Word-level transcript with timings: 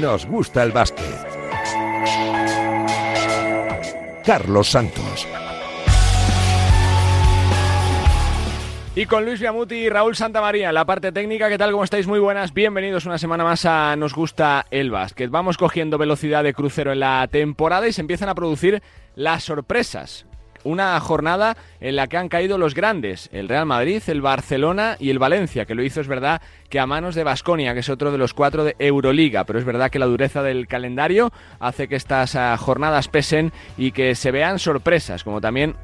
nos 0.00 0.26
gusta 0.26 0.62
el 0.62 0.72
básquet. 0.72 1.04
Carlos 4.24 4.68
Santos. 4.68 5.26
Y 8.94 9.06
con 9.06 9.24
Luis 9.24 9.40
Viamuti 9.40 9.76
y 9.76 9.88
Raúl 9.88 10.16
Santamaría 10.16 10.72
la 10.72 10.84
parte 10.84 11.12
técnica, 11.12 11.48
¿qué 11.48 11.56
tal? 11.56 11.70
¿Cómo 11.70 11.84
estáis? 11.84 12.06
Muy 12.06 12.18
buenas, 12.18 12.52
bienvenidos 12.52 13.06
una 13.06 13.18
semana 13.18 13.44
más 13.44 13.64
a 13.64 13.94
Nos 13.96 14.14
gusta 14.14 14.66
el 14.70 14.90
básquet. 14.90 15.30
Vamos 15.30 15.56
cogiendo 15.56 15.98
velocidad 15.98 16.42
de 16.42 16.52
crucero 16.52 16.92
en 16.92 17.00
la 17.00 17.26
temporada 17.30 17.86
y 17.86 17.92
se 17.92 18.00
empiezan 18.00 18.28
a 18.28 18.34
producir 18.34 18.82
las 19.14 19.44
sorpresas. 19.44 20.26
Una 20.64 20.98
jornada 21.00 21.56
en 21.80 21.96
la 21.96 22.06
que 22.06 22.16
han 22.16 22.28
caído 22.28 22.58
los 22.58 22.74
grandes, 22.74 23.28
el 23.32 23.48
Real 23.48 23.66
Madrid, 23.66 24.02
el 24.06 24.20
Barcelona 24.20 24.96
y 24.98 25.10
el 25.10 25.18
Valencia, 25.18 25.64
que 25.64 25.74
lo 25.74 25.82
hizo 25.82 26.00
es 26.00 26.08
verdad 26.08 26.42
que 26.68 26.80
a 26.80 26.86
manos 26.86 27.14
de 27.14 27.24
Basconia, 27.24 27.74
que 27.74 27.80
es 27.80 27.88
otro 27.88 28.12
de 28.12 28.18
los 28.18 28.34
cuatro 28.34 28.64
de 28.64 28.76
Euroliga, 28.78 29.44
pero 29.44 29.58
es 29.58 29.64
verdad 29.64 29.90
que 29.90 29.98
la 29.98 30.06
dureza 30.06 30.42
del 30.42 30.66
calendario 30.66 31.32
hace 31.60 31.88
que 31.88 31.96
estas 31.96 32.34
ah, 32.34 32.56
jornadas 32.56 33.08
pesen 33.08 33.52
y 33.76 33.92
que 33.92 34.14
se 34.14 34.30
vean 34.30 34.58
sorpresas, 34.58 35.24
como 35.24 35.40
también 35.40 35.76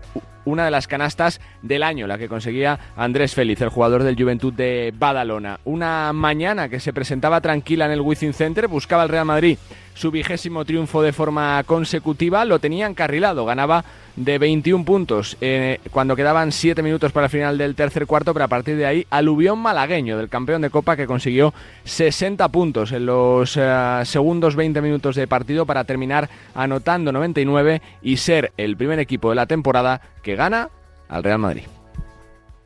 una 0.45 0.65
de 0.65 0.71
las 0.71 0.89
canastas 0.89 1.41
del 1.63 1.83
año, 1.83 2.07
la 2.07 2.19
que 2.19 2.29
conseguía 2.29 2.79
Andrés 2.97 3.35
Félix, 3.35 3.63
el 3.63 3.71
jugador 3.71 4.03
del 4.03 4.17
Juventud 4.17 4.53
de 4.53 4.93
Badalona. 4.97 5.61
Una 5.65 6.13
mañana 6.13 6.69
que 6.69 6.81
se 6.81 6.93
presentaba 6.93 7.41
tranquila 7.41 7.87
en 7.87 7.93
el 7.93 8.01
Wizzing 8.01 8.35
Center, 8.35 8.69
buscaba 8.69 9.05
el 9.05 9.09
Real 9.09 9.25
Madrid 9.25 9.59
su 9.95 10.11
vigésimo 10.11 10.65
triunfo 10.65 11.03
de 11.03 11.13
forma 11.13 11.63
consecutiva, 11.65 12.45
lo 12.45 12.59
tenía 12.59 12.87
encarrilado, 12.87 13.45
ganaba 13.45 13.85
de 14.17 14.39
21 14.39 14.85
puntos 14.85 15.37
eh, 15.41 15.81
cuando 15.91 16.15
quedaban 16.15 16.53
7 16.53 16.83
minutos 16.83 17.13
para 17.13 17.27
el 17.27 17.31
final 17.31 17.59
del 17.59 17.75
tercer 17.75 18.07
cuarto, 18.07 18.33
pero 18.33 18.45
a 18.45 18.49
partir 18.49 18.77
de 18.77 18.87
ahí, 18.87 19.07
aluvión 19.11 19.59
malagueño 19.59 20.19
del 20.19 20.29
campeón 20.29 20.63
de 20.63 20.71
Copa 20.71 20.97
que 20.97 21.07
consiguió 21.07 21.55
60 21.85 22.49
puntos 22.49 22.93
en 22.93 23.07
los 23.07 23.57
eh, 23.57 24.03
segundos 24.05 24.57
20 24.57 24.81
minutos 24.81 25.17
de 25.17 25.27
partido 25.27 25.67
para 25.67 25.85
terminar 25.85 26.29
anotando 26.55 27.13
99 27.13 27.83
y 28.03 28.17
ser 28.17 28.53
el 28.57 28.77
primer 28.77 28.99
equipo 28.99 29.31
de 29.31 29.37
la 29.37 29.47
temporada 29.47 30.01
que 30.23 30.37
gana 30.37 30.69
al 31.09 31.23
Real 31.23 31.39
Madrid. 31.39 31.63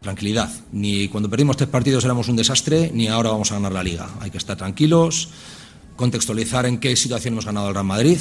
Tranquilidad, 0.00 0.48
ni 0.70 1.08
cuando 1.08 1.28
perdimos 1.28 1.56
tres 1.56 1.68
partidos 1.68 2.04
éramos 2.04 2.28
un 2.28 2.36
desastre, 2.36 2.90
ni 2.94 3.08
ahora 3.08 3.30
vamos 3.30 3.50
a 3.50 3.56
ganar 3.56 3.72
la 3.72 3.82
liga. 3.82 4.08
Hay 4.20 4.30
que 4.30 4.38
estar 4.38 4.56
tranquilos, 4.56 5.30
contextualizar 5.98 6.64
en 6.64 6.78
qué 6.78 6.94
situación 6.94 7.34
hemos 7.34 7.44
ganado 7.44 7.68
el 7.68 7.74
Real 7.74 7.84
Madrid, 7.84 8.18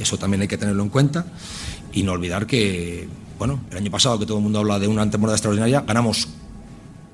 eso 0.00 0.16
también 0.16 0.40
hay 0.40 0.48
que 0.48 0.56
tenerlo 0.56 0.82
en 0.82 0.88
cuenta, 0.88 1.26
y 1.92 2.02
no 2.02 2.12
olvidar 2.12 2.46
que, 2.46 3.06
bueno, 3.38 3.60
el 3.70 3.76
año 3.76 3.90
pasado 3.90 4.18
que 4.18 4.24
todo 4.24 4.38
el 4.38 4.42
mundo 4.42 4.60
habla 4.60 4.78
de 4.78 4.88
una 4.88 5.08
temporada 5.10 5.36
extraordinaria, 5.36 5.82
ganamos 5.82 6.26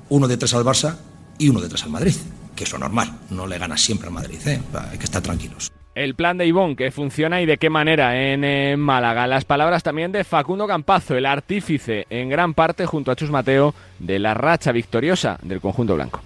uno 0.09 0.29
de 0.29 0.37
tres 0.37 0.55
al 0.55 0.65
Barça 0.65 0.97
y 1.37 1.49
uno 1.49 1.61
de 1.61 1.69
tres 1.69 1.83
al 1.83 1.91
Madrid, 1.91 2.15
que 2.55 2.63
es 2.63 2.79
normal, 2.79 3.13
no 3.31 3.47
le 3.49 3.59
ganas 3.59 3.83
siempre 3.83 4.07
al 4.07 4.15
Madrid, 4.15 4.39
¿eh? 4.47 4.63
hay 4.91 4.99
que 4.99 5.05
estar 5.05 5.21
tranquilos. 5.21 5.73
El 5.97 6.15
plan 6.15 6.39
de 6.39 6.47
Ivón, 6.47 6.77
que 6.77 6.93
funciona 6.93 7.43
y 7.43 7.47
de 7.47 7.57
qué 7.57 7.71
manera 7.71 8.17
en 8.17 8.45
eh, 8.45 8.77
Málaga. 8.77 9.29
Las 9.29 9.45
palabras 9.45 9.83
también 9.83 10.11
de 10.11 10.25
Facundo 10.25 10.67
Campazo, 10.67 11.17
el 11.17 11.27
artífice 11.27 12.07
en 12.11 12.29
gran 12.29 12.55
parte 12.55 12.87
junto 12.87 13.11
a 13.11 13.17
Chus 13.17 13.31
Mateo 13.31 13.75
de 13.99 14.19
la 14.19 14.35
racha 14.35 14.73
victoriosa 14.73 15.39
del 15.43 15.61
conjunto 15.61 15.95
blanco. 15.95 16.21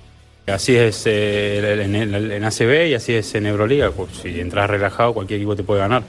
Así 0.52 0.76
es 0.76 1.02
eh, 1.06 1.82
en, 1.82 2.44
ACB 2.44 2.88
y 2.88 2.94
así 2.94 3.14
es 3.14 3.34
en 3.34 3.46
Euroliga. 3.46 3.90
Pues, 3.90 4.10
si 4.22 4.40
entras 4.40 4.70
relajado, 4.70 5.12
cualquier 5.14 5.38
equipo 5.38 5.56
te 5.56 5.62
puede 5.62 5.80
ganar. 5.80 6.02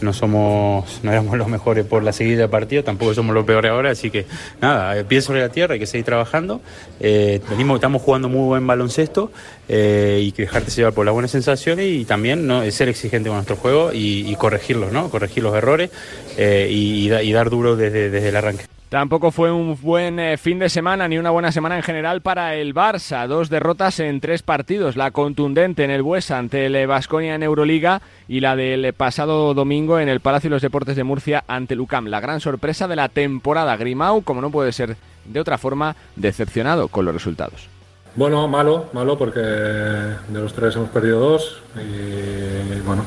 No 0.00 0.12
somos, 0.12 1.00
no 1.02 1.12
éramos 1.12 1.36
los 1.38 1.48
mejores 1.48 1.84
por 1.84 2.02
la 2.02 2.12
seguida 2.12 2.42
de 2.42 2.48
partido, 2.48 2.82
tampoco 2.82 3.14
somos 3.14 3.34
los 3.34 3.44
peores 3.44 3.70
ahora, 3.70 3.90
así 3.90 4.10
que 4.10 4.26
nada, 4.60 5.02
pie 5.04 5.20
sobre 5.20 5.40
la 5.40 5.48
tierra, 5.50 5.74
hay 5.74 5.80
que 5.80 5.86
seguir 5.86 6.04
trabajando. 6.04 6.60
Eh, 6.98 7.40
venimos, 7.48 7.76
estamos 7.76 8.02
jugando 8.02 8.28
muy 8.28 8.46
buen 8.46 8.66
baloncesto 8.66 9.30
eh, 9.68 10.20
y 10.22 10.32
dejarte 10.32 10.72
llevar 10.72 10.92
por 10.92 11.04
las 11.04 11.12
buenas 11.12 11.30
sensaciones 11.30 11.86
y 11.86 12.04
también 12.04 12.46
¿no? 12.46 12.68
ser 12.70 12.88
exigente 12.88 13.28
con 13.28 13.36
nuestro 13.36 13.56
juego 13.56 13.90
y, 13.92 14.34
corregirlos, 14.36 14.90
¿no? 14.90 15.08
Corregir 15.10 15.42
los 15.42 15.54
errores 15.54 15.90
y, 16.36 17.08
dar 17.08 17.50
duro 17.50 17.76
desde, 17.76 18.10
desde 18.10 18.28
el 18.30 18.36
arranque. 18.36 18.64
Tampoco 18.92 19.30
fue 19.30 19.50
un 19.50 19.78
buen 19.80 20.20
eh, 20.20 20.36
fin 20.36 20.58
de 20.58 20.68
semana 20.68 21.08
ni 21.08 21.16
una 21.16 21.30
buena 21.30 21.50
semana 21.50 21.78
en 21.78 21.82
general 21.82 22.20
para 22.20 22.56
el 22.56 22.74
Barça. 22.74 23.26
Dos 23.26 23.48
derrotas 23.48 23.98
en 24.00 24.20
tres 24.20 24.42
partidos. 24.42 24.96
La 24.96 25.12
contundente 25.12 25.82
en 25.82 25.90
el 25.90 26.02
Buesa 26.02 26.36
ante 26.36 26.66
el 26.66 26.86
Vasconia 26.86 27.34
en 27.34 27.42
Euroliga 27.42 28.02
y 28.28 28.40
la 28.40 28.54
del 28.54 28.92
pasado 28.92 29.54
domingo 29.54 29.98
en 29.98 30.10
el 30.10 30.20
Palacio 30.20 30.50
de 30.50 30.56
los 30.56 30.62
Deportes 30.62 30.94
de 30.94 31.04
Murcia 31.04 31.42
ante 31.48 31.74
Lucam. 31.74 32.08
La 32.08 32.20
gran 32.20 32.40
sorpresa 32.40 32.86
de 32.86 32.96
la 32.96 33.08
temporada. 33.08 33.78
Grimau, 33.78 34.20
como 34.24 34.42
no 34.42 34.50
puede 34.50 34.72
ser 34.72 34.98
de 35.24 35.40
otra 35.40 35.56
forma, 35.56 35.96
decepcionado 36.16 36.88
con 36.88 37.06
los 37.06 37.14
resultados. 37.14 37.70
Bueno, 38.14 38.46
malo, 38.46 38.90
malo 38.92 39.16
porque 39.16 39.40
de 39.40 40.18
los 40.38 40.52
tres 40.52 40.76
hemos 40.76 40.90
perdido 40.90 41.18
dos 41.18 41.62
y 41.76 42.78
bueno, 42.80 43.06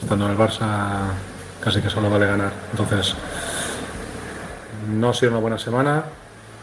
estando 0.00 0.24
en 0.24 0.32
el 0.32 0.38
Barça 0.38 1.10
casi 1.60 1.82
que 1.82 1.90
solo 1.90 2.08
vale 2.08 2.24
ganar. 2.24 2.54
Entonces 2.70 3.14
no 4.88 5.10
ha 5.10 5.14
sido 5.14 5.32
una 5.32 5.40
buena 5.40 5.58
semana, 5.58 6.04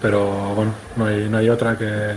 pero 0.02 0.26
bueno, 0.56 0.74
no 0.96 1.06
hay, 1.06 1.30
no 1.30 1.38
hay 1.38 1.50
otra 1.50 1.78
que 1.78 2.16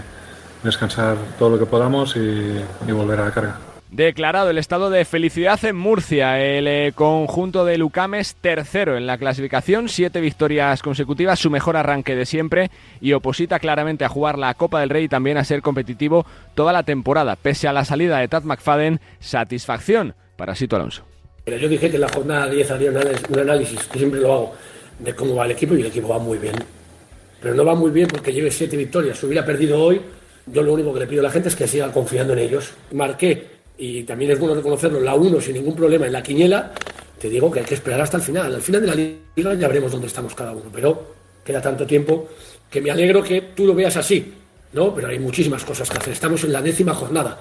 descansar 0.63 1.17
todo 1.39 1.51
lo 1.51 1.59
que 1.59 1.67
podamos 1.67 2.17
y, 2.17 2.93
volver 2.93 3.21
a 3.21 3.27
la 3.27 3.31
carga. 3.31 3.59
Declarado 3.91 4.51
el 4.51 4.59
estado 4.59 4.91
de 4.91 5.05
felicidad 5.05 5.65
en 5.65 5.77
Murcia. 5.77 6.41
El 6.41 6.67
eh, 6.67 6.93
conjunto 6.95 7.65
de 7.65 7.79
Lucames 7.79 8.35
tercero 8.35 8.97
en 8.97 9.07
la 9.07 9.17
clasificación, 9.17 9.89
siete 9.89 10.21
victorias 10.21 10.83
consecutivas, 10.83 11.39
su 11.39 11.51
mejor 11.51 11.77
arranque 11.77 12.17
de 12.17 12.27
siempre 12.27 12.71
y 13.01 13.13
oposita 13.13 13.61
claramente 13.61 14.05
a 14.05 14.09
jugar 14.09 14.39
la 14.39 14.53
Copa 14.55 14.81
del 14.81 14.91
Rey 14.91 15.05
y 15.05 15.09
también 15.09 15.39
a 15.39 15.45
ser 15.45 15.63
competitivo 15.63 16.27
toda 16.55 16.73
la 16.73 16.83
temporada. 16.83 17.37
Pese 17.37 17.69
a 17.69 17.73
la 17.73 17.85
salida 17.85 18.19
de 18.19 18.29
Tad 18.29 18.43
McFadden, 18.43 19.01
satisfacción 19.21 20.15
para 20.37 20.57
Sito 20.57 20.77
Alonso. 20.77 21.05
Yo 21.47 21.69
dije 21.69 21.89
que 21.89 21.95
en 21.95 22.01
la 22.03 22.09
jornada 22.09 22.49
10 22.51 22.71
haría 22.73 22.91
un 22.91 23.39
análisis, 23.39 23.85
que 23.85 23.99
siempre 23.99 24.21
lo 24.21 24.33
hago, 24.33 24.55
de 24.99 25.15
cómo 25.15 25.35
va 25.35 25.45
el 25.45 25.53
equipo 25.53 25.75
y 25.75 25.81
el 25.81 25.87
equipo 25.87 26.09
va 26.09 26.19
muy 26.19 26.39
bien. 26.39 26.55
Pero 27.41 27.55
no 27.55 27.65
va 27.65 27.75
muy 27.75 27.91
bien 27.91 28.09
porque 28.09 28.33
lleve 28.33 28.51
siete 28.51 28.77
victorias. 28.77 29.19
Si 29.19 29.27
hubiera 29.27 29.45
perdido 29.45 29.81
hoy, 29.83 30.01
yo 30.47 30.63
lo 30.63 30.73
único 30.73 30.93
que 30.95 31.01
le 31.01 31.07
pido 31.07 31.21
a 31.21 31.25
la 31.25 31.31
gente 31.31 31.49
es 31.49 31.57
que 31.57 31.67
siga 31.67 31.93
confiando 31.93 32.33
en 32.33 32.41
ellos. 32.41 32.71
Marqué, 32.93 33.47
y 33.79 34.05
también 34.05 34.31
es 34.31 34.39
bueno 34.39 34.55
reconocerlo, 34.55 35.01
la 35.01 35.15
1 35.15 35.41
sin 35.41 35.55
ningún 35.55 35.75
problema 35.75 36.07
en 36.07 36.13
la 36.13 36.23
quiniela. 36.23 36.73
Te 37.21 37.29
digo 37.29 37.51
que 37.51 37.61
hay 37.61 37.67
que 37.67 37.75
esperar 37.75 38.01
hasta 38.01 38.17
el 38.17 38.23
final. 38.23 38.55
Al 38.55 38.63
final 38.63 38.81
de 38.81 38.87
la 38.87 38.95
liga 38.95 39.55
ya 39.55 39.69
veremos 39.69 39.93
dónde 39.93 40.07
estamos 40.07 40.35
cada 40.35 40.53
uno. 40.53 40.71
Pero 40.73 41.15
queda 41.45 41.61
tanto 41.61 41.87
tiempo 41.87 42.29
que 42.71 42.81
me 42.81 42.91
alegro 42.91 43.23
que 43.23 43.41
tú 43.55 43.67
lo 43.67 43.75
veas 43.75 43.97
así. 43.97 44.33
¿no? 44.73 44.95
Pero 44.95 45.09
hay 45.09 45.19
muchísimas 45.19 45.65
cosas 45.65 45.89
que 45.91 45.99
hacer. 45.99 46.13
Estamos 46.13 46.45
en 46.45 46.53
la 46.53 46.63
décima 46.63 46.95
jornada 46.95 47.39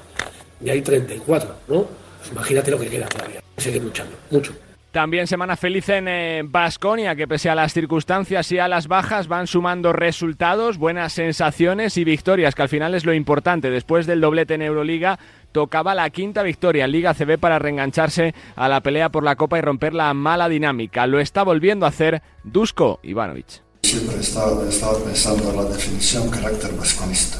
y 0.63 0.69
hay 0.69 0.81
34. 0.81 1.55
¿no? 1.67 1.87
Pues 2.19 2.31
imagínate 2.31 2.71
lo 2.71 2.79
que 2.79 2.87
queda 2.87 3.07
todavía. 3.07 3.41
Seguir 3.57 3.83
luchando. 3.83 4.15
Mucho. 4.31 4.53
También 4.95 5.27
semana 5.27 5.57
feliz 5.57 5.89
en 5.89 6.49
Basconia, 6.53 7.11
eh, 7.11 7.15
que 7.17 7.27
pese 7.27 7.49
a 7.49 7.55
las 7.55 7.73
circunstancias 7.73 8.49
y 8.53 8.59
a 8.59 8.69
las 8.69 8.87
bajas 8.87 9.27
van 9.27 9.45
sumando 9.45 9.91
resultados, 9.91 10.77
buenas 10.77 11.11
sensaciones 11.11 11.97
y 11.97 12.05
victorias, 12.05 12.55
que 12.55 12.61
al 12.61 12.69
final 12.69 12.95
es 12.95 13.03
lo 13.03 13.13
importante. 13.13 13.69
Después 13.69 14.07
del 14.07 14.21
doblete 14.21 14.53
en 14.53 14.61
Euroliga, 14.61 15.19
tocaba 15.51 15.95
la 15.95 16.09
quinta 16.11 16.43
victoria 16.43 16.85
en 16.85 16.93
Liga 16.93 17.13
CB 17.13 17.37
para 17.37 17.59
reengancharse 17.59 18.33
a 18.55 18.69
la 18.69 18.79
pelea 18.79 19.09
por 19.09 19.25
la 19.25 19.35
Copa 19.35 19.57
y 19.57 19.61
romper 19.61 19.93
la 19.93 20.13
mala 20.13 20.47
dinámica. 20.47 21.07
Lo 21.07 21.19
está 21.19 21.43
volviendo 21.43 21.85
a 21.85 21.89
hacer 21.89 22.21
Dusko 22.45 23.01
Ivanovic. 23.03 23.63
Siempre 23.81 24.15
he 24.15 24.21
estado, 24.21 24.63
pensando 25.03 25.49
en 25.49 25.57
la 25.57 25.65
definición 25.65 26.29
carácter 26.29 26.71
vasconista. 26.71 27.37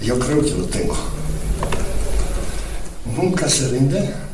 Yo 0.00 0.16
creo 0.20 0.40
que 0.40 0.50
lo 0.52 0.66
tengo. 0.66 0.96
Nunca 3.16 3.48
se 3.48 3.70
rinde 3.70 4.25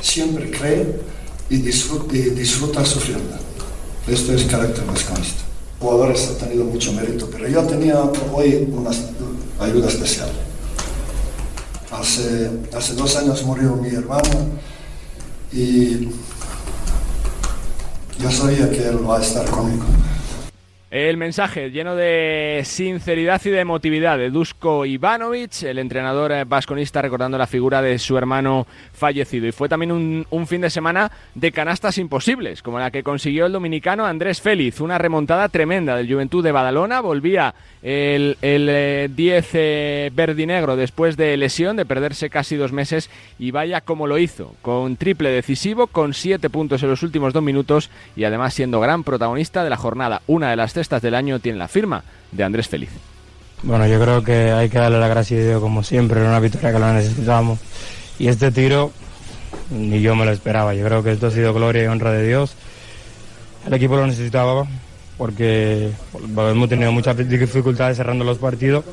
siempre 0.00 0.50
cree 0.50 1.00
y 1.48 1.56
disfruta, 1.56 2.16
y 2.16 2.30
disfruta 2.30 2.84
sufriendo. 2.84 3.36
Esto 4.06 4.32
es 4.32 4.44
carácter 4.44 4.84
masconista. 4.86 5.42
Jugadores 5.78 6.28
han 6.28 6.48
tenido 6.48 6.64
mucho 6.64 6.92
mérito, 6.92 7.28
pero 7.30 7.48
yo 7.48 7.62
tenía 7.62 8.00
hoy 8.32 8.68
una 8.70 8.90
ayuda 9.60 9.88
especial. 9.88 10.30
Hace, 11.90 12.50
hace 12.76 12.94
dos 12.94 13.16
años 13.16 13.42
murió 13.44 13.76
mi 13.76 13.88
hermano 13.88 14.30
y 15.52 16.08
yo 18.18 18.30
sabía 18.30 18.70
que 18.70 18.86
él 18.86 19.08
va 19.08 19.18
a 19.18 19.22
estar 19.22 19.44
conmigo. 19.46 19.84
El 20.90 21.18
mensaje 21.18 21.70
lleno 21.70 21.94
de 21.94 22.62
sinceridad 22.64 23.40
y 23.44 23.50
de 23.50 23.60
emotividad 23.60 24.18
de 24.18 24.30
Dusko 24.30 24.84
Ivanovic, 24.84 25.62
el 25.62 25.78
entrenador 25.78 26.32
vasconista 26.46 27.00
recordando 27.00 27.38
la 27.38 27.46
figura 27.46 27.80
de 27.80 27.96
su 28.00 28.18
hermano 28.18 28.66
fallecido. 28.92 29.46
Y 29.46 29.52
fue 29.52 29.68
también 29.68 29.92
un, 30.28 30.46
fin 30.48 30.62
de 30.62 30.68
semana 30.68 31.12
de 31.36 31.52
canastas 31.52 31.96
imposibles, 31.98 32.60
como 32.60 32.80
la 32.80 32.90
que 32.90 33.04
consiguió 33.04 33.46
el 33.46 33.52
dominicano 33.52 34.04
Andrés 34.04 34.40
Félix. 34.40 34.80
Una 34.80 34.98
remontada 34.98 35.48
tremenda 35.48 35.94
del 35.94 36.12
Juventud 36.12 36.42
de 36.42 36.50
Badalona. 36.50 37.00
Volvía 37.00 37.54
el, 37.84 38.36
el 38.42 39.14
10 39.14 39.44
eh, 39.44 39.48
eh, 39.54 40.10
verdinegro 40.12 40.74
después 40.74 41.16
de 41.16 41.36
lesión, 41.36 41.76
de 41.76 41.86
perderse 41.86 42.30
casi 42.30 42.56
dos 42.56 42.72
meses. 42.72 43.10
Y 43.38 43.52
vaya 43.52 43.80
como 43.80 44.08
lo 44.08 44.18
hizo, 44.18 44.56
con 44.60 44.96
triple 44.96 45.30
decisivo, 45.30 45.86
con 45.86 46.14
siete 46.14 46.50
puntos 46.50 46.82
en 46.82 46.90
los 46.90 47.04
últimos 47.04 47.32
dos 47.32 47.44
minutos 47.44 47.90
y 48.16 48.24
además 48.24 48.54
siendo 48.54 48.80
gran 48.80 49.04
protagonista 49.04 49.62
de 49.62 49.70
la 49.70 49.76
jornada. 49.76 50.22
Una 50.26 50.50
de 50.50 50.56
las 50.56 50.79
cestas 50.80 51.02
del 51.02 51.14
año 51.14 51.40
tiene 51.40 51.58
la 51.58 51.68
firma 51.68 52.02
de 52.32 52.42
Andrés 52.42 52.66
Feliz. 52.66 52.88
Bueno, 53.62 53.86
yo 53.86 54.00
creo 54.00 54.24
que 54.24 54.50
hay 54.50 54.70
que 54.70 54.78
darle 54.78 54.98
la 54.98 55.08
gracia 55.08 55.36
a 55.36 55.42
Dios 55.42 55.60
como 55.60 55.82
siempre, 55.82 56.20
era 56.20 56.30
una 56.30 56.40
victoria 56.40 56.72
que 56.72 56.78
lo 56.78 56.90
necesitábamos 56.94 57.58
Y 58.18 58.28
este 58.28 58.50
tiro 58.50 58.90
ni 59.70 60.00
yo 60.00 60.16
me 60.16 60.24
lo 60.24 60.30
esperaba. 60.30 60.74
Yo 60.74 60.82
creo 60.86 61.02
que 61.02 61.12
esto 61.12 61.26
ha 61.26 61.30
sido 61.30 61.52
gloria 61.52 61.84
y 61.84 61.86
honra 61.86 62.12
de 62.12 62.26
Dios. 62.26 62.54
El 63.66 63.74
equipo 63.74 63.96
lo 63.96 64.06
necesitaba 64.06 64.66
porque 65.18 65.90
hemos 66.34 66.68
tenido 66.70 66.92
muchas 66.92 67.14
dificultades 67.28 67.98
cerrando 67.98 68.24
los 68.24 68.38
partidos. 68.38 68.86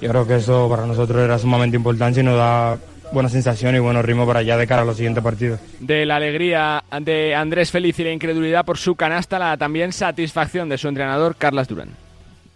Yo 0.00 0.08
creo 0.08 0.26
que 0.26 0.36
eso 0.36 0.70
para 0.70 0.86
nosotros 0.86 1.22
era 1.22 1.38
sumamente 1.38 1.76
importante 1.76 2.20
y 2.20 2.22
nos 2.22 2.38
da 2.38 2.78
buena 3.12 3.28
sensación 3.28 3.74
y 3.76 3.78
buenos 3.78 4.04
ritmos 4.04 4.26
para 4.26 4.40
allá 4.40 4.56
de 4.56 4.66
cara 4.66 4.82
a 4.82 4.84
los 4.84 4.96
siguientes 4.96 5.22
partidos. 5.22 5.60
De 5.80 6.06
la 6.06 6.16
alegría 6.16 6.84
de 7.00 7.34
Andrés 7.34 7.70
Feliz 7.70 7.98
y 7.98 8.04
la 8.04 8.12
incredulidad 8.12 8.64
por 8.64 8.78
su 8.78 8.96
canasta, 8.96 9.38
la 9.38 9.56
también 9.56 9.92
satisfacción 9.92 10.68
de 10.68 10.78
su 10.78 10.88
entrenador 10.88 11.36
Carlas 11.36 11.68
Durán. 11.68 11.90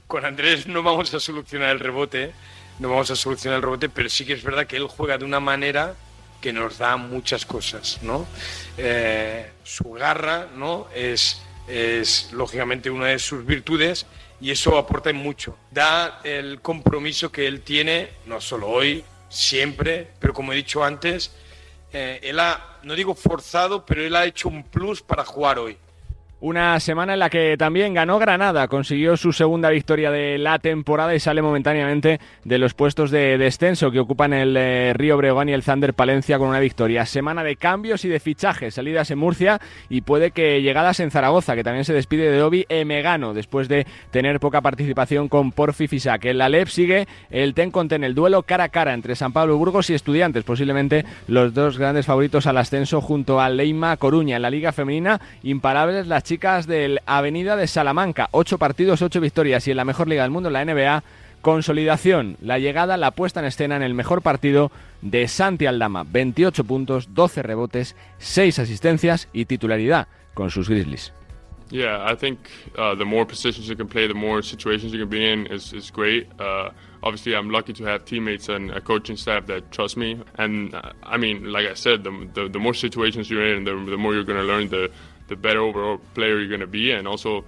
Con 0.06 0.25
Andrés 0.25 0.67
no 0.67 0.82
vamos 0.82 1.14
a 1.14 1.20
solucionar 1.20 1.70
el 1.70 1.81
rebote, 1.81 2.32
no 2.79 2.91
vamos 2.91 3.11
a 3.11 3.17
solucionar 3.17 3.58
el 3.58 3.62
rebote, 3.62 3.88
pero 3.88 4.08
sí 4.08 4.25
que 4.25 4.32
es 4.32 4.43
verdad 4.43 4.67
que 4.67 4.76
él 4.76 4.87
juega 4.88 5.19
de 5.19 5.25
una 5.25 5.41
manera 5.41 5.94
que 6.41 6.52
nos 6.52 6.79
da 6.79 6.97
muchas 6.97 7.44
cosas, 7.44 8.00
¿no? 8.02 8.26
Eh, 8.76 9.50
su 9.62 9.91
garra, 9.93 10.49
¿no? 10.56 10.88
Es, 10.94 11.43
es 11.69 12.31
lógicamente 12.32 12.91
una 12.91 13.06
de 13.06 13.19
sus 13.19 13.44
virtudes 13.44 14.06
y 14.41 14.50
eso 14.50 14.79
aporta 14.79 15.12
mucho. 15.12 15.56
Da 15.70 16.20
el 16.25 16.61
compromiso 16.61 17.31
que 17.31 17.47
él 17.47 17.61
tiene, 17.61 18.08
no 18.26 18.41
solo 18.41 18.69
hoy, 18.69 19.05
siempre, 19.31 20.11
pero 20.19 20.35
como 20.35 20.53
he 20.53 20.56
dicho 20.56 20.85
antes, 20.85 21.32
eh, 21.93 22.21
él 22.23 22.38
ha, 22.38 22.79
no 22.82 22.94
digo 22.94 23.15
forzado, 23.15 23.87
pero 23.87 24.05
él 24.05 24.15
ha 24.15 24.27
hecho 24.27 24.49
un 24.49 24.65
plus 24.65 25.00
para 25.00 25.25
jugar 25.25 25.59
hoy. 25.59 25.79
Una 26.42 26.81
semana 26.81 27.12
en 27.12 27.19
la 27.19 27.28
que 27.28 27.58
también 27.58 27.92
ganó 27.92 28.19
Granada, 28.19 28.66
consiguió 28.66 29.19
su 29.19 29.31
segunda 29.31 29.69
victoria 29.69 30.10
de 30.10 30.38
la 30.38 30.58
temporada 30.58 31.14
y 31.14 31.20
sale 31.20 31.42
momentáneamente 31.42 32.19
de 32.44 32.56
los 32.56 32.72
puestos 32.72 33.10
de 33.10 33.37
descenso 33.37 33.90
que 33.90 34.00
ocupan 34.00 34.32
el 34.32 34.56
eh, 34.56 34.94
Río 34.94 35.19
Bregón 35.19 35.50
y 35.50 35.52
el 35.52 35.62
Zander 35.62 35.92
Palencia 35.92 36.38
con 36.38 36.48
una 36.48 36.58
victoria. 36.58 37.04
Semana 37.04 37.44
de 37.44 37.56
cambios 37.56 38.06
y 38.06 38.08
de 38.08 38.20
fichajes, 38.20 38.72
salidas 38.72 39.10
en 39.10 39.19
Murcia 39.19 39.60
y 39.90 40.00
puede 40.00 40.31
que 40.31 40.62
llegadas 40.62 40.98
en 41.00 41.10
Zaragoza, 41.10 41.54
que 41.54 41.62
también 41.62 41.84
se 41.84 41.92
despide 41.92 42.31
de 42.31 42.42
Obi 42.42 42.64
Emegano 42.70 43.34
después 43.34 43.69
de 43.69 43.87
tener 44.10 44.40
poca 44.40 44.62
participación 44.62 45.28
con 45.28 45.52
Porfi 45.52 45.88
Fisac. 45.88 46.25
En 46.25 46.38
la 46.38 46.48
LEP 46.48 46.69
sigue 46.69 47.06
el 47.28 47.52
ten 47.52 47.70
conten 47.70 48.02
el 48.02 48.14
duelo 48.14 48.44
cara 48.44 48.64
a 48.64 48.69
cara 48.70 48.94
entre 48.94 49.14
San 49.14 49.34
Pablo 49.34 49.58
Burgos 49.58 49.90
y 49.90 49.94
Estudiantes, 49.94 50.44
posiblemente 50.44 51.04
los 51.28 51.52
dos 51.52 51.76
grandes 51.76 52.06
favoritos 52.06 52.46
al 52.46 52.56
ascenso 52.56 53.02
junto 53.02 53.42
a 53.42 53.50
Leima 53.50 53.94
Coruña. 53.98 54.37
En 54.37 54.42
la 54.42 54.48
Liga 54.48 54.72
Femenina, 54.72 55.20
imparables 55.42 56.06
las 56.06 56.30
chicas 56.31 56.69
del 56.69 57.00
Avenida 57.06 57.56
de 57.56 57.67
Salamanca. 57.67 58.29
Ocho 58.31 58.56
partidos, 58.56 59.03
ocho 59.03 59.21
victorias 59.21 59.67
y 59.67 59.73
en 59.73 59.77
la 59.77 59.85
mejor 59.85 60.06
liga 60.06 60.23
del 60.23 60.31
mundo, 60.31 60.49
la 60.49 60.65
NBA, 60.65 61.03
consolidación, 61.41 62.37
la 62.41 62.61
llegada, 62.61 62.97
la 62.97 63.11
puesta 63.11 63.41
en 63.41 63.47
escena 63.47 63.75
en 63.75 63.82
el 63.82 63.94
mejor 63.94 64.23
partido 64.23 64.71
de 65.03 65.27
Santi 65.27 65.67
Aldama. 65.67 66.05
28 66.09 66.62
puntos, 66.62 67.15
12 67.15 67.43
rebotes, 67.43 67.97
6 68.19 68.61
asistencias 68.61 69.27
y 69.32 69.47
titularidad 69.47 70.06
con 70.32 70.53
sus 70.53 70.69
Grizzlies. 70.69 71.12
Yeah, 71.73 72.05
I 72.09 72.15
think 72.15 72.38
uh, 72.79 72.94
the 72.94 73.05
more 73.05 73.25
positions 73.25 73.69
you 73.69 73.75
can 73.75 73.88
play, 73.88 74.06
the 74.06 74.15
more 74.15 74.41
situations 74.41 74.93
you 74.93 75.00
can 75.00 75.09
be 75.09 75.33
in 75.33 75.49
is, 75.49 75.73
is 75.73 75.91
great. 75.91 76.29
Uh, 76.38 76.71
obviously, 77.03 77.35
I'm 77.35 77.50
lucky 77.50 77.73
to 77.73 77.85
have 77.87 78.05
teammates 78.05 78.49
and 78.49 78.71
a 78.71 78.81
coaching 78.81 79.17
staff 79.17 79.47
that 79.47 79.73
trust 79.73 79.97
me. 79.97 80.21
And 80.38 80.75
uh, 80.75 80.93
I 81.03 81.17
mean, 81.17 81.53
like 81.53 81.67
I 81.67 81.75
said, 81.75 82.05
the, 82.05 82.29
the, 82.35 82.49
the 82.49 82.59
more 82.61 82.75
situations 82.75 83.31
you're 83.31 83.55
in, 83.55 83.65
the, 83.65 83.73
the 83.73 83.97
more 83.97 84.15
you're 84.15 84.25
going 84.25 84.41
to 84.41 84.47
learn, 84.47 84.69
the 85.31 85.37
better 85.37 85.61
overall 85.61 85.99
player 86.12 86.38
you're 86.38 86.49
going 86.49 86.61
to 86.61 86.67
be. 86.67 86.91
And 86.93 87.09
also, 87.09 87.44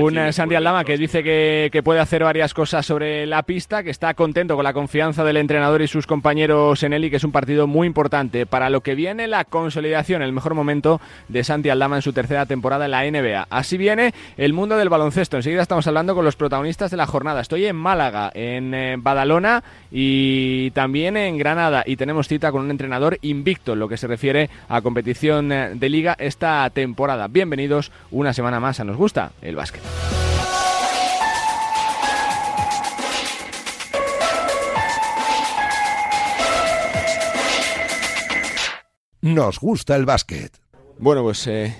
Un 0.00 0.32
Santi 0.32 0.54
Aldama 0.54 0.84
que 0.84 0.96
dice 0.96 1.22
que, 1.22 1.68
que, 1.70 1.82
puede 1.82 2.00
hacer 2.00 2.24
varias 2.24 2.54
cosas 2.54 2.86
sobre 2.86 3.26
la 3.26 3.42
pista, 3.42 3.82
que 3.82 3.90
está 3.90 4.14
contento 4.14 4.56
con 4.56 4.64
la 4.64 4.72
confianza 4.72 5.24
del 5.24 5.36
entrenador 5.36 5.82
y 5.82 5.88
sus 5.88 6.06
compañeros 6.06 6.82
en 6.82 6.92
él 6.92 7.04
y 7.04 7.10
que 7.10 7.16
es 7.16 7.24
un 7.24 7.32
partido 7.32 7.66
muy 7.66 7.86
importante 7.86 8.46
para 8.46 8.70
lo 8.70 8.80
que 8.80 8.94
viene 8.94 9.26
la 9.26 9.44
consolidación, 9.44 10.22
el 10.22 10.32
mejor 10.32 10.54
momento 10.54 11.00
de 11.28 11.44
Santi 11.44 11.68
Aldama 11.68 11.96
en 11.96 12.02
su 12.02 12.12
tercera 12.12 12.46
temporada 12.46 12.86
en 12.86 12.90
la 12.90 13.04
NBA. 13.04 13.46
Así 13.50 13.76
viene 13.76 14.14
el 14.36 14.52
mundo 14.52 14.76
del 14.76 14.88
baloncesto. 14.88 15.36
Enseguida 15.36 15.62
estamos 15.62 15.86
hablando 15.86 16.14
con 16.14 16.24
los 16.24 16.36
protagonistas 16.36 16.90
de 16.90 16.96
la 16.96 17.06
jornada. 17.06 17.40
Estoy 17.40 17.66
en 17.66 17.76
Málaga, 17.76 18.30
en 18.34 18.74
eh, 18.74 18.96
Badalona 18.98 19.62
y 19.90 20.70
también 20.72 21.16
en 21.16 21.38
Granada 21.38 21.84
y 21.86 21.96
tenemos 21.96 22.28
cita 22.28 22.50
con 22.50 22.62
un 22.62 22.70
entrenador 22.70 23.18
invicto 23.22 23.74
en 23.74 23.80
lo 23.80 23.88
que 23.88 23.96
se 23.96 24.06
refiere 24.06 24.50
a 24.68 24.80
competición 24.80 25.52
eh, 25.52 25.70
de 25.74 25.88
liga 25.88 26.16
esta 26.18 26.68
temporada. 26.70 27.28
Bienvenidos 27.28 27.92
una 28.10 28.32
semana 28.32 28.60
más 28.60 28.80
a 28.80 28.84
Nos 28.84 28.96
Gusta 28.96 29.32
el 29.42 29.56
Básquet. 29.56 29.82
Nos 39.26 39.58
gusta 39.58 39.96
el 39.96 40.04
básquet. 40.04 40.52
Bueno, 40.98 41.22
pues 41.24 41.48
eh, 41.48 41.74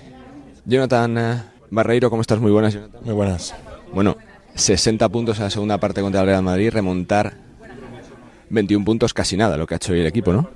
Jonathan 0.65 1.17
eh, 1.17 1.43
Barreiro, 1.69 2.09
¿cómo 2.09 2.21
estás? 2.21 2.41
Muy 2.41 2.51
buenas, 2.51 2.73
Jonathan. 2.73 3.01
Muy 3.05 3.13
buenas. 3.13 3.55
Bueno, 3.93 4.17
60 4.55 5.07
puntos 5.07 5.39
a 5.39 5.43
la 5.43 5.49
segunda 5.49 5.77
parte 5.77 6.01
contra 6.01 6.21
el 6.21 6.27
Real 6.27 6.43
Madrid, 6.43 6.71
remontar 6.71 7.35
21 8.49 8.83
puntos, 8.83 9.13
casi 9.13 9.37
nada 9.37 9.55
lo 9.55 9.65
que 9.65 9.75
ha 9.75 9.77
hecho 9.77 9.93
hoy 9.93 10.01
el 10.01 10.07
equipo, 10.07 10.33
¿no? 10.33 10.49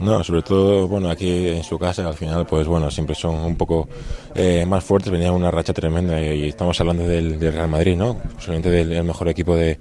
No, 0.00 0.22
sobre 0.22 0.42
todo, 0.42 0.86
bueno, 0.86 1.10
aquí 1.10 1.48
en 1.48 1.64
su 1.64 1.78
casa, 1.78 2.06
al 2.06 2.14
final, 2.14 2.46
pues 2.46 2.66
bueno, 2.66 2.90
siempre 2.90 3.14
son 3.14 3.34
un 3.34 3.56
poco 3.56 3.88
eh, 4.34 4.64
más 4.66 4.84
fuertes, 4.84 5.10
venía 5.10 5.32
una 5.32 5.50
racha 5.50 5.72
tremenda 5.72 6.20
y, 6.20 6.48
estamos 6.48 6.80
hablando 6.80 7.04
del, 7.04 7.40
Real 7.40 7.68
Madrid, 7.68 7.96
¿no? 7.96 8.14
Posiblemente 8.14 8.70
del, 8.70 9.04
mejor 9.04 9.28
equipo 9.28 9.56
de, 9.56 9.78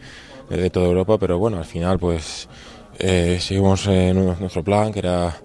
de, 0.50 0.70
toda 0.70 0.88
Europa, 0.88 1.18
pero 1.20 1.38
bueno, 1.38 1.58
al 1.58 1.66
final, 1.66 2.00
pues 2.00 2.50
eh, 2.98 3.38
seguimos 3.40 3.86
en 3.88 4.26
nuestro 4.40 4.64
plan, 4.64 4.92
que 4.92 5.00
era 5.00 5.38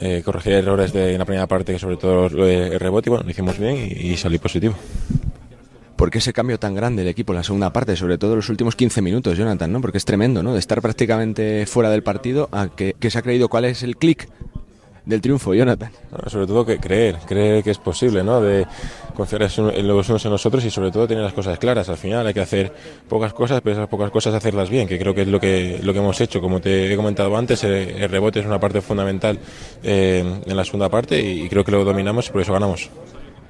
eh, 0.00 0.22
corregir 0.24 0.54
errores 0.54 0.92
de, 0.92 1.12
en 1.12 1.18
la 1.18 1.24
primera 1.24 1.46
parte, 1.46 1.72
que 1.72 1.78
sobre 1.78 1.96
todo 1.96 2.26
el 2.26 2.80
rebote, 2.80 3.08
y 3.08 3.10
bueno, 3.10 3.24
lo 3.24 3.30
hicimos 3.30 3.58
bien 3.58 3.76
y 3.76 4.16
salí 4.16 4.38
positivo. 4.38 4.74
¿Por 5.96 6.10
qué 6.10 6.18
ese 6.18 6.34
cambio 6.34 6.58
tan 6.58 6.74
grande 6.74 7.02
del 7.02 7.10
equipo 7.10 7.32
en 7.32 7.38
la 7.38 7.42
segunda 7.42 7.72
parte, 7.72 7.96
sobre 7.96 8.18
todo 8.18 8.36
los 8.36 8.50
últimos 8.50 8.76
15 8.76 9.00
minutos, 9.00 9.38
Jonathan? 9.38 9.72
¿no? 9.72 9.80
Porque 9.80 9.96
es 9.96 10.04
tremendo, 10.04 10.42
¿no? 10.42 10.52
De 10.52 10.58
estar 10.58 10.82
prácticamente 10.82 11.64
fuera 11.64 11.88
del 11.88 12.02
partido 12.02 12.50
a 12.52 12.68
que, 12.68 12.94
se 13.08 13.18
ha 13.18 13.22
creído 13.22 13.48
cuál 13.48 13.64
es 13.64 13.82
el 13.82 13.96
clic 13.96 14.28
del 15.06 15.22
triunfo, 15.22 15.54
Jonathan. 15.54 15.90
sobre 16.26 16.46
todo 16.46 16.66
que 16.66 16.78
creer, 16.78 17.16
creer 17.26 17.64
que 17.64 17.70
es 17.70 17.78
posible, 17.78 18.22
¿no? 18.22 18.42
De 18.42 18.66
confiar 19.14 19.42
en 19.42 19.88
los 19.88 20.08
unos 20.10 20.24
en 20.26 20.32
nosotros 20.32 20.62
y 20.66 20.70
sobre 20.70 20.90
todo 20.90 21.08
tener 21.08 21.24
las 21.24 21.32
cosas 21.32 21.58
claras. 21.58 21.88
Al 21.88 21.96
final 21.96 22.26
hay 22.26 22.34
que 22.34 22.40
hacer 22.40 22.74
pocas 23.08 23.32
cosas, 23.32 23.62
pero 23.62 23.76
esas 23.76 23.88
pocas 23.88 24.10
cosas 24.10 24.34
hacerlas 24.34 24.68
bien, 24.68 24.86
que 24.86 24.98
creo 24.98 25.14
que 25.14 25.22
es 25.22 25.28
lo 25.28 25.40
que, 25.40 25.80
lo 25.82 25.94
que 25.94 26.00
hemos 26.00 26.20
hecho. 26.20 26.42
Como 26.42 26.60
te 26.60 26.92
he 26.92 26.96
comentado 26.96 27.34
antes, 27.34 27.64
el, 27.64 28.06
rebote 28.10 28.40
es 28.40 28.46
una 28.46 28.60
parte 28.60 28.82
fundamental 28.82 29.38
eh, 29.82 30.42
en 30.44 30.56
la 30.56 30.64
segunda 30.64 30.90
parte 30.90 31.18
y 31.18 31.48
creo 31.48 31.64
que 31.64 31.70
lo 31.70 31.84
dominamos 31.84 32.28
y 32.28 32.32
por 32.32 32.42
eso 32.42 32.52
ganamos 32.52 32.90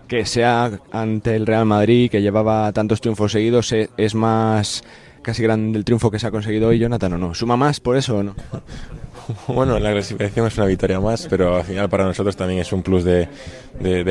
que 0.09 0.25
sea 0.25 0.71
ante 0.93 1.37
el 1.37 1.47
Real 1.47 1.67
Madrid, 1.67 2.11
que 2.11 2.23
llevaba 2.23 2.73
tantos 2.73 3.01
triunfos 3.01 3.33
seguidos, 3.33 3.73
e, 3.73 3.91
es 3.97 4.15
más 4.15 4.85
casi 5.23 5.43
grande 5.43 5.79
el 5.79 5.85
triunfo 5.85 6.11
que 6.11 6.19
se 6.19 6.27
ha 6.27 6.31
conseguido 6.31 6.69
hoy, 6.69 6.79
Jonathan, 6.79 7.15
o 7.15 7.19
no? 7.19 7.35
¿Suma 7.35 7.57
más 7.57 7.81
por 7.81 7.97
eso 7.97 8.19
o 8.19 8.23
no? 8.23 8.35
Bueno, 9.49 9.79
la 9.79 9.93
clasificación 9.93 10.47
es 10.47 10.57
una 10.57 10.67
victoria 10.67 11.01
más, 11.01 11.27
pero 11.29 11.57
al 11.57 11.65
final 11.65 11.89
para 11.89 12.05
nosotros 12.05 12.37
también 12.37 12.61
es 12.61 12.73
un 12.73 12.83
plus 12.83 13.05
de, 13.05 13.29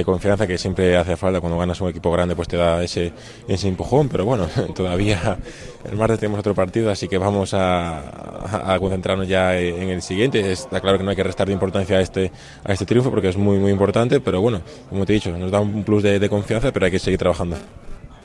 confianza 0.05 0.47
que 0.47 0.57
siempre 0.57 0.97
hace 0.97 1.15
falta. 1.15 1.39
Cuando 1.39 1.57
ganas 1.57 1.79
un 1.81 1.89
equipo 1.89 2.11
grande, 2.11 2.35
pues 2.35 2.47
te 2.47 2.57
da 2.57 2.83
ese, 2.83 3.13
ese 3.47 3.67
empujón. 3.67 4.09
Pero 4.09 4.25
bueno, 4.25 4.47
todavía 4.75 5.37
el 5.89 5.97
martes 5.97 6.19
tenemos 6.19 6.39
otro 6.39 6.53
partido, 6.53 6.91
así 6.91 7.07
que 7.07 7.17
vamos 7.17 7.53
a, 7.53 8.75
concentrarnos 8.79 9.27
ya 9.27 9.57
en 9.57 9.89
el 9.89 10.01
siguiente. 10.01 10.51
Está 10.51 10.81
claro 10.81 10.97
que 10.97 11.03
no 11.03 11.09
hay 11.11 11.15
que 11.15 11.23
restar 11.23 11.47
de 11.47 11.53
importancia 11.53 11.97
a 11.97 12.01
este, 12.01 12.31
a 12.63 12.73
este 12.73 12.85
triunfo 12.85 13.09
porque 13.09 13.29
es 13.29 13.37
muy, 13.37 13.57
muy 13.57 13.71
importante, 13.71 14.19
pero 14.19 14.41
bueno, 14.41 14.61
como 14.89 15.05
te 15.05 15.13
he 15.13 15.15
dicho, 15.15 15.31
nos 15.37 15.51
da 15.51 15.59
un 15.59 15.83
plus 15.83 16.03
de, 16.03 16.19
de 16.19 16.29
confianza, 16.29 16.71
pero 16.71 16.85
hay 16.85 16.91
que 16.91 16.99
seguir 16.99 17.19
trabajando. 17.19 17.57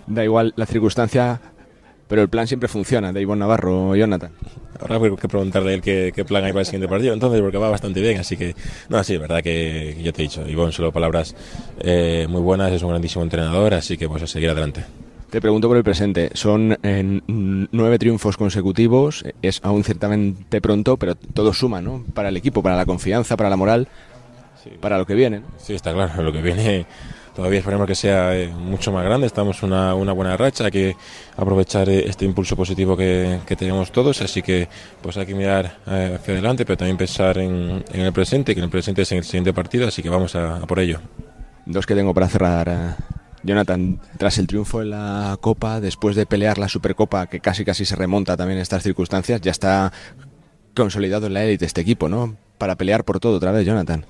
Da 0.06 0.24
igual 0.24 0.52
la 0.56 0.66
circunstancia 0.66 1.40
pero 2.10 2.22
el 2.22 2.28
plan 2.28 2.48
siempre 2.48 2.68
funciona, 2.68 3.12
de 3.12 3.22
Ivonne 3.22 3.38
Navarro, 3.38 3.94
Jonathan. 3.94 4.32
Ahora 4.80 4.96
hay 4.96 5.14
que 5.14 5.28
preguntarle 5.28 5.74
él 5.74 5.80
qué, 5.80 6.12
qué, 6.12 6.24
plan 6.24 6.42
hay 6.42 6.50
para 6.50 6.62
el 6.62 6.66
siguiente 6.66 6.88
partido, 6.88 7.14
entonces, 7.14 7.40
porque 7.40 7.56
va 7.56 7.70
bastante 7.70 8.00
bien, 8.00 8.18
así 8.18 8.36
que, 8.36 8.56
no, 8.88 9.02
sí, 9.04 9.14
es 9.14 9.20
verdad 9.20 9.40
que, 9.44 9.96
yo 10.02 10.12
te 10.12 10.22
he 10.22 10.24
dicho, 10.24 10.44
Ivonne, 10.48 10.72
solo 10.72 10.90
palabras 10.90 11.36
eh, 11.78 12.26
muy 12.28 12.40
buenas, 12.40 12.72
es 12.72 12.82
un 12.82 12.88
grandísimo 12.88 13.22
entrenador, 13.22 13.74
así 13.74 13.96
que 13.96 14.08
pues 14.08 14.24
a 14.24 14.26
seguir 14.26 14.50
adelante. 14.50 14.84
Te 15.30 15.40
pregunto 15.40 15.68
por 15.68 15.76
el 15.76 15.84
presente. 15.84 16.30
Son 16.34 16.76
en 16.82 17.22
nueve 17.70 18.00
triunfos 18.00 18.36
consecutivos. 18.36 19.24
Es 19.42 19.60
aún 19.62 19.84
ciertamente 19.84 20.60
pronto, 20.60 20.96
pero 20.96 21.14
todo 21.14 21.54
suma, 21.54 21.80
¿no? 21.80 22.04
Para 22.14 22.30
el 22.30 22.36
equipo, 22.36 22.64
para 22.64 22.74
la 22.74 22.84
confianza, 22.84 23.36
para 23.36 23.48
la 23.48 23.54
moral, 23.54 23.86
para 24.80 24.98
lo 24.98 25.06
que 25.06 25.14
viene. 25.14 25.42
Sí, 25.58 25.74
está 25.74 25.92
claro. 25.92 26.20
Lo 26.24 26.32
que 26.32 26.42
viene 26.42 26.84
Todavía 27.40 27.60
esperemos 27.60 27.86
que 27.86 27.94
sea 27.94 28.36
eh, 28.36 28.48
mucho 28.48 28.92
más 28.92 29.02
grande. 29.02 29.26
Estamos 29.26 29.62
una, 29.62 29.94
una 29.94 30.12
buena 30.12 30.36
racha. 30.36 30.66
Hay 30.66 30.70
que 30.70 30.96
aprovechar 31.38 31.88
eh, 31.88 32.04
este 32.06 32.26
impulso 32.26 32.54
positivo 32.54 32.98
que, 32.98 33.40
que 33.46 33.56
tenemos 33.56 33.90
todos. 33.92 34.20
Así 34.20 34.42
que 34.42 34.68
pues 35.00 35.16
hay 35.16 35.24
que 35.24 35.34
mirar 35.34 35.78
eh, 35.86 36.18
hacia 36.20 36.34
adelante, 36.34 36.66
pero 36.66 36.76
también 36.76 36.98
pensar 36.98 37.38
en, 37.38 37.82
el 37.94 38.12
presente, 38.12 38.52
que 38.52 38.60
en 38.60 38.64
el 38.64 38.70
presente 38.70 39.00
es 39.00 39.12
en 39.12 39.18
el 39.18 39.24
siguiente 39.24 39.54
partido. 39.54 39.88
Así 39.88 40.02
que 40.02 40.10
vamos 40.10 40.36
a, 40.36 40.60
por 40.66 40.80
ello. 40.80 41.00
Dos 41.64 41.86
que 41.86 41.94
tengo 41.94 42.12
para 42.12 42.28
cerrar. 42.28 42.98
Jonathan, 43.42 44.02
tras 44.18 44.36
el 44.36 44.46
triunfo 44.46 44.82
en 44.82 44.90
la 44.90 45.38
Copa, 45.40 45.80
después 45.80 46.16
de 46.16 46.26
pelear 46.26 46.58
la 46.58 46.68
Supercopa, 46.68 47.26
que 47.26 47.40
casi 47.40 47.64
casi 47.64 47.86
se 47.86 47.96
remonta 47.96 48.36
también 48.36 48.58
en 48.58 48.62
estas 48.62 48.82
circunstancias, 48.82 49.40
ya 49.40 49.50
está 49.50 49.94
consolidado 50.76 51.26
en 51.26 51.32
la 51.32 51.44
élite 51.44 51.64
este 51.64 51.80
equipo, 51.80 52.10
¿no? 52.10 52.36
Para 52.58 52.76
pelear 52.76 53.02
por 53.04 53.18
todo 53.18 53.38
otra 53.38 53.50
vez, 53.50 53.64
Jonathan. 53.64 54.04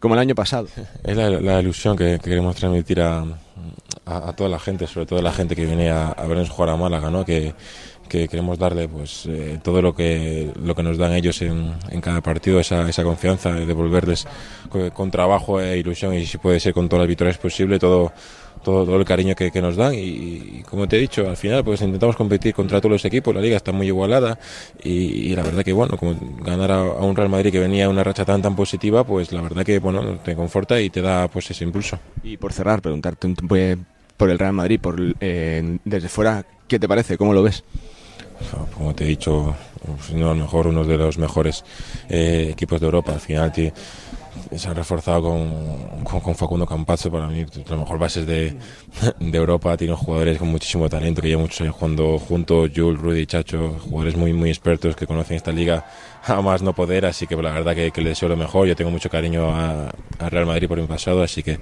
Como 0.00 0.14
el 0.14 0.20
año 0.20 0.34
pasado. 0.34 0.68
Es 1.04 1.16
la, 1.16 1.60
ilusión 1.60 1.96
que, 1.96 2.18
queremos 2.18 2.56
transmitir 2.56 3.00
a, 3.00 3.24
a, 4.04 4.32
toda 4.34 4.50
la 4.50 4.58
gente, 4.58 4.86
sobre 4.86 5.06
todo 5.06 5.22
la 5.22 5.32
gente 5.32 5.56
que 5.56 5.64
viene 5.64 5.90
a, 5.90 6.08
a 6.08 6.26
vernos 6.26 6.50
jugar 6.50 6.70
a 6.70 6.76
Málaga, 6.76 7.10
¿no? 7.10 7.24
Que, 7.24 7.54
que 8.08 8.28
queremos 8.28 8.58
darle 8.58 8.88
pues 8.88 9.26
eh, 9.26 9.58
todo 9.62 9.82
lo 9.82 9.94
que 9.94 10.52
lo 10.62 10.74
que 10.74 10.82
nos 10.82 10.98
dan 10.98 11.12
ellos 11.12 11.42
en, 11.42 11.74
en 11.90 12.00
cada 12.00 12.20
partido 12.20 12.60
esa, 12.60 12.88
esa 12.88 13.02
confianza 13.02 13.52
devolverles 13.52 14.26
con, 14.94 15.10
trabajo 15.10 15.60
e 15.60 15.78
ilusión 15.78 16.14
y 16.14 16.26
si 16.26 16.38
puede 16.38 16.60
ser 16.60 16.72
con 16.72 16.88
todas 16.88 17.02
las 17.02 17.08
victorias 17.08 17.38
posible 17.38 17.78
todo 17.78 18.12
todo, 18.66 18.84
todo 18.84 18.96
el 18.96 19.04
cariño 19.04 19.36
que, 19.36 19.52
que 19.52 19.62
nos 19.62 19.76
dan 19.76 19.94
y, 19.94 20.64
como 20.68 20.88
te 20.88 20.96
he 20.96 20.98
dicho 20.98 21.28
al 21.28 21.36
final 21.36 21.62
pues 21.62 21.82
intentamos 21.82 22.16
competir 22.16 22.52
contra 22.52 22.80
todos 22.80 22.90
los 22.90 23.04
equipos 23.04 23.32
la 23.32 23.40
liga 23.40 23.56
está 23.56 23.70
muy 23.70 23.86
igualada 23.86 24.40
y, 24.82 25.36
la 25.36 25.44
verdad 25.44 25.62
que 25.62 25.72
bueno 25.72 25.96
como 25.96 26.16
ganar 26.42 26.72
a, 26.72 26.82
un 26.82 27.14
Real 27.14 27.28
Madrid 27.28 27.52
que 27.52 27.60
venía 27.60 27.88
una 27.88 28.02
racha 28.02 28.24
tan 28.24 28.42
tan 28.42 28.56
positiva 28.56 29.04
pues 29.04 29.30
la 29.30 29.40
verdad 29.40 29.64
que 29.64 29.78
bueno 29.78 30.18
te 30.18 30.34
conforta 30.34 30.80
y 30.80 30.90
te 30.90 31.00
da 31.00 31.28
pues 31.28 31.48
ese 31.48 31.62
impulso 31.62 32.00
y 32.24 32.38
por 32.38 32.52
cerrar 32.52 32.82
preguntarte 32.82 33.32
por 34.16 34.30
el 34.30 34.38
Real 34.38 34.52
Madrid 34.52 34.80
por 34.80 35.00
eh, 35.20 35.78
desde 35.84 36.08
fuera 36.08 36.44
qué 36.66 36.80
te 36.80 36.88
parece 36.88 37.16
cómo 37.16 37.32
lo 37.32 37.44
ves 37.44 37.62
como 38.76 38.94
te 38.94 39.04
he 39.04 39.08
dicho, 39.08 39.54
a 39.54 40.12
lo 40.14 40.34
mejor 40.34 40.66
uno 40.66 40.84
de 40.84 40.96
los 40.98 41.16
mejores 41.18 41.64
eh, 42.08 42.48
equipos 42.52 42.80
de 42.80 42.86
Europa. 42.86 43.12
Al 43.14 43.20
final 43.20 43.52
se 44.56 44.68
han 44.68 44.76
reforzado 44.76 45.22
con, 45.22 46.04
con, 46.04 46.34
Facundo 46.34 46.66
Campazzo, 46.66 47.10
para 47.10 47.28
mí, 47.28 47.44
las 47.44 47.78
mejores 47.78 48.00
bases 48.00 48.26
de, 48.26 48.56
de, 49.20 49.38
Europa. 49.38 49.76
Tiene 49.76 49.94
jugadores 49.94 50.38
con 50.38 50.48
muchísimo 50.48 50.88
talento 50.88 51.22
que 51.22 51.28
llevan 51.28 51.42
muchos 51.42 51.60
años 51.60 51.74
jugando 51.74 52.18
juntos, 52.18 52.70
Jules, 52.74 53.00
Rudy, 53.00 53.26
Chacho, 53.26 53.78
jugadores 53.80 54.16
muy, 54.16 54.32
muy 54.32 54.50
expertos 54.50 54.96
que 54.96 55.06
conocen 55.06 55.36
esta 55.36 55.52
liga 55.52 55.86
a 56.24 56.40
más 56.40 56.62
no 56.62 56.74
poder. 56.74 57.06
Así 57.06 57.26
que 57.26 57.36
la 57.36 57.52
verdad 57.52 57.74
que, 57.74 57.90
que 57.90 58.00
le 58.00 58.10
deseo 58.10 58.28
lo 58.28 58.36
mejor. 58.36 58.66
Yo 58.66 58.76
tengo 58.76 58.90
mucho 58.90 59.08
cariño 59.08 59.50
a, 59.50 59.92
Real 60.28 60.46
Madrid 60.46 60.68
por 60.68 60.80
mi 60.80 60.86
pasado, 60.86 61.22
así 61.22 61.42
que, 61.42 61.58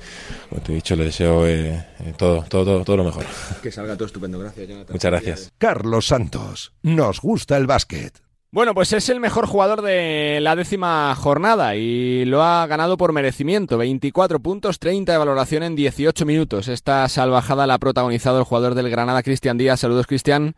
como 0.49 0.63
te 0.63 0.73
he 0.73 0.75
dicho, 0.77 0.97
le 0.97 1.05
deseo 1.05 1.47
eh, 1.47 1.85
eh, 2.01 2.15
todo, 2.17 2.45
todo, 2.49 2.85
todo, 2.85 2.97
lo 2.97 3.05
mejor. 3.05 3.25
Que 3.63 3.71
salga 3.71 3.95
todo 3.95 4.07
estupendo. 4.07 4.39
Gracias, 4.39 4.69
Jonathan. 4.69 4.93
Muchas 4.93 5.11
gracias. 5.11 5.53
Carlos 5.59 6.07
Santos, 6.07 6.73
nos 6.83 7.21
gusta 7.21 7.57
el 7.57 7.67
básquet. 7.67 8.25
Bueno, 8.55 8.73
pues 8.73 8.93
es 8.93 9.09
el 9.09 9.19
mejor 9.19 9.49
jugador 9.49 9.83
de 9.83 10.39
la 10.41 10.55
décima 10.55 11.13
jornada 11.17 11.75
y 11.75 12.25
lo 12.25 12.41
ha 12.41 12.65
ganado 12.69 12.97
por 12.97 13.13
merecimiento. 13.13 13.79
24 13.79 14.39
puntos, 14.39 14.79
30 14.79 15.11
de 15.11 15.19
valoración 15.19 15.65
en 15.65 15.75
18 15.75 16.25
minutos. 16.25 16.69
Esta 16.69 17.09
salvajada 17.09 17.67
la 17.67 17.75
ha 17.75 17.79
protagonizado 17.81 18.39
el 18.39 18.45
jugador 18.45 18.77
del 18.77 18.91
Granada, 18.91 19.25
Cristian 19.25 19.59
Díaz. 19.59 19.81
Saludos, 19.81 20.07
Cristian. 20.07 20.55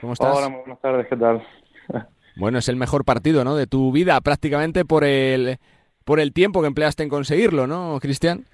¿Cómo 0.00 0.14
estás? 0.14 0.34
Hola, 0.34 0.56
buenas 0.56 0.80
tardes, 0.80 1.06
¿qué 1.06 1.16
tal? 1.16 1.46
Bueno, 2.36 2.60
es 2.60 2.68
el 2.70 2.76
mejor 2.76 3.04
partido, 3.04 3.44
¿no? 3.44 3.56
De 3.56 3.66
tu 3.66 3.92
vida, 3.92 4.18
prácticamente 4.22 4.86
por 4.86 5.04
el, 5.04 5.58
por 6.06 6.20
el 6.20 6.32
tiempo 6.32 6.62
que 6.62 6.68
empleaste 6.68 7.02
en 7.02 7.10
conseguirlo, 7.10 7.66
¿no, 7.66 7.98
Cristian? 8.00 8.44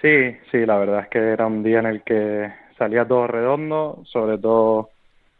Sí, 0.00 0.34
sí, 0.50 0.64
la 0.64 0.78
verdad 0.78 1.00
es 1.00 1.08
que 1.08 1.18
era 1.18 1.46
un 1.46 1.62
día 1.62 1.80
en 1.80 1.86
el 1.86 2.02
que 2.04 2.50
salía 2.78 3.06
todo 3.06 3.26
redondo, 3.26 4.02
sobre 4.06 4.38
todo 4.38 4.91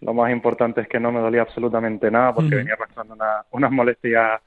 lo 0.03 0.15
más 0.15 0.33
importante 0.33 0.83
es 0.83 0.89
que 0.89 1.01
no 1.01 1.13
me 1.13 1.21
dolía 1.21 1.43
absolutamente 1.43 2.11
nada 2.11 2.35
porque 2.35 2.57
venía 2.57 2.75
arrastrando 2.75 3.15
una, 3.15 3.45
unas 3.53 3.71
molestias 3.71 4.41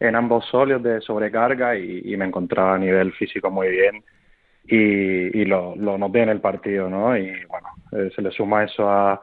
en 0.00 0.16
ambos 0.16 0.46
sólidos 0.46 0.82
de 0.82 1.00
sobrecarga 1.00 1.76
y, 1.76 2.16
me 2.16 2.24
encontraba 2.24 2.74
a 2.74 2.78
nivel 2.78 3.12
físico 3.12 3.50
muy 3.50 3.68
bien 3.68 4.02
y, 4.64 5.44
lo, 5.44 5.74
lo, 5.76 5.98
noté 5.98 6.22
en 6.22 6.28
el 6.28 6.40
partido, 6.40 6.88
¿no? 6.88 7.16
Y 7.16 7.32
bueno, 7.46 7.68
eh, 7.92 8.10
se 8.14 8.22
le 8.22 8.30
suma 8.30 8.64
eso 8.64 8.88
a, 8.88 9.20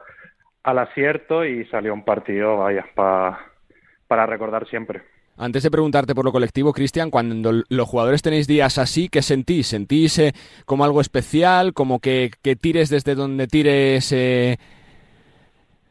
al 0.62 0.78
acierto 0.78 1.44
y 1.44 1.64
salió 1.66 1.94
un 1.94 2.04
partido, 2.04 2.58
vaya, 2.58 2.86
para 2.94 4.26
recordar 4.26 4.66
siempre. 4.68 5.02
Antes 5.36 5.62
de 5.62 5.70
preguntarte 5.70 6.14
por 6.14 6.26
lo 6.26 6.32
colectivo, 6.32 6.72
Cristian, 6.74 7.10
cuando 7.10 7.62
los 7.66 7.88
jugadores 7.88 8.20
tenéis 8.20 8.46
días 8.46 8.76
así, 8.76 9.08
¿qué 9.08 9.22
sentís? 9.22 9.68
¿Sentís 9.68 10.18
eh, 10.18 10.34
como 10.66 10.84
algo 10.84 11.00
especial? 11.00 11.72
¿Como 11.72 11.98
que, 11.98 12.30
que, 12.42 12.56
tires 12.56 12.90
desde 12.90 13.14
donde 13.14 13.46
tires 13.46 14.12
eh, 14.12 14.58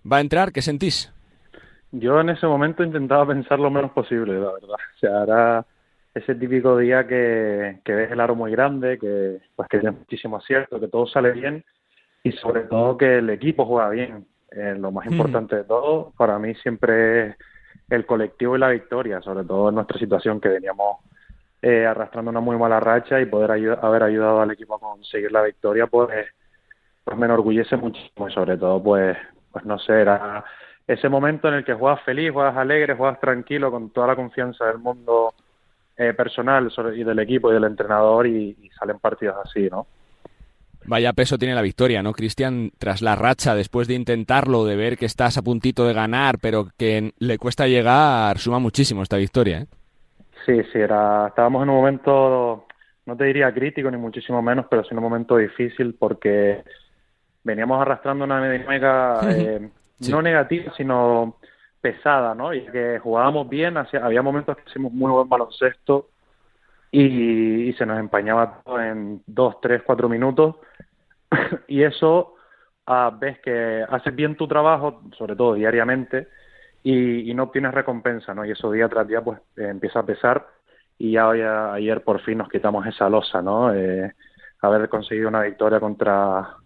va 0.09 0.17
a 0.17 0.21
entrar? 0.21 0.51
¿Qué 0.51 0.61
sentís? 0.61 1.11
Yo 1.91 2.19
en 2.19 2.29
ese 2.29 2.45
momento 2.45 2.83
intentaba 2.83 3.27
pensar 3.27 3.59
lo 3.59 3.71
menos 3.71 3.91
posible, 3.91 4.33
la 4.33 4.53
verdad. 4.53 4.77
O 4.95 4.99
sea, 4.99 5.23
era 5.23 5.65
ese 6.13 6.35
típico 6.35 6.77
día 6.77 7.07
que, 7.07 7.79
que 7.83 7.93
ves 7.93 8.11
el 8.11 8.19
aro 8.19 8.35
muy 8.35 8.51
grande, 8.51 8.99
que 8.99 9.39
pues 9.55 9.67
que 9.69 9.79
tiene 9.79 9.97
muchísimo 9.97 10.37
acierto, 10.37 10.79
que 10.79 10.87
todo 10.87 11.07
sale 11.07 11.31
bien 11.31 11.63
y 12.23 12.31
sobre 12.33 12.61
todo 12.61 12.97
que 12.97 13.17
el 13.17 13.29
equipo 13.29 13.65
juega 13.65 13.89
bien. 13.89 14.25
Eh, 14.51 14.75
lo 14.77 14.91
más 14.91 15.05
importante 15.05 15.57
de 15.57 15.63
todo 15.63 16.11
para 16.17 16.39
mí 16.39 16.55
siempre 16.55 17.27
es 17.27 17.35
el 17.89 18.05
colectivo 18.05 18.55
y 18.55 18.59
la 18.59 18.69
victoria, 18.69 19.21
sobre 19.21 19.45
todo 19.45 19.69
en 19.69 19.75
nuestra 19.75 19.99
situación 19.99 20.41
que 20.41 20.49
veníamos 20.49 20.97
eh, 21.61 21.85
arrastrando 21.85 22.31
una 22.31 22.39
muy 22.39 22.57
mala 22.57 22.79
racha 22.79 23.21
y 23.21 23.25
poder 23.25 23.51
haber 23.81 24.03
ayudado 24.03 24.41
al 24.41 24.51
equipo 24.51 24.75
a 24.75 24.79
conseguir 24.79 25.31
la 25.31 25.43
victoria, 25.43 25.87
pues, 25.87 26.09
pues 27.03 27.17
me 27.17 27.25
enorgullece 27.25 27.77
muchísimo 27.77 28.27
y 28.27 28.33
sobre 28.33 28.57
todo 28.57 28.81
pues 28.81 29.17
pues 29.51 29.65
no 29.65 29.79
sé, 29.79 29.93
era 30.01 30.43
ese 30.87 31.07
momento 31.07 31.47
en 31.47 31.55
el 31.55 31.63
que 31.63 31.73
juegas 31.73 32.01
feliz, 32.03 32.31
juegas 32.31 32.57
alegre, 32.57 32.95
juegas 32.95 33.19
tranquilo, 33.19 33.69
con 33.69 33.91
toda 33.91 34.07
la 34.07 34.15
confianza 34.15 34.65
del 34.65 34.79
mundo 34.79 35.33
eh, 35.95 36.13
personal 36.13 36.71
y 36.95 37.03
del 37.03 37.19
equipo 37.19 37.51
y 37.51 37.53
del 37.53 37.65
entrenador 37.65 38.25
y, 38.25 38.55
salen 38.79 38.99
partidos 38.99 39.35
así, 39.43 39.69
¿no? 39.69 39.85
Vaya 40.85 41.13
peso 41.13 41.37
tiene 41.37 41.53
la 41.53 41.61
victoria, 41.61 42.01
¿no, 42.01 42.13
Cristian? 42.13 42.71
Tras 42.79 43.01
la 43.01 43.15
racha, 43.15 43.53
después 43.53 43.87
de 43.87 43.95
intentarlo, 43.95 44.65
de 44.65 44.77
ver 44.77 44.97
que 44.97 45.05
estás 45.05 45.37
a 45.37 45.41
puntito 45.41 45.85
de 45.85 45.93
ganar, 45.93 46.39
pero 46.41 46.69
que 46.77 47.13
le 47.19 47.37
cuesta 47.37 47.67
llegar, 47.67 48.39
suma 48.39 48.59
muchísimo 48.59 49.03
esta 49.03 49.17
victoria, 49.17 49.59
¿eh? 49.59 49.67
Sí, 50.45 50.63
sí, 50.71 50.79
era, 50.79 51.27
estábamos 51.27 51.61
en 51.63 51.69
un 51.69 51.75
momento, 51.75 52.65
no 53.05 53.15
te 53.15 53.25
diría 53.25 53.53
crítico 53.53 53.91
ni 53.91 53.97
muchísimo 53.97 54.41
menos, 54.41 54.65
pero 54.69 54.83
sí 54.83 54.89
en 54.91 54.97
un 54.97 55.03
momento 55.03 55.37
difícil 55.37 55.95
porque 55.99 56.63
veníamos 57.49 57.81
arrastrando 57.81 58.25
una 58.25 58.49
dinámica 58.49 59.19
eh, 59.29 59.69
no 60.09 60.21
negativa, 60.21 60.71
sino 60.77 61.37
pesada, 61.81 62.35
¿no? 62.35 62.53
Y 62.53 62.65
que 62.65 62.99
jugábamos 62.99 63.49
bien, 63.49 63.75
había 63.77 64.21
momentos 64.21 64.57
que 64.57 64.69
hicimos 64.69 64.91
muy 64.93 65.11
buen 65.11 65.27
baloncesto 65.27 66.09
y, 66.91 67.73
se 67.73 67.85
nos 67.85 67.99
empañaba 67.99 68.61
todo 68.63 68.81
en 68.81 69.21
dos, 69.25 69.59
tres, 69.61 69.81
cuatro 69.83 70.09
minutos. 70.09 70.55
y 71.67 71.83
eso 71.83 72.35
ah, 72.85 73.15
ves 73.17 73.39
que 73.39 73.85
haces 73.89 74.15
bien 74.15 74.35
tu 74.35 74.47
trabajo, 74.47 75.01
sobre 75.17 75.35
todo 75.35 75.53
diariamente, 75.53 76.27
y, 76.83 77.33
no 77.33 77.43
obtienes 77.43 77.73
recompensa, 77.73 78.33
¿no? 78.33 78.45
Y 78.45 78.51
eso 78.51 78.71
día 78.71 78.89
tras 78.89 79.07
día 79.07 79.21
pues 79.21 79.39
empieza 79.57 79.99
a 79.99 80.05
pesar 80.05 80.47
y 80.97 81.13
ya 81.13 81.73
ayer 81.73 82.03
por 82.03 82.21
fin 82.21 82.39
nos 82.39 82.49
quitamos 82.49 82.85
esa 82.85 83.09
losa, 83.09 83.41
¿no? 83.41 83.73
Eh, 83.73 84.13
haber 84.61 84.89
conseguido 84.89 85.29
una 85.29 85.41
victoria 85.41 85.79
contra 85.79 86.57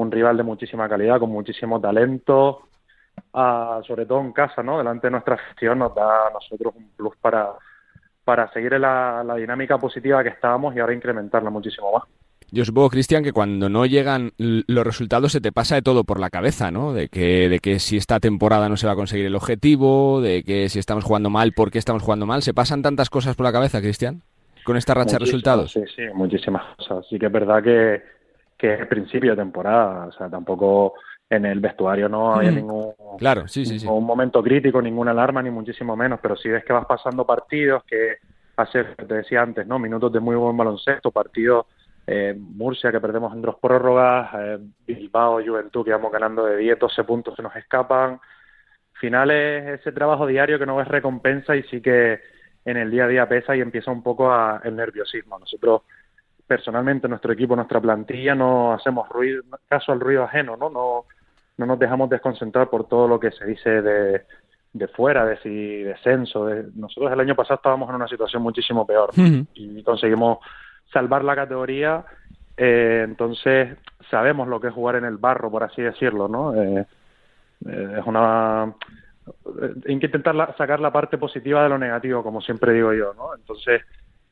un 0.00 0.10
rival 0.10 0.36
de 0.36 0.42
muchísima 0.42 0.88
calidad, 0.88 1.18
con 1.18 1.30
muchísimo 1.30 1.80
talento, 1.80 2.62
sobre 3.32 4.06
todo 4.06 4.20
en 4.20 4.32
casa, 4.32 4.62
¿no? 4.62 4.78
Delante 4.78 5.06
de 5.06 5.12
nuestra 5.12 5.38
gestión 5.38 5.78
nos 5.78 5.94
da 5.94 6.28
a 6.28 6.30
nosotros 6.30 6.74
un 6.76 6.90
plus 6.96 7.16
para, 7.20 7.50
para 8.24 8.52
seguir 8.52 8.74
en 8.74 8.82
la, 8.82 9.34
dinámica 9.36 9.78
positiva 9.78 10.22
que 10.22 10.30
estábamos 10.30 10.74
y 10.74 10.80
ahora 10.80 10.94
incrementarla 10.94 11.50
muchísimo 11.50 11.92
más. 11.92 12.04
Yo 12.52 12.64
supongo, 12.64 12.90
Cristian, 12.90 13.22
que 13.22 13.32
cuando 13.32 13.68
no 13.68 13.86
llegan 13.86 14.32
los 14.36 14.84
resultados 14.84 15.30
se 15.30 15.40
te 15.40 15.52
pasa 15.52 15.76
de 15.76 15.82
todo 15.82 16.02
por 16.02 16.18
la 16.18 16.30
cabeza, 16.30 16.72
¿no? 16.72 16.92
De 16.92 17.08
que, 17.08 17.48
de 17.48 17.60
que 17.60 17.78
si 17.78 17.96
esta 17.96 18.18
temporada 18.18 18.68
no 18.68 18.76
se 18.76 18.88
va 18.88 18.94
a 18.94 18.96
conseguir 18.96 19.26
el 19.26 19.36
objetivo, 19.36 20.20
de 20.20 20.42
que 20.42 20.68
si 20.68 20.80
estamos 20.80 21.04
jugando 21.04 21.30
mal, 21.30 21.52
¿por 21.52 21.70
qué 21.70 21.78
estamos 21.78 22.02
jugando 22.02 22.26
mal? 22.26 22.42
¿Se 22.42 22.52
pasan 22.52 22.82
tantas 22.82 23.08
cosas 23.08 23.36
por 23.36 23.46
la 23.46 23.52
cabeza, 23.52 23.80
Cristian? 23.80 24.22
Con 24.64 24.76
esta 24.76 24.94
racha 24.94 25.12
de 25.12 25.20
resultados. 25.20 25.70
Sí, 25.70 25.82
sí, 25.94 26.02
muchísimas 26.12 26.76
cosas. 26.76 27.06
Sí 27.08 27.20
que 27.20 27.26
es 27.26 27.32
verdad 27.32 27.62
que, 27.62 28.02
que 28.60 28.74
es 28.74 28.86
principio 28.86 29.30
de 29.30 29.36
temporada, 29.36 30.06
o 30.06 30.12
sea, 30.12 30.28
tampoco 30.28 30.94
en 31.28 31.46
el 31.46 31.60
vestuario 31.60 32.08
no 32.08 32.34
había 32.34 32.50
ningún, 32.50 32.92
claro, 33.18 33.48
sí, 33.48 33.64
sí, 33.64 33.86
momento 33.86 34.42
crítico, 34.42 34.82
ninguna 34.82 35.12
alarma, 35.12 35.42
ni 35.42 35.50
muchísimo 35.50 35.96
menos, 35.96 36.18
pero 36.20 36.36
si 36.36 36.48
ves 36.48 36.64
que 36.64 36.72
vas 36.72 36.86
pasando 36.86 37.24
partidos, 37.24 37.84
que 37.84 38.16
hace, 38.56 38.84
te 38.84 39.14
decía 39.14 39.42
antes, 39.42 39.66
¿no? 39.66 39.78
Minutos 39.78 40.12
de 40.12 40.20
muy 40.20 40.36
buen 40.36 40.56
baloncesto, 40.56 41.10
partidos 41.10 41.66
eh, 42.06 42.34
Murcia 42.36 42.90
que 42.90 43.00
perdemos 43.00 43.32
en 43.32 43.42
dos 43.42 43.56
prórrogas, 43.60 44.30
eh, 44.36 44.58
Bilbao, 44.84 45.40
Juventud 45.44 45.84
que 45.84 45.92
vamos 45.92 46.10
ganando 46.10 46.44
de 46.44 46.56
10, 46.56 46.78
12 46.78 47.04
puntos 47.04 47.36
que 47.36 47.42
nos 47.42 47.54
escapan. 47.54 48.20
Finales, 48.94 49.80
ese 49.80 49.92
trabajo 49.92 50.26
diario 50.26 50.58
que 50.58 50.66
no 50.66 50.76
ves 50.76 50.88
recompensa 50.88 51.54
y 51.54 51.62
sí 51.64 51.80
que 51.80 52.20
en 52.64 52.76
el 52.76 52.90
día 52.90 53.04
a 53.04 53.08
día 53.08 53.28
pesa 53.28 53.54
y 53.54 53.60
empieza 53.60 53.92
un 53.92 54.02
poco 54.02 54.32
a, 54.32 54.60
el 54.64 54.74
nerviosismo. 54.74 55.38
Nosotros 55.38 55.82
personalmente 56.50 57.06
nuestro 57.06 57.32
equipo, 57.32 57.54
nuestra 57.54 57.80
plantilla, 57.80 58.34
no 58.34 58.72
hacemos 58.72 59.08
ruido, 59.08 59.44
caso 59.68 59.92
al 59.92 60.00
ruido 60.00 60.24
ajeno, 60.24 60.56
¿no? 60.56 60.68
No, 60.68 61.04
no 61.56 61.66
nos 61.66 61.78
dejamos 61.78 62.10
desconcentrar 62.10 62.68
por 62.68 62.88
todo 62.88 63.06
lo 63.06 63.20
que 63.20 63.30
se 63.30 63.46
dice 63.46 63.80
de, 63.80 64.22
de 64.72 64.88
fuera, 64.88 65.24
de 65.24 65.36
si 65.42 65.82
descenso. 65.84 66.46
De... 66.46 66.64
Nosotros 66.74 67.12
el 67.12 67.20
año 67.20 67.36
pasado 67.36 67.54
estábamos 67.54 67.88
en 67.88 67.94
una 67.94 68.08
situación 68.08 68.42
muchísimo 68.42 68.84
peor 68.84 69.10
y 69.54 69.80
conseguimos 69.84 70.38
salvar 70.92 71.22
la 71.22 71.36
categoría. 71.36 72.04
Eh, 72.56 73.02
entonces 73.04 73.78
sabemos 74.10 74.48
lo 74.48 74.60
que 74.60 74.66
es 74.66 74.74
jugar 74.74 74.96
en 74.96 75.04
el 75.04 75.18
barro, 75.18 75.52
por 75.52 75.62
así 75.62 75.82
decirlo, 75.82 76.26
¿no? 76.26 76.60
Eh, 76.60 76.84
eh, 77.68 77.96
es 78.00 78.04
una 78.04 78.74
hay 79.86 79.98
que 80.00 80.06
intentar 80.06 80.56
sacar 80.58 80.80
la 80.80 80.92
parte 80.92 81.16
positiva 81.16 81.62
de 81.62 81.68
lo 81.68 81.78
negativo, 81.78 82.24
como 82.24 82.40
siempre 82.40 82.72
digo 82.72 82.92
yo, 82.92 83.14
¿no? 83.14 83.36
Entonces, 83.36 83.82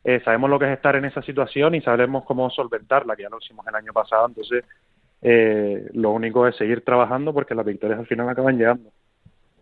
eh, 0.05 0.21
sabemos 0.25 0.51
lo 0.51 0.59
que 0.59 0.67
es 0.67 0.73
estar 0.73 0.97
en 0.97 1.05
esa 1.05 1.23
situación 1.23 1.75
y 1.75 1.81
sabemos 1.81 2.25
cómo 2.25 2.51
solventarla, 2.51 3.17
que 3.17 3.23
ya 3.25 3.29
lo 3.29 3.39
hicimos 3.39 3.67
el 3.67 3.75
año 3.75 3.93
pasado, 3.93 4.27
entonces 4.29 4.65
eh, 5.23 5.89
lo 5.95 6.11
único 6.11 6.47
es 6.47 6.57
seguir 6.57 6.85
trabajando 6.85 7.33
porque 7.33 7.55
las 7.55 7.67
victorias 7.67 7.99
al 7.99 8.07
final 8.07 8.29
acaban 8.29 8.57
llegando. 8.57 8.91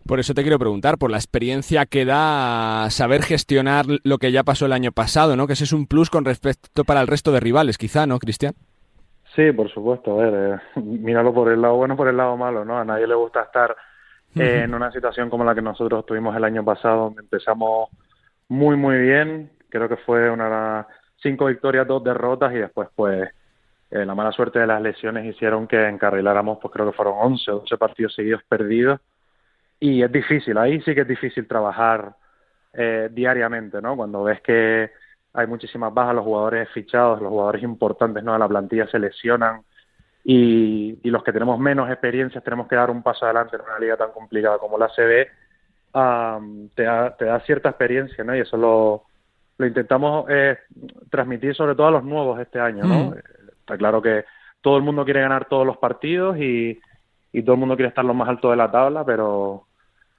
Por 0.07 0.21
eso 0.21 0.35
te 0.35 0.43
quiero 0.43 0.59
preguntar, 0.59 0.99
por 0.99 1.11
la 1.11 1.17
experiencia 1.17 1.85
que 1.85 2.05
da 2.05 2.89
saber 2.91 3.23
gestionar 3.23 3.87
lo 4.05 4.19
que 4.19 4.31
ya 4.31 4.45
pasó 4.45 4.67
el 4.67 4.73
año 4.73 4.93
pasado, 4.93 5.35
¿no? 5.35 5.49
Que 5.49 5.55
ese 5.55 5.65
es 5.65 5.73
un 5.73 5.87
plus 5.87 6.11
con 6.11 6.25
respecto 6.25 6.85
para 6.85 7.01
el 7.01 7.09
resto 7.09 7.33
de 7.33 7.41
rivales, 7.41 7.77
quizá, 7.77 8.07
¿no, 8.07 8.21
Cristian? 8.21 8.55
Sí, 9.35 9.51
por 9.51 9.69
supuesto. 9.71 10.21
A 10.21 10.25
ver, 10.25 10.61
eh, 10.77 10.81
míralo 10.81 11.35
por 11.35 11.51
el 11.51 11.61
lado 11.61 11.75
bueno, 11.75 11.97
por 11.97 12.07
el 12.07 12.17
lado 12.17 12.37
malo, 12.37 12.65
¿no? 12.65 12.79
A 12.79 12.85
nadie 12.85 13.07
le 13.07 13.17
gusta 13.17 13.43
estar 13.43 13.77
eh, 14.37 14.63
en 14.65 14.75
una 14.75 14.93
situación 14.93 15.29
como 15.29 15.45
la 15.45 15.55
que 15.55 15.63
nosotros 15.63 16.07
tuvimos 16.07 16.37
el 16.37 16.45
año 16.45 16.65
pasado, 16.65 17.05
donde 17.05 17.23
empezamos 17.23 17.91
muy, 18.49 18.77
muy 18.77 18.99
bien. 18.99 19.51
Creo 19.77 19.89
que 19.89 19.97
fue 19.97 20.31
una 20.31 20.87
cinco 21.23 21.47
victorias, 21.47 21.87
dos 21.87 22.05
derrotas 22.05 22.53
y 22.53 22.59
después, 22.59 22.89
pues, 22.95 23.29
eh, 23.91 24.05
la 24.05 24.15
mala 24.15 24.33
suerte 24.33 24.59
de 24.59 24.67
las 24.67 24.83
lesiones 24.83 25.25
hicieron 25.25 25.67
que 25.67 25.89
encarriláramos, 25.89 26.59
pues 26.61 26.73
creo 26.73 26.91
que 26.91 26.97
fueron 26.97 27.15
11 27.19 27.51
o 27.51 27.59
12 27.61 27.77
partidos 27.79 28.15
seguidos 28.15 28.43
perdidos 28.49 29.01
y 29.79 30.03
es 30.03 30.11
difícil, 30.11 30.59
ahí 30.59 30.81
sí 30.83 30.95
que 30.95 31.03
es 31.03 31.09
difícil 31.09 31.47
trabajar 31.47 32.15
eh, 32.73 33.09
diariamente, 33.13 33.81
¿no? 33.81 33.97
Cuando 33.97 34.25
ves 34.25 34.41
que 34.41 34.91
hay 35.33 35.47
muchísimas 35.47 35.93
bajas, 35.93 36.15
los 36.15 36.25
jugadores 36.25 36.69
fichados, 36.71 37.21
los 37.21 37.31
jugadores 37.31 37.63
importantes 37.63 38.25
¿no? 38.25 38.33
de 38.33 38.39
la 38.39 38.49
plantilla 38.49 38.89
se 38.89 38.99
lesionan 38.99 39.63
y, 40.25 40.99
los 41.11 41.23
que 41.23 41.33
tenemos 41.33 41.59
menos 41.59 41.89
experiencias 41.91 42.43
tenemos 42.43 42.67
que 42.67 42.75
dar 42.75 42.91
un 42.91 43.03
paso 43.03 43.27
adelante 43.27 43.57
en 43.57 43.63
una 43.63 43.79
liga 43.79 43.97
tan 43.97 44.11
complicada 44.13 44.59
como 44.59 44.79
la 44.79 44.89
CB, 44.89 45.29
te, 46.75 46.83
da, 46.83 47.17
te 47.17 47.25
da 47.27 47.41
cierta 47.41 47.69
experiencia, 47.69 48.25
¿no? 48.25 48.35
Y 48.35 48.41
eso 48.41 48.57
lo, 48.57 49.05
lo 49.59 49.67
intentamos 49.67 50.27
eh, 50.29 50.59
transmitir 51.11 51.55
sobre 51.55 51.75
todo 51.75 51.87
a 51.87 51.93
los 51.93 52.05
nuevos 52.05 52.39
este 52.41 52.61
año, 52.61 52.85
¿no? 52.85 53.15
Está 53.61 53.77
claro 53.77 54.03
que 54.03 54.25
todo 54.61 54.77
el 54.77 54.83
mundo 54.83 55.05
quiere 55.05 55.21
ganar 55.21 55.47
todos 55.49 55.67
los 55.67 55.79
partidos 55.79 56.37
y, 56.39 56.79
y 57.33 57.43
todo 57.43 57.55
el 57.55 57.61
mundo 57.61 57.77
quiere 57.77 57.89
estar 57.89 58.05
lo 58.05 58.15
más 58.15 58.29
alto 58.29 58.51
de 58.51 58.57
la 58.57 58.71
tabla, 58.71 59.05
pero, 59.05 59.67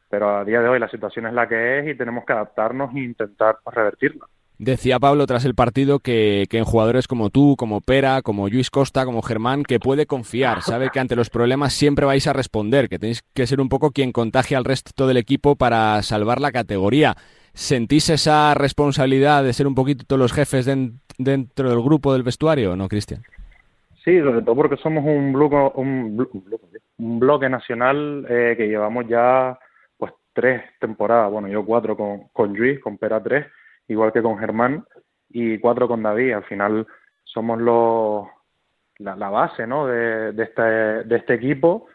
pero 0.09 0.37
a 0.37 0.45
día 0.45 0.61
de 0.61 0.69
hoy 0.69 0.79
la 0.79 0.89
situación 0.89 1.27
es 1.27 1.33
la 1.33 1.47
que 1.47 1.79
es 1.79 1.87
y 1.87 1.97
tenemos 1.97 2.25
que 2.25 2.33
adaptarnos 2.33 2.93
e 2.95 2.99
intentar 2.99 3.57
pues, 3.63 3.75
revertirla. 3.75 4.25
Decía 4.59 4.97
Pablo 4.97 5.27
tras 5.27 5.45
el 5.45 5.53
partido 5.53 5.99
que, 5.99 6.45
que, 6.49 6.57
en 6.57 6.65
jugadores 6.65 7.07
como 7.07 7.29
tú, 7.29 7.55
como 7.57 7.79
Pera, 7.79 8.23
como 8.23 8.49
Luis 8.49 8.71
Costa, 8.71 9.05
como 9.05 9.21
Germán, 9.21 9.63
que 9.63 9.79
puede 9.79 10.07
confiar, 10.07 10.63
sabe 10.63 10.89
que 10.91 10.99
ante 10.99 11.15
los 11.15 11.29
problemas 11.29 11.73
siempre 11.73 12.07
vais 12.07 12.25
a 12.25 12.33
responder, 12.33 12.89
que 12.89 12.97
tenéis 12.97 13.21
que 13.35 13.45
ser 13.45 13.61
un 13.61 13.69
poco 13.69 13.91
quien 13.91 14.11
contagie 14.11 14.57
al 14.57 14.65
resto 14.65 15.05
del 15.05 15.17
equipo 15.17 15.55
para 15.55 16.01
salvar 16.01 16.41
la 16.41 16.51
categoría. 16.51 17.15
¿Sentís 17.57 18.11
esa 18.11 18.53
responsabilidad 18.53 19.43
de 19.43 19.51
ser 19.51 19.65
un 19.65 19.73
poquito 19.73 20.15
los 20.15 20.31
jefes 20.31 20.67
dentro 21.17 21.69
del 21.71 21.81
grupo 21.81 22.13
del 22.13 22.21
vestuario 22.21 22.75
no, 22.75 22.87
Cristian? 22.87 23.23
Sí, 24.03 24.19
sobre 24.19 24.43
todo 24.43 24.55
porque 24.55 24.77
somos 24.77 25.03
un 25.03 25.33
bloque, 25.33 25.55
un, 25.73 26.27
un 26.99 27.19
bloque 27.19 27.49
nacional 27.49 28.27
eh, 28.29 28.53
que 28.55 28.67
llevamos 28.67 29.07
ya 29.07 29.57
pues 29.97 30.13
tres 30.33 30.61
temporadas, 30.79 31.31
bueno, 31.31 31.47
yo 31.47 31.65
cuatro 31.65 31.97
con, 31.97 32.27
con 32.27 32.53
Luis, 32.53 32.79
con 32.79 32.99
Pera 32.99 33.23
tres, 33.23 33.47
igual 33.87 34.13
que 34.13 34.21
con 34.21 34.37
Germán, 34.37 34.85
y 35.27 35.57
cuatro 35.57 35.87
con 35.87 36.03
David. 36.03 36.33
Al 36.33 36.43
final 36.43 36.85
somos 37.23 37.59
los 37.59 38.27
la, 38.99 39.15
la 39.15 39.29
base 39.31 39.65
¿no? 39.65 39.87
de, 39.87 40.31
de, 40.31 40.43
este, 40.43 40.61
de 40.61 41.15
este 41.15 41.33
equipo 41.33 41.87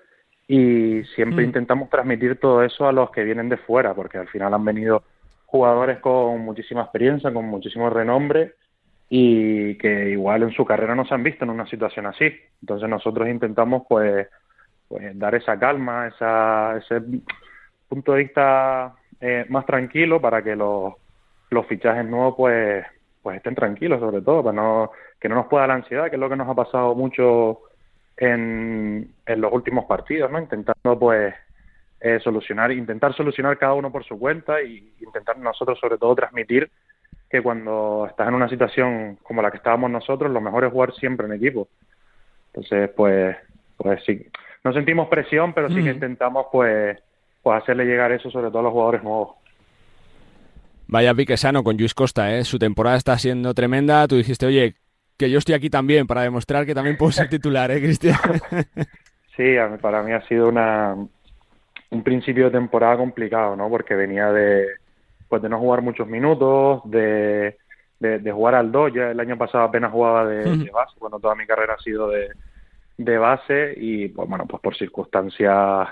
y 0.49 1.05
siempre 1.15 1.45
mm. 1.45 1.47
intentamos 1.47 1.89
transmitir 1.89 2.41
todo 2.41 2.65
eso 2.65 2.89
a 2.89 2.93
los 2.93 3.13
que 3.13 3.23
vienen 3.23 3.49
de 3.49 3.59
fuera, 3.59 3.95
porque 3.95 4.19
al 4.19 4.27
final 4.27 4.53
han 4.55 4.65
venido 4.65 5.05
jugadores 5.53 5.99
con 5.99 6.41
muchísima 6.41 6.81
experiencia, 6.81 7.31
con 7.31 7.45
muchísimo 7.45 7.91
renombre 7.91 8.55
y 9.11 9.77
que 9.77 10.09
igual 10.09 10.45
en 10.45 10.53
su 10.53 10.65
carrera 10.65 10.95
no 10.95 11.05
se 11.05 11.13
han 11.13 11.23
visto 11.23 11.45
en 11.45 11.51
una 11.51 11.67
situación 11.67 12.07
así. 12.07 12.25
Entonces 12.63 12.89
nosotros 12.89 13.29
intentamos 13.29 13.83
pues, 13.87 14.29
pues 14.89 15.19
dar 15.19 15.35
esa 15.35 15.59
calma, 15.59 16.09
esa, 16.09 16.79
ese 16.79 17.03
punto 17.87 18.13
de 18.13 18.19
vista 18.21 18.95
eh, 19.21 19.45
más 19.51 19.67
tranquilo 19.67 20.23
para 20.23 20.43
que 20.43 20.57
los, 20.57 20.95
fichajes 21.69 22.07
nuevos 22.07 22.35
pues, 22.35 22.87
pues 23.23 23.37
estén 23.37 23.55
tranquilos 23.55 24.01
sobre 24.01 24.23
todo, 24.23 24.43
para 24.43 24.57
no, 24.57 24.91
que 25.21 25.29
no 25.29 25.35
nos 25.35 25.49
pueda 25.49 25.67
la 25.67 25.75
ansiedad, 25.75 26.09
que 26.09 26.17
es 26.17 26.21
lo 26.21 26.31
que 26.31 26.37
nos 26.37 26.49
ha 26.49 26.55
pasado 26.55 26.95
mucho 26.95 27.61
en, 28.17 29.13
en 29.27 29.41
los 29.43 29.53
últimos 29.53 29.85
partidos, 29.85 30.31
¿no? 30.31 30.39
Intentando 30.39 30.99
pues 30.99 31.35
eh, 32.05 32.19
solucionar, 32.21 32.73
intentar 32.73 33.15
solucionar 33.15 33.57
cada 33.59 33.75
uno 33.75 33.93
por 33.93 34.05
su 34.05 34.19
cuenta 34.19 34.61
y 34.61 34.93
intentar 35.01 35.39
nosotros 35.39 35.79
sobre 35.79 35.99
todo 35.99 36.17
transmitir 36.17 36.69
que 37.31 37.41
cuando 37.41 38.07
estás 38.11 38.27
en 38.27 38.35
una 38.35 38.49
situación 38.49 39.19
como 39.23 39.41
la 39.41 39.51
que 39.51 39.59
estábamos 39.59 39.91
nosotros, 39.91 40.31
lo 40.31 40.41
mejor 40.41 40.65
es 40.65 40.73
jugar 40.73 40.93
siempre 40.95 41.27
en 41.27 41.35
equipo. 41.35 41.69
Entonces, 42.49 42.91
pues, 42.97 43.37
pues 43.77 44.03
sí, 44.05 44.27
no 44.65 44.73
sentimos 44.73 45.09
presión, 45.09 45.53
pero 45.53 45.69
sí 45.69 45.83
que 45.83 45.91
intentamos, 45.91 46.47
pues, 46.51 46.99
pues 47.41 47.63
hacerle 47.63 47.85
llegar 47.85 48.11
eso 48.11 48.31
sobre 48.31 48.49
todo 48.49 48.59
a 48.59 48.63
los 48.65 48.73
jugadores 48.73 49.03
nuevos. 49.03 49.37
Vaya 50.89 51.15
pique 51.15 51.37
sano 51.37 51.63
con 51.63 51.77
Luis 51.77 51.95
Costa, 51.95 52.37
¿eh? 52.37 52.45
Su 52.45 52.59
temporada 52.59 52.97
está 52.97 53.17
siendo 53.17 53.55
tremenda. 53.55 54.07
Tú 54.09 54.17
dijiste, 54.17 54.45
oye, 54.45 54.75
que 55.17 55.31
yo 55.31 55.39
estoy 55.39 55.55
aquí 55.55 55.71
también 55.71 56.07
para 56.07 56.23
demostrar 56.23 56.67
que 56.67 56.75
también 56.75 56.97
puedo 56.97 57.13
ser 57.13 57.29
titular, 57.29 57.71
¿eh, 57.71 57.81
Cristian? 57.81 58.19
sí, 59.37 59.55
para 59.81 60.03
mí 60.03 60.13
ha 60.13 60.21
sido 60.27 60.49
una, 60.49 60.97
un 61.93 62.03
principio 62.03 62.47
de 62.47 62.59
temporada 62.59 62.97
complicado, 62.97 63.55
¿no? 63.55 63.69
Porque 63.69 63.95
venía 63.95 64.33
de, 64.33 64.67
pues 65.29 65.43
de 65.43 65.49
no 65.49 65.59
jugar 65.59 65.83
muchos 65.83 66.09
minutos, 66.09 66.83
de, 66.85 67.57
de, 68.01 68.33
jugar 68.33 68.55
al 68.55 68.73
2. 68.73 68.93
Ya 68.95 69.11
el 69.11 69.21
año 69.21 69.39
pasado 69.39 69.65
apenas 69.65 69.93
jugaba 69.93 70.27
de, 70.27 70.71
base, 70.71 70.99
cuando 70.99 71.21
toda 71.21 71.35
mi 71.35 71.47
carrera 71.47 71.75
ha 71.75 71.83
sido 71.83 72.09
de, 72.09 72.29
de 72.97 73.19
base 73.19 73.75
y 73.77 74.09
pues 74.09 74.29
bueno, 74.29 74.47
pues 74.47 74.61
por 74.63 74.77
circunstancias 74.77 75.89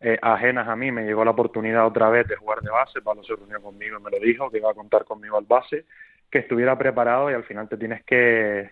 eh, 0.00 0.18
ajenas 0.20 0.66
a 0.68 0.76
mí 0.76 0.90
me 0.90 1.04
llegó 1.04 1.24
la 1.24 1.30
oportunidad 1.30 1.86
otra 1.86 2.08
vez 2.08 2.26
de 2.26 2.36
jugar 2.36 2.60
de 2.60 2.70
base, 2.70 3.02
Pablo 3.02 3.22
se 3.22 3.36
reunió 3.36 3.60
conmigo 3.62 3.98
y 3.98 4.02
me 4.02 4.10
lo 4.10 4.18
dijo, 4.18 4.50
que 4.50 4.58
iba 4.58 4.70
a 4.70 4.74
contar 4.74 5.04
conmigo 5.04 5.38
al 5.38 5.44
base, 5.44 5.84
que 6.30 6.40
estuviera 6.40 6.76
preparado 6.76 7.30
y 7.30 7.34
al 7.34 7.44
final 7.44 7.68
te 7.68 7.76
tienes 7.76 8.04
que, 8.04 8.70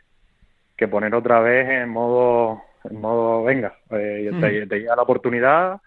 que 0.76 0.88
poner 0.88 1.14
otra 1.14 1.40
vez 1.40 1.68
en 1.68 1.88
modo, 1.88 2.62
en 2.82 3.00
modo 3.00 3.44
venga, 3.44 3.76
eh, 3.90 4.30
te, 4.68 4.80
llega 4.80 4.96
la 4.96 5.02
oportunidad, 5.02 5.80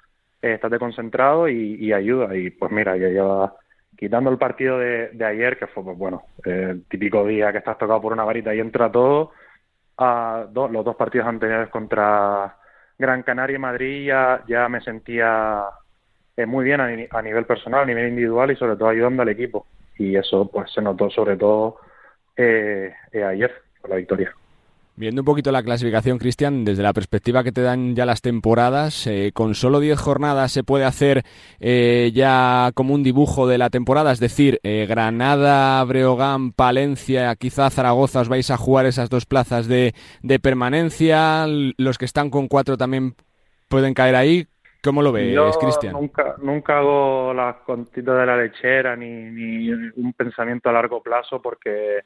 eh, 0.43 0.53
estate 0.53 0.77
concentrado 0.77 1.47
y, 1.47 1.91
ayuda 1.93 2.35
y 2.35 2.51
pues 2.51 2.71
mira, 2.71 2.97
ya 2.97 3.07
lleva 3.07 3.55
quitando 3.97 4.29
el 4.29 4.37
partido 4.37 4.77
de, 4.77 5.25
ayer, 5.25 5.57
que 5.57 5.67
fue, 5.67 5.83
pues 5.83 5.97
bueno, 5.97 6.23
el 6.43 6.83
típico 6.89 7.25
día 7.25 7.51
que 7.51 7.59
estás 7.59 7.77
tocado 7.77 8.01
por 8.01 8.11
una 8.13 8.25
varita 8.25 8.53
y 8.53 8.59
entra 8.59 8.91
todo, 8.91 9.31
a 9.97 10.47
los 10.53 10.85
dos 10.85 10.95
partidos 10.95 11.27
anteriores 11.27 11.69
contra 11.69 12.57
Gran 12.97 13.23
Canaria 13.23 13.55
y 13.55 13.59
Madrid 13.59 14.07
ya, 14.07 14.43
ya 14.47 14.67
me 14.67 14.81
sentía 14.81 15.63
eh, 16.35 16.45
muy 16.45 16.65
bien 16.65 16.81
a, 16.81 17.21
nivel 17.21 17.45
personal, 17.45 17.83
a 17.83 17.85
nivel 17.85 18.09
individual 18.09 18.51
y 18.51 18.55
sobre 18.55 18.75
todo 18.75 18.89
ayudando 18.89 19.21
al 19.21 19.29
equipo. 19.29 19.65
Y 19.97 20.15
eso 20.15 20.49
pues 20.51 20.71
se 20.71 20.81
notó 20.81 21.09
sobre 21.09 21.37
todo 21.37 21.77
eh, 22.35 22.93
eh, 23.11 23.23
ayer 23.23 23.53
con 23.81 23.91
la 23.91 23.97
victoria. 23.97 24.33
Viendo 24.95 25.21
un 25.21 25.25
poquito 25.25 25.51
la 25.51 25.63
clasificación, 25.63 26.19
Cristian, 26.19 26.63
desde 26.63 26.83
la 26.83 26.93
perspectiva 26.93 27.43
que 27.43 27.51
te 27.51 27.63
dan 27.63 27.95
ya 27.95 28.05
las 28.05 28.21
temporadas, 28.21 29.07
eh, 29.07 29.31
con 29.33 29.55
solo 29.55 29.79
10 29.79 29.99
jornadas 29.99 30.51
se 30.51 30.63
puede 30.63 30.85
hacer 30.85 31.23
eh, 31.59 32.11
ya 32.13 32.69
como 32.75 32.93
un 32.93 33.01
dibujo 33.01 33.47
de 33.47 33.57
la 33.57 33.71
temporada, 33.71 34.11
es 34.11 34.19
decir, 34.19 34.59
eh, 34.61 34.85
Granada, 34.87 35.83
Breogán, 35.83 36.51
Palencia, 36.51 37.35
quizá 37.35 37.71
Zaragoza 37.71 38.21
os 38.21 38.29
vais 38.29 38.51
a 38.51 38.57
jugar 38.57 38.85
esas 38.85 39.09
dos 39.09 39.25
plazas 39.25 39.67
de, 39.67 39.95
de 40.21 40.37
permanencia, 40.37 41.47
los 41.47 41.97
que 41.97 42.05
están 42.05 42.29
con 42.29 42.47
cuatro 42.47 42.77
también 42.77 43.15
pueden 43.69 43.95
caer 43.95 44.15
ahí. 44.15 44.45
¿Cómo 44.83 45.01
lo 45.01 45.11
ves, 45.11 45.57
Cristian? 45.57 45.93
Nunca, 45.93 46.35
nunca 46.39 46.77
hago 46.77 47.33
las 47.33 47.55
contitas 47.65 48.15
de 48.15 48.25
la 48.27 48.37
lechera 48.37 48.95
ni, 48.95 49.07
ni 49.07 49.71
un 49.71 50.13
pensamiento 50.13 50.69
a 50.69 50.73
largo 50.73 51.01
plazo 51.01 51.41
porque 51.41 52.01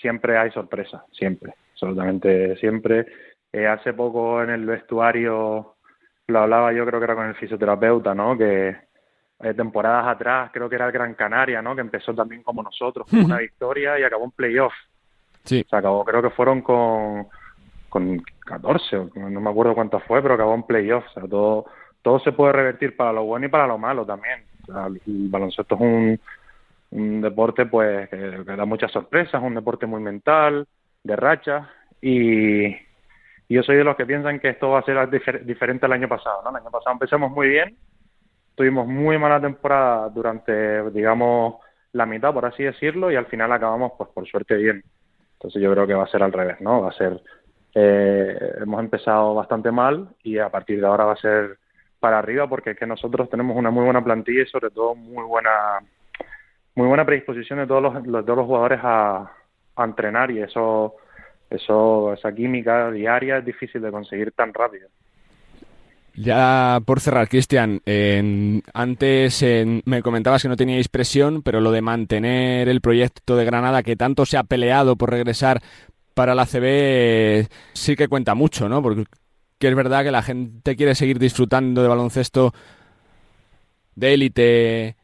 siempre 0.00 0.38
hay 0.38 0.52
sorpresa, 0.52 1.04
siempre 1.10 1.54
absolutamente 1.74 2.56
siempre. 2.56 3.06
Eh, 3.52 3.66
hace 3.66 3.92
poco 3.92 4.42
en 4.42 4.50
el 4.50 4.66
vestuario 4.66 5.76
lo 6.26 6.38
hablaba 6.38 6.72
yo 6.72 6.86
creo 6.86 6.98
que 6.98 7.04
era 7.04 7.14
con 7.14 7.26
el 7.26 7.34
fisioterapeuta, 7.34 8.14
¿no? 8.14 8.36
Que 8.36 8.76
eh, 9.40 9.54
temporadas 9.54 10.06
atrás 10.06 10.50
creo 10.52 10.68
que 10.68 10.76
era 10.76 10.86
el 10.86 10.92
Gran 10.92 11.14
Canaria, 11.14 11.60
¿no? 11.60 11.74
Que 11.74 11.82
empezó 11.82 12.14
también 12.14 12.42
como 12.42 12.62
nosotros, 12.62 13.06
con 13.08 13.24
una 13.24 13.38
victoria 13.38 13.98
y 13.98 14.02
acabó 14.02 14.24
en 14.24 14.30
playoff. 14.30 14.72
Sí. 15.44 15.64
Se 15.68 15.76
acabó, 15.76 16.04
creo 16.04 16.22
que 16.22 16.30
fueron 16.30 16.62
con, 16.62 17.26
con 17.90 18.22
14, 18.46 19.10
no 19.16 19.40
me 19.40 19.50
acuerdo 19.50 19.74
cuánto 19.74 20.00
fue, 20.00 20.22
pero 20.22 20.34
acabó 20.34 20.54
en 20.54 20.62
playoff. 20.62 21.04
O 21.08 21.12
sea, 21.12 21.28
todo, 21.28 21.66
todo 22.00 22.18
se 22.20 22.32
puede 22.32 22.54
revertir 22.54 22.96
para 22.96 23.12
lo 23.12 23.24
bueno 23.24 23.46
y 23.46 23.50
para 23.50 23.66
lo 23.66 23.76
malo 23.76 24.06
también. 24.06 24.44
el 24.66 25.28
baloncesto 25.28 25.74
es 25.74 25.80
un, 25.80 26.20
un 26.92 27.20
deporte 27.20 27.66
pues 27.66 28.08
que, 28.08 28.42
que 28.46 28.56
da 28.56 28.64
muchas 28.64 28.90
sorpresas, 28.90 29.42
un 29.42 29.54
deporte 29.54 29.84
muy 29.84 30.00
mental, 30.00 30.66
de 31.04 31.16
racha 31.16 31.70
y, 32.00 32.76
yo 33.46 33.62
soy 33.62 33.76
de 33.76 33.84
los 33.84 33.94
que 33.96 34.06
piensan 34.06 34.40
que 34.40 34.48
esto 34.48 34.70
va 34.70 34.80
a 34.80 34.82
ser 34.82 35.08
diferente 35.44 35.86
al 35.86 35.92
año 35.92 36.08
pasado. 36.08 36.42
¿no? 36.42 36.50
El 36.50 36.56
año 36.56 36.70
pasado 36.70 36.92
empezamos 36.94 37.30
muy 37.30 37.48
bien 37.48 37.76
tuvimos 38.54 38.86
muy 38.86 39.18
mala 39.18 39.40
temporada 39.40 40.08
durante, 40.08 40.90
digamos, 40.90 41.56
la 41.92 42.06
mitad, 42.06 42.32
por 42.32 42.46
así 42.46 42.62
decirlo, 42.62 43.10
y 43.10 43.16
al 43.16 43.26
final 43.26 43.52
acabamos, 43.52 43.92
pues 43.96 44.10
por 44.10 44.26
suerte, 44.26 44.56
bien. 44.56 44.82
Entonces 45.34 45.62
yo 45.62 45.70
creo 45.72 45.86
que 45.86 45.94
va 45.94 46.04
a 46.04 46.08
ser 46.08 46.22
al 46.22 46.32
revés, 46.32 46.60
¿no? 46.60 46.82
Va 46.82 46.88
a 46.88 46.92
ser, 46.92 47.20
eh, 47.74 48.54
hemos 48.60 48.80
empezado 48.80 49.34
bastante 49.34 49.70
mal 49.70 50.08
y 50.22 50.38
a 50.38 50.48
partir 50.48 50.80
de 50.80 50.86
ahora 50.86 51.04
va 51.04 51.12
a 51.12 51.16
ser 51.16 51.58
para 52.00 52.18
arriba 52.18 52.48
porque 52.48 52.70
es 52.70 52.78
que 52.78 52.86
nosotros 52.86 53.28
tenemos 53.30 53.56
una 53.56 53.70
muy 53.70 53.84
buena 53.84 54.04
plantilla 54.04 54.42
y 54.42 54.46
sobre 54.46 54.70
todo 54.70 54.94
muy 54.94 55.24
buena 55.24 55.78
muy 56.76 56.88
buena 56.88 57.04
predisposición 57.06 57.60
de 57.60 57.66
todos 57.66 57.82
los, 57.82 58.02
de 58.02 58.22
todos 58.22 58.36
los 58.36 58.46
jugadores 58.46 58.80
a, 58.82 59.30
entrenar 59.76 60.30
y 60.30 60.40
eso 60.40 60.94
eso 61.50 62.12
esa 62.12 62.32
química 62.32 62.90
diaria 62.90 63.38
es 63.38 63.44
difícil 63.44 63.82
de 63.82 63.90
conseguir 63.90 64.32
tan 64.32 64.52
rápido. 64.54 64.88
Ya 66.16 66.80
por 66.86 67.00
cerrar, 67.00 67.28
Cristian, 67.28 67.80
antes 68.72 69.44
me 69.84 70.02
comentabas 70.02 70.42
que 70.42 70.48
no 70.48 70.56
teníais 70.56 70.88
presión, 70.88 71.42
pero 71.42 71.60
lo 71.60 71.72
de 71.72 71.82
mantener 71.82 72.68
el 72.68 72.80
proyecto 72.80 73.34
de 73.34 73.44
Granada 73.44 73.82
que 73.82 73.96
tanto 73.96 74.24
se 74.24 74.36
ha 74.36 74.44
peleado 74.44 74.94
por 74.94 75.10
regresar 75.10 75.60
para 76.14 76.36
la 76.36 76.46
CB 76.46 77.48
sí 77.72 77.96
que 77.96 78.06
cuenta 78.06 78.36
mucho, 78.36 78.68
¿no? 78.68 78.80
Porque 78.80 79.06
es 79.58 79.74
verdad 79.74 80.04
que 80.04 80.12
la 80.12 80.22
gente 80.22 80.76
quiere 80.76 80.94
seguir 80.94 81.18
disfrutando 81.18 81.82
de 81.82 81.88
baloncesto 81.88 82.52
de 83.96 84.14
élite 84.14 84.96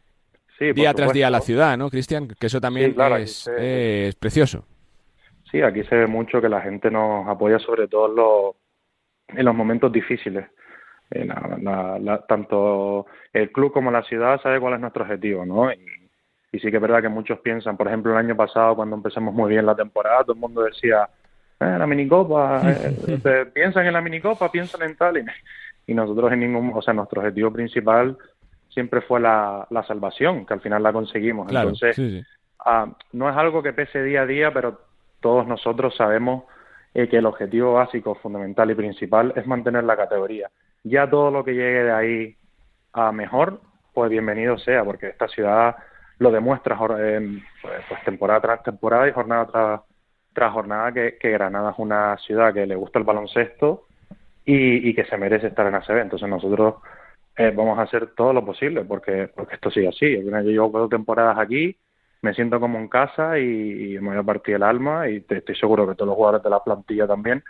día 0.75 0.95
tras 0.95 1.13
día 1.13 1.31
la 1.31 1.41
ciudad, 1.41 1.77
¿no, 1.77 1.91
Cristian? 1.91 2.29
Que 2.29 2.47
eso 2.47 2.61
también 2.61 2.95
es, 3.19 3.49
es, 3.49 4.15
precioso. 4.17 4.67
Sí, 5.51 5.61
aquí 5.63 5.83
se 5.85 5.97
ve 5.97 6.07
mucho 6.07 6.41
que 6.41 6.49
la 6.49 6.61
gente 6.61 6.91
nos 6.91 7.27
apoya 7.27 7.59
sobre 7.59 7.89
todo 7.89 8.09
en 8.09 8.17
los, 8.17 9.39
en 9.39 9.45
los 9.45 9.55
momentos 9.55 9.91
difíciles 9.91 10.47
eh, 11.11 11.29
tanto 12.29 13.07
el 13.33 13.51
club 13.51 13.73
como 13.73 13.91
la 13.91 14.03
ciudad 14.03 14.41
sabe 14.41 14.61
cuál 14.61 14.75
es 14.75 14.81
nuestro 14.81 15.03
objetivo, 15.03 15.45
¿no? 15.45 15.73
Y, 15.73 15.79
sí 16.53 16.71
que 16.71 16.77
es 16.77 16.83
verdad 16.83 17.01
que 17.01 17.09
muchos 17.09 17.39
piensan, 17.41 17.77
por 17.77 17.87
ejemplo, 17.87 18.13
el 18.13 18.19
año 18.19 18.37
pasado 18.37 18.77
cuando 18.77 18.97
empezamos 18.97 19.33
muy 19.33 19.51
bien 19.51 19.67
la 19.67 19.77
temporada, 19.77 20.23
todo 20.23 20.35
el 20.35 20.41
mundo 20.41 20.63
decía, 20.63 21.09
eh, 21.61 21.77
la 21.79 21.87
minicopa, 21.87 22.61
eh, 22.65 23.47
piensan 23.55 23.87
en 23.87 23.93
la 23.93 24.01
minicopa, 24.01 24.51
piensan 24.51 24.83
en 24.83 24.97
tal, 24.97 25.25
y, 25.87 25.95
nosotros 25.95 26.33
en 26.33 26.41
ningún, 26.41 26.73
o 26.75 26.83
sea, 26.83 26.95
nuestro 26.95 27.21
objetivo 27.21 27.53
principal 27.53 28.17
siempre 28.71 29.01
fue 29.03 29.21
la, 29.21 29.67
la 29.71 29.83
salvación, 29.85 30.47
que 30.47 30.55
al 30.55 30.61
final 30.61 30.83
la 30.83 30.93
conseguimos. 30.93 31.51
Entonces, 31.51 32.25
ah, 32.65 32.87
no 33.13 33.29
es 33.29 33.37
algo 33.37 33.63
que 33.63 33.73
pese 33.73 34.03
día 34.03 34.23
a 34.23 34.27
día, 34.27 34.53
pero 34.53 34.81
todos 35.21 35.47
nosotros 35.47 35.95
sabemos 35.97 36.45
eh, 36.95 37.09
que 37.09 37.19
el 37.19 37.27
objetivo 37.27 37.75
básico, 37.75 38.15
fundamental 38.17 38.71
y 38.71 38.75
principal 38.75 39.33
es 39.37 39.47
mantener 39.47 39.85
la 39.85 39.97
categoría 39.97 40.51
ya 40.83 41.09
todo 41.09 41.31
lo 41.31 41.45
que 41.45 41.53
llegue 41.53 41.85
de 41.85 41.93
ahí 41.93 42.37
a 42.93 43.13
mejor, 43.13 43.61
pues 43.93 44.11
bienvenido 44.11 44.59
sea, 44.59 44.85
porque 44.85 45.09
esta 45.09 45.29
ciudad 45.29 45.77
lo 46.19 46.31
demuestra 46.31 46.77
pues, 46.77 47.23
pues, 47.89 48.05
temporada 48.05 48.41
tras 48.41 48.63
temporada 48.63 49.09
y 49.09 49.13
jornada 49.13 49.85
tras, 50.33 50.53
jornada 50.53 50.93
que, 50.93 51.31
Granada 51.31 51.73
es 51.73 51.79
una 51.79 52.17
ciudad 52.19 52.53
que 52.53 52.67
le 52.67 52.77
gusta 52.77 52.99
el 52.99 53.05
baloncesto 53.05 53.87
y, 54.45 54.95
que 54.95 55.05
se 55.05 55.17
merece 55.17 55.49
estar 55.49 55.67
en 55.67 55.75
ACB. 55.75 55.99
Entonces 55.99 56.29
nosotros 56.29 56.77
eh, 57.41 57.53
vamos 57.57 57.79
a 57.79 57.83
hacer 57.83 58.09
todo 58.15 58.33
lo 58.33 58.45
posible 58.45 58.85
porque, 58.85 59.31
porque 59.35 59.55
esto 59.55 59.71
sigue 59.71 59.89
así. 59.89 60.23
Yo 60.23 60.41
llevo 60.41 60.71
cuatro 60.71 60.89
temporadas 60.89 61.39
aquí, 61.39 61.77
me 62.23 62.35
siento 62.35 62.61
como 62.61 62.79
en 62.79 62.89
casa 62.89 63.39
y, 63.39 63.99
me 64.01 64.11
voy 64.11 64.19
a 64.19 64.23
partir 64.23 64.57
el 64.57 64.63
alma 64.63 65.09
y 65.09 65.25
estoy 65.29 65.57
seguro 65.57 65.89
que 65.89 65.95
todos 65.95 66.09
los 66.09 66.17
jugadores 66.17 66.43
de 66.43 66.51
la 66.51 66.63
plantilla 66.63 67.07
también 67.07 67.43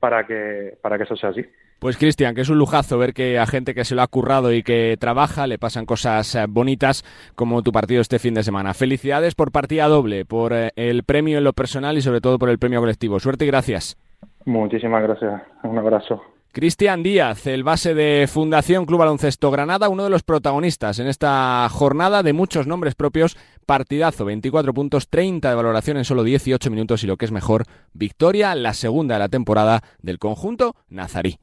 para 0.00 0.26
que, 0.26 0.76
para 0.82 0.98
que 0.98 1.04
eso 1.04 1.16
sea 1.16 1.30
así. 1.30 1.44
Pues 1.78 1.98
Cristian, 1.98 2.34
que 2.34 2.40
es 2.40 2.48
un 2.48 2.58
lujazo 2.58 2.98
ver 2.98 3.12
que 3.12 3.38
a 3.38 3.46
gente 3.46 3.74
que 3.74 3.84
se 3.84 3.94
lo 3.94 4.02
ha 4.02 4.06
currado 4.06 4.52
y 4.52 4.62
que 4.62 4.96
trabaja 4.98 5.46
le 5.46 5.58
pasan 5.58 5.84
cosas 5.84 6.34
eh, 6.34 6.46
bonitas 6.48 7.04
como 7.34 7.62
tu 7.62 7.70
partido 7.70 8.00
este 8.00 8.18
fin 8.18 8.34
de 8.34 8.42
semana. 8.42 8.74
Felicidades 8.74 9.34
por 9.34 9.52
partida 9.52 9.86
doble, 9.86 10.24
por 10.24 10.52
eh, 10.54 10.70
el 10.76 11.04
premio 11.04 11.38
en 11.38 11.44
lo 11.44 11.52
personal 11.52 11.96
y 11.98 12.02
sobre 12.02 12.20
todo 12.20 12.38
por 12.38 12.48
el 12.48 12.58
premio 12.58 12.80
colectivo. 12.80 13.20
Suerte 13.20 13.44
y 13.44 13.48
gracias. 13.48 13.96
Muchísimas 14.44 15.02
gracias. 15.02 15.42
Un 15.64 15.78
abrazo. 15.78 16.35
Cristian 16.56 17.02
Díaz, 17.02 17.46
el 17.48 17.64
base 17.64 17.92
de 17.92 18.26
Fundación 18.32 18.86
Club 18.86 19.00
Baloncesto 19.00 19.50
Granada, 19.50 19.90
uno 19.90 20.04
de 20.04 20.08
los 20.08 20.22
protagonistas 20.22 20.98
en 20.98 21.06
esta 21.06 21.68
jornada 21.70 22.22
de 22.22 22.32
muchos 22.32 22.66
nombres 22.66 22.94
propios. 22.94 23.36
Partidazo, 23.66 24.24
24 24.24 24.72
puntos, 24.72 25.10
30 25.10 25.50
de 25.50 25.54
valoración 25.54 25.98
en 25.98 26.06
solo 26.06 26.24
18 26.24 26.70
minutos 26.70 27.04
y 27.04 27.06
lo 27.06 27.18
que 27.18 27.26
es 27.26 27.30
mejor, 27.30 27.66
victoria, 27.92 28.54
la 28.54 28.72
segunda 28.72 29.16
de 29.16 29.18
la 29.18 29.28
temporada 29.28 29.82
del 30.00 30.18
conjunto 30.18 30.76
nazarí. 30.88 31.38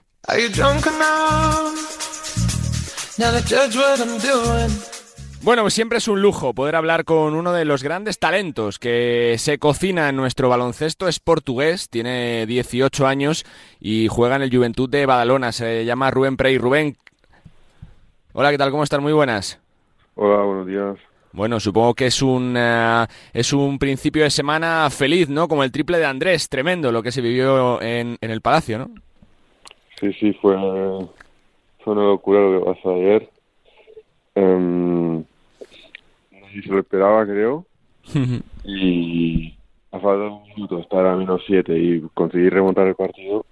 Bueno, 5.44 5.70
siempre 5.70 5.98
es 5.98 6.08
un 6.08 6.22
lujo 6.22 6.54
poder 6.54 6.78
hablar 6.78 7.04
con 7.04 7.36
uno 7.36 7.52
de 7.52 7.66
los 7.66 7.84
grandes 7.84 8.18
talentos 8.18 8.80
que 8.80 9.36
se 9.38 9.60
cocina 9.60 10.08
en 10.08 10.16
nuestro 10.16 10.48
baloncesto. 10.48 11.10
Es 11.10 11.20
portugués, 11.20 11.90
tiene 11.90 12.46
18 12.46 13.06
años 13.06 13.44
y 13.82 14.08
juega 14.08 14.38
en 14.38 14.44
el 14.44 14.56
Juventud 14.56 14.90
de 14.90 15.06
Badalona. 15.06 15.52
Se 15.52 15.84
llama 15.84 16.12
Rubén 16.12 16.38
Prey. 16.38 16.58
Rubén, 16.58 16.96
hola, 18.32 18.52
¿qué 18.52 18.58
tal? 18.58 18.72
¿Cómo 18.72 18.86
están? 18.86 19.02
Muy 19.02 19.12
buenas. 19.12 19.60
Hola, 20.16 20.44
buenos 20.44 20.66
días. 20.66 20.96
Bueno, 21.34 21.60
supongo 21.60 21.94
que 21.94 22.06
es 22.06 22.22
un, 22.22 22.56
eh, 22.58 23.06
es 23.34 23.52
un 23.52 23.78
principio 23.78 24.24
de 24.24 24.30
semana 24.30 24.90
feliz, 24.92 25.28
¿no? 25.28 25.50
Como 25.50 25.66
el 25.66 25.74
triple 25.74 25.98
de 25.98 26.06
Andrés, 26.06 26.48
tremendo 26.48 26.90
lo 26.90 27.04
que 27.04 27.12
se 27.12 27.20
vivió 27.20 27.82
en, 27.82 28.18
en 28.22 28.32
el 28.32 28.40
Palacio, 28.40 28.78
¿no? 28.78 28.92
Sí, 30.00 30.14
sí, 30.14 30.32
fue, 30.42 30.56
fue 31.84 31.94
una 31.94 32.04
locura 32.04 32.40
lo 32.40 32.60
que 32.60 32.66
pasó 32.66 32.96
ayer. 32.96 33.30
Um, 34.36 35.26
si 36.54 36.62
se 36.62 36.70
lo 36.70 36.80
esperaba, 36.80 37.26
creo. 37.26 37.66
y 38.64 39.56
a 39.92 40.00
falta 40.00 40.24
de 40.24 40.30
un 40.30 40.44
minuto 40.56 40.80
estar 40.80 41.06
a 41.06 41.16
menos 41.16 41.42
7 41.46 41.78
y 41.78 42.02
conseguir 42.14 42.54
remontar 42.54 42.88
el 42.88 42.96
partido, 42.96 43.46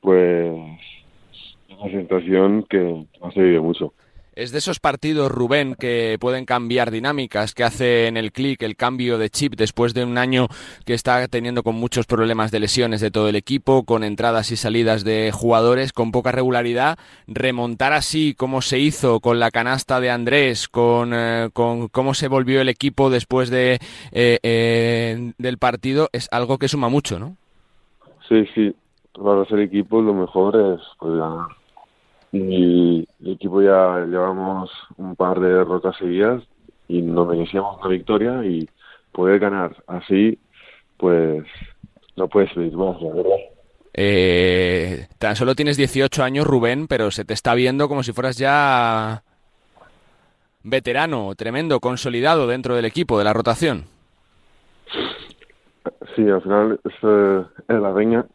pues 0.00 0.52
es 1.68 1.78
una 1.78 1.90
sensación 1.90 2.64
que 2.64 3.06
no 3.20 3.30
se 3.32 3.42
vive 3.42 3.60
mucho. 3.60 3.92
Es 4.34 4.52
de 4.52 4.58
esos 4.58 4.78
partidos, 4.78 5.30
Rubén, 5.30 5.74
que 5.74 6.16
pueden 6.20 6.44
cambiar 6.44 6.92
dinámicas, 6.92 7.52
que 7.52 7.64
hace 7.64 8.06
en 8.06 8.16
el 8.16 8.30
clic 8.30 8.62
el 8.62 8.76
cambio 8.76 9.18
de 9.18 9.28
chip 9.28 9.54
después 9.56 9.92
de 9.92 10.04
un 10.04 10.18
año 10.18 10.46
que 10.86 10.94
está 10.94 11.26
teniendo 11.26 11.64
con 11.64 11.74
muchos 11.74 12.06
problemas 12.06 12.52
de 12.52 12.60
lesiones 12.60 13.00
de 13.00 13.10
todo 13.10 13.28
el 13.28 13.34
equipo, 13.34 13.84
con 13.84 14.04
entradas 14.04 14.52
y 14.52 14.56
salidas 14.56 15.02
de 15.02 15.32
jugadores, 15.32 15.92
con 15.92 16.12
poca 16.12 16.30
regularidad. 16.30 16.96
Remontar 17.26 17.92
así 17.92 18.34
como 18.34 18.62
se 18.62 18.78
hizo 18.78 19.18
con 19.18 19.40
la 19.40 19.50
canasta 19.50 19.98
de 19.98 20.10
Andrés, 20.10 20.68
con, 20.68 21.12
eh, 21.12 21.50
con 21.52 21.88
cómo 21.88 22.14
se 22.14 22.28
volvió 22.28 22.60
el 22.60 22.68
equipo 22.68 23.10
después 23.10 23.50
de, 23.50 23.78
eh, 24.12 24.38
eh, 24.42 25.32
del 25.38 25.58
partido, 25.58 26.08
es 26.12 26.28
algo 26.30 26.58
que 26.58 26.68
suma 26.68 26.88
mucho, 26.88 27.18
¿no? 27.18 27.36
Sí, 28.28 28.46
sí. 28.54 28.74
Para 29.12 29.44
ser 29.46 29.58
equipo 29.58 30.00
lo 30.00 30.14
mejor 30.14 30.54
es 30.56 30.80
pues, 31.00 31.14
ganar 31.14 31.59
y 32.32 33.08
el 33.22 33.32
equipo 33.32 33.60
ya 33.62 34.04
llevamos 34.06 34.70
un 34.96 35.16
par 35.16 35.40
de 35.40 35.48
derrotas 35.48 35.96
seguidas 35.96 36.42
y 36.88 37.02
nos 37.02 37.28
merecíamos 37.28 37.78
una 37.80 37.88
victoria 37.88 38.44
y 38.44 38.68
poder 39.12 39.40
ganar 39.40 39.76
así, 39.86 40.38
pues 40.96 41.44
no 42.16 42.28
puedes 42.28 42.52
pedir 42.52 42.76
más, 42.76 43.00
la 43.02 43.14
verdad. 43.14 43.36
Eh, 43.92 45.08
tan 45.18 45.34
solo 45.34 45.54
tienes 45.54 45.76
18 45.76 46.22
años, 46.22 46.46
Rubén, 46.46 46.86
pero 46.86 47.10
se 47.10 47.24
te 47.24 47.34
está 47.34 47.54
viendo 47.54 47.88
como 47.88 48.02
si 48.02 48.12
fueras 48.12 48.38
ya 48.38 49.22
veterano, 50.62 51.34
tremendo, 51.34 51.80
consolidado 51.80 52.46
dentro 52.46 52.76
del 52.76 52.84
equipo, 52.84 53.18
de 53.18 53.24
la 53.24 53.32
rotación. 53.32 53.84
Sí, 56.14 56.28
al 56.28 56.42
final 56.42 56.80
es, 56.84 56.94
es 57.68 57.80
la 57.80 57.92
reña 57.92 58.26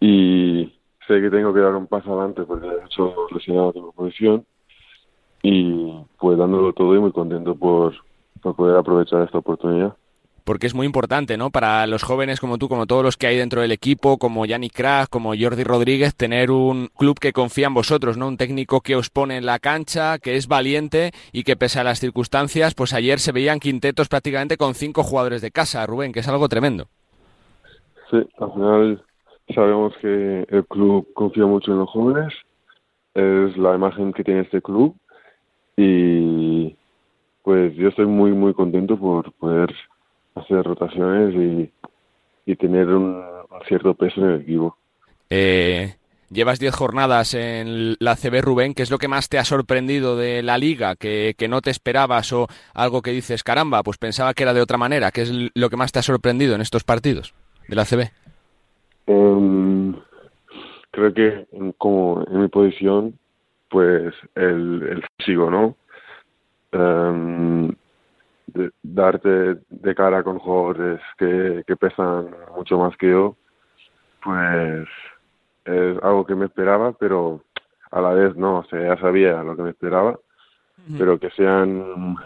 y 0.00 0.72
sé 1.06 1.20
que 1.20 1.30
tengo 1.30 1.52
que 1.52 1.60
dar 1.60 1.74
un 1.74 1.86
paso 1.86 2.12
adelante 2.12 2.42
porque 2.42 2.66
he 2.66 2.84
hecho 2.84 3.14
lesionado 3.32 3.72
de 3.72 3.80
posición 3.94 4.44
y 5.42 5.94
pues 6.18 6.38
dándolo 6.38 6.72
todo 6.72 6.94
y 6.94 7.00
muy 7.00 7.12
contento 7.12 7.54
por, 7.54 7.94
por 8.42 8.54
poder 8.54 8.76
aprovechar 8.76 9.22
esta 9.22 9.38
oportunidad 9.38 9.94
porque 10.50 10.66
es 10.66 10.74
muy 10.74 10.84
importante, 10.84 11.36
¿no? 11.36 11.50
Para 11.50 11.86
los 11.86 12.02
jóvenes 12.02 12.40
como 12.40 12.58
tú, 12.58 12.68
como 12.68 12.86
todos 12.86 13.04
los 13.04 13.16
que 13.16 13.28
hay 13.28 13.36
dentro 13.36 13.60
del 13.60 13.70
equipo, 13.70 14.18
como 14.18 14.46
Yannick 14.46 14.74
Krag, 14.74 15.08
como 15.08 15.32
Jordi 15.38 15.62
Rodríguez, 15.62 16.16
tener 16.16 16.50
un 16.50 16.88
club 16.98 17.20
que 17.20 17.32
confía 17.32 17.68
en 17.68 17.74
vosotros, 17.74 18.16
¿no? 18.16 18.26
Un 18.26 18.36
técnico 18.36 18.80
que 18.80 18.96
os 18.96 19.10
pone 19.10 19.36
en 19.36 19.46
la 19.46 19.60
cancha, 19.60 20.18
que 20.18 20.34
es 20.34 20.48
valiente 20.48 21.12
y 21.32 21.44
que 21.44 21.54
pese 21.54 21.78
a 21.78 21.84
las 21.84 22.00
circunstancias, 22.00 22.74
pues 22.74 22.92
ayer 22.94 23.20
se 23.20 23.30
veían 23.30 23.60
quintetos 23.60 24.08
prácticamente 24.08 24.56
con 24.56 24.74
cinco 24.74 25.04
jugadores 25.04 25.40
de 25.40 25.52
casa, 25.52 25.86
Rubén, 25.86 26.12
que 26.12 26.18
es 26.18 26.26
algo 26.26 26.48
tremendo. 26.48 26.88
Sí, 28.10 28.18
al 28.38 28.52
final 28.52 29.04
Sabemos 29.54 29.92
que 30.00 30.46
el 30.48 30.64
club 30.66 31.12
confía 31.14 31.46
mucho 31.46 31.72
en 31.72 31.78
los 31.78 31.90
jóvenes, 31.90 32.32
es 33.14 33.56
la 33.56 33.74
imagen 33.74 34.12
que 34.12 34.22
tiene 34.22 34.40
este 34.40 34.62
club 34.62 34.94
y 35.76 36.76
pues 37.42 37.74
yo 37.74 37.88
estoy 37.88 38.06
muy 38.06 38.32
muy 38.32 38.54
contento 38.54 38.96
por 38.96 39.32
poder 39.32 39.74
hacer 40.34 40.62
rotaciones 40.62 41.34
y, 41.34 41.70
tener 42.56 42.88
un, 42.88 43.22
cierto 43.68 43.94
peso 43.94 44.20
en 44.20 44.26
el 44.32 44.40
equipo. 44.40 44.76
Eh, 45.30 45.94
llevas 46.30 46.58
10 46.58 46.74
jornadas 46.74 47.34
en 47.34 47.94
la 48.00 48.16
CB 48.16 48.42
Rubén, 48.42 48.74
¿qué 48.74 48.82
es 48.82 48.90
lo 48.90 48.98
que 48.98 49.06
más 49.06 49.28
te 49.28 49.38
ha 49.38 49.44
sorprendido 49.44 50.16
de 50.16 50.42
la 50.42 50.58
liga, 50.58 50.96
que, 50.96 51.36
que, 51.38 51.46
no 51.46 51.60
te 51.60 51.70
esperabas 51.70 52.32
o 52.32 52.48
algo 52.74 53.02
que 53.02 53.12
dices, 53.12 53.44
caramba, 53.44 53.84
pues 53.84 53.98
pensaba 53.98 54.34
que 54.34 54.42
era 54.42 54.52
de 54.52 54.60
otra 54.60 54.78
manera? 54.78 55.12
¿Qué 55.12 55.22
es 55.22 55.32
lo 55.54 55.70
que 55.70 55.76
más 55.76 55.92
te 55.92 56.00
ha 56.00 56.02
sorprendido 56.02 56.56
en 56.56 56.60
estos 56.60 56.82
partidos 56.82 57.34
de 57.68 57.76
la 57.76 57.84
CB? 57.84 58.10
Um, 59.10 59.96
creo 60.92 61.12
que 61.12 61.46
como 61.78 62.24
en 62.28 62.42
mi 62.42 62.46
posición, 62.48 63.18
pues 63.68 64.14
el, 64.36 64.82
el 64.88 65.04
físico, 65.18 65.50
¿no? 65.50 65.76
Um, 66.72 67.72
de, 68.46 68.70
darte 68.84 69.56
de 69.68 69.94
cara 69.96 70.22
con 70.22 70.38
jugadores 70.38 71.00
que, 71.18 71.64
que 71.66 71.74
pesan 71.74 72.30
mucho 72.54 72.78
más 72.78 72.96
que 72.98 73.10
yo, 73.10 73.34
pues 74.22 74.86
es 75.64 76.02
algo 76.04 76.24
que 76.24 76.36
me 76.36 76.46
esperaba, 76.46 76.92
pero 76.92 77.42
a 77.90 78.00
la 78.00 78.10
vez 78.10 78.36
no, 78.36 78.58
o 78.58 78.64
sea, 78.66 78.94
ya 78.94 79.00
sabía 79.00 79.42
lo 79.42 79.56
que 79.56 79.62
me 79.62 79.70
esperaba, 79.70 80.20
pero 80.96 81.18
que 81.18 81.30
sean 81.30 82.16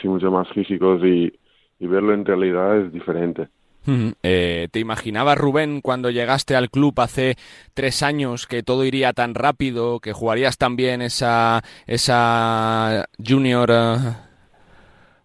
sí, 0.00 0.08
mucho 0.08 0.32
más 0.32 0.48
físicos 0.48 1.00
y, 1.04 1.32
y 1.78 1.86
verlo 1.86 2.12
en 2.12 2.24
realidad 2.24 2.76
es 2.78 2.92
diferente. 2.92 3.48
Eh, 3.86 4.68
¿Te 4.70 4.78
imaginabas, 4.78 5.36
Rubén, 5.36 5.80
cuando 5.80 6.10
llegaste 6.10 6.54
al 6.54 6.70
club 6.70 6.94
hace 7.00 7.36
tres 7.74 8.02
años 8.02 8.46
que 8.46 8.62
todo 8.62 8.84
iría 8.84 9.12
tan 9.12 9.34
rápido, 9.34 10.00
que 10.00 10.12
jugarías 10.12 10.56
también 10.56 11.02
esa, 11.02 11.62
esa 11.86 13.08
junior 13.18 13.70
uh, 13.70 14.14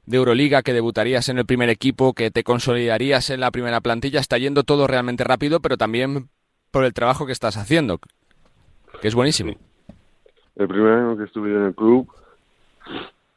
de 0.06 0.18
Euroliga, 0.18 0.64
que 0.64 0.74
debutarías 0.74 1.30
en 1.30 1.38
el 1.38 1.46
primer 1.46 1.70
equipo, 1.70 2.14
que 2.14 2.32
te 2.32 2.44
consolidarías 2.44 3.30
en 3.30 3.42
la 3.42 3.52
primera 3.52 3.82
plantilla? 3.82 4.20
Está 4.20 4.38
yendo 4.38 4.64
todo 4.64 4.88
realmente 4.88 5.24
rápido, 5.24 5.60
pero 5.60 5.78
también 5.78 6.30
por 6.72 6.84
el 6.84 6.94
trabajo 6.94 7.26
que 7.26 7.34
estás 7.34 7.58
haciendo, 7.58 8.00
que 9.02 9.08
es 9.08 9.16
buenísimo. 9.16 9.54
El 10.56 10.68
primer 10.68 10.94
año 10.94 11.18
que 11.18 11.26
estuve 11.26 11.52
en 11.52 11.66
el 11.66 11.76
club 11.76 12.12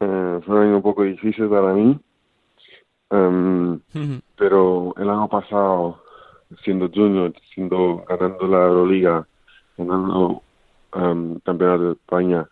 eh, 0.01 0.41
fue 0.47 0.57
un 0.57 0.63
año 0.63 0.77
un 0.77 0.83
poco 0.83 1.03
difícil 1.03 1.49
para 1.49 1.75
mí 1.75 2.01
Um, 3.11 3.73
uh 3.73 3.79
-huh. 3.93 4.23
Pero 4.41 4.95
el 4.97 5.11
año 5.11 5.29
pasado, 5.29 6.03
siendo 6.65 6.89
junior, 6.89 7.35
siendo 7.55 8.03
ganando 8.09 8.49
la 8.49 8.69
Euroliga, 8.69 9.29
ganando 9.77 10.43
um, 10.95 11.39
campeonato 11.41 11.85
de 11.85 11.93
España, 11.93 12.49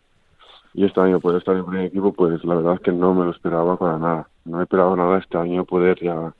y 0.74 0.84
este 0.84 1.00
año 1.00 1.18
poder 1.18 1.38
estar 1.38 1.56
en 1.56 1.64
primer 1.64 1.86
equipo, 1.86 2.12
pues 2.12 2.44
la 2.44 2.56
verdad 2.56 2.74
es 2.74 2.80
que 2.80 2.92
no 2.92 3.14
me 3.14 3.24
lo 3.24 3.30
esperaba 3.30 3.78
para 3.78 3.98
nada. 3.98 4.28
No 4.44 4.58
me 4.58 4.64
esperaba 4.64 4.94
nada 4.96 5.18
este 5.18 5.38
año 5.38 5.64
poder 5.64 5.98
ya 6.02 6.34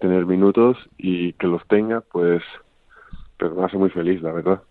tener 0.00 0.24
minutos 0.24 0.78
y 0.96 1.34
que 1.34 1.46
los 1.48 1.62
tenga, 1.68 2.00
pues 2.00 2.42
pero 3.36 3.54
me 3.54 3.64
hace 3.64 3.76
muy 3.76 3.90
feliz, 3.90 4.22
la 4.22 4.32
verdad. 4.32 4.62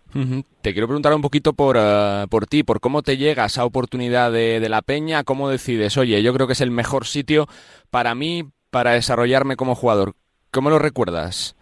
Te 0.62 0.72
quiero 0.72 0.88
preguntar 0.88 1.14
un 1.14 1.22
poquito 1.22 1.52
por, 1.52 1.76
uh, 1.76 2.26
por 2.28 2.46
ti, 2.46 2.64
por 2.64 2.80
cómo 2.80 3.02
te 3.02 3.16
llega 3.16 3.46
esa 3.46 3.64
oportunidad 3.64 4.32
de, 4.32 4.58
de 4.58 4.68
la 4.68 4.82
Peña, 4.82 5.22
cómo 5.22 5.48
decides, 5.48 5.96
oye, 5.96 6.22
yo 6.24 6.34
creo 6.34 6.46
que 6.48 6.52
es 6.54 6.60
el 6.60 6.72
mejor 6.72 7.06
sitio 7.06 7.46
para 7.90 8.14
mí, 8.14 8.50
para 8.70 8.92
desarrollarme 8.92 9.56
como 9.56 9.74
jugador. 9.74 10.14
¿Cómo 10.50 10.70
lo 10.70 10.78
recuerdas 10.78 11.56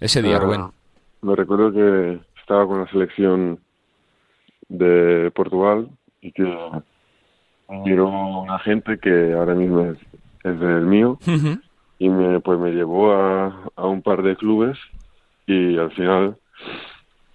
ese 0.00 0.22
día, 0.22 0.36
Ah, 0.36 0.40
Rubén? 0.40 0.62
Me 1.22 1.34
recuerdo 1.34 1.72
que 1.72 2.20
estaba 2.40 2.66
con 2.66 2.80
la 2.80 2.90
selección 2.90 3.58
de 4.68 5.30
Portugal 5.34 5.88
y 6.20 6.32
que 6.32 6.44
miró 7.84 8.08
una 8.08 8.58
gente 8.60 8.98
que 8.98 9.32
ahora 9.32 9.54
mismo 9.54 9.80
es, 9.82 9.98
es 10.44 10.60
del 10.60 10.82
mío 10.86 11.18
y 11.98 12.08
me 12.08 12.40
pues 12.40 12.58
me 12.58 12.70
llevó 12.70 13.12
a, 13.12 13.70
a 13.76 13.86
un 13.86 14.02
par 14.02 14.22
de 14.22 14.36
clubes 14.36 14.78
y 15.46 15.76
al 15.78 15.90
final 15.92 16.36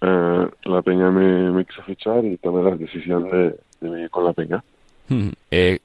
eh, 0.00 0.48
la 0.64 0.82
Peña 0.82 1.10
me, 1.10 1.50
me 1.50 1.64
quiso 1.64 1.82
fichar 1.82 2.24
y 2.24 2.36
tomé 2.38 2.62
la 2.62 2.76
decisión 2.76 3.24
de, 3.30 3.56
de 3.80 3.90
venir 3.90 4.10
con 4.10 4.24
la 4.24 4.32
Peña. 4.32 4.62
Eh, 5.50 5.78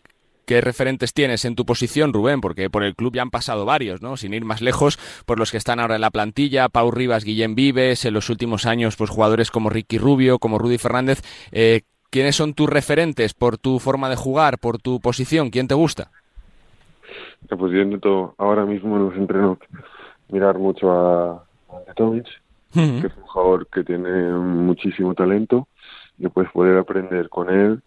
¿Qué 0.50 0.62
referentes 0.62 1.14
tienes 1.14 1.46
en 1.46 1.54
tu 1.54 1.64
posición, 1.64 2.12
Rubén? 2.12 2.42
Porque 2.42 2.72
por 2.72 2.84
el 2.84 2.96
club 2.96 3.14
ya 3.14 3.22
han 3.22 3.30
pasado 3.30 3.66
varios, 3.66 4.02
¿no? 4.02 4.18
Sin 4.18 4.34
ir 4.34 4.46
más 4.46 4.64
lejos, 4.64 4.98
por 5.28 5.38
los 5.38 5.52
que 5.52 5.58
están 5.58 5.80
ahora 5.80 5.94
en 5.94 6.02
la 6.02 6.10
plantilla, 6.10 6.70
Pau 6.70 6.90
Rivas, 6.90 7.24
Guillem 7.24 7.54
Vives, 7.54 8.04
en 8.04 8.16
los 8.16 8.32
últimos 8.32 8.66
años, 8.66 8.96
pues 8.96 9.12
jugadores 9.12 9.52
como 9.52 9.70
Ricky 9.70 10.00
Rubio, 10.00 10.40
como 10.40 10.58
Rudy 10.58 10.80
Fernández. 10.80 11.22
Eh, 11.52 11.82
¿Quiénes 12.10 12.36
son 12.36 12.56
tus 12.56 12.68
referentes 12.68 13.36
por 13.36 13.60
tu 13.60 13.78
forma 13.78 14.10
de 14.10 14.16
jugar, 14.16 14.58
por 14.58 14.80
tu 14.80 15.00
posición? 15.00 15.52
¿Quién 15.52 15.68
te 15.68 15.76
gusta? 15.76 16.10
Eh, 17.52 17.56
Pues 17.56 17.72
yo 17.72 17.82
intento 17.82 18.34
ahora 18.40 18.66
mismo 18.66 18.98
en 18.98 19.06
los 19.06 19.16
entrenos 19.18 19.60
mirar 20.30 20.58
mucho 20.58 20.90
a, 20.90 21.34
a 21.34 21.78
Antetovic, 21.78 22.26
que 22.74 23.06
es 23.06 23.18
un 23.18 23.24
jugador 23.28 23.68
que 23.68 23.84
tiene 23.84 24.32
muchísimo 24.32 25.14
talento 25.14 25.68
y 26.18 26.28
puedes 26.28 26.52
poder 26.52 26.80
aprender 26.80 27.30
con 27.30 27.52
él. 27.52 27.84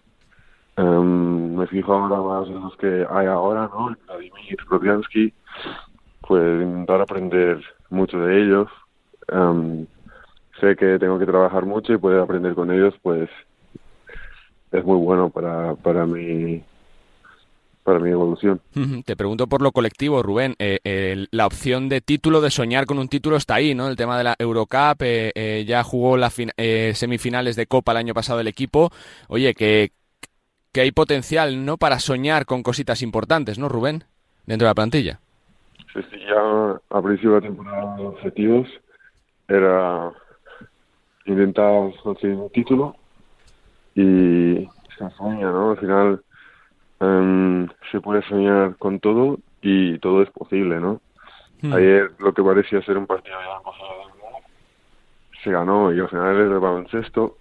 Em, 0.77 1.55
me 1.57 1.67
fijo 1.67 1.93
ahora 1.93 2.21
más 2.21 2.49
en 2.49 2.63
los 2.63 2.77
que 2.77 3.07
hay 3.11 3.27
ahora, 3.27 3.69
¿no? 3.73 3.95
Vladimir 4.07 4.57
Rodyansky, 4.69 5.33
pues 6.27 6.63
intentar 6.63 7.01
aprender 7.01 7.63
mucho 7.91 8.19
de 8.19 8.43
ellos. 8.43 8.69
Em, 9.29 9.87
sé 10.61 10.77
que 10.77 10.99
tengo 10.99 11.19
que 11.19 11.27
trabajar 11.27 11.67
mucho 11.67 11.93
y 11.93 11.99
poder 11.99 12.21
aprender 12.21 12.55
con 12.55 12.71
ellos, 12.71 12.95
pues 13.03 13.29
es 14.71 14.85
muy 14.85 14.97
bueno 14.97 15.29
para, 15.29 15.75
para 15.75 16.07
mi 16.07 16.63
para 17.83 17.99
mi 17.99 18.11
evolución. 18.11 18.61
Te 19.05 19.17
pregunto 19.17 19.49
por 19.49 19.61
lo 19.61 19.73
colectivo, 19.73 20.23
Rubén. 20.23 20.55
Eh, 20.59 20.79
eh, 20.85 21.27
la 21.33 21.47
opción 21.47 21.89
de 21.89 22.01
título, 22.01 22.41
de 22.41 22.51
soñar 22.51 22.87
con 22.87 22.99
un 22.99 23.09
título 23.09 23.37
está 23.37 23.57
ahí, 23.57 23.75
¿no? 23.75 23.89
El 23.89 23.97
tema 23.97 24.17
de 24.17 24.25
la 24.25 24.37
Eurocup, 24.39 25.03
eh, 25.03 25.33
eh, 25.35 25.65
ya 25.67 25.83
jugó 25.83 26.17
las 26.17 26.35
semifinales 26.95 27.57
de 27.57 27.67
Copa 27.67 27.93
el 27.93 27.99
año 27.99 28.15
pasado 28.15 28.41
el 28.41 28.47
equipo. 28.47 28.91
Oye, 29.29 29.55
que, 29.55 29.91
que 30.73 30.81
hay 30.81 30.93
potencial, 30.93 31.65
¿no? 31.65 31.77
Para 31.77 31.99
soñar 31.99 32.47
con 32.47 32.63
cositas 32.63 33.03
importantes, 33.03 33.59
¿no, 33.59 33.69
Rubén? 33.69 34.05
Dentro 34.47 34.67
de 34.67 34.71
la 34.71 34.75
plantilla. 34.75 35.21
Sí, 35.93 36.01
sí, 36.11 36.19
ya 36.21 36.81
a 36.91 37.03
principio 37.03 37.35
de 37.35 37.41
la 37.41 37.47
temporada 37.47 37.97
los 37.99 38.15
objetivos 38.15 38.69
era 39.49 40.11
intentar 41.27 41.93
conseguir 42.03 42.37
un 42.37 42.51
título 42.51 42.97
y 43.95 44.69
se 44.99 45.11
sueña, 45.17 45.51
¿no? 45.51 45.73
Al 45.73 45.79
final 45.79 46.23
em, 47.01 47.69
se 47.91 48.01
puede 48.01 48.23
soñar 48.23 48.77
con 48.77 48.99
todo 48.99 49.39
y 49.61 49.99
todo 49.99 50.23
es 50.23 50.31
posible, 50.31 50.81
¿no? 50.81 51.01
Hmm. 51.61 51.75
Ayer 51.75 52.11
lo 52.19 52.33
que 52.33 52.43
parecía 52.43 52.83
ser 52.83 52.97
un 52.97 53.07
partido 53.07 53.37
ya 53.41 53.63
pasado 53.63 54.13
se 55.45 55.51
ganó 55.51 55.93
y 55.93 56.01
al 56.01 56.09
final 56.09 56.37
es 56.37 56.51
el 56.51 56.59
baloncesto 56.59 57.37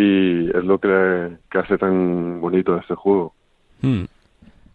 y 0.00 0.48
es 0.48 0.64
lo 0.64 0.78
que, 0.78 1.36
que 1.50 1.58
hace 1.58 1.76
tan 1.76 2.40
bonito 2.40 2.76
este 2.76 2.94
juego. 2.94 3.34
Hmm. 3.82 4.04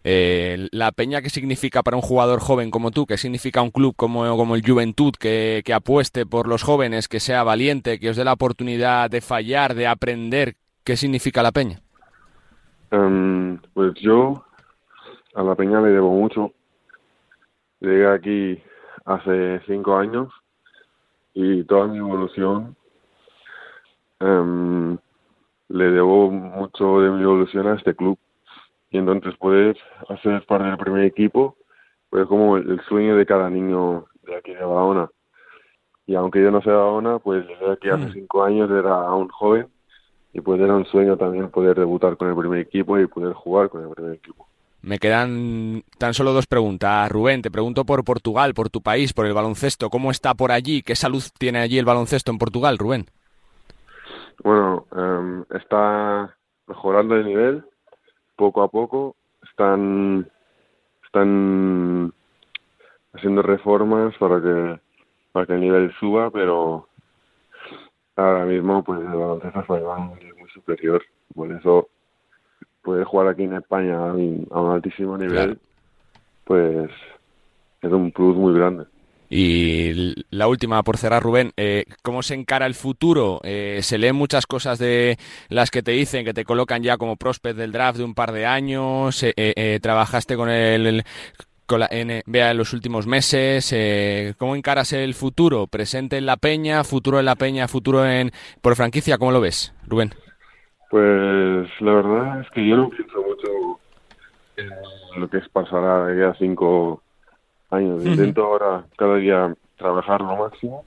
Eh, 0.04 0.68
la 0.70 0.92
peña, 0.92 1.20
¿qué 1.20 1.30
significa 1.30 1.82
para 1.82 1.96
un 1.96 2.02
jugador 2.02 2.38
joven 2.38 2.70
como 2.70 2.92
tú? 2.92 3.06
¿Qué 3.06 3.16
significa 3.16 3.60
un 3.60 3.72
club 3.72 3.94
como, 3.96 4.36
como 4.36 4.54
el 4.54 4.62
Juventud 4.64 5.12
que, 5.18 5.62
que 5.64 5.74
apueste 5.74 6.26
por 6.26 6.46
los 6.46 6.62
jóvenes, 6.62 7.08
que 7.08 7.18
sea 7.18 7.42
valiente, 7.42 7.98
que 7.98 8.10
os 8.10 8.16
dé 8.16 8.24
la 8.24 8.34
oportunidad 8.34 9.10
de 9.10 9.20
fallar, 9.20 9.74
de 9.74 9.88
aprender? 9.88 10.54
¿Qué 10.84 10.96
significa 10.96 11.42
la 11.42 11.50
peña? 11.50 11.80
Em, 12.92 13.58
pues 13.74 13.94
yo 13.94 14.44
a 15.34 15.42
la 15.42 15.56
peña 15.56 15.80
le 15.80 15.88
debo 15.88 16.12
mucho. 16.12 16.52
Llegué 17.80 18.06
aquí 18.06 18.62
hace 19.04 19.60
cinco 19.66 19.96
años 19.96 20.32
y 21.34 21.64
toda 21.64 21.88
mi 21.88 21.98
evolución 21.98 22.76
em, 24.20 24.96
le 25.68 25.90
debo 25.90 26.30
mucho 26.30 27.00
de 27.00 27.10
mi 27.10 27.22
evolución 27.22 27.66
a 27.68 27.74
este 27.74 27.94
club. 27.94 28.18
Y 28.90 28.98
entonces 28.98 29.36
poder 29.36 29.76
hacer 30.08 30.44
parte 30.46 30.66
del 30.68 30.78
primer 30.78 31.04
equipo 31.04 31.56
pues 32.08 32.26
como 32.28 32.56
el, 32.56 32.70
el 32.70 32.80
sueño 32.88 33.16
de 33.16 33.26
cada 33.26 33.50
niño 33.50 34.06
de 34.22 34.36
aquí 34.36 34.54
de 34.54 34.64
Barahona. 34.64 35.10
Y 36.06 36.14
aunque 36.14 36.40
yo 36.40 36.50
no 36.52 36.62
sea 36.62 36.72
Barahona, 36.74 37.18
pues 37.18 37.44
llegué 37.46 37.72
aquí 37.72 37.88
hace 37.88 38.06
Mm. 38.06 38.12
cinco 38.12 38.44
años, 38.44 38.70
era 38.70 38.94
aún 39.06 39.28
joven 39.28 39.66
y 40.32 40.40
pues 40.40 40.60
era 40.60 40.74
un 40.74 40.86
sueño 40.86 41.16
también 41.16 41.50
poder 41.50 41.76
debutar 41.78 42.16
con 42.16 42.28
el 42.28 42.36
primer 42.36 42.60
equipo 42.60 42.98
y 42.98 43.06
poder 43.06 43.32
jugar 43.32 43.68
con 43.70 43.82
el 43.82 43.90
primer 43.90 44.14
equipo. 44.14 44.46
Me 44.82 44.98
quedan 45.00 45.82
tan 45.98 46.14
solo 46.14 46.32
dos 46.32 46.46
preguntas. 46.46 47.10
Rubén, 47.10 47.42
te 47.42 47.50
pregunto 47.50 47.84
por 47.84 48.04
Portugal, 48.04 48.54
por 48.54 48.70
tu 48.70 48.82
país, 48.82 49.12
por 49.12 49.26
el 49.26 49.32
baloncesto. 49.34 49.90
¿Cómo 49.90 50.12
está 50.12 50.34
por 50.34 50.52
allí? 50.52 50.82
¿Qué 50.82 50.94
salud 50.94 51.22
tiene 51.38 51.58
allí 51.58 51.76
el 51.78 51.84
baloncesto 51.84 52.30
en 52.30 52.38
Portugal, 52.38 52.78
Rubén? 52.78 53.06
Bueno, 54.42 54.86
em, 54.94 55.44
está 55.56 56.34
mejorando 56.66 57.16
el 57.16 57.24
nivel 57.24 57.64
poco 58.36 58.62
a 58.62 58.68
poco. 58.68 59.16
Están 59.42 60.28
están 61.04 62.12
haciendo 63.14 63.42
reformas 63.42 64.14
para 64.18 64.40
que 64.40 64.80
para 65.32 65.46
que 65.46 65.54
el 65.54 65.60
nivel 65.60 65.92
suba, 65.98 66.30
pero 66.30 66.88
ahora 68.16 68.44
mismo 68.44 68.82
pues 68.82 69.00
el 69.00 69.06
baloncesto 69.06 69.60
español 69.60 70.18
es 70.20 70.36
muy 70.36 70.50
superior. 70.50 71.02
Por 71.34 71.52
eso 71.52 71.88
poder 72.82 73.04
jugar 73.04 73.28
aquí 73.28 73.44
en 73.44 73.54
España 73.54 73.98
a 73.98 74.12
un, 74.12 74.46
a 74.50 74.60
un 74.60 74.72
altísimo 74.72 75.18
nivel, 75.18 75.58
pues 76.44 76.90
es 77.82 77.92
un 77.92 78.12
plus 78.12 78.36
muy 78.36 78.54
grande. 78.54 78.86
Y 79.28 80.14
la 80.30 80.46
última, 80.46 80.82
por 80.82 80.98
cerrar, 80.98 81.22
Rubén, 81.22 81.52
eh, 81.56 81.84
¿cómo 82.02 82.22
se 82.22 82.34
encara 82.34 82.66
el 82.66 82.74
futuro? 82.74 83.40
Eh, 83.42 83.80
se 83.82 83.98
leen 83.98 84.14
muchas 84.14 84.46
cosas 84.46 84.78
de 84.78 85.16
las 85.48 85.70
que 85.70 85.82
te 85.82 85.92
dicen, 85.92 86.24
que 86.24 86.34
te 86.34 86.44
colocan 86.44 86.82
ya 86.82 86.96
como 86.96 87.16
prospect 87.16 87.56
del 87.56 87.72
draft 87.72 87.98
de 87.98 88.04
un 88.04 88.14
par 88.14 88.32
de 88.32 88.46
años, 88.46 89.24
eh, 89.24 89.78
trabajaste 89.82 90.36
con 90.36 90.48
el, 90.48 91.02
con 91.66 91.80
la 91.80 91.88
NBA 91.90 92.52
en 92.52 92.56
los 92.56 92.72
últimos 92.72 93.06
meses, 93.06 93.74
¿cómo 94.38 94.54
encaras 94.54 94.92
el 94.92 95.14
futuro? 95.14 95.66
¿Presente 95.66 96.18
en 96.18 96.26
la 96.26 96.36
Peña, 96.36 96.84
futuro 96.84 97.18
en 97.18 97.24
la 97.24 97.34
Peña, 97.34 97.66
futuro 97.66 98.06
en 98.06 98.30
por 98.62 98.76
franquicia? 98.76 99.18
¿Cómo 99.18 99.32
lo 99.32 99.40
ves, 99.40 99.74
Rubén? 99.88 100.12
Pues 100.90 101.68
la 101.80 101.92
verdad 101.92 102.40
es 102.42 102.50
que 102.50 102.66
yo 102.66 102.76
no 102.76 102.90
pienso 102.90 103.20
mucho 103.22 103.80
en 104.56 105.20
lo 105.20 105.28
que 105.28 105.38
es 105.38 105.48
pasar 105.48 105.82
a 105.84 106.34
cinco 106.38 107.02
años. 107.70 108.04
Intento 108.04 108.44
ahora 108.44 108.84
cada 108.96 109.16
día 109.16 109.54
trabajar 109.76 110.20
lo 110.20 110.36
máximo, 110.36 110.84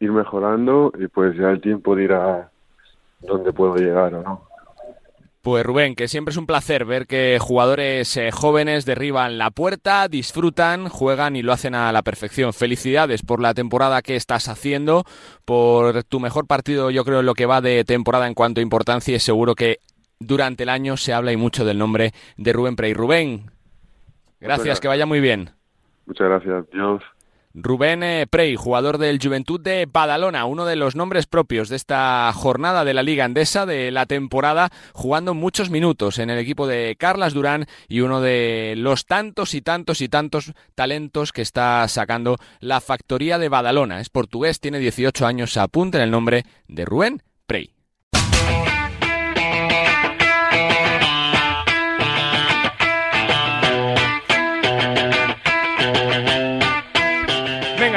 ir 0.00 0.12
mejorando 0.12 0.92
y 0.98 1.08
pues 1.08 1.36
ya 1.36 1.50
el 1.50 1.60
tiempo 1.60 1.94
dirá 1.94 2.50
dónde 3.20 3.52
puedo 3.52 3.76
llegar 3.76 4.14
o 4.14 4.22
no. 4.22 4.52
Pues 5.42 5.66
Rubén, 5.66 5.96
que 5.96 6.06
siempre 6.06 6.30
es 6.30 6.36
un 6.36 6.46
placer 6.46 6.84
ver 6.84 7.08
que 7.08 7.36
jugadores 7.40 8.16
eh, 8.16 8.30
jóvenes 8.30 8.84
derriban 8.84 9.38
la 9.38 9.50
puerta, 9.50 10.06
disfrutan, 10.06 10.88
juegan 10.88 11.34
y 11.34 11.42
lo 11.42 11.52
hacen 11.52 11.74
a 11.74 11.90
la 11.90 12.02
perfección. 12.02 12.52
Felicidades 12.52 13.22
por 13.22 13.40
la 13.40 13.52
temporada 13.52 14.02
que 14.02 14.14
estás 14.14 14.46
haciendo, 14.46 15.04
por 15.44 16.04
tu 16.04 16.20
mejor 16.20 16.46
partido, 16.46 16.92
yo 16.92 17.04
creo, 17.04 17.20
en 17.20 17.26
lo 17.26 17.34
que 17.34 17.46
va 17.46 17.60
de 17.60 17.84
temporada 17.84 18.28
en 18.28 18.34
cuanto 18.34 18.60
a 18.60 18.62
importancia 18.62 19.16
y 19.16 19.18
seguro 19.18 19.56
que 19.56 19.78
durante 20.20 20.62
el 20.62 20.68
año 20.68 20.96
se 20.96 21.12
habla 21.12 21.32
y 21.32 21.36
mucho 21.36 21.64
del 21.64 21.76
nombre 21.76 22.12
de 22.36 22.52
Rubén 22.52 22.76
Prey. 22.76 22.94
Rubén, 22.94 23.50
gracias, 24.38 24.78
que 24.78 24.86
vaya 24.86 25.06
muy 25.06 25.18
bien. 25.18 25.50
Muchas 26.06 26.28
gracias, 26.28 26.70
Dios. 26.70 27.02
Rubén 27.54 28.02
eh, 28.02 28.26
Prey, 28.28 28.56
jugador 28.56 28.96
del 28.96 29.18
Juventud 29.22 29.60
de 29.60 29.86
Badalona, 29.90 30.46
uno 30.46 30.64
de 30.64 30.76
los 30.76 30.96
nombres 30.96 31.26
propios 31.26 31.68
de 31.68 31.76
esta 31.76 32.32
jornada 32.32 32.84
de 32.84 32.94
la 32.94 33.02
Liga 33.02 33.26
Andesa 33.26 33.66
de 33.66 33.90
la 33.90 34.06
temporada, 34.06 34.70
jugando 34.94 35.34
muchos 35.34 35.68
minutos 35.68 36.18
en 36.18 36.30
el 36.30 36.38
equipo 36.38 36.66
de 36.66 36.96
Carlas 36.98 37.34
Durán 37.34 37.66
y 37.88 38.00
uno 38.00 38.22
de 38.22 38.74
los 38.78 39.04
tantos 39.04 39.52
y 39.52 39.60
tantos 39.60 40.00
y 40.00 40.08
tantos 40.08 40.54
talentos 40.74 41.32
que 41.32 41.42
está 41.42 41.86
sacando 41.88 42.38
la 42.60 42.80
factoría 42.80 43.38
de 43.38 43.50
Badalona. 43.50 44.00
Es 44.00 44.08
portugués, 44.08 44.58
tiene 44.58 44.78
18 44.78 45.26
años, 45.26 45.56
apunta 45.58 45.98
en 45.98 46.04
el 46.04 46.10
nombre 46.10 46.44
de 46.68 46.86
Rubén 46.86 47.22
Prey. 47.46 47.74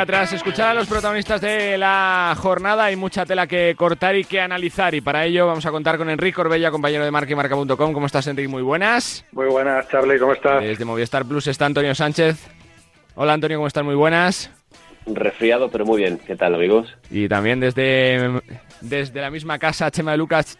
Tras 0.03 0.33
escuchar 0.33 0.71
a 0.71 0.73
los 0.73 0.87
protagonistas 0.87 1.39
de 1.39 1.77
la 1.77 2.35
jornada 2.37 2.85
hay 2.85 2.97
mucha 2.97 3.25
tela 3.25 3.47
que 3.47 3.75
cortar 3.77 4.17
y 4.17 4.25
que 4.25 4.41
analizar 4.41 4.93
y 4.93 4.99
para 4.99 5.23
ello 5.23 5.47
vamos 5.47 5.65
a 5.65 5.71
contar 5.71 5.97
con 5.97 6.09
Enrique 6.09 6.41
Orbella, 6.41 6.69
compañero 6.69 7.05
de 7.05 7.11
marca 7.11 7.31
y 7.31 7.35
marca.com. 7.35 7.93
¿Cómo 7.93 8.05
estás, 8.05 8.27
Enrique? 8.27 8.49
Muy 8.49 8.61
buenas. 8.61 9.25
Muy 9.31 9.45
buenas, 9.47 9.87
Charlie, 9.87 10.19
¿cómo 10.19 10.33
estás? 10.33 10.61
Desde 10.61 10.83
Movistar 10.83 11.23
Plus 11.25 11.47
está 11.47 11.65
Antonio 11.67 11.95
Sánchez. 11.95 12.45
Hola, 13.15 13.33
Antonio, 13.33 13.57
¿cómo 13.57 13.67
estás? 13.67 13.85
Muy 13.85 13.95
buenas. 13.95 14.51
Resfriado, 15.05 15.69
pero 15.69 15.85
muy 15.85 16.01
bien. 16.01 16.19
¿Qué 16.27 16.35
tal, 16.35 16.55
amigos? 16.55 16.93
Y 17.09 17.29
también 17.29 17.61
desde, 17.61 18.41
desde 18.81 19.21
la 19.21 19.31
misma 19.31 19.59
casa, 19.59 19.89
Chema 19.91 20.11
de 20.11 20.17
Lucas. 20.17 20.59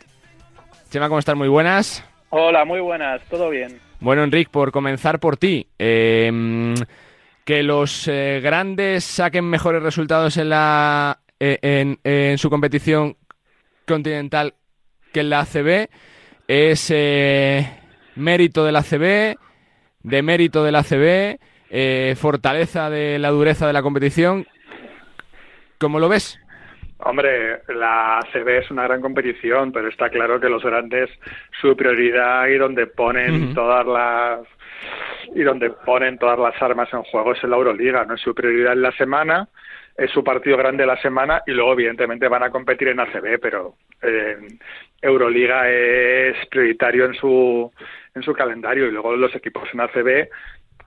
Chema, 0.91 1.09
¿cómo 1.09 1.19
estás? 1.19 1.35
Muy 1.35 1.49
buenas. 1.49 2.05
Hola, 2.29 2.63
muy 2.63 2.79
buenas, 2.79 3.21
todo 3.29 3.49
bien. 3.49 3.79
Bueno, 3.99 4.23
Enrique, 4.23 4.49
por 4.49 4.71
comenzar 4.71 5.19
por 5.19 5.35
ti. 5.35 5.67
Eh, 5.77 6.73
que 7.45 7.61
los 7.61 8.07
eh, 8.07 8.41
grandes 8.43 9.03
saquen 9.03 9.45
mejores 9.45 9.83
resultados 9.83 10.35
en, 10.37 10.49
la, 10.49 11.19
eh, 11.39 11.95
en, 12.03 12.37
su 12.39 12.49
competición 12.49 13.15
continental 13.87 14.55
que 15.13 15.19
en 15.19 15.29
la 15.29 15.41
ACB 15.41 15.87
es 16.47 16.91
eh, 16.91 17.69
mérito 18.15 18.65
de 18.65 18.71
la 18.71 18.79
ACB, 18.79 19.37
de 20.01 20.21
mérito 20.23 20.63
de 20.63 20.71
la 20.71 20.79
ACB, 20.79 22.17
fortaleza 22.17 22.89
de 22.89 23.19
la 23.19 23.29
dureza 23.29 23.67
de 23.67 23.73
la 23.73 23.83
competición. 23.83 24.47
¿Cómo 25.77 25.99
lo 25.99 26.09
ves? 26.09 26.39
Hombre, 26.99 27.61
la 27.67 28.19
ACB 28.19 28.47
es 28.47 28.71
una 28.71 28.83
gran 28.83 29.01
competición, 29.01 29.71
pero 29.71 29.89
está 29.89 30.09
claro 30.09 30.39
que 30.39 30.49
los 30.49 30.63
grandes, 30.63 31.09
su 31.61 31.75
prioridad 31.75 32.47
y 32.47 32.57
donde 32.57 32.87
ponen 32.87 33.53
todas 33.53 33.85
las 33.85 34.54
y 35.33 35.43
donde 35.43 35.69
ponen 35.69 36.17
todas 36.17 36.39
las 36.39 36.61
armas 36.61 36.91
en 36.93 37.03
juego 37.03 37.33
es 37.33 37.43
en 37.43 37.49
la 37.49 37.57
Euroliga, 37.57 38.05
no 38.05 38.15
es 38.15 38.21
su 38.21 38.33
prioridad 38.33 38.73
en 38.73 38.81
la 38.81 38.91
semana, 38.93 39.47
es 39.97 40.11
su 40.11 40.23
partido 40.23 40.57
grande 40.57 40.83
de 40.83 40.87
la 40.87 41.01
semana 41.01 41.41
y 41.45 41.51
luego 41.51 41.73
evidentemente 41.73 42.27
van 42.27 42.43
a 42.43 42.49
competir 42.49 42.89
en 42.89 42.99
ACB, 42.99 43.39
pero 43.41 43.75
eh, 44.01 44.37
Euroliga 45.01 45.69
es 45.69 46.35
prioritario 46.47 47.05
en 47.05 47.13
su 47.15 47.71
en 48.13 48.23
su 48.23 48.33
calendario 48.33 48.87
y 48.87 48.91
luego 48.91 49.15
los 49.15 49.35
equipos 49.35 49.67
en 49.73 49.81
ACB 49.81 50.29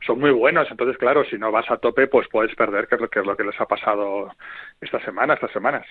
son 0.07 0.21
muy 0.21 0.31
buenos, 0.31 0.69
entonces 0.71 0.97
claro, 0.97 1.25
si 1.25 1.37
no 1.39 1.51
vas 1.51 1.71
a 1.71 1.77
tope 1.79 2.07
pues 2.07 2.29
puedes 2.29 2.55
perder, 2.55 2.87
que 2.87 2.95
es 2.95 3.01
lo 3.01 3.09
que, 3.09 3.21
es 3.21 3.27
lo 3.27 3.37
que 3.37 3.45
les 3.45 3.61
ha 3.61 3.67
pasado 3.67 4.31
esta 4.81 5.05
semana, 5.05 5.35
estas 5.35 5.53
semanas. 5.53 5.87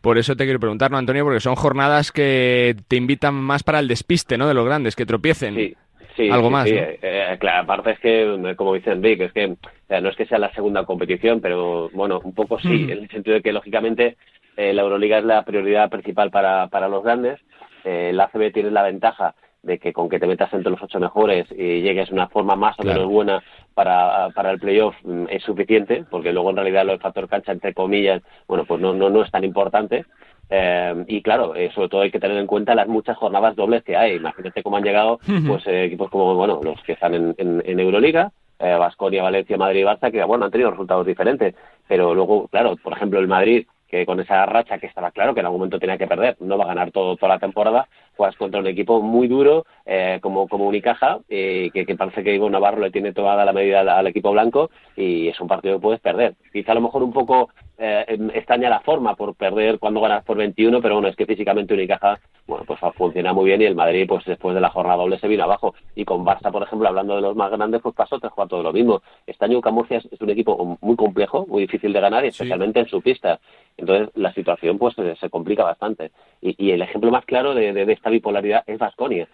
Por 0.00 0.16
eso 0.16 0.34
te 0.34 0.44
quiero 0.44 0.58
preguntar, 0.58 0.90
¿no, 0.90 0.96
Antonio? 0.96 1.24
Porque 1.24 1.40
son 1.40 1.56
jornadas 1.56 2.10
que 2.10 2.74
te 2.88 2.96
invitan 2.96 3.34
más 3.34 3.62
para 3.62 3.80
el 3.80 3.88
despiste, 3.88 4.38
¿no? 4.38 4.48
De 4.48 4.54
los 4.54 4.64
grandes, 4.64 4.96
que 4.96 5.04
tropiecen. 5.04 5.54
Sí, 5.54 5.76
Sí, 6.16 6.28
algo 6.30 6.50
más. 6.50 6.66
Eh, 6.70 7.36
claro, 7.38 7.62
aparte 7.62 7.92
es 7.92 7.98
que, 8.00 8.54
como 8.56 8.74
dice 8.74 8.92
Enrique, 8.92 9.24
es 9.24 9.32
que 9.32 9.56
no 10.00 10.08
es 10.08 10.16
que 10.16 10.26
sea 10.26 10.38
la 10.38 10.52
segunda 10.52 10.84
competición, 10.84 11.40
pero 11.40 11.88
bueno, 11.92 12.20
un 12.22 12.34
poco 12.34 12.58
sí, 12.60 12.68
mm. 12.68 12.90
en 12.90 12.98
el 12.98 13.08
sentido 13.10 13.34
de 13.34 13.42
que 13.42 13.52
lógicamente 13.52 14.16
eh, 14.56 14.72
la 14.72 14.82
Euroliga 14.82 15.18
es 15.18 15.24
la 15.24 15.44
prioridad 15.44 15.88
principal 15.90 16.30
para, 16.30 16.68
para 16.68 16.88
los 16.88 17.02
grandes. 17.02 17.40
Eh, 17.84 18.12
la 18.12 18.24
ACB 18.24 18.52
tiene 18.52 18.70
la 18.70 18.82
ventaja 18.82 19.34
de 19.62 19.78
que 19.78 19.92
con 19.92 20.08
que 20.08 20.18
te 20.18 20.26
metas 20.26 20.52
entre 20.52 20.70
los 20.70 20.82
ocho 20.82 20.98
mejores 21.00 21.46
y 21.52 21.82
llegues 21.82 22.10
a 22.10 22.14
una 22.14 22.28
forma 22.28 22.56
más 22.56 22.78
o 22.78 22.82
menos 22.82 23.06
buena 23.06 23.42
para, 23.74 24.30
para 24.30 24.50
el 24.50 24.58
playoff 24.58 24.94
mm, 25.02 25.26
es 25.28 25.42
suficiente, 25.42 26.04
porque 26.10 26.32
luego 26.32 26.50
en 26.50 26.56
realidad 26.56 26.84
lo 26.84 26.92
del 26.92 27.00
factor 27.00 27.28
cancha, 27.28 27.52
entre 27.52 27.74
comillas, 27.74 28.22
bueno, 28.46 28.64
pues 28.64 28.80
no, 28.80 28.92
no, 28.92 29.10
no 29.10 29.22
es 29.22 29.30
tan 29.30 29.44
importante. 29.44 30.04
Eh, 30.50 31.04
y 31.06 31.22
claro, 31.22 31.54
eh, 31.54 31.70
sobre 31.72 31.88
todo 31.88 32.00
hay 32.00 32.10
que 32.10 32.18
tener 32.18 32.36
en 32.36 32.46
cuenta 32.46 32.74
las 32.74 32.88
muchas 32.88 33.16
jornadas 33.16 33.54
dobles 33.54 33.84
que 33.84 33.96
hay. 33.96 34.16
Imagínate 34.16 34.62
cómo 34.62 34.76
han 34.76 34.82
llegado 34.82 35.20
pues 35.46 35.66
eh, 35.66 35.84
equipos 35.84 36.10
como 36.10 36.34
bueno 36.34 36.60
los 36.62 36.82
que 36.82 36.92
están 36.92 37.14
en, 37.14 37.34
en, 37.38 37.80
Euroliga, 37.80 38.32
Vasconia, 38.58 39.22
Valencia, 39.22 39.56
Madrid 39.56 39.80
y 39.80 39.84
Barça, 39.84 40.10
que 40.10 40.22
bueno 40.24 40.44
han 40.44 40.50
tenido 40.50 40.70
resultados 40.70 41.06
diferentes. 41.06 41.54
Pero 41.86 42.14
luego, 42.14 42.48
claro, 42.48 42.76
por 42.76 42.92
ejemplo 42.92 43.20
el 43.20 43.28
Madrid 43.28 43.66
que 43.88 44.06
con 44.06 44.20
esa 44.20 44.46
racha 44.46 44.78
que 44.78 44.86
estaba 44.86 45.10
claro 45.10 45.34
que 45.34 45.40
en 45.40 45.46
algún 45.46 45.60
momento 45.60 45.80
tenía 45.80 45.98
que 45.98 46.06
perder, 46.06 46.36
no 46.38 46.56
va 46.56 46.64
a 46.64 46.68
ganar 46.68 46.92
todo, 46.92 47.16
toda 47.16 47.34
la 47.34 47.40
temporada, 47.40 47.88
juegas 48.16 48.36
contra 48.36 48.60
un 48.60 48.68
equipo 48.68 49.02
muy 49.02 49.26
duro 49.26 49.66
eh, 49.92 50.20
como, 50.22 50.46
como 50.46 50.68
Unicaja, 50.68 51.18
eh, 51.28 51.68
que, 51.74 51.96
parece 51.96 52.22
que 52.22 52.32
Ivo 52.32 52.48
Navarro 52.48 52.80
le 52.80 52.92
tiene 52.92 53.12
toda 53.12 53.44
la 53.44 53.52
medida 53.52 53.80
al, 53.80 54.06
equipo 54.06 54.30
blanco 54.30 54.70
y 54.94 55.26
es 55.26 55.40
un 55.40 55.48
partido 55.48 55.74
que 55.74 55.82
puedes 55.82 56.00
perder. 56.00 56.36
Quizá 56.52 56.70
a 56.70 56.74
lo 56.76 56.82
mejor 56.82 57.02
un 57.02 57.12
poco 57.12 57.50
eh, 57.76 58.04
extraña 58.32 58.70
la 58.70 58.78
forma 58.78 59.16
por 59.16 59.34
perder 59.34 59.80
cuando 59.80 60.00
ganas 60.00 60.22
por 60.22 60.36
21, 60.36 60.80
pero 60.80 60.94
bueno, 60.94 61.08
es 61.08 61.16
que 61.16 61.26
físicamente 61.26 61.74
Unicaja 61.74 62.20
bueno, 62.50 62.64
pues 62.64 62.80
funciona 62.96 63.32
muy 63.32 63.44
bien 63.46 63.62
y 63.62 63.64
el 63.64 63.76
Madrid 63.76 64.06
pues 64.08 64.24
después 64.24 64.56
de 64.56 64.60
la 64.60 64.70
jornada 64.70 64.96
doble 64.96 65.18
se 65.20 65.28
vino 65.28 65.44
abajo. 65.44 65.72
Y 65.94 66.04
con 66.04 66.24
Barça, 66.24 66.50
por 66.50 66.64
ejemplo, 66.64 66.88
hablando 66.88 67.14
de 67.14 67.22
los 67.22 67.36
más 67.36 67.50
grandes, 67.50 67.80
pues 67.80 67.94
pasó 67.94 68.18
tres 68.18 68.32
cuartos 68.32 68.58
de 68.58 68.64
lo 68.64 68.72
mismo. 68.72 69.02
Este 69.24 69.44
año 69.44 69.60
Camurcia 69.60 69.98
es 69.98 70.20
un 70.20 70.30
equipo 70.30 70.78
muy 70.80 70.96
complejo, 70.96 71.46
muy 71.46 71.62
difícil 71.62 71.92
de 71.92 72.00
ganar, 72.00 72.24
especialmente 72.24 72.80
en 72.80 72.88
su 72.88 73.00
pista. 73.00 73.38
Entonces 73.76 74.08
la 74.16 74.32
situación 74.34 74.78
pues 74.78 74.96
se, 74.96 75.30
complica 75.30 75.62
bastante. 75.62 76.10
Y, 76.40 76.72
el 76.72 76.82
ejemplo 76.82 77.12
más 77.12 77.24
claro 77.24 77.54
de, 77.54 77.70
esta 77.92 78.10
bipolaridad 78.10 78.64
es 78.66 78.78
Vasconia. 78.78 79.28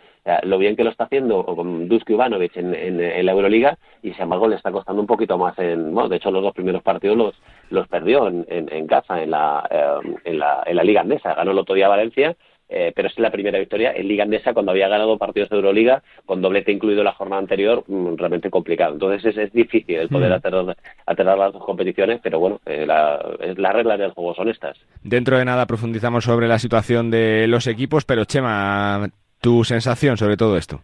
Lo 0.47 0.59
bien 0.59 0.77
que 0.77 0.85
lo 0.85 0.91
está 0.91 1.05
haciendo 1.05 1.45
con 1.45 1.89
Dusko 1.89 2.13
Ivanovic 2.13 2.57
en, 2.57 2.75
en, 2.75 3.27
la 3.27 3.33
Euroliga 3.33 3.79
y 4.03 4.13
sin 4.13 4.23
embargo 4.23 4.49
le 4.49 4.57
está 4.57 4.71
costando 4.73 5.01
un 5.01 5.07
poquito 5.07 5.39
más 5.39 5.59
en... 5.59 5.93
Bueno, 5.93 6.09
de 6.09 6.17
hecho 6.17 6.31
los 6.31 6.43
dos 6.43 6.55
primeros 6.55 6.83
partidos 6.83 7.17
los, 7.17 7.35
los 7.71 7.89
perdió 7.89 8.29
en, 8.29 8.47
en, 8.49 8.87
casa 8.87 9.23
en 9.23 9.31
la, 9.31 9.67
eh, 9.71 10.17
en, 10.25 10.39
la, 10.39 10.63
en 10.67 10.77
la 10.77 10.85
Liga 10.85 11.01
Andesa. 11.03 11.35
Ganó 11.35 11.51
el 11.51 11.59
otro 11.59 11.75
día 11.75 11.89
Valencia 11.89 12.37
eh, 12.69 12.93
pero 12.95 13.07
es 13.07 13.17
la 13.19 13.31
primera 13.31 13.61
victoria 13.61 13.93
en 13.93 14.09
Liga 14.09 14.25
Andesa 14.25 14.53
cuando 14.53 14.73
había 14.73 14.89
ganado 14.89 15.17
partidos 15.19 15.49
de 15.51 15.57
Euroliga 15.57 16.03
con 16.25 16.43
doblete 16.43 16.73
incluido 16.73 17.05
la 17.05 17.13
jornada 17.13 17.41
anterior, 17.41 17.85
mm, 17.87 18.17
realmente 18.17 18.51
complicado. 18.51 18.95
Entonces 18.95 19.37
es, 19.37 19.53
difícil 19.53 19.97
el 19.97 20.09
poder 20.09 20.31
mm. 20.31 20.73
aterrar, 21.07 21.39
las 21.39 21.53
dos 21.53 21.65
competiciones, 21.65 22.21
pero 22.23 22.41
bueno, 22.41 22.61
eh, 22.67 22.85
las 22.87 23.73
reglas 23.73 23.99
del 23.99 24.11
juego 24.11 24.35
son 24.35 24.49
estas. 24.49 24.77
Dentro 25.03 25.39
de 25.39 25.45
nada 25.45 25.67
profundizamos 25.67 26.25
sobre 26.25 26.49
la 26.49 26.59
situación 26.59 27.11
de 27.11 27.47
los 27.47 27.69
equipos, 27.69 28.05
pero 28.05 28.25
Chema, 28.25 29.09
tu 29.41 29.65
sensación 29.65 30.17
sobre 30.17 30.37
todo 30.37 30.57
esto. 30.57 30.81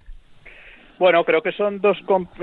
Bueno, 0.98 1.24
creo 1.24 1.42
que 1.42 1.50
son 1.50 1.80
dos, 1.80 1.98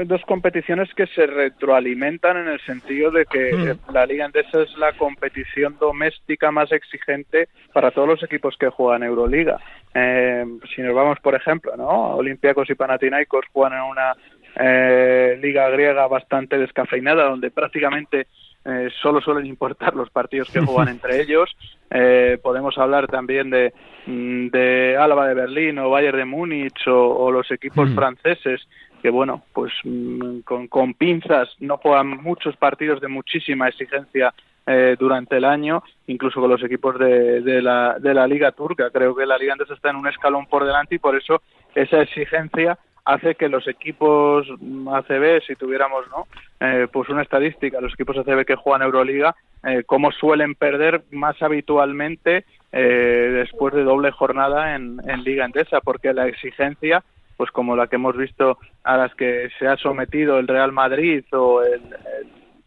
dos 0.06 0.22
competiciones 0.24 0.94
que 0.94 1.08
se 1.08 1.26
retroalimentan 1.26 2.36
en 2.36 2.50
el 2.50 2.60
sentido 2.60 3.10
de 3.10 3.26
que 3.26 3.54
hmm. 3.54 3.94
la 3.94 4.06
Liga 4.06 4.26
Endesa 4.26 4.64
es 4.64 4.78
la 4.78 4.92
competición 4.94 5.78
doméstica 5.80 6.52
más 6.52 6.70
exigente 6.74 7.48
para 7.72 7.92
todos 7.92 8.10
los 8.10 8.24
equipos 8.24 8.58
que 8.60 8.68
juegan 8.68 9.04
Euroliga. 9.04 9.60
Eh, 9.94 10.46
si 10.76 10.82
nos 10.82 10.94
vamos, 10.94 11.20
por 11.22 11.36
ejemplo, 11.36 11.78
¿no? 11.78 12.16
Olympiacos 12.18 12.70
y 12.70 12.76
Panathinaikos 12.76 13.46
juegan 13.54 13.80
en 13.80 13.86
una 13.86 14.14
eh, 14.60 15.40
liga 15.42 15.70
griega 15.70 16.08
bastante 16.08 16.58
descafeinada, 16.58 17.30
donde 17.30 17.52
prácticamente 17.52 18.28
eh, 18.66 18.90
solo 19.02 19.22
suelen 19.22 19.46
importar 19.46 19.96
los 19.96 20.10
partidos 20.10 20.50
que 20.50 20.60
juegan 20.66 20.90
entre 20.90 21.22
ellos. 21.22 21.50
Eh, 21.90 22.38
podemos 22.42 22.78
hablar 22.78 23.08
también 23.08 23.50
de, 23.50 23.74
mm, 24.06 24.48
de 24.48 24.98
Alba 24.98 25.28
de 25.28 25.34
Berlín 25.34 25.80
o 25.80 25.90
Bayern 25.90 26.18
de 26.18 26.26
Múnich 26.26 26.88
o, 26.88 27.32
los 27.32 27.50
equipos 27.52 27.90
franceses 27.94 28.68
que 29.02 29.10
bueno, 29.10 29.44
pues 29.54 29.72
mm, 29.84 30.40
con, 30.42 30.68
con 30.68 30.94
pinzas 30.94 31.50
no 31.60 31.78
juegan 31.78 32.22
muchos 32.22 32.58
partidos 32.58 33.00
de 33.00 33.08
muchísima 33.08 33.70
exigencia 33.70 34.34
eh, 34.72 34.96
durante 35.00 35.38
el 35.38 35.46
año, 35.46 35.82
incluso 36.06 36.40
con 36.40 36.50
los 36.50 36.64
equipos 36.64 37.00
de, 37.00 37.42
de, 37.42 37.60
la, 37.60 37.98
de 37.98 38.14
la 38.14 38.28
Liga 38.28 38.52
Turca. 38.52 38.92
Creo 38.92 39.16
que 39.16 39.26
la 39.26 39.38
Liga 39.38 39.54
antes 39.54 39.72
está 39.72 39.90
en 39.90 39.96
un 39.96 40.08
escalón 40.08 40.46
por 40.46 40.64
delante 40.64 40.94
y 40.94 41.00
por 41.00 41.16
eso 41.16 41.42
esa 41.74 42.02
exigencia 42.04 42.78
hace 43.06 43.36
que 43.36 43.50
los 43.50 43.68
equipos 43.68 44.48
ACB, 44.50 45.42
si 45.46 45.56
tuviéramos 45.56 46.06
no 46.10 46.28
eh, 46.60 46.88
pues 46.92 47.10
una 47.10 47.22
estadística, 47.22 47.82
los 47.82 47.94
equipos 47.94 48.18
ACB 48.18 48.46
que 48.46 48.56
juegan 48.56 48.82
Euroliga, 48.82 49.36
eh, 49.64 49.84
cómo 49.86 50.12
suelen 50.12 50.56
perder 50.56 51.04
más 51.12 51.42
habitualmente 51.42 52.46
eh, 52.72 53.32
después 53.34 53.74
de 53.74 53.84
doble 53.84 54.12
jornada 54.12 54.76
en, 54.76 54.98
Liga 55.24 55.46
Endesa, 55.46 55.82
porque 55.82 56.14
la 56.14 56.28
exigencia 56.28 57.04
pues 57.38 57.52
como 57.52 57.78
la 57.78 57.88
que 57.88 57.96
hemos 57.96 58.18
visto 58.18 58.58
a 58.84 58.98
las 58.98 59.16
que 59.16 59.50
se 59.58 59.66
ha 59.66 59.78
sometido 59.78 60.40
el 60.40 60.48
Real 60.48 60.74
Madrid 60.74 61.24
o 61.32 61.64
el, 61.64 61.82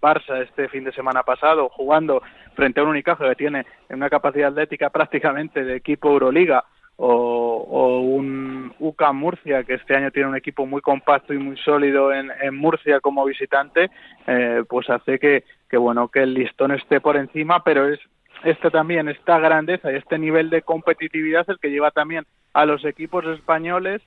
Barça 0.02 0.42
este 0.42 0.68
fin 0.68 0.82
de 0.82 0.92
semana 0.92 1.22
pasado, 1.22 1.68
jugando 1.68 2.22
frente 2.54 2.80
a 2.80 2.82
un 2.82 2.88
Unicaja 2.88 3.28
que 3.28 3.36
tiene 3.36 3.64
una 3.88 4.10
capacidad 4.10 4.48
atlética 4.48 4.90
prácticamente 4.90 5.62
de 5.62 5.76
equipo 5.76 6.10
Euroliga, 6.10 6.64
o, 6.96 8.00
un 8.00 8.72
UCA 8.78 9.12
Murcia, 9.12 9.64
que 9.64 9.74
este 9.74 9.96
año 9.96 10.10
tiene 10.10 10.28
un 10.28 10.36
equipo 10.36 10.66
muy 10.66 10.80
compacto 10.80 11.32
y 11.32 11.38
muy 11.38 11.56
sólido 11.58 12.12
en, 12.12 12.30
Murcia 12.54 13.00
como 13.00 13.24
visitante, 13.24 13.90
eh, 14.26 14.64
pues 14.68 14.88
hace 14.90 15.18
que, 15.18 15.44
que, 15.68 15.76
bueno, 15.76 16.08
que 16.08 16.20
el 16.20 16.34
listón 16.34 16.72
esté 16.72 17.00
por 17.00 17.16
encima, 17.16 17.62
pero 17.64 17.88
es 17.88 18.00
este 18.44 18.70
también, 18.70 19.08
esta 19.08 19.38
grandeza 19.38 19.92
y 19.92 19.96
este 19.96 20.18
nivel 20.18 20.50
de 20.50 20.62
competitividad 20.62 21.48
el 21.48 21.58
que 21.58 21.70
lleva 21.70 21.90
también 21.90 22.26
a 22.52 22.66
los 22.66 22.84
equipos 22.84 23.24
españoles 23.26 24.02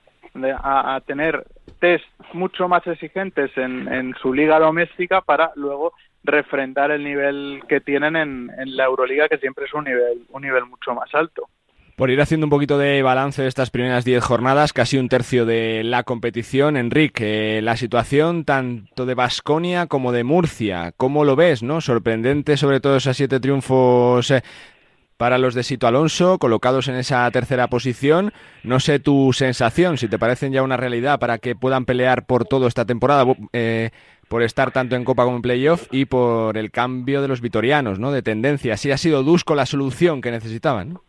a, 0.62 1.00
tener 1.06 1.46
test 1.80 2.04
mucho 2.32 2.68
más 2.68 2.86
exigentes 2.86 3.50
en, 3.56 3.90
en, 3.92 4.14
su 4.20 4.34
liga 4.34 4.58
doméstica 4.58 5.20
para 5.20 5.52
luego 5.56 5.92
refrendar 6.24 6.90
el 6.90 7.04
nivel 7.04 7.62
que 7.68 7.80
tienen 7.80 8.16
en, 8.16 8.50
en 8.58 8.76
la 8.76 8.84
Euroliga, 8.84 9.28
que 9.28 9.38
siempre 9.38 9.64
es 9.64 9.72
un 9.72 9.84
nivel, 9.84 10.26
un 10.28 10.42
nivel 10.42 10.66
mucho 10.66 10.94
más 10.94 11.14
alto. 11.14 11.48
Por 11.96 12.10
ir 12.10 12.20
haciendo 12.20 12.44
un 12.44 12.50
poquito 12.50 12.76
de 12.76 13.02
balance 13.02 13.40
de 13.40 13.48
estas 13.48 13.70
primeras 13.70 14.04
10 14.04 14.22
jornadas, 14.22 14.74
casi 14.74 14.98
un 14.98 15.08
tercio 15.08 15.46
de 15.46 15.82
la 15.82 16.02
competición, 16.02 16.76
Enrique, 16.76 17.60
la 17.62 17.78
situación 17.78 18.44
tanto 18.44 19.06
de 19.06 19.14
Basconia 19.14 19.86
como 19.86 20.12
de 20.12 20.22
Murcia, 20.22 20.92
¿cómo 20.98 21.24
lo 21.24 21.36
ves? 21.36 21.62
no 21.62 21.80
Sorprendente 21.80 22.58
sobre 22.58 22.80
todo 22.80 22.98
esos 22.98 23.16
siete 23.16 23.40
triunfos 23.40 24.30
eh, 24.30 24.42
para 25.16 25.38
los 25.38 25.54
de 25.54 25.62
Sito 25.62 25.86
Alonso, 25.86 26.38
colocados 26.38 26.88
en 26.88 26.96
esa 26.96 27.30
tercera 27.30 27.68
posición. 27.68 28.34
No 28.62 28.78
sé 28.78 28.98
tu 28.98 29.32
sensación, 29.32 29.96
si 29.96 30.06
te 30.06 30.18
parecen 30.18 30.52
ya 30.52 30.62
una 30.62 30.76
realidad 30.76 31.18
para 31.18 31.38
que 31.38 31.56
puedan 31.56 31.86
pelear 31.86 32.26
por 32.26 32.44
todo 32.44 32.66
esta 32.66 32.84
temporada, 32.84 33.24
eh, 33.54 33.88
por 34.28 34.42
estar 34.42 34.70
tanto 34.70 34.96
en 34.96 35.04
Copa 35.04 35.24
como 35.24 35.36
en 35.36 35.42
Playoff 35.42 35.88
y 35.90 36.04
por 36.04 36.58
el 36.58 36.70
cambio 36.70 37.22
de 37.22 37.28
los 37.28 37.40
vitorianos, 37.40 37.98
¿no? 37.98 38.12
De 38.12 38.20
tendencia. 38.20 38.76
Si 38.76 38.90
ha 38.90 38.98
sido 38.98 39.22
Dusko 39.22 39.54
la 39.54 39.64
solución 39.64 40.20
que 40.20 40.30
necesitaban, 40.30 40.92
¿no? 40.92 41.05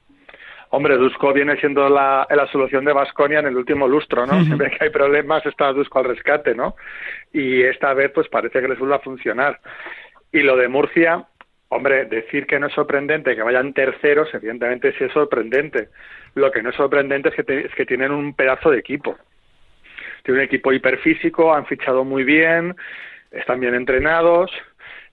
Hombre, 0.69 0.97
Dusko 0.97 1.31
viene 1.33 1.57
siendo 1.57 1.87
la, 1.87 2.27
la 2.29 2.47
solución 2.47 2.83
de 2.83 2.93
Vasconia 2.93 3.39
en 3.39 3.47
el 3.47 3.57
último 3.57 3.87
lustro, 3.87 4.25
¿no? 4.25 4.43
Siempre 4.43 4.71
que 4.71 4.85
hay 4.85 4.89
problemas 4.89 5.45
está 5.45 5.71
Dusko 5.71 5.99
al 5.99 6.05
rescate, 6.05 6.53
¿no? 6.53 6.75
Y 7.31 7.61
esta 7.63 7.93
vez 7.93 8.11
pues 8.13 8.27
parece 8.27 8.61
que 8.61 8.67
les 8.67 8.77
vuelve 8.77 8.95
a 8.95 8.99
funcionar. 8.99 9.59
Y 10.31 10.41
lo 10.41 10.57
de 10.57 10.67
Murcia, 10.67 11.25
Hombre, 11.69 12.05
decir 12.05 12.45
que 12.47 12.59
no 12.59 12.67
es 12.67 12.73
sorprendente 12.73 13.35
que 13.35 13.41
vayan 13.43 13.73
terceros, 13.73 14.33
evidentemente 14.33 14.93
sí 14.97 15.03
es 15.03 15.11
sorprendente. 15.11 15.89
Lo 16.33 16.49
que 16.49 16.63
no 16.63 16.69
es 16.69 16.75
sorprendente 16.75 17.29
es 17.29 17.35
que, 17.35 17.59
es 17.59 17.75
que 17.75 17.85
tienen 17.85 18.11
un 18.11 18.33
pedazo 18.33 18.71
de 18.71 18.79
equipo. 18.79 19.17
Tienen 20.23 20.41
un 20.41 20.45
equipo 20.45 20.71
hiperfísico, 20.71 21.53
han 21.53 21.65
fichado 21.65 22.05
muy 22.05 22.23
bien, 22.23 22.75
están 23.31 23.59
bien 23.59 23.75
entrenados. 23.75 24.49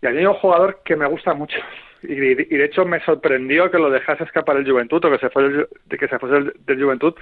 Y 0.01 0.07
hay 0.07 0.25
un 0.25 0.35
jugador 0.35 0.81
que 0.85 0.95
me 0.95 1.07
gusta 1.07 1.35
mucho. 1.35 1.59
Y, 2.07 2.35
de 2.35 2.65
hecho 2.65 2.85
me 2.85 3.01
sorprendió 3.01 3.71
que 3.71 3.79
lo 3.79 3.91
dejase 3.91 4.25
escapar 4.25 4.57
el 4.57 4.71
Juventud 4.71 5.05
o 5.05 5.11
que 5.11 5.19
se 5.19 5.31
fuese, 5.31 5.67
que 5.89 6.09
se 6.09 6.19
fuese 6.19 6.53
del 6.67 6.83
Juventud 6.83 7.15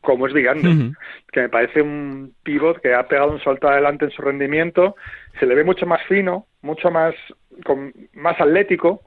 como 0.00 0.26
es 0.26 0.32
Vigande, 0.32 0.94
que 1.30 1.40
me 1.42 1.48
parece 1.48 1.82
un 1.82 2.34
pivot 2.42 2.80
que 2.80 2.94
ha 2.94 3.06
pegado 3.06 3.32
un 3.32 3.42
salto 3.42 3.68
adelante 3.68 4.06
en 4.06 4.10
su 4.10 4.22
rendimiento, 4.22 4.96
se 5.38 5.46
le 5.46 5.54
ve 5.54 5.64
mucho 5.64 5.86
más 5.86 6.02
fino, 6.04 6.46
mucho 6.62 6.90
más, 6.90 7.14
con, 7.64 7.92
más 8.14 8.40
atlético 8.40 9.02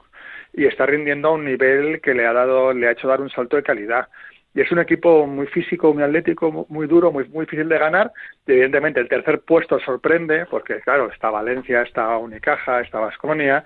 y 0.53 0.65
está 0.65 0.85
rindiendo 0.85 1.29
a 1.29 1.33
un 1.33 1.45
nivel 1.45 1.99
que 1.99 2.13
le 2.13 2.27
ha 2.27 2.33
dado, 2.33 2.73
le 2.73 2.87
ha 2.87 2.91
hecho 2.91 3.07
dar 3.07 3.21
un 3.21 3.29
salto 3.29 3.55
de 3.55 3.63
calidad. 3.63 4.07
Y 4.55 4.61
es 4.61 4.71
un 4.71 4.77
equipo 4.77 5.25
muy 5.25 5.47
físico, 5.47 5.91
muy 5.95 6.03
atlético, 6.03 6.67
muy 6.69 6.85
duro, 6.85 7.11
muy, 7.11 7.27
muy 7.29 7.45
difícil 7.45 7.67
de 7.67 7.79
ganar. 7.79 8.11
Y 8.45 8.51
evidentemente 8.51 8.99
el 8.99 9.09
tercer 9.09 9.39
puesto 9.39 9.79
sorprende, 9.79 10.45
porque 10.45 10.79
claro, 10.81 11.11
está 11.11 11.31
Valencia, 11.31 11.81
está 11.81 12.15
Unicaja, 12.19 12.81
está 12.81 12.99
Vasconia, 12.99 13.63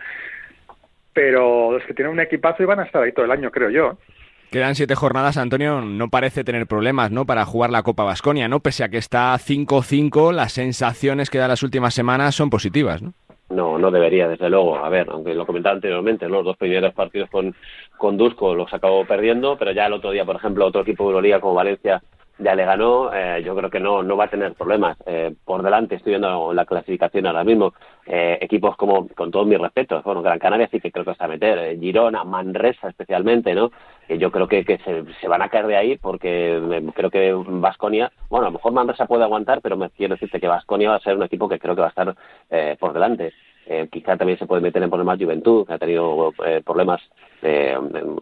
pero 1.18 1.72
los 1.72 1.84
que 1.84 1.96
tienen 1.96 2.14
un 2.14 2.20
equipazo 2.20 2.62
iban 2.62 2.80
a 2.80 2.84
estar 2.84 3.02
ahí 3.02 3.12
todo 3.12 3.26
el 3.26 3.32
año, 3.32 3.50
creo 3.50 3.72
yo. 3.72 3.98
Quedan 4.52 4.76
siete 4.76 4.94
jornadas, 4.94 5.38
Antonio 5.38 5.82
no 5.82 6.10
parece 6.10 6.44
tener 6.44 6.68
problemas, 6.68 7.10
¿no? 7.10 7.26
Para 7.26 7.44
jugar 7.44 7.72
la 7.72 7.82
Copa 7.82 8.04
Vasconia, 8.04 8.48
¿no? 8.48 8.60
Pese 8.60 8.84
a 8.84 8.90
que 8.90 9.00
está 9.00 9.34
5-5, 9.34 10.32
las 10.32 10.54
sensaciones 10.54 11.32
que 11.32 11.40
da 11.40 11.48
las 11.48 11.64
últimas 11.64 11.96
semanas 11.96 12.36
son 12.36 12.52
positivas, 12.52 13.02
¿no? 13.02 13.14
No, 13.50 13.80
no 13.80 13.90
debería, 13.90 14.28
desde 14.28 14.48
luego. 14.48 14.78
A 14.78 14.90
ver, 14.90 15.08
aunque 15.10 15.34
lo 15.34 15.48
comentaba 15.48 15.74
anteriormente, 15.74 16.30
los 16.30 16.46
dos 16.46 16.56
primeros 16.56 16.94
partidos 16.94 17.32
con, 17.32 17.56
con 17.98 18.16
Dusko 18.16 18.54
los 18.54 18.72
acabó 18.72 19.04
perdiendo, 19.04 19.58
pero 19.58 19.72
ya 19.72 19.88
el 19.88 19.94
otro 19.94 20.12
día, 20.12 20.24
por 20.24 20.36
ejemplo, 20.36 20.68
otro 20.68 20.82
equipo 20.82 21.06
de 21.06 21.10
Euroliga 21.10 21.40
como 21.40 21.56
Valencia 21.56 22.04
ya 22.40 22.56
le 22.56 22.66
ganó, 22.66 23.14
eh, 23.14 23.42
yo 23.44 23.56
creo 23.56 23.70
que 23.70 23.80
no, 23.80 24.04
no 24.04 24.16
va 24.16 24.26
a 24.26 24.30
tener 24.30 24.54
problemas. 24.54 24.98
Eh, 25.06 25.34
por 25.44 25.64
delante 25.64 25.96
estoy 25.96 26.12
viendo 26.12 26.54
la 26.54 26.66
clasificación 26.66 27.26
ahora 27.26 27.44
mismo. 27.44 27.74
Eh, 28.06 28.38
equipos 28.42 28.76
como, 28.78 29.08
con 29.10 29.32
todos 29.32 29.48
mis 29.48 29.60
respetos, 29.60 30.04
bueno, 30.04 30.22
Gran 30.22 30.40
Canaria 30.40 30.70
sí 30.72 30.80
que 30.80 30.92
creo 30.92 31.04
que 31.04 31.12
está 31.12 31.26
a 31.26 31.30
meter, 31.30 31.78
Girona, 31.80 32.24
Manresa 32.24 32.90
especialmente, 32.90 33.54
¿no? 33.54 33.72
Yo 34.08 34.32
creo 34.32 34.48
que, 34.48 34.64
que 34.64 34.78
se, 34.78 35.04
se, 35.20 35.28
van 35.28 35.42
a 35.42 35.50
caer 35.50 35.68
de 35.68 35.76
ahí 35.76 35.98
porque 35.98 36.82
creo 36.96 37.10
que 37.10 37.34
Vasconia, 37.36 38.10
bueno, 38.30 38.46
a 38.46 38.50
lo 38.50 38.54
mejor 38.54 38.72
Manresa 38.72 39.06
puede 39.06 39.24
aguantar, 39.24 39.60
pero 39.62 39.76
me 39.76 39.90
quiero 39.90 40.16
decirte 40.16 40.40
que 40.40 40.48
Vasconia 40.48 40.92
va 40.92 40.96
a 40.96 41.02
ser 41.02 41.18
un 41.18 41.24
equipo 41.24 41.50
que 41.50 41.60
creo 41.60 41.76
que 41.76 41.82
va 41.82 41.88
a 41.88 41.90
estar 41.90 42.16
por 42.80 42.94
delante. 42.94 43.34
Quizá 43.92 44.18
también 44.18 44.40
se 44.40 44.46
puede 44.46 44.62
meter 44.62 44.82
en 44.82 44.90
problemas 44.90 45.20
Juventud, 45.20 45.66
que 45.66 45.74
ha 45.74 45.78
tenido 45.78 46.34
problemas 46.66 47.02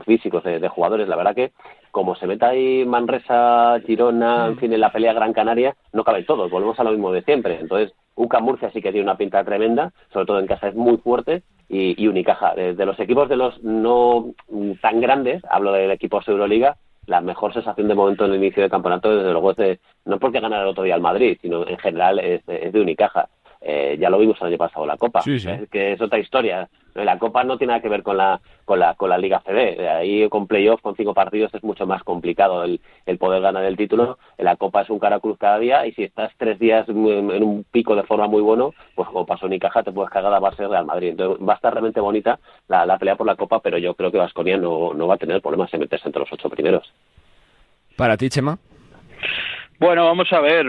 físicos 0.06 0.44
de, 0.44 0.60
de, 0.60 0.68
jugadores. 0.70 1.08
La 1.08 1.16
verdad 1.16 1.36
que 1.36 1.52
como 1.92 2.16
se 2.16 2.28
meta 2.28 2.50
ahí 2.50 2.84
Manresa, 2.86 3.80
Girona, 3.86 4.48
en 4.48 4.58
fin, 4.58 4.74
en 4.74 4.82
la 4.82 4.92
pelea 4.92 5.14
Gran 5.14 5.32
Canaria, 5.32 5.76
no 5.94 6.04
cabe 6.04 6.24
todo, 6.24 6.50
volvemos 6.50 6.78
a 6.80 6.84
lo 6.84 6.92
mismo 6.92 7.12
de 7.12 7.22
siempre. 7.22 7.58
Entonces, 7.60 7.94
UCA 8.16 8.40
Murcia 8.42 8.70
sí 8.72 8.82
que 8.82 8.92
tiene 8.92 9.06
una 9.06 9.18
pinta 9.18 9.44
tremenda, 9.44 9.94
sobre 10.12 10.26
todo 10.26 10.40
en 10.40 10.48
casa 10.48 10.68
es 10.68 10.76
muy 10.76 10.98
fuerte, 10.98 11.44
y, 11.70 12.08
Unicaja. 12.08 12.54
De, 12.54 12.86
los 12.86 13.00
equipos 13.00 13.30
de 13.30 13.38
los 13.38 13.64
no 13.64 14.34
tan 14.82 15.02
grandes, 15.02 15.42
hablo 15.50 15.72
del 15.72 15.92
equipo 15.92 16.22
Euroliga, 16.26 16.78
la 17.08 17.22
mejor 17.22 17.54
sensación 17.54 17.88
de 17.88 17.96
momento 17.96 18.26
en 18.26 18.32
el 18.32 18.38
inicio 18.38 18.62
del 18.62 18.72
campeonato, 18.72 19.16
desde 19.16 19.32
luego, 19.32 19.52
es 19.52 19.58
de, 19.58 19.80
no 20.06 20.20
porque 20.20 20.40
ganara 20.40 20.64
el 20.64 20.70
otro 20.70 20.84
día 20.84 20.96
al 20.96 21.02
Madrid, 21.02 21.38
sino 21.42 21.68
en 21.68 21.78
general 21.78 22.20
es, 22.20 22.42
es 22.48 22.74
de 22.74 22.82
Unicaja. 22.82 23.30
Eh, 23.68 23.98
ya 24.00 24.12
lo 24.12 24.20
vimos 24.20 24.38
el 24.42 24.48
año 24.48 24.58
pasado 24.60 24.86
la 24.86 24.96
Copa, 24.96 25.24
que 25.24 25.94
es 25.94 26.00
otra 26.00 26.20
historia. 26.20 26.70
La 26.94 27.18
Copa 27.18 27.44
no 27.44 27.58
tiene 27.58 27.72
nada 27.72 27.82
que 27.82 27.90
ver 27.90 28.04
con 28.04 28.16
la 28.16 28.40
con 28.64 28.80
la 28.80 28.94
con 28.94 29.10
la 29.10 29.18
Liga 29.18 29.42
CB. 29.44 29.90
Ahí 29.90 30.30
con 30.30 30.46
playoff 30.46 30.82
con 30.82 30.96
cinco 30.96 31.16
partidos 31.16 31.52
es 31.56 31.64
mucho 31.64 31.88
más 31.88 32.04
complicado 32.04 32.64
el, 32.64 32.80
el 33.08 33.18
poder 33.18 33.42
ganar 33.42 33.66
el 33.66 33.76
título. 33.76 34.20
La 34.38 34.56
Copa 34.56 34.84
es 34.84 34.90
un 34.92 35.00
cara 35.00 35.20
cruz 35.20 35.40
cada 35.40 35.58
día 35.58 35.88
y 35.88 35.94
si 35.94 36.04
estás 36.04 36.32
tres 36.38 36.60
días 36.60 36.88
en, 36.88 36.98
un 36.98 37.66
pico 37.72 37.96
de 37.96 38.04
forma 38.04 38.28
muy 38.28 38.44
bueno, 38.44 38.76
pues 38.94 39.08
como 39.08 39.26
pasó 39.26 39.48
ni 39.48 39.58
caja 39.58 39.82
te 39.82 39.92
puedes 39.92 40.12
cagar 40.12 40.32
a 40.32 40.40
base 40.40 40.68
Real 40.68 40.86
Madrid. 40.86 41.10
Entonces 41.10 41.44
va 41.44 41.54
a 41.54 41.56
estar 41.56 41.74
realmente 41.74 42.00
bonita 42.00 42.40
la, 42.68 42.86
la 42.86 43.00
pelea 43.00 43.16
por 43.16 43.26
la 43.26 43.36
Copa, 43.36 43.62
pero 43.62 43.80
yo 43.80 43.96
creo 43.96 44.12
que 44.12 44.20
Vasconia 44.20 44.58
no, 44.58 44.94
no 44.94 45.08
va 45.08 45.16
a 45.16 45.18
tener 45.18 45.42
problemas 45.42 45.74
en 45.74 45.80
meterse 45.80 46.08
entre 46.08 46.20
los 46.20 46.32
ocho 46.32 46.52
primeros. 46.52 46.94
Para 47.98 48.16
ti, 48.16 48.30
Chema. 48.30 48.60
Bueno, 49.80 50.06
vamos 50.06 50.32
a 50.32 50.40
ver 50.40 50.68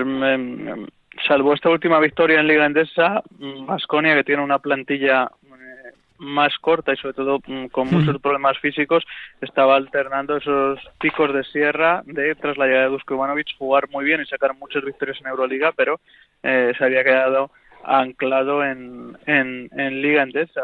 salvo 1.27 1.55
esta 1.55 1.71
última 1.71 1.99
victoria 1.99 2.41
en 2.41 2.47
Liga 2.47 2.67
Endesa, 2.67 3.23
Vasconia, 3.67 4.15
que 4.15 4.25
tiene 4.25 4.43
una 4.43 4.59
plantilla 4.59 5.25
eh, 5.45 5.93
más 6.19 6.57
corta 6.59 6.93
y 6.93 6.97
sobre 6.97 7.15
todo 7.15 7.41
mm, 7.47 7.67
con 7.67 7.91
muchos 7.91 8.21
problemas 8.21 8.59
físicos, 8.59 9.05
estaba 9.41 9.77
alternando 9.77 10.37
esos 10.37 10.79
picos 11.01 11.33
de 11.35 11.45
sierra 11.45 12.03
de 12.05 12.35
tras 12.37 12.57
la 12.57 12.67
llegada 12.67 12.85
de 12.85 12.91
Dusko 12.91 13.15
Ivanovic 13.15 13.57
jugar 13.59 13.89
muy 13.91 14.05
bien 14.05 14.21
y 14.21 14.27
sacar 14.27 14.55
muchas 14.57 14.85
victorias 14.85 15.19
en 15.21 15.29
Euroliga, 15.29 15.73
pero 15.73 16.01
eh, 16.43 16.73
se 16.77 16.85
había 16.85 17.05
quedado 17.05 17.51
anclado 17.85 18.65
en, 18.65 19.17
en, 19.27 19.69
en 19.77 20.03
Liga 20.03 20.23
Endesa. 20.23 20.63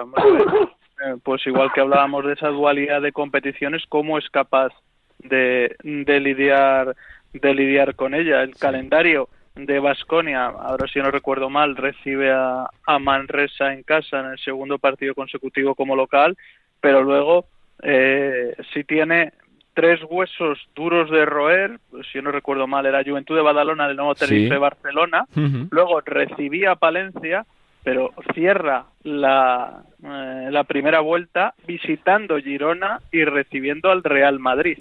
Eh, 1.04 1.16
pues 1.24 1.44
igual 1.48 1.72
que 1.72 1.80
hablábamos 1.80 2.24
de 2.24 2.34
esa 2.34 2.46
dualidad 2.48 3.02
de 3.02 3.10
competiciones, 3.10 3.82
cómo 3.88 4.18
es 4.18 4.30
capaz 4.30 4.72
de, 5.18 5.74
de 5.82 6.20
lidiar 6.20 6.94
de 7.32 7.54
lidiar 7.54 7.96
con 7.96 8.14
ella. 8.14 8.42
El 8.42 8.54
calendario 8.54 9.28
de 9.55 9.78
Basconia, 9.78 10.46
ahora 10.46 10.86
si 10.88 10.98
no 10.98 11.11
recuerdo 11.11 11.50
mal, 11.50 11.76
recibe 11.76 12.32
a, 12.32 12.66
a, 12.86 12.98
Manresa 12.98 13.72
en 13.72 13.82
casa 13.82 14.20
en 14.20 14.26
el 14.26 14.38
segundo 14.38 14.78
partido 14.78 15.14
consecutivo 15.14 15.74
como 15.74 15.94
local, 15.94 16.36
pero 16.80 17.03
luego 17.03 17.46
eh, 17.82 18.55
si 18.72 18.84
tiene 18.84 19.32
tres 19.74 20.00
huesos 20.09 20.59
duros 20.74 21.11
de 21.11 21.24
roer, 21.24 21.78
pues 21.90 22.07
si 22.12 22.20
no 22.20 22.30
recuerdo 22.30 22.66
mal, 22.66 22.86
era 22.86 23.05
Juventud 23.05 23.36
de 23.36 23.42
Badalona 23.42 23.88
del 23.88 23.96
nuevo 23.96 24.14
Tenerife 24.14 24.57
Barcelona, 24.59 25.26
luego 25.70 26.00
recibía 26.00 26.72
a 26.72 26.76
Palencia, 26.76 27.44
pero 27.82 28.11
cierra 28.34 28.86
la, 29.03 29.82
eh, 30.03 30.48
la 30.50 30.64
primera 30.64 31.00
vuelta 31.00 31.55
visitando 31.66 32.38
Girona 32.38 33.00
y 33.11 33.24
recibiendo 33.24 33.90
al 33.90 34.05
Real 34.05 34.38
Madrid. 34.38 34.78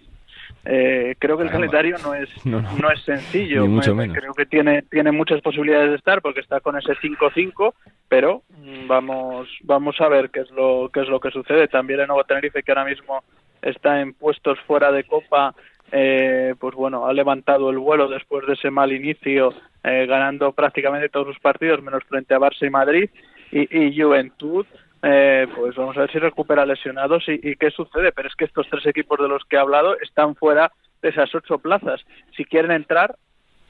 Eh, 0.63 1.15
creo 1.17 1.37
que 1.37 1.43
el 1.43 1.49
calendario 1.49 1.97
no 2.03 2.13
es 2.13 2.29
no, 2.45 2.59
es 2.91 3.01
sencillo. 3.03 3.65
Creo 3.81 4.33
que 4.33 4.45
tiene 4.45 4.83
tiene 4.83 5.11
muchas 5.11 5.41
posibilidades 5.41 5.89
de 5.89 5.95
estar 5.95 6.21
porque 6.21 6.41
está 6.41 6.59
con 6.59 6.77
ese 6.77 6.93
5-5, 6.93 7.73
pero 8.07 8.43
mm, 8.49 8.87
vamos 8.87 9.49
vamos 9.63 9.99
a 9.99 10.07
ver 10.07 10.29
qué 10.29 10.41
es 10.41 10.51
lo 10.51 10.89
qué 10.93 11.01
es 11.01 11.07
lo 11.07 11.19
que 11.19 11.31
sucede. 11.31 11.67
También 11.67 12.01
el 12.01 12.07
Nuevo 12.07 12.23
Tenerife 12.23 12.61
que 12.61 12.71
ahora 12.71 12.85
mismo 12.85 13.23
está 13.61 14.01
en 14.01 14.13
puestos 14.13 14.59
fuera 14.61 14.91
de 14.91 15.03
Copa, 15.03 15.55
eh, 15.91 16.55
pues 16.59 16.75
bueno, 16.75 17.07
ha 17.07 17.13
levantado 17.13 17.69
el 17.69 17.77
vuelo 17.77 18.07
después 18.07 18.45
de 18.47 18.53
ese 18.53 18.71
mal 18.71 18.91
inicio, 18.91 19.53
eh, 19.83 20.05
ganando 20.07 20.51
prácticamente 20.51 21.09
todos 21.09 21.27
sus 21.27 21.39
partidos 21.39 21.81
menos 21.81 22.03
frente 22.05 22.33
a 22.33 22.39
Barça 22.39 22.65
y 22.65 22.69
Madrid 22.69 23.09
y, 23.51 23.77
y 23.77 23.99
Juventud 23.99 24.65
eh, 25.03 25.47
pues 25.55 25.75
vamos 25.75 25.97
a 25.97 26.01
ver 26.01 26.11
si 26.11 26.19
recupera 26.19 26.65
lesionados 26.65 27.23
y, 27.27 27.55
qué 27.55 27.71
sucede. 27.71 28.11
Pero 28.11 28.27
es 28.27 28.35
que 28.35 28.45
estos 28.45 28.67
tres 28.69 28.85
equipos 28.85 29.19
de 29.19 29.27
los 29.27 29.43
que 29.45 29.55
he 29.55 29.59
hablado 29.59 29.99
están 29.99 30.35
fuera 30.35 30.71
de 31.01 31.09
esas 31.09 31.33
ocho 31.33 31.57
plazas. 31.59 32.01
Si 32.35 32.45
quieren 32.45 32.71
entrar, 32.71 33.15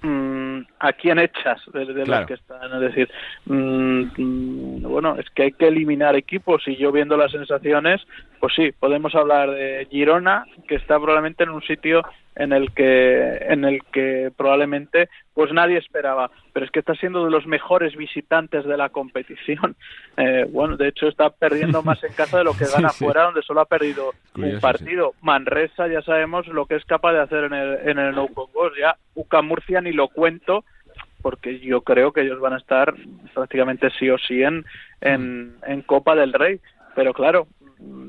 mmm, 0.02 0.62
¿a 0.82 0.94
quién 0.94 1.20
echas 1.20 1.62
de, 1.74 1.86
los 1.86 2.26
que 2.26 2.34
están? 2.34 2.74
Es 2.74 2.82
decir, 2.82 3.10
mm, 3.46 4.04
mm, 4.18 4.82
bueno, 4.82 5.16
es 5.18 5.30
que 5.30 5.44
hay 5.44 5.52
que 5.52 5.68
eliminar 5.68 6.16
equipos 6.16 6.68
y 6.68 6.76
yo 6.76 6.92
viendo 6.92 7.16
las 7.16 7.32
sensaciones, 7.32 8.02
pues 8.40 8.54
sí, 8.56 8.72
podemos 8.80 9.14
hablar 9.14 9.52
de 9.52 9.88
Girona, 9.92 10.46
que 10.68 10.76
está 10.76 10.98
probablemente 10.98 11.44
en 11.44 11.52
un 11.52 11.62
sitio 11.62 12.04
en 12.36 12.54
el 12.54 12.72
que 12.72 13.38
en 13.50 13.66
el 13.66 13.84
que 13.92 14.32
probablemente 14.36 15.10
pues 15.34 15.52
nadie 15.52 15.78
esperaba 15.78 16.32
pero 16.54 16.66
es 16.66 16.72
que 16.72 16.80
está 16.80 16.96
siendo 16.96 17.26
de 17.26 17.32
los 17.32 17.46
mejores 17.46 17.96
visitantes 17.96 18.66
de 18.66 18.78
la 18.78 18.90
competición. 18.90 19.76
Eh, 20.18 20.46
bueno 20.50 20.76
de 20.76 20.90
hecho 20.90 21.08
está 21.08 21.30
perdiendo 21.30 21.82
más 21.84 22.04
en 22.04 22.12
casa 22.12 22.38
de 22.38 22.44
lo 22.44 22.54
que 22.54 22.66
gana 22.66 22.90
fuera 22.90 23.24
donde 23.24 23.42
solo 23.42 23.62
ha 23.62 23.66
perdido 23.66 24.12
un 24.36 24.60
partido. 24.60 25.14
Manresa 25.22 25.88
ya 25.88 26.02
sabemos 26.02 26.48
lo 26.48 26.66
que 26.66 26.76
es 26.76 26.84
capaz 26.84 27.14
de 27.14 27.22
hacer 27.22 27.46
en 27.46 27.54
el 27.54 27.90
en 27.90 27.98
el 27.98 28.14
No 28.14 28.28
ya 28.78 28.98
Uca 29.16 29.42
Murcia 29.42 29.80
ni 29.80 29.94
lo 29.94 30.10
cuento 30.10 30.66
porque 31.22 31.60
yo 31.60 31.82
creo 31.82 32.12
que 32.12 32.22
ellos 32.22 32.40
van 32.40 32.54
a 32.54 32.58
estar 32.58 32.94
prácticamente 33.34 33.90
sí 34.00 34.10
o 34.10 34.18
sí 34.18 34.42
en, 34.44 34.66
en, 35.02 35.56
en 35.66 35.82
Copa 35.82 36.16
del 36.16 36.34
Rey. 36.34 36.60
Pero 36.96 37.14
claro 37.14 37.48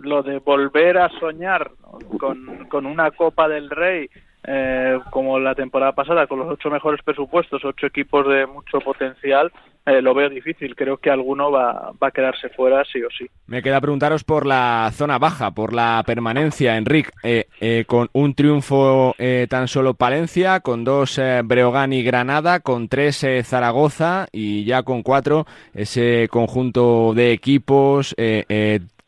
lo 0.02 0.22
de 0.22 0.38
volver 0.38 0.98
a 0.98 1.08
soñar 1.20 1.70
con, 2.18 2.66
con 2.68 2.86
una 2.86 3.10
Copa 3.10 3.48
del 3.48 3.70
Rey 3.70 4.08
eh, 4.44 4.98
como 5.10 5.38
la 5.38 5.54
temporada 5.54 5.92
pasada, 5.92 6.26
con 6.26 6.40
los 6.40 6.48
ocho 6.48 6.68
mejores 6.68 7.00
presupuestos, 7.02 7.64
ocho 7.64 7.86
equipos 7.86 8.26
de 8.28 8.46
mucho 8.46 8.80
potencial, 8.80 9.52
eh, 9.86 10.02
lo 10.02 10.14
veo 10.14 10.28
difícil. 10.28 10.74
Creo 10.74 10.96
que 10.96 11.10
alguno 11.10 11.50
va, 11.50 11.92
va, 12.02 12.08
a 12.08 12.10
quedarse 12.10 12.48
fuera 12.48 12.84
sí 12.84 13.02
o 13.02 13.08
sí. 13.16 13.26
Me 13.46 13.62
queda 13.62 13.80
preguntaros 13.80 14.24
por 14.24 14.46
la 14.46 14.90
zona 14.92 15.18
baja, 15.18 15.52
por 15.52 15.72
la 15.72 16.02
permanencia, 16.04 16.76
Enrique, 16.76 17.10
eh, 17.22 17.84
con 17.86 18.08
un 18.12 18.34
triunfo 18.34 19.14
tan 19.48 19.68
solo 19.68 19.94
Palencia, 19.94 20.60
con 20.60 20.84
dos 20.84 21.20
Breogán 21.44 21.92
y 21.92 22.02
Granada, 22.02 22.60
con 22.60 22.88
tres 22.88 23.24
Zaragoza 23.44 24.26
y 24.32 24.64
ya 24.64 24.82
con 24.82 25.02
cuatro 25.02 25.46
ese 25.74 26.28
conjunto 26.30 27.12
de 27.14 27.32
equipos 27.32 28.14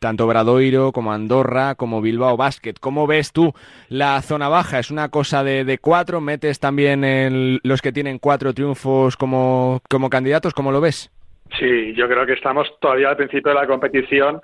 tanto 0.04 0.26
Bradoiro 0.26 0.92
como 0.92 1.14
Andorra 1.14 1.76
como 1.76 2.02
Bilbao 2.02 2.36
Basket. 2.36 2.74
¿Cómo 2.78 3.06
ves 3.06 3.32
tú 3.32 3.54
la 3.88 4.20
zona 4.20 4.50
baja? 4.50 4.78
¿Es 4.78 4.90
una 4.90 5.08
cosa 5.08 5.42
de, 5.42 5.78
cuatro? 5.80 6.20
¿Metes 6.20 6.60
también 6.60 7.04
en 7.04 7.58
los 7.62 7.80
que 7.80 7.90
tienen 7.90 8.18
cuatro 8.18 8.52
triunfos 8.52 9.16
como, 9.16 9.80
como 9.88 10.10
candidatos? 10.10 10.52
¿Cómo 10.52 10.72
lo 10.72 10.82
ves? 10.82 11.10
Sí, 11.58 11.94
yo 11.94 12.06
creo 12.06 12.26
que 12.26 12.34
estamos 12.34 12.68
todavía 12.82 13.08
al 13.08 13.16
principio 13.16 13.54
de 13.54 13.58
la 13.58 13.66
competición 13.66 14.42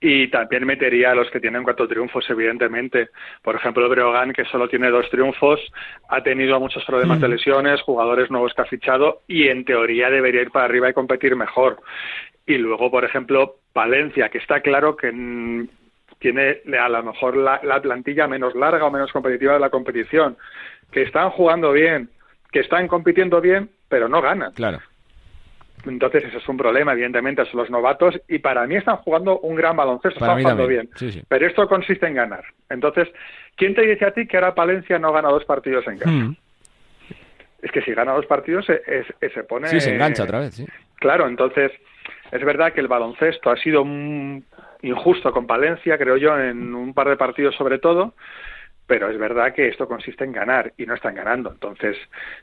y 0.00 0.26
también 0.26 0.66
metería 0.66 1.12
a 1.12 1.14
los 1.14 1.30
que 1.30 1.38
tienen 1.38 1.62
cuatro 1.62 1.86
triunfos, 1.86 2.28
evidentemente. 2.28 3.10
Por 3.42 3.54
ejemplo, 3.54 3.88
Breogán, 3.88 4.32
que 4.32 4.44
solo 4.46 4.68
tiene 4.68 4.90
dos 4.90 5.08
triunfos, 5.08 5.60
ha 6.08 6.20
tenido 6.24 6.58
muchos 6.58 6.84
problemas 6.84 7.20
de 7.20 7.28
lesiones, 7.28 7.80
jugadores 7.82 8.28
nuevos 8.28 8.52
que 8.54 8.62
ha 8.62 8.66
fichado 8.66 9.22
y 9.28 9.46
en 9.46 9.64
teoría 9.64 10.10
debería 10.10 10.42
ir 10.42 10.50
para 10.50 10.64
arriba 10.64 10.90
y 10.90 10.94
competir 10.94 11.36
mejor. 11.36 11.78
Y 12.46 12.58
luego, 12.58 12.90
por 12.90 13.04
ejemplo, 13.04 13.56
Valencia, 13.74 14.28
que 14.28 14.38
está 14.38 14.60
claro 14.60 14.96
que 14.96 15.12
tiene 16.18 16.60
a 16.78 16.88
lo 16.88 17.02
mejor 17.02 17.36
la, 17.36 17.80
plantilla 17.82 18.26
menos 18.28 18.54
larga 18.54 18.86
o 18.86 18.90
menos 18.90 19.12
competitiva 19.12 19.54
de 19.54 19.60
la 19.60 19.70
competición, 19.70 20.36
que 20.90 21.02
están 21.02 21.30
jugando 21.30 21.72
bien, 21.72 22.08
que 22.52 22.60
están 22.60 22.86
compitiendo 22.86 23.40
bien, 23.40 23.68
pero 23.88 24.08
no 24.08 24.22
ganan. 24.22 24.52
Claro. 24.52 24.80
Entonces, 25.84 26.24
eso 26.24 26.38
es 26.38 26.48
un 26.48 26.56
problema, 26.56 26.92
evidentemente, 26.92 27.44
son 27.46 27.60
los 27.60 27.70
novatos 27.70 28.18
y 28.28 28.38
para 28.38 28.66
mí 28.66 28.76
están 28.76 28.96
jugando 28.96 29.38
un 29.40 29.54
gran 29.54 29.76
baloncesto, 29.76 30.18
están 30.18 30.40
jugando 30.40 30.66
bien. 30.66 30.88
Pero 31.28 31.46
esto 31.46 31.68
consiste 31.68 32.06
en 32.06 32.14
ganar. 32.14 32.44
Entonces, 32.70 33.08
¿quién 33.56 33.74
te 33.74 33.82
dice 33.82 34.04
a 34.04 34.12
ti 34.12 34.26
que 34.26 34.36
ahora 34.36 34.54
Palencia 34.54 34.98
no 34.98 35.12
gana 35.12 35.28
dos 35.28 35.44
partidos 35.44 35.86
en 35.86 35.98
casa? 35.98 36.10
Hmm. 36.10 36.36
Es 37.62 37.70
que 37.70 37.82
si 37.82 37.92
gana 37.92 38.12
dos 38.12 38.26
partidos 38.26 38.66
se, 38.66 38.82
se 39.28 39.44
pone... 39.44 39.68
Sí, 39.68 39.80
se 39.80 39.94
engancha 39.94 40.24
otra 40.24 40.40
vez, 40.40 40.54
sí. 40.54 40.66
Claro, 40.96 41.28
entonces 41.28 41.72
es 42.32 42.44
verdad 42.44 42.72
que 42.72 42.80
el 42.80 42.88
baloncesto 42.88 43.50
ha 43.50 43.56
sido 43.56 43.84
injusto 44.82 45.32
con 45.32 45.46
Palencia, 45.46 45.98
creo 45.98 46.16
yo, 46.16 46.38
en 46.38 46.74
un 46.74 46.94
par 46.94 47.08
de 47.08 47.16
partidos 47.16 47.54
sobre 47.56 47.78
todo, 47.78 48.14
pero 48.86 49.10
es 49.10 49.18
verdad 49.18 49.52
que 49.52 49.68
esto 49.68 49.88
consiste 49.88 50.24
en 50.24 50.32
ganar 50.32 50.72
y 50.76 50.86
no 50.86 50.94
están 50.94 51.14
ganando. 51.14 51.50
Entonces, 51.50 51.96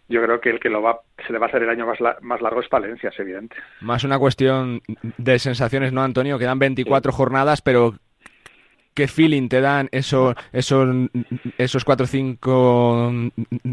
yo 0.10 0.22
creo 0.22 0.42
que 0.42 0.50
el 0.50 0.60
que 0.60 0.70
lo 0.70 0.82
va, 0.82 1.00
se 1.26 1.32
le 1.32 1.40
va 1.40 1.46
a 1.46 1.50
hacer 1.50 1.64
el 1.64 1.70
año 1.70 1.86
más, 1.86 2.00
más 2.22 2.42
largo 2.42 2.62
es 2.62 2.68
Palencia, 2.68 3.10
es 3.10 3.20
evidente. 3.20 3.56
Más 3.82 4.04
una 4.04 4.20
cuestión 4.20 4.82
de 5.18 5.40
sensaciones, 5.40 5.94
¿no, 5.94 6.04
Antonio? 6.04 6.38
Quedan 6.38 6.60
24 6.60 7.12
jornadas, 7.14 7.62
pero 7.62 7.96
¿qué 8.94 9.08
feeling 9.08 9.48
te 9.48 9.62
dan 9.62 9.88
esos, 9.92 10.36
esos, 10.52 10.88
esos 11.58 11.86
4 11.86 12.04
o 12.04 12.08
5 12.08 13.14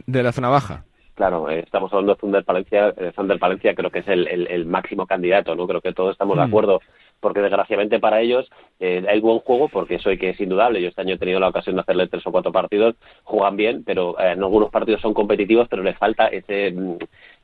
de 0.06 0.22
la 0.22 0.32
zona 0.32 0.48
baja? 0.48 0.84
Claro, 1.20 1.50
eh, 1.50 1.58
estamos 1.58 1.92
hablando 1.92 2.14
de 2.14 2.18
Thunder 2.18 2.44
Palencia, 2.44 2.94
eh, 2.96 3.12
Thunder 3.14 3.38
Palencia 3.38 3.74
creo 3.74 3.90
que 3.90 3.98
es 3.98 4.08
el, 4.08 4.26
el, 4.26 4.64
máximo 4.64 5.06
candidato, 5.06 5.54
¿no? 5.54 5.66
Creo 5.66 5.82
que 5.82 5.92
todos 5.92 6.12
estamos 6.12 6.34
de 6.38 6.44
mm. 6.44 6.48
acuerdo, 6.48 6.80
porque 7.20 7.42
desgraciadamente 7.42 8.00
para 8.00 8.22
ellos 8.22 8.50
eh, 8.78 9.04
hay 9.06 9.20
buen 9.20 9.40
juego, 9.40 9.68
porque 9.68 9.96
eso 9.96 10.08
hay 10.08 10.16
que 10.16 10.30
es 10.30 10.40
indudable. 10.40 10.80
Yo 10.80 10.88
este 10.88 11.02
año 11.02 11.16
he 11.16 11.18
tenido 11.18 11.38
la 11.38 11.48
ocasión 11.48 11.76
de 11.76 11.82
hacerle 11.82 12.08
tres 12.08 12.26
o 12.26 12.32
cuatro 12.32 12.52
partidos, 12.52 12.94
juegan 13.24 13.56
bien, 13.56 13.84
pero 13.84 14.18
en 14.18 14.42
algunos 14.42 14.70
partidos 14.70 15.02
son 15.02 15.12
competitivos, 15.12 15.68
pero 15.68 15.82
les 15.82 15.98
falta 15.98 16.28
ese 16.28 16.72
mm, 16.72 16.96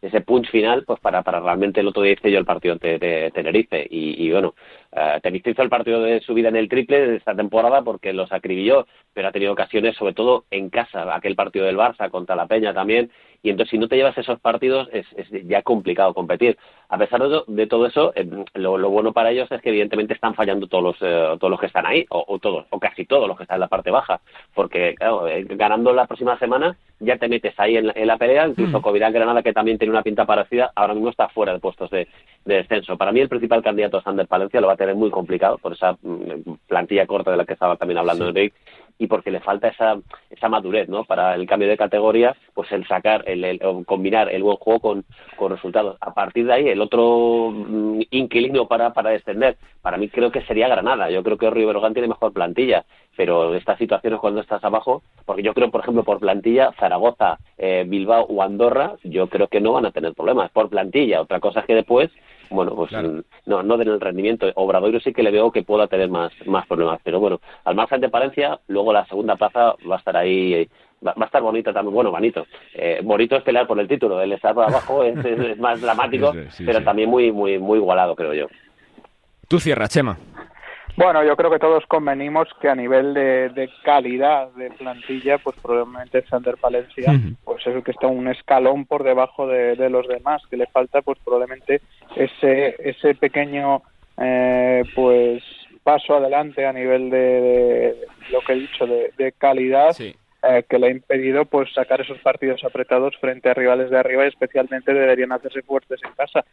ese 0.03 0.21
punch 0.21 0.51
final 0.51 0.85
pues 0.85 1.01
para, 1.01 1.23
para 1.23 1.41
realmente 1.41 1.81
el 1.81 1.89
otro 1.89 2.03
día 2.03 2.13
hice 2.13 2.31
yo 2.31 2.39
el 2.39 2.45
partido 2.45 2.77
de, 2.77 3.31
Tenerife 3.35 3.87
y, 3.91 4.31
bueno 4.31 4.55
Tenerife 5.23 5.51
hizo 5.51 5.63
el 5.63 5.69
partido 5.69 6.01
de 6.03 6.21
su 6.21 6.35
vida 6.35 6.49
en 6.49 6.57
el 6.57 6.69
triple 6.69 7.07
de 7.07 7.17
esta 7.17 7.35
temporada 7.35 7.83
porque 7.83 8.13
los 8.13 8.33
acribilló 8.33 8.87
pero 9.13 9.29
ha 9.29 9.33
tenido 9.33 9.53
ocasiones 9.53 9.97
sobre 9.97 10.15
todo 10.15 10.45
en 10.51 10.71
casa 10.71 11.15
aquel 11.15 11.37
partido 11.37 11.67
del 11.67 11.77
Barça 11.77 12.11
contra 12.11 12.37
la 12.37 12.47
Peña 12.47 12.73
también 12.73 13.11
y 13.47 13.51
entonces 13.51 13.71
si 13.71 13.79
no 13.79 13.87
te 13.87 13.97
llevas 13.97 14.19
esos 14.19 14.41
partidos 14.41 14.89
es, 14.93 15.07
ya 15.45 15.63
complicado 15.63 16.15
competir. 16.15 16.59
A 16.89 16.99
pesar 16.99 17.23
de, 17.47 17.67
todo 17.69 17.87
eso, 17.87 18.13
eh, 18.17 18.29
lo, 18.55 18.91
bueno 18.91 19.13
para 19.13 19.31
ellos 19.31 19.51
es 19.53 19.61
que 19.63 19.69
evidentemente 19.69 20.15
están 20.15 20.35
fallando 20.35 20.67
todos 20.67 20.83
los, 20.83 20.97
eh, 21.01 21.37
todos 21.39 21.51
los 21.51 21.61
que 21.61 21.67
están 21.67 21.87
ahí, 21.87 22.05
o, 22.09 22.39
todos, 22.41 22.67
o 22.71 22.81
casi 22.81 23.05
todos 23.05 23.29
los 23.29 23.37
que 23.37 23.45
están 23.45 23.57
en 23.57 23.61
la 23.61 23.69
parte 23.69 23.93
baja, 23.93 24.21
porque 24.53 24.97
claro, 24.97 25.29
eh, 25.29 25.45
ganando 25.49 25.93
la 25.93 26.07
próxima 26.07 26.37
semana 26.41 26.77
ya 26.99 27.19
te 27.19 27.29
metes 27.29 27.55
ahí 27.59 27.77
en, 27.77 27.93
la 28.07 28.17
pelea, 28.17 28.49
incluso 28.49 28.81
mm. 28.81 29.13
Granada 29.13 29.43
que 29.43 29.53
también 29.53 29.79
tiene 29.79 29.93
una 29.93 30.03
pinta 30.03 30.25
parecida, 30.25 30.73
ahora 30.75 30.95
mismo 30.95 31.11
está 31.11 31.29
fuera 31.29 31.53
de 31.53 31.61
puestos 31.61 31.91
de, 31.91 32.09
descenso. 32.55 32.97
Para 32.97 33.13
mí 33.13 33.21
el 33.21 33.29
principal 33.29 33.63
candidato 33.63 34.01
Sander 34.01 34.27
Palencia, 34.27 34.61
lo 34.61 34.69
va 34.69 34.75
a 34.75 34.77
tener 34.77 34.95
muy 34.95 35.11
complicado 35.11 35.59
por 35.59 35.73
esa 35.73 35.93
mm, 35.93 36.53
plantilla 36.67 37.07
corta 37.07 37.31
de 37.31 37.37
la 37.37 37.45
que 37.45 37.55
estaba 37.55 37.77
también 37.77 37.99
hablando 37.99 38.29
Enrique 38.29 38.55
y 38.99 39.07
porque 39.07 39.31
le 39.31 39.41
falta 39.41 39.69
esa, 39.69 39.99
esa 40.31 40.49
madurez, 40.49 40.89
¿no? 40.89 41.05
Para 41.05 41.35
el 41.35 41.47
cambio 41.47 41.69
de 41.69 41.77
categoría, 41.77 42.35
pues 42.55 42.71
el 42.73 42.87
sacar, 42.87 43.25
el, 43.27 43.61
combinar 43.85 44.33
el 44.33 44.43
buen 44.43 44.57
juego 44.57 44.81
con, 44.81 45.05
con, 45.37 45.53
resultados. 45.53 45.99
A 46.01 46.15
partir 46.15 46.47
de 46.47 46.53
ahí, 46.53 46.69
el 46.69 46.81
otro 46.81 47.51
mm, 47.51 48.01
inquilino 48.11 48.67
para, 48.67 48.93
para 48.93 49.11
descender, 49.11 49.57
para 49.83 49.99
mí 49.99 50.09
creo 50.09 50.31
que 50.31 50.43
sería 50.43 50.69
Granada. 50.69 51.11
Yo 51.11 51.23
creo 51.23 51.37
que 51.37 51.51
Riverogán 51.51 51.93
tiene 51.93 52.09
mejor 52.09 52.33
plantilla, 52.33 52.85
pero 53.17 53.55
estas 53.55 53.79
situaciones 53.79 54.19
cuando 54.19 54.41
estás 54.41 54.65
abajo, 54.65 55.03
porque 55.27 55.43
yo 55.43 55.53
creo, 55.53 55.71
por 55.71 55.83
ejemplo, 55.83 56.05
por 56.05 56.19
plantilla, 56.19 56.73
Zaragoza, 56.79 57.39
eh, 57.59 57.85
Bilbao 57.87 58.25
o 58.25 58.43
Andorra, 58.43 58.95
yo 59.05 59.29
creo 59.29 59.49
que 59.49 59.61
no 59.61 59.73
van 59.73 59.87
a 59.87 59.91
tener 59.91 60.15
problemas 60.15 60.51
por 60.51 60.71
plantilla. 60.71 61.21
Otra 61.21 61.41
cosa 61.41 61.61
es 61.61 61.67
que 61.67 61.75
después 61.75 62.11
bueno, 62.51 62.75
pues 62.75 62.93
mm, 62.93 63.21
no, 63.47 63.63
no 63.63 63.77
den 63.77 63.89
el 63.89 64.01
rendimiento. 64.01 64.47
Obradoiro 64.55 65.01
sí 65.01 65.13
que 65.13 65.23
le 65.23 65.31
veo 65.31 65.53
que 65.53 65.63
pueda 65.63 65.87
tener 65.87 66.09
más, 66.09 66.33
más 66.47 66.67
problemas, 66.67 67.01
pero 67.03 67.21
bueno, 67.21 67.41
al 67.65 67.75
margen 67.75 68.01
de 68.01 68.09
Palencia, 68.09 68.61
luego 68.69 68.93
la 68.93 69.07
segunda 69.07 69.37
plaza 69.37 69.75
va 69.89 69.97
a 69.97 69.99
estar 69.99 70.17
ahí 70.17 70.69
va, 71.07 71.15
a 71.17 71.25
estar 71.25 71.43
bonito 71.43 71.73
también, 71.73 71.95
bueno, 71.95 72.11
bonito. 72.11 72.47
Eh, 72.75 73.01
bonito 73.03 73.37
es 73.37 73.43
pelear 73.43 73.67
por 73.67 73.79
el 73.79 73.89
título, 73.89 74.21
el 74.21 74.33
estar 74.33 74.55
por 74.55 74.65
abajo 74.65 75.03
es, 75.05 75.59
más 75.59 75.81
dramático, 75.81 76.33
pero 76.65 76.83
también 76.83 77.09
muy, 77.09 77.33
muy, 77.33 77.59
muy 77.59 77.79
igualado, 77.79 78.15
creo 78.15 78.35
yo. 78.35 78.47
Tú 79.49 79.61
cierra, 79.61 79.89
Chema. 79.89 80.17
Bueno, 80.97 81.23
yo 81.23 81.37
creo 81.37 81.51
que 81.51 81.59
todos 81.59 81.85
convenimos 81.87 82.49
que 82.59 82.71
a 82.71 82.75
nivel 82.75 83.13
de, 83.13 83.71
calidad 83.85 84.49
de 84.53 84.71
plantilla, 84.71 85.37
pues 85.37 85.55
probablemente 85.63 86.25
Sander 86.27 86.57
Palencia, 86.57 87.13
pues 87.45 87.67
es 87.67 87.75
el 87.75 87.85
que 87.85 87.91
está 87.91 88.07
un 88.07 88.29
escalón 88.29 88.87
por 88.87 89.05
debajo 89.05 89.47
de, 89.47 89.91
los 89.91 90.09
demás, 90.09 90.43
que 90.49 90.57
le 90.57 90.67
falta 90.67 91.03
pues 91.03 91.19
probablemente 91.23 91.83
ese 92.17 92.77
ese 92.79 93.15
pequeño 93.15 93.83
eh, 94.17 94.85
pues 94.95 95.43
paso 95.83 96.17
adelante 96.17 96.65
a 96.65 96.73
nivel 96.73 97.11
de, 97.11 97.95
lo 98.31 98.41
que 98.41 98.55
he 98.55 98.57
dicho 98.57 98.87
de, 98.87 99.33
calidad. 99.37 99.95
Eh, 100.49 100.65
que 100.69 100.79
le 100.79 100.89
ha 100.89 100.91
impedido 100.91 101.45
pues 101.47 101.73
sacar 101.73 102.01
esos 102.03 102.19
partidos 102.19 102.63
apretados 102.63 103.17
frente 103.17 103.49
a 103.49 103.55
rivales 103.55 103.91
de 103.91 103.99
arriba 103.99 104.25
y 104.25 104.29
especialmente 104.29 104.95
deberían 104.95 105.33
hacerse 105.33 105.63
fuertes 105.63 105.99
en 106.05 106.13
casa 106.13 106.45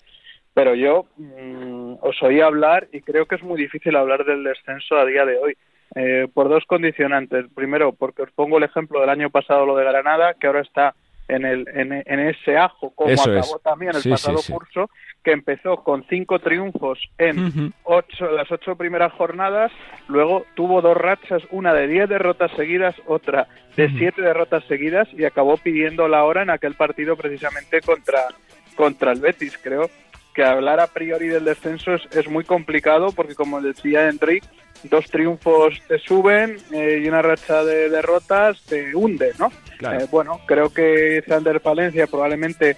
pero 0.54 0.76
yo 0.76 1.06
mm, 1.18 1.96
os 2.02 2.22
oí 2.22 2.42
hablar 2.42 2.88
y 2.92 3.02
creo 3.02 3.26
que 3.26 3.36
es 3.36 3.44
muy 3.44 3.60
difícil 3.60 3.96
hablar 3.96 4.26
del 4.26 4.44
descenso 4.44 4.96
a 4.96 5.06
día 5.06 5.26
de 5.26 5.38
hoy. 5.38 5.58
Eh, 5.96 6.28
por 6.34 6.50
dos 6.50 6.64
condicionantes. 6.66 7.46
Primero, 7.54 7.94
porque 7.94 8.24
os 8.24 8.32
pongo 8.32 8.58
el 8.58 8.64
ejemplo 8.64 9.00
del 9.00 9.10
año 9.10 9.30
pasado, 9.30 9.66
lo 9.66 9.76
de 9.76 9.86
Granada, 9.86 10.34
que 10.34 10.48
ahora 10.48 10.62
está 10.62 10.96
en, 11.28 11.46
el, 11.46 11.68
en, 11.68 12.20
ese 12.20 12.58
ajo, 12.58 12.92
como 12.96 13.14
acabó 13.14 13.60
también 13.60 13.92
el 13.96 14.10
pasado 14.10 14.40
curso, 14.50 14.90
que 15.24 15.32
empezó 15.32 15.78
con 15.84 16.04
cinco 16.10 16.40
triunfos 16.40 17.00
en 17.18 17.74
ocho, 17.84 18.30
las 18.32 18.52
ocho 18.52 18.76
primeras 18.76 19.14
jornadas, 19.14 19.72
luego 20.08 20.46
tuvo 20.56 20.82
dos 20.82 20.98
rachas, 20.98 21.44
una 21.52 21.74
de 21.74 21.88
diez 21.88 22.10
derrotas 22.10 22.52
seguidas, 22.58 22.96
otra 23.06 23.48
de 23.78 23.90
siete 23.90 24.22
derrotas 24.22 24.66
seguidas, 24.66 25.08
y 25.14 25.24
acabó 25.24 25.58
pidiendo 25.58 26.08
la 26.08 26.24
hora 26.24 26.42
en 26.42 26.50
aquel 26.50 26.74
partido 26.74 27.16
precisamente 27.16 27.82
contra, 27.82 28.28
contra 28.76 29.12
el 29.12 29.22
Betis. 29.22 29.58
Creo 29.58 29.90
que 30.34 30.44
hablar 30.44 30.80
a 30.80 30.88
priori 30.88 31.28
del 31.28 31.46
descenso 31.46 31.94
es, 31.94 32.28
muy 32.28 32.44
complicado 32.44 33.12
porque, 33.12 33.36
como 33.36 33.62
decía 33.62 34.10
Enrique, 34.10 34.48
dos 34.84 35.06
triunfos 35.06 35.82
te 35.88 36.00
suben 36.00 36.58
eh, 36.72 37.02
y 37.04 37.08
una 37.08 37.22
racha 37.22 37.64
de 37.64 37.90
derrotas 37.90 38.62
te 38.64 38.96
hunde, 38.96 39.34
¿no? 39.40 39.52
Eh, 39.80 40.08
bueno, 40.12 40.40
creo 40.46 40.74
que 40.74 41.24
Sander 41.28 41.62
Palencia 41.62 42.08
probablemente 42.08 42.78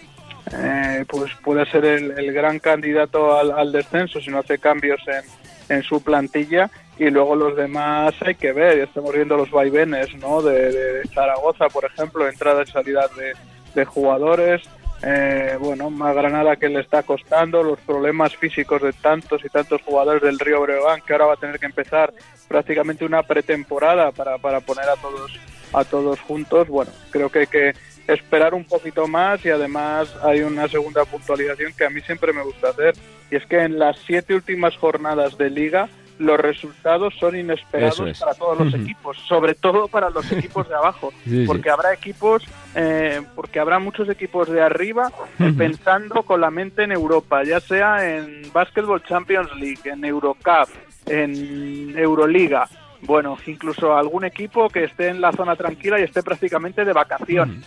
eh, 0.54 1.06
pues 1.08 1.32
puede 1.44 1.66
ser 1.72 1.86
el, 1.86 2.34
gran 2.34 2.60
candidato 2.60 3.38
al, 3.38 3.72
descenso 3.72 4.22
si 4.22 4.30
no 4.30 4.40
hace 4.40 4.60
cambios 4.60 5.00
en, 5.08 5.76
en 5.78 5.84
su 5.84 6.04
plantilla 6.04 6.70
y 6.98 7.10
luego 7.10 7.36
los 7.36 7.56
demás 7.56 8.14
hay 8.22 8.36
que 8.36 8.54
ver, 8.54 8.80
estamos 8.80 9.14
viendo 9.14 9.36
los 9.36 9.52
vaivenes 9.52 10.16
¿no? 10.16 10.42
de, 10.42 11.02
Zaragoza, 11.14 11.68
por 11.70 11.86
ejemplo, 11.86 12.28
entrada 12.28 12.64
y 12.64 12.68
salida 12.68 13.08
de, 13.18 13.34
de 13.74 13.86
jugadores, 13.86 14.62
eh, 15.04 15.58
bueno, 15.60 15.90
más 15.90 16.16
Granada 16.16 16.56
que 16.56 16.70
le 16.70 16.80
está 16.80 17.04
costando, 17.04 17.64
los 17.64 17.80
problemas 17.80 18.36
físicos 18.36 18.82
de 18.82 18.94
tantos 18.94 19.44
y 19.44 19.50
tantos 19.50 19.82
jugadores 19.82 20.22
del 20.22 20.40
Río 20.40 20.62
Breogán, 20.62 21.02
que 21.02 21.14
ahora 21.14 21.26
va 21.26 21.34
a 21.34 21.38
tener 21.38 21.60
que 21.60 21.66
empezar 21.66 22.14
prácticamente 22.48 23.06
una 23.06 23.24
pretemporada 23.24 24.12
para, 24.12 24.38
para 24.38 24.62
poner 24.62 24.90
a 24.90 24.96
todos, 24.96 25.32
a 25.74 25.84
todos 25.84 26.20
juntos. 26.22 26.68
Bueno, 26.68 26.92
creo 27.12 27.30
que 27.30 27.40
hay 27.40 27.48
que 27.48 27.74
esperar 28.08 28.54
un 28.54 28.66
poquito 28.66 29.08
más 29.08 29.44
y 29.46 29.50
además 29.50 30.16
hay 30.24 30.42
una 30.42 30.68
segunda 30.68 31.06
puntualización 31.06 31.74
que 31.74 31.86
a 31.86 31.90
mí 31.90 32.02
siempre 32.02 32.34
me 32.34 32.44
gusta 32.44 32.70
hacer, 32.70 32.94
y 33.32 33.36
es 33.36 33.46
que 33.46 33.60
en 33.60 33.80
las 33.80 33.98
siete 34.06 34.36
últimas 34.36 34.78
jornadas 34.78 35.38
de 35.38 35.50
liga 35.50 35.90
los 36.20 36.40
resultados 36.40 37.14
son 37.20 37.38
inesperados 37.38 38.20
para 38.20 38.34
todos 38.34 38.60
los 38.60 38.74
equipos, 38.82 39.18
sobre 39.28 39.54
todo 39.54 39.88
para 39.88 40.10
los 40.10 40.32
equipos 40.32 40.68
de 40.68 40.76
abajo, 40.76 41.14
porque 41.46 41.70
habrá 41.70 41.94
equipos, 41.94 42.44
eh, 42.76 43.22
porque 43.36 43.60
habrá 43.60 43.80
muchos 43.80 44.10
equipos 44.10 44.50
de 44.50 44.62
arriba 44.62 45.12
eh, 45.40 45.54
pensando 45.58 46.24
con 46.24 46.42
la 46.42 46.52
mente 46.52 46.84
en 46.84 46.92
Europa, 46.92 47.44
ya 47.44 47.60
sea 47.60 48.16
en 48.16 48.52
Basketball 48.54 49.04
Champions 49.04 49.50
League, 49.56 49.82
en 49.86 50.04
Eurocup, 50.06 50.70
en 51.06 51.98
Euroliga, 51.98 52.68
bueno, 53.02 53.38
incluso 53.46 53.96
algún 53.96 54.26
equipo 54.26 54.70
que 54.70 54.86
esté 54.86 55.10
en 55.10 55.22
la 55.22 55.32
zona 55.32 55.56
tranquila 55.56 56.00
y 56.00 56.04
esté 56.04 56.24
prácticamente 56.24 56.84
de 56.84 56.94
vacaciones 56.94 57.66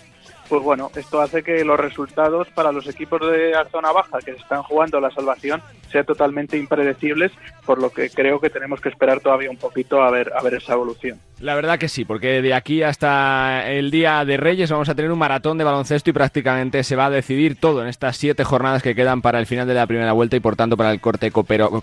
pues 0.49 0.63
bueno, 0.63 0.91
esto 0.97 1.21
hace 1.21 1.43
que 1.43 1.65
los 1.65 1.79
resultados 1.79 2.49
para 2.55 2.73
los 2.73 2.87
equipos 2.87 3.21
de 3.31 3.51
la 3.51 3.65
zona 3.67 3.93
baja 3.93 4.19
que 4.25 4.33
están 4.33 4.63
jugando 4.63 5.01
la 5.01 5.11
salvación 5.11 5.63
sean 5.91 6.05
totalmente 6.05 6.57
impredecibles, 6.57 7.33
por 7.65 7.81
lo 7.81 7.91
que 7.91 8.11
creo 8.11 8.41
que 8.41 8.51
tenemos 8.51 8.81
que 8.81 8.89
esperar 8.89 9.21
todavía 9.21 9.51
un 9.51 9.57
poquito 9.57 10.03
a 10.03 10.11
ver, 10.11 10.33
a 10.35 10.43
ver 10.43 10.55
esa 10.55 10.75
evolución. 10.75 11.21
La 11.41 11.55
verdad 11.55 11.79
que 11.79 11.89
sí, 11.89 12.05
porque 12.05 12.43
de 12.43 12.55
aquí 12.55 12.83
hasta 12.83 13.71
el 13.71 13.91
día 13.91 14.25
de 14.25 14.37
Reyes 14.37 14.71
vamos 14.71 14.89
a 14.89 14.95
tener 14.95 15.11
un 15.11 15.19
maratón 15.19 15.59
de 15.59 15.65
baloncesto 15.65 16.11
y 16.11 16.13
prácticamente 16.13 16.83
se 16.83 16.97
va 16.97 17.07
a 17.07 17.11
decidir 17.11 17.57
todo 17.59 17.83
en 17.83 17.89
estas 17.89 18.17
siete 18.17 18.45
jornadas 18.45 18.83
que 18.83 18.95
quedan 18.95 19.23
para 19.23 19.39
el 19.39 19.47
final 19.47 19.69
de 19.69 19.75
la 19.75 19.87
primera 19.87 20.13
vuelta 20.13 20.37
y 20.37 20.41
por 20.41 20.57
tanto 20.57 20.77
para 20.77 20.91
el 20.91 21.01
corte 21.01 21.31
copero 21.31 21.83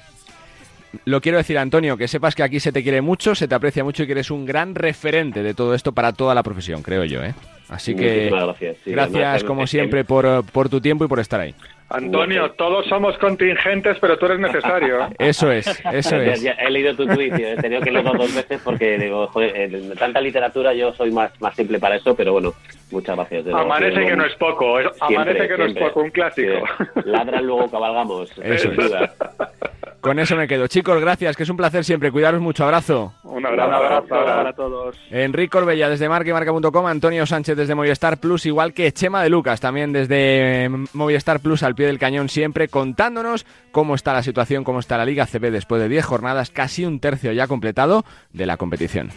lo 1.06 1.22
quiero 1.22 1.38
decir, 1.38 1.58
Antonio, 1.58 1.98
que 1.98 2.08
sepas 2.08 2.36
que 2.36 2.44
aquí 2.44 2.60
se 2.60 2.72
te 2.72 2.84
quiere 2.84 3.02
mucho, 3.02 3.36
se 3.36 3.48
te 3.48 3.56
aprecia 3.56 3.84
mucho 3.84 4.04
y 4.04 4.06
que 4.06 4.14
eres 4.14 4.32
un 4.32 4.46
gran 4.46 4.76
referente 4.76 5.44
de 5.44 5.54
todo 5.54 5.74
esto 5.74 5.92
para 5.92 6.14
toda 6.14 6.34
la 6.34 6.44
profesión, 6.44 6.82
creo 6.82 7.04
yo. 7.04 7.24
¿eh? 7.24 7.34
Así 7.70 7.96
que 7.96 8.30
gracias, 8.30 8.78
gracias 8.86 9.44
como 9.44 9.66
siempre 9.68 10.04
por, 10.04 10.46
por 10.52 10.70
tu 10.70 10.80
tiempo 10.80 11.06
y 11.06 11.08
por 11.08 11.20
estar 11.20 11.40
ahí. 11.40 11.56
Antonio, 11.90 12.52
todos 12.52 12.88
somos 12.88 13.16
contingentes, 13.20 13.98
pero 14.02 14.18
tú 14.18 14.26
eres 14.26 14.40
necesario. 14.40 15.08
Eso 15.20 15.52
es, 15.52 15.68
eso 15.94 16.16
es. 16.16 16.44
he 16.44 16.70
leído 16.72 16.96
tu 16.96 17.06
tweet, 17.06 17.34
he 17.36 17.56
tenido 17.58 17.80
que 17.82 17.92
leerlo 17.92 18.14
dos 18.14 18.34
veces 18.34 18.60
porque 18.64 18.98
digo, 18.98 19.28
joder, 19.28 19.76
en 19.76 19.96
tanta 19.96 20.20
literatura 20.20 20.74
yo 20.74 20.94
soy 20.94 21.12
más, 21.12 21.40
más 21.40 21.56
simple 21.56 21.80
para 21.80 21.96
eso, 21.96 22.16
pero 22.16 22.34
bueno, 22.34 22.54
muchas 22.92 23.16
gracias. 23.16 23.48
Amanece 23.54 24.04
que 24.04 24.16
no 24.16 24.26
es 24.26 24.36
poco, 24.36 24.78
amanece 25.00 25.48
que 25.48 25.58
no 25.58 25.66
es 25.66 25.74
poco, 25.76 26.02
un 26.02 26.10
clásico. 26.10 26.66
Ladra 27.06 27.40
luego 27.40 27.70
cabalgamos. 27.70 28.32
Eso 28.40 28.72
es. 28.72 28.92
Con 30.06 30.20
eso 30.20 30.36
me 30.36 30.48
quedo. 30.48 30.68
Chicos, 30.68 31.02
gracias, 31.02 31.36
que 31.36 31.42
es 31.42 31.50
un 31.50 31.58
placer 31.58 31.84
siempre. 31.84 32.12
Cuidaros 32.12 32.40
mucho. 32.40 32.64
Abrazo. 32.64 33.16
Un 33.24 33.44
abrazo, 33.44 34.06
para 34.08 34.54
todos. 34.54 34.96
Enrique 35.10 35.50
Corbella 35.50 35.90
desde 35.90 36.08
marca.com, 36.08 36.86
Antonio 36.86 37.26
Sánchez 37.26 37.58
desde 37.58 37.74
Movistar 37.74 38.20
Plus, 38.20 38.46
igual 38.46 38.76
que 38.76 38.92
Chema 38.92 39.24
de 39.24 39.30
Lucas 39.32 39.60
también 39.60 39.94
desde 39.94 40.70
Movistar 40.94 41.40
Plus 41.40 41.64
al 41.64 41.74
pie 41.74 41.88
del 41.88 41.98
cañón 41.98 42.30
siempre 42.30 42.68
contándonos 42.68 43.48
cómo 43.72 43.96
está 43.96 44.14
la 44.14 44.22
situación, 44.22 44.64
cómo 44.64 44.78
está 44.78 44.96
la 44.96 45.06
Liga 45.06 45.26
CB 45.26 45.50
después 45.50 45.82
de 45.82 45.90
10 45.90 46.06
jornadas, 46.06 46.52
casi 46.52 46.86
un 46.86 47.00
tercio 47.00 47.32
ya 47.32 47.48
completado 47.48 48.06
de 48.32 48.46
la 48.46 48.58
competición. 48.58 49.10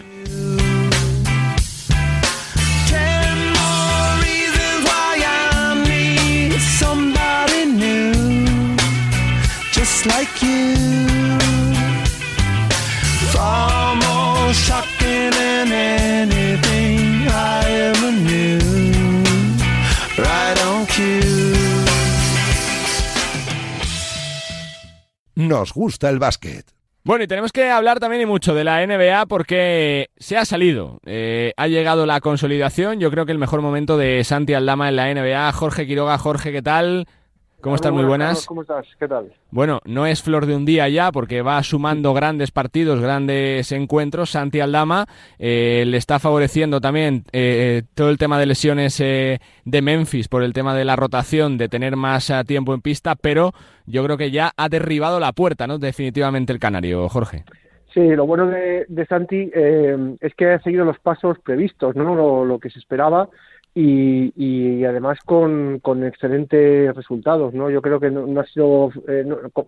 Nos 25.35 25.75
gusta 25.75 26.09
el 26.09 26.19
básquet. 26.19 26.65
Bueno, 27.05 27.25
y 27.25 27.27
tenemos 27.27 27.53
que 27.53 27.69
hablar 27.69 28.01
también 28.01 28.23
y 28.23 28.27
mucho 28.27 28.55
de 28.55 28.65
la 28.65 28.87
NBA 28.87 29.27
porque 29.27 30.09
se 30.17 30.39
ha 30.39 30.47
salido. 30.47 31.01
Eh, 31.05 31.53
ha 31.59 31.67
llegado 31.67 32.07
la 32.07 32.21
consolidación. 32.23 33.01
Yo 33.01 33.11
creo 33.11 33.27
que 33.27 33.33
el 33.33 33.39
mejor 33.39 33.61
momento 33.61 33.99
de 33.99 34.25
Santi 34.25 34.55
Aldama 34.55 34.89
en 34.89 34.97
la 34.97 35.13
NBA. 35.13 35.53
Jorge 35.53 35.87
Quiroga, 35.87 36.17
Jorge, 36.17 36.53
¿qué 36.53 36.63
tal? 36.63 37.07
¿Cómo 37.61 37.75
están? 37.75 37.93
Muy 37.93 38.05
buenas. 38.05 38.47
¿Cómo 38.47 38.63
estás? 38.63 38.87
¿Qué 39.01 39.09
tal? 39.09 39.33
Bueno, 39.51 39.81
no 39.85 40.07
es 40.07 40.23
flor 40.23 40.47
de 40.47 40.55
un 40.55 40.65
día 40.65 40.89
ya 40.89 41.11
porque 41.11 41.43
va 41.43 41.61
sumando 41.65 42.15
grandes 42.15 42.53
partidos, 42.53 43.01
grandes 43.01 43.73
encuentros. 43.73 44.31
Santi 44.31 44.61
Aldama 44.61 45.07
eh, 45.41 45.83
le 45.85 45.97
está 45.97 46.21
favoreciendo 46.21 46.81
también 46.81 47.25
eh, 47.33 47.83
todo 47.95 48.11
el 48.11 48.19
tema 48.19 48.39
de 48.39 48.47
lesiones 48.47 49.01
eh, 49.01 49.41
de 49.65 49.83
Memphis 49.83 50.29
por 50.29 50.45
el 50.45 50.53
tema 50.53 50.73
de 50.73 50.85
la 50.85 50.95
rotación, 50.95 51.59
de 51.59 51.69
tener 51.69 51.97
más 51.97 52.33
tiempo 52.47 52.75
en 52.75 52.81
pista, 52.81 53.17
pero 53.17 53.53
yo 53.87 54.05
creo 54.05 54.17
que 54.17 54.31
ya 54.31 54.53
ha 54.57 54.69
derribado 54.69 55.19
la 55.19 55.33
puerta, 55.33 55.67
¿no? 55.67 55.79
Definitivamente 55.79 56.53
el 56.53 56.61
canario, 56.61 57.09
Jorge. 57.09 57.45
Sí, 57.93 58.07
lo 58.11 58.27
bueno 58.27 58.47
de, 58.47 59.07
Santi 59.09 59.51
es 60.21 60.35
que 60.37 60.53
ha 60.53 60.61
seguido 60.61 60.85
los 60.85 60.99
pasos 61.01 61.39
previstos, 61.41 61.97
¿no? 61.97 62.45
lo 62.45 62.59
que 62.61 62.71
se 62.71 62.79
esperaba 62.79 63.29
y, 63.75 64.85
además 64.85 65.19
con, 65.25 65.79
con, 65.81 66.05
excelentes 66.05 66.95
resultados, 66.95 67.55
¿no? 67.55 67.71
Yo 67.71 67.81
creo 67.81 68.01
que 68.01 68.11
no, 68.11 68.41
ha 68.41 68.45
sido, 68.45 68.91
eh, 69.07 69.25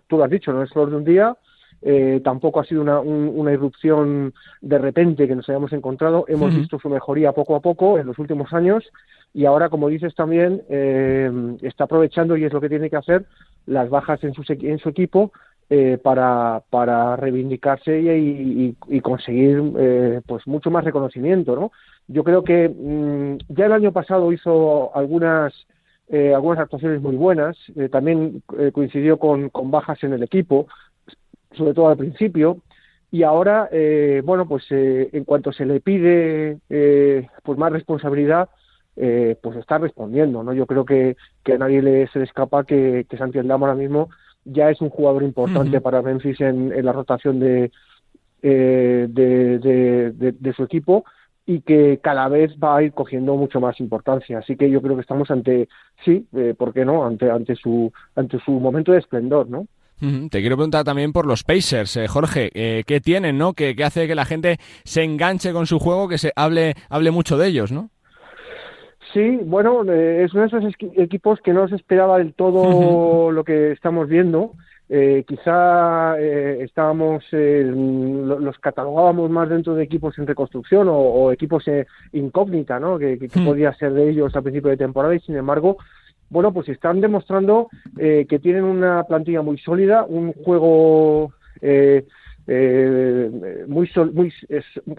tú 0.08 0.16
lo 0.16 0.24
has 0.24 0.30
dicho, 0.30 0.52
no 0.52 0.62
es 0.62 0.70
solo 0.70 0.90
de 0.90 0.96
un 0.96 1.04
día, 1.04 1.36
eh, 1.82 2.20
tampoco 2.22 2.60
ha 2.60 2.64
sido 2.64 2.82
una, 2.82 3.00
una, 3.00 3.52
irrupción 3.52 4.34
de 4.60 4.78
repente 4.78 5.26
que 5.26 5.34
nos 5.34 5.48
hayamos 5.48 5.72
encontrado, 5.72 6.24
hemos 6.28 6.54
visto 6.54 6.78
su 6.78 6.90
mejoría 6.90 7.32
poco 7.32 7.56
a 7.56 7.60
poco 7.60 7.98
en 7.98 8.06
los 8.06 8.18
últimos 8.18 8.52
años 8.52 8.84
y 9.32 9.44
ahora, 9.44 9.68
como 9.68 9.88
dices 9.88 10.14
también, 10.14 10.62
eh, 10.68 11.30
está 11.62 11.84
aprovechando 11.84 12.36
y 12.36 12.44
es 12.44 12.52
lo 12.52 12.60
que 12.60 12.68
tiene 12.68 12.90
que 12.90 12.96
hacer 12.96 13.24
las 13.66 13.88
bajas 13.88 14.22
en 14.24 14.34
su, 14.34 14.42
en 14.48 14.78
su 14.78 14.88
equipo 14.88 15.32
eh, 15.72 15.98
para, 16.02 16.64
para 16.68 17.14
reivindicarse 17.14 17.96
y, 17.96 19.00
conseguir 19.02 19.62
eh, 19.78 20.20
pues 20.26 20.44
mucho 20.48 20.68
más 20.68 20.82
reconocimiento, 20.82 21.54
¿no? 21.54 21.70
Yo 22.08 22.24
creo 22.24 22.42
que 22.42 22.68
mm, 22.68 23.38
ya 23.50 23.66
el 23.66 23.72
año 23.74 23.92
pasado 23.92 24.32
hizo 24.32 24.90
algunas 24.96 25.54
eh, 26.08 26.34
algunas 26.34 26.58
actuaciones 26.58 27.00
muy 27.00 27.14
buenas, 27.14 27.56
también 27.92 28.42
coincidió 28.72 29.20
con, 29.20 29.48
con 29.50 29.70
bajas 29.70 30.02
en 30.02 30.12
el 30.12 30.24
equipo, 30.24 30.66
sobre 31.52 31.72
todo 31.72 31.90
al 31.90 31.96
principio, 31.96 32.56
y 33.12 33.22
ahora, 33.22 33.70
bueno, 34.24 34.48
pues 34.48 34.64
en 34.72 35.22
cuanto 35.22 35.52
se 35.52 35.66
le 35.66 35.78
pide 35.78 36.58
pues 37.44 37.58
más 37.58 37.70
responsabilidad, 37.70 38.48
pues 38.96 39.56
está 39.56 39.78
respondiendo, 39.78 40.42
¿no? 40.42 40.52
Yo 40.52 40.66
creo 40.66 40.84
que, 40.84 41.16
que 41.44 41.52
a 41.52 41.58
nadie 41.58 41.80
le 41.80 42.08
se 42.08 42.18
le 42.18 42.24
escapa 42.24 42.64
que, 42.64 43.06
que 43.08 43.16
Santi 43.16 43.38
ahora 43.38 43.76
mismo 43.76 44.08
ya 44.44 44.70
es 44.70 44.80
un 44.80 44.90
jugador 44.90 45.22
importante 45.22 45.80
para 45.80 46.02
Memphis 46.02 46.40
en, 46.40 46.84
la 46.84 46.92
rotación 46.92 47.40
de, 47.40 47.70
eh, 48.42 49.06
de, 49.08 50.52
su 50.56 50.62
equipo 50.64 51.04
y 51.46 51.60
que 51.62 51.98
cada 52.02 52.28
vez 52.28 52.52
va 52.62 52.76
a 52.76 52.82
ir 52.82 52.92
cogiendo 52.92 53.36
mucho 53.36 53.60
más 53.60 53.80
importancia. 53.80 54.38
Así 54.38 54.56
que 54.56 54.70
yo 54.70 54.80
creo 54.80 54.96
que 54.96 55.02
estamos 55.02 55.30
ante, 55.30 55.68
sí, 56.04 56.26
eh, 56.36 56.54
¿por 56.56 56.72
qué 56.72 56.84
no? 56.84 57.04
Ante, 57.04 57.30
ante, 57.30 57.56
su, 57.56 57.92
ante 58.14 58.38
su 58.40 58.52
momento 58.52 58.92
de 58.92 58.98
esplendor, 58.98 59.48
¿no? 59.48 59.66
Te 60.00 60.40
quiero 60.40 60.56
preguntar 60.56 60.82
también 60.82 61.12
por 61.12 61.26
los 61.26 61.44
Pacers, 61.44 61.94
eh, 61.98 62.08
Jorge, 62.08 62.50
eh, 62.54 62.84
¿qué 62.86 63.00
tienen, 63.00 63.36
no? 63.36 63.52
Que, 63.52 63.76
que 63.76 63.84
hace 63.84 64.08
que 64.08 64.14
la 64.14 64.24
gente 64.24 64.56
se 64.82 65.02
enganche 65.02 65.52
con 65.52 65.66
su 65.66 65.78
juego, 65.78 66.08
que 66.08 66.16
se 66.16 66.32
hable, 66.36 66.74
hable 66.88 67.10
mucho 67.10 67.36
de 67.36 67.48
ellos, 67.48 67.70
¿no? 67.70 67.90
Sí, 69.12 69.40
bueno, 69.44 69.84
eh, 69.90 70.24
es 70.24 70.32
uno 70.34 70.46
de 70.46 70.58
esos 70.58 70.74
equipos 70.96 71.40
que 71.40 71.52
no 71.52 71.66
se 71.68 71.74
esperaba 71.74 72.18
del 72.18 72.34
todo 72.34 73.32
lo 73.32 73.44
que 73.44 73.72
estamos 73.72 74.08
viendo. 74.08 74.52
Eh, 74.88 75.24
quizá 75.26 76.16
eh, 76.18 76.58
estábamos, 76.62 77.24
los 77.32 78.58
catalogábamos 78.58 79.30
más 79.30 79.48
dentro 79.48 79.74
de 79.74 79.84
equipos 79.84 80.18
en 80.18 80.26
reconstrucción 80.26 80.88
o, 80.90 81.32
equipos 81.32 81.64
incógnita, 82.12 82.78
¿no? 82.78 82.98
Que, 82.98 83.18
podía 83.44 83.72
ser 83.74 83.94
de 83.94 84.10
ellos 84.10 84.34
a 84.36 84.42
principio 84.42 84.70
de 84.70 84.76
temporada 84.76 85.14
y 85.14 85.20
sin 85.20 85.36
embargo, 85.36 85.78
bueno, 86.28 86.52
pues 86.52 86.68
están 86.68 87.00
demostrando 87.00 87.68
que 87.96 88.38
tienen 88.40 88.64
una 88.64 89.04
plantilla 89.04 89.42
muy 89.42 89.58
sólida, 89.58 90.04
un 90.04 90.32
juego 90.32 91.32
muy, 93.66 93.90
muy 94.12 94.32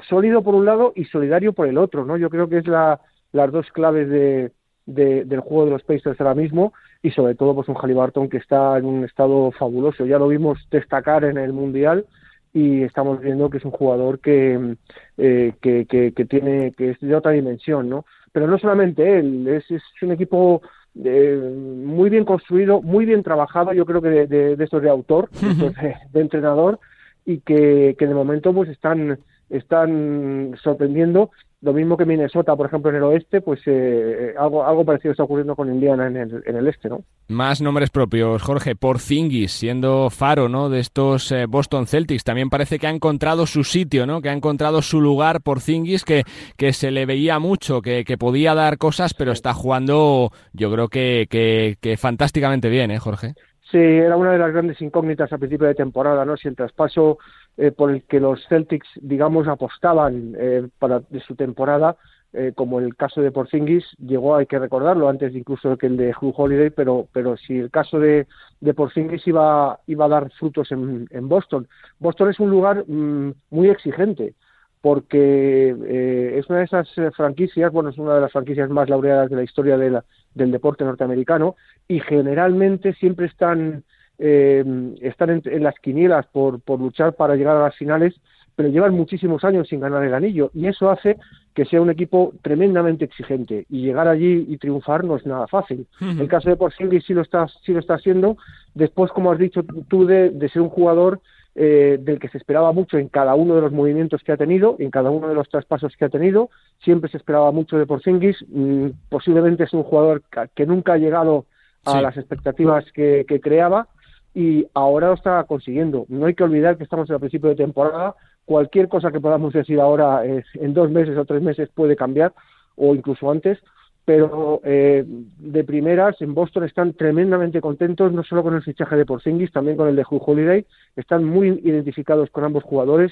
sólido 0.08 0.42
por 0.42 0.56
un 0.56 0.66
lado 0.66 0.92
y 0.96 1.06
solidario 1.06 1.54
por 1.54 1.68
el 1.68 1.78
otro, 1.78 2.06
¿no? 2.06 2.18
Yo 2.18 2.30
creo 2.30 2.50
que 2.50 2.58
es 2.58 2.68
la 2.68 3.00
las 3.32 3.52
dos 3.52 3.70
claves 3.72 4.10
de, 4.10 4.52
del 4.86 5.40
juego 5.40 5.66
de 5.66 5.72
los 5.72 5.84
Pacers 5.84 6.20
ahora 6.20 6.36
mismo 6.36 6.74
y 7.02 7.12
sobre 7.12 7.36
todo 7.36 7.56
pues 7.56 7.68
un 7.68 7.76
Halliburton 7.76 8.30
que 8.30 8.38
está 8.38 8.78
en 8.78 8.86
un 8.86 9.04
estado 9.06 9.52
fabuloso. 9.52 10.06
Ya 10.06 10.20
lo 10.20 10.28
vimos 10.28 10.60
destacar 10.70 11.24
en 11.24 11.38
el 11.38 11.54
Mundial 11.54 12.06
y 12.54 12.84
estamos 12.84 13.22
viendo 13.22 13.50
que 13.50 13.58
es 13.58 13.66
un 13.66 13.72
jugador 13.72 14.20
que, 14.20 14.76
eh, 15.18 15.54
que, 15.62 15.86
que, 15.86 16.26
tiene 16.26 16.74
que 16.74 16.92
es 16.92 17.00
de 17.00 17.16
otra 17.16 17.32
dimensión, 17.32 17.90
¿no? 17.90 18.06
Pero 18.32 18.48
no 18.48 18.58
solamente 18.58 19.20
él, 19.20 19.48
es, 19.48 19.70
es 19.72 19.84
un 20.02 20.12
equipo 20.12 20.62
eh, 21.04 21.40
muy 21.86 22.10
bien 22.10 22.26
construido, 22.26 22.82
muy 22.82 23.06
bien 23.06 23.24
trabajado, 23.24 23.74
yo 23.74 23.86
creo 23.86 24.02
que 24.02 24.10
de, 24.10 24.28
de, 24.28 24.56
de 24.58 24.64
estos 24.64 24.82
de 24.82 24.90
autor, 24.90 25.30
de, 25.32 25.96
de, 26.12 26.20
entrenador, 26.20 26.80
y 27.26 27.40
que, 27.40 27.96
que 27.98 28.08
de 28.08 28.14
momento 28.14 28.54
pues 28.54 28.70
están, 28.70 29.20
están 29.50 30.56
sorprendiendo 30.62 31.32
lo 31.62 31.74
mismo 31.74 31.96
que 31.96 32.06
Minnesota, 32.06 32.56
por 32.56 32.66
ejemplo, 32.66 32.90
en 32.90 32.98
el 32.98 33.04
oeste, 33.04 33.40
pues 33.42 33.60
eh, 33.68 33.72
eh, 33.72 34.34
algo, 34.38 34.66
algo 34.66 34.84
parecido 34.84 35.12
está 35.12 35.24
ocurriendo 35.24 35.56
con 35.56 35.72
Indiana 35.72 36.08
en 36.08 36.18
el, 36.18 36.44
en 36.46 36.56
el 36.56 36.68
este, 36.68 36.90
¿no? 36.90 37.04
Más 37.28 37.62
nombres 37.62 37.92
propios, 37.92 38.42
Jorge. 38.42 38.76
Porzingis, 38.76 39.52
siendo 39.52 40.10
faro, 40.10 40.50
¿no? 40.50 40.70
De 40.70 40.80
estos 40.80 41.32
eh, 41.32 41.46
Boston 41.48 41.86
Celtics. 41.86 42.24
También 42.24 42.50
parece 42.50 42.80
que 42.80 42.88
ha 42.88 42.92
encontrado 42.92 43.46
su 43.46 43.64
sitio, 43.64 44.08
¿no? 44.08 44.22
Que 44.22 44.30
ha 44.30 44.34
encontrado 44.34 44.82
su 44.82 45.00
lugar 45.02 45.42
Porzingis, 45.42 46.04
que, 46.04 46.24
que 46.58 46.74
se 46.74 46.90
le 46.90 47.06
veía 47.06 47.38
mucho, 47.38 47.82
que, 47.82 48.06
que 48.06 48.18
podía 48.18 48.56
dar 48.56 48.80
cosas, 48.80 49.14
pero 49.14 49.32
está 49.32 49.54
jugando, 49.54 50.32
yo 50.54 50.72
creo 50.72 50.88
que, 50.88 51.28
que, 51.30 51.78
que 51.80 51.96
fantásticamente 51.96 52.70
bien, 52.70 52.90
¿eh, 52.90 52.98
Jorge? 52.98 53.36
Sí, 53.72 53.78
era 53.78 54.18
una 54.18 54.34
de 54.34 54.38
las 54.38 54.52
grandes 54.52 54.82
incógnitas 54.82 55.32
a 55.32 55.38
principio 55.38 55.68
de 55.68 55.76
temporada, 55.76 56.26
¿no? 56.26 56.36
Si 56.36 56.48
el 56.50 56.58
traspaso 56.58 57.20
eh, 57.58 57.72
por 57.72 57.92
el 57.92 58.04
que 58.04 58.20
los 58.20 58.46
Celtics, 58.48 58.88
digamos, 59.02 59.48
apostaban 59.48 60.36
eh, 60.38 60.68
para 60.80 61.02
de 61.10 61.20
su 61.20 61.36
temporada, 61.36 61.98
eh, 62.34 62.54
como 62.56 62.80
el 62.80 62.96
caso 62.96 63.22
de 63.22 63.32
Porzingis, 63.32 63.84
llegó, 64.00 64.38
hay 64.38 64.46
que 64.46 64.58
recordarlo, 64.58 65.10
antes 65.10 65.36
incluso 65.36 65.76
que 65.78 65.88
el 65.88 65.98
de 65.98 66.14
Hugh 66.20 66.34
Holiday, 66.38 66.70
pero, 66.70 67.08
pero 67.12 67.36
si 67.36 67.60
el 67.60 67.70
caso 67.70 68.00
de, 68.00 68.26
de 68.62 68.74
Porzingis 68.74 69.28
iba, 69.28 69.80
iba 69.86 70.06
a 70.06 70.10
dar 70.10 70.32
frutos 70.32 70.72
en, 70.72 71.08
en 71.12 71.28
Boston. 71.28 71.68
Boston 72.00 72.30
es 72.30 72.40
un 72.40 72.50
lugar 72.50 72.86
mm, 72.88 73.34
muy 73.50 73.70
exigente, 73.70 74.34
porque 74.80 75.76
eh, 75.86 76.40
es 76.40 76.50
una 76.50 76.60
de 76.60 76.66
esas 76.66 76.90
franquicias, 77.18 77.70
bueno, 77.72 77.90
es 77.90 77.98
una 77.98 78.16
de 78.16 78.22
las 78.22 78.32
franquicias 78.32 78.70
más 78.70 78.90
laureadas 78.90 79.30
de 79.30 79.36
la 79.36 79.44
historia 79.44 79.78
de 79.78 79.90
la, 79.90 80.06
del 80.34 80.52
deporte 80.52 80.86
norteamericano, 80.86 81.58
y 81.90 82.00
generalmente 82.00 82.94
siempre 82.94 83.26
están 83.26 83.84
eh, 84.24 84.64
están 85.02 85.42
en, 85.44 85.64
las 85.64 85.74
quinielas 85.80 86.28
por, 86.28 86.62
por 86.62 86.80
luchar 86.80 87.14
para 87.14 87.36
llegar 87.36 87.58
a 87.58 87.64
las 87.64 87.76
finales, 87.76 88.14
pero 88.56 88.70
llevan 88.70 88.94
muchísimos 88.94 89.44
años 89.44 89.68
sin 89.68 89.80
ganar 89.80 90.04
el 90.04 90.14
anillo 90.14 90.52
y 90.54 90.68
eso 90.68 90.92
hace 90.92 91.18
que 91.56 91.66
sea 91.66 91.82
un 91.82 91.90
equipo 91.90 92.34
tremendamente 92.44 93.06
exigente 93.06 93.66
y 93.68 93.82
llegar 93.82 94.08
allí 94.08 94.46
y 94.48 94.58
triunfar 94.58 95.04
no 95.04 95.16
es 95.16 95.26
nada 95.26 95.48
fácil. 95.48 95.88
El 96.00 96.28
caso 96.28 96.50
de 96.50 96.56
Porzingis 96.56 97.04
sí 97.04 97.16
lo 97.16 97.22
está 97.22 97.48
sí 97.66 97.74
lo 97.74 97.80
está 97.80 97.96
haciendo. 97.96 98.38
Después, 98.76 99.12
como 99.12 99.32
has 99.32 99.40
dicho 99.40 99.64
tú, 99.64 100.06
de, 100.06 100.30
de 100.30 100.50
ser 100.50 100.62
un 100.62 100.70
jugador 100.70 101.20
eh, 101.56 101.98
del 102.00 102.20
que 102.20 102.30
se 102.30 102.38
esperaba 102.38 102.72
mucho 102.72 103.00
en 103.00 103.10
cada 103.10 103.34
uno 103.34 103.56
de 103.56 103.62
los 103.62 103.72
movimientos 103.72 104.22
que 104.24 104.32
ha 104.32 104.38
tenido, 104.38 104.76
en 104.78 104.92
cada 104.92 105.10
uno 105.10 105.28
de 105.28 105.36
los 105.36 105.50
traspasos 105.50 105.98
que 105.98 106.06
ha 106.06 106.10
tenido, 106.10 106.52
siempre 106.84 107.10
se 107.10 107.18
esperaba 107.18 107.52
mucho 107.52 107.80
de 107.80 107.88
Porzingis. 107.88 108.38
Mm, 108.50 108.90
posiblemente 109.10 109.64
es 109.64 109.74
un 109.74 109.84
jugador 109.84 110.22
que 110.54 110.66
nunca 110.68 110.94
ha 110.94 110.98
llegado 110.98 111.46
a 111.86 112.00
las 112.02 112.16
expectativas 112.16 112.86
que, 112.94 113.26
que 113.28 113.42
creaba 113.42 113.88
y 114.34 114.66
ahora 114.74 115.08
lo 115.08 115.14
está 115.14 115.44
consiguiendo. 115.44 116.06
No 116.08 116.26
hay 116.26 116.34
que 116.34 116.44
olvidar 116.44 116.78
que 116.78 116.84
estamos 116.84 117.10
en 117.10 117.16
el 117.16 117.20
principio 117.20 117.50
de 117.50 117.56
temporada. 117.56 118.16
Cualquier 118.46 118.88
cosa 118.88 119.12
que 119.12 119.20
podamos 119.20 119.54
decir 119.54 119.80
ahora 119.80 120.24
en 120.26 120.74
dos 120.74 120.90
meses 120.90 121.18
o 121.18 121.26
tres 121.26 121.42
meses 121.42 121.70
puede 121.74 121.96
cambiar 121.96 122.34
o 122.76 122.96
incluso 122.96 123.30
antes. 123.30 123.60
Pero 124.04 124.62
eh, 124.64 125.06
de 125.06 125.64
primeras 125.64 126.20
en 126.22 126.34
Boston 126.34 126.64
están 126.64 126.94
tremendamente 126.94 127.62
contentos, 127.62 128.12
no 128.12 128.24
solo 128.24 128.42
con 128.42 128.56
el 128.56 128.64
fichaje 128.64 128.96
de 128.96 129.06
Porzingis, 129.06 129.52
también 129.52 129.78
con 129.78 129.88
el 129.88 129.96
de 129.96 130.06
Hugh 130.10 130.24
Holiday. 130.26 130.66
Están 130.96 131.24
muy 131.24 131.50
identificados 131.64 132.30
con 132.32 132.44
ambos 132.44 132.64
jugadores 132.64 133.12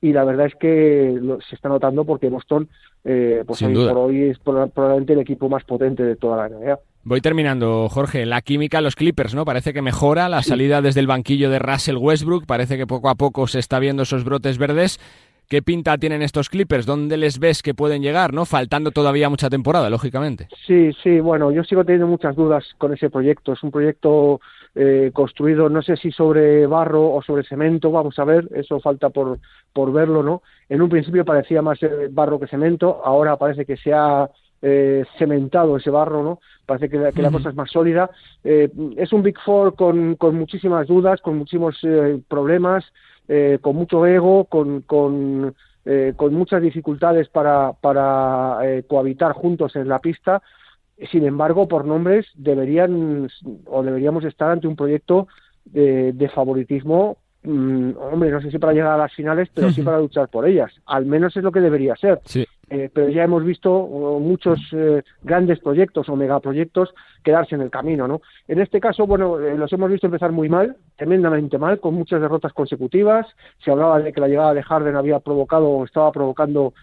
y 0.00 0.12
la 0.12 0.24
verdad 0.24 0.46
es 0.46 0.54
que 0.54 1.20
se 1.48 1.56
está 1.56 1.68
notando 1.68 2.04
porque 2.04 2.28
Boston, 2.28 2.68
eh, 3.04 3.42
pues 3.46 3.60
hoy 3.62 3.74
por 3.74 3.98
hoy 3.98 4.22
es 4.30 4.38
probablemente 4.38 5.14
el 5.14 5.20
equipo 5.20 5.48
más 5.48 5.64
potente 5.64 6.04
de 6.04 6.14
toda 6.14 6.36
la 6.36 6.56
NBA. 6.56 6.78
Voy 7.04 7.20
terminando, 7.20 7.88
Jorge. 7.88 8.26
La 8.26 8.42
química, 8.42 8.80
los 8.80 8.96
Clippers, 8.96 9.34
¿no? 9.34 9.44
Parece 9.44 9.72
que 9.72 9.82
mejora 9.82 10.28
la 10.28 10.42
salida 10.42 10.82
desde 10.82 11.00
el 11.00 11.06
banquillo 11.06 11.48
de 11.48 11.58
Russell 11.58 11.96
Westbrook. 11.96 12.46
Parece 12.46 12.76
que 12.76 12.86
poco 12.86 13.08
a 13.08 13.14
poco 13.14 13.46
se 13.46 13.58
está 13.58 13.78
viendo 13.78 14.02
esos 14.02 14.24
brotes 14.24 14.58
verdes. 14.58 15.00
¿Qué 15.48 15.62
pinta 15.62 15.96
tienen 15.96 16.20
estos 16.20 16.50
Clippers? 16.50 16.84
¿Dónde 16.84 17.16
les 17.16 17.38
ves 17.38 17.62
que 17.62 17.72
pueden 17.72 18.02
llegar, 18.02 18.34
no? 18.34 18.44
Faltando 18.44 18.90
todavía 18.90 19.30
mucha 19.30 19.48
temporada, 19.48 19.88
lógicamente. 19.88 20.48
Sí, 20.66 20.90
sí, 21.02 21.20
bueno, 21.20 21.50
yo 21.50 21.64
sigo 21.64 21.84
teniendo 21.84 22.06
muchas 22.06 22.36
dudas 22.36 22.64
con 22.76 22.92
ese 22.92 23.08
proyecto. 23.08 23.54
Es 23.54 23.62
un 23.62 23.70
proyecto 23.70 24.40
eh, 24.74 25.10
construido, 25.14 25.70
no 25.70 25.80
sé 25.80 25.96
si 25.96 26.12
sobre 26.12 26.66
barro 26.66 27.14
o 27.14 27.22
sobre 27.22 27.44
cemento, 27.44 27.90
vamos 27.90 28.18
a 28.18 28.24
ver, 28.24 28.46
eso 28.54 28.78
falta 28.78 29.08
por, 29.08 29.38
por 29.72 29.90
verlo, 29.90 30.22
¿no? 30.22 30.42
En 30.68 30.82
un 30.82 30.90
principio 30.90 31.24
parecía 31.24 31.62
más 31.62 31.82
eh, 31.82 32.08
barro 32.10 32.38
que 32.38 32.46
cemento, 32.46 33.00
ahora 33.02 33.36
parece 33.36 33.64
que 33.64 33.78
se 33.78 33.94
ha 33.94 34.30
eh, 34.60 35.04
cementado 35.18 35.78
ese 35.78 35.90
barro, 35.90 36.22
¿no? 36.22 36.40
Parece 36.68 36.90
que, 36.90 37.22
la 37.22 37.30
cosa 37.30 37.48
es 37.48 37.54
más 37.54 37.70
sólida. 37.70 38.10
Eh, 38.44 38.68
es 38.98 39.10
un 39.14 39.22
Big 39.22 39.38
Four 39.42 39.74
con, 39.74 40.16
con 40.16 40.36
muchísimas 40.36 40.86
dudas, 40.86 41.18
con 41.22 41.38
muchísimos 41.38 41.78
eh, 41.82 42.20
problemas, 42.28 42.84
eh, 43.26 43.58
con 43.62 43.74
mucho 43.74 44.06
ego, 44.06 44.44
con, 44.44 44.82
con, 44.82 45.54
con 46.16 46.34
muchas 46.34 46.60
dificultades 46.60 47.30
para, 47.30 47.72
para 47.72 48.58
cohabitar 48.86 49.32
juntos 49.32 49.74
en 49.76 49.88
la 49.88 49.98
pista. 50.00 50.42
Sin 51.10 51.24
embargo, 51.24 51.66
por 51.66 51.86
nombres 51.86 52.26
deberían 52.34 53.30
o 53.64 53.82
deberíamos 53.82 54.22
estar 54.24 54.50
ante 54.50 54.68
un 54.68 54.76
proyecto 54.76 55.28
de, 55.64 56.12
de 56.12 56.28
favoritismo 56.28 57.16
Mm, 57.42 57.92
hombre, 57.96 58.30
no 58.30 58.42
sé 58.42 58.50
si 58.50 58.58
para 58.58 58.72
llegar 58.72 58.92
a 58.92 58.98
las 58.98 59.14
finales, 59.14 59.48
pero 59.54 59.70
sí 59.70 59.82
para 59.82 59.98
luchar 59.98 60.28
por 60.28 60.46
ellas. 60.46 60.72
Al 60.86 61.06
menos 61.06 61.36
es 61.36 61.42
lo 61.42 61.52
que 61.52 61.60
debería 61.60 61.94
ser. 61.96 62.20
Eh, 62.70 62.90
pero 62.92 63.08
ya 63.08 63.24
hemos 63.24 63.44
visto 63.44 63.70
muchos 64.20 64.60
eh, 64.72 65.02
grandes 65.22 65.58
proyectos 65.60 66.06
o 66.08 66.16
megaproyectos 66.16 66.94
quedarse 67.24 67.54
en 67.54 67.62
el 67.62 67.70
camino, 67.70 68.06
¿no? 68.06 68.20
En 68.46 68.60
este 68.60 68.78
caso, 68.78 69.06
bueno, 69.06 69.40
eh, 69.40 69.56
los 69.56 69.72
hemos 69.72 69.90
visto 69.90 70.06
empezar 70.06 70.32
muy 70.32 70.50
mal, 70.50 70.76
tremendamente 70.96 71.56
mal, 71.56 71.80
con 71.80 71.94
muchas 71.94 72.20
derrotas 72.20 72.52
consecutivas. 72.52 73.26
Se 73.64 73.70
hablaba 73.70 74.00
de 74.00 74.12
que 74.12 74.20
la 74.20 74.28
llegada 74.28 74.52
de 74.52 74.62
Harden 74.62 74.96
había 74.96 75.20
provocado 75.20 75.68
o 75.68 75.84
estaba 75.84 76.12
provocando 76.12 76.74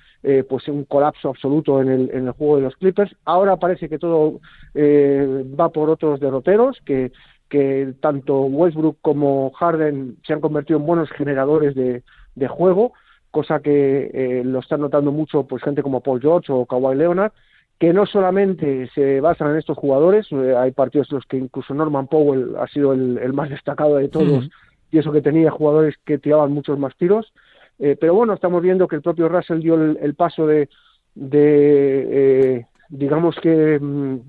pues 0.50 0.68
un 0.70 0.86
colapso 0.86 1.30
absoluto 1.30 1.80
en 1.84 1.88
el, 1.88 2.10
en 2.12 2.26
el 2.26 2.32
juego 2.32 2.56
de 2.56 2.64
los 2.64 2.76
Clippers. 2.78 3.16
Ahora 3.26 3.58
parece 3.58 3.88
que 3.88 4.00
todo 4.00 4.40
va 4.76 5.70
por 5.70 5.92
otros 5.92 6.20
derroteros, 6.20 6.82
que 6.84 7.12
que 7.48 7.94
tanto 8.02 8.42
Westbrook 8.46 8.98
como 9.04 9.52
Harden 9.52 10.18
se 10.26 10.34
han 10.34 10.42
convertido 10.42 10.80
en 10.80 10.88
buenos 10.88 11.12
generadores 11.12 11.76
de 11.76 12.48
juego, 12.48 12.94
cosa 13.36 13.60
que 13.60 14.10
eh, 14.14 14.44
lo 14.46 14.60
están 14.60 14.80
notando 14.80 15.12
mucho 15.12 15.44
pues 15.44 15.62
gente 15.62 15.84
como 15.84 16.00
Paul 16.00 16.22
George 16.22 16.54
o 16.54 16.66
Kawhi 16.66 16.96
Leonard, 16.96 17.34
que 17.78 17.92
no 17.92 18.06
solamente 18.06 18.90
se 18.96 19.20
basan 19.20 19.52
en 19.52 19.58
estos 19.58 19.78
jugadores, 19.78 20.26
eh, 20.32 20.56
hay 20.56 20.72
partidos 20.72 21.12
en 21.12 21.16
los 21.18 21.26
que 21.26 21.36
incluso 21.36 21.74
Norman 21.74 22.08
Powell 22.08 22.56
ha 22.58 22.66
sido 22.68 22.94
el, 22.94 23.34
más 23.34 23.50
destacado 23.50 23.98
de 23.98 24.08
todos, 24.08 24.50
y 24.90 25.00
eso 25.00 25.12
que 25.12 25.22
tenía 25.22 25.52
jugadores 25.52 25.96
que 26.06 26.18
tiraban 26.18 26.54
muchos 26.54 26.80
más 26.80 26.96
tiros, 26.96 27.34
eh, 27.78 27.98
pero 28.00 28.14
bueno, 28.14 28.34
estamos 28.34 28.62
viendo 28.62 28.88
que 28.88 28.96
el 28.96 29.02
propio 29.02 29.28
Russell 29.28 29.60
dio 29.60 29.76
el, 29.76 30.16
paso 30.16 30.48
de, 30.48 30.70
de 31.16 32.66
digamos 32.88 33.36
que 33.42 33.78
mm, 33.82 34.20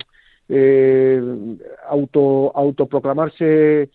auto 1.89 2.51
autoproclamarse 2.57 3.89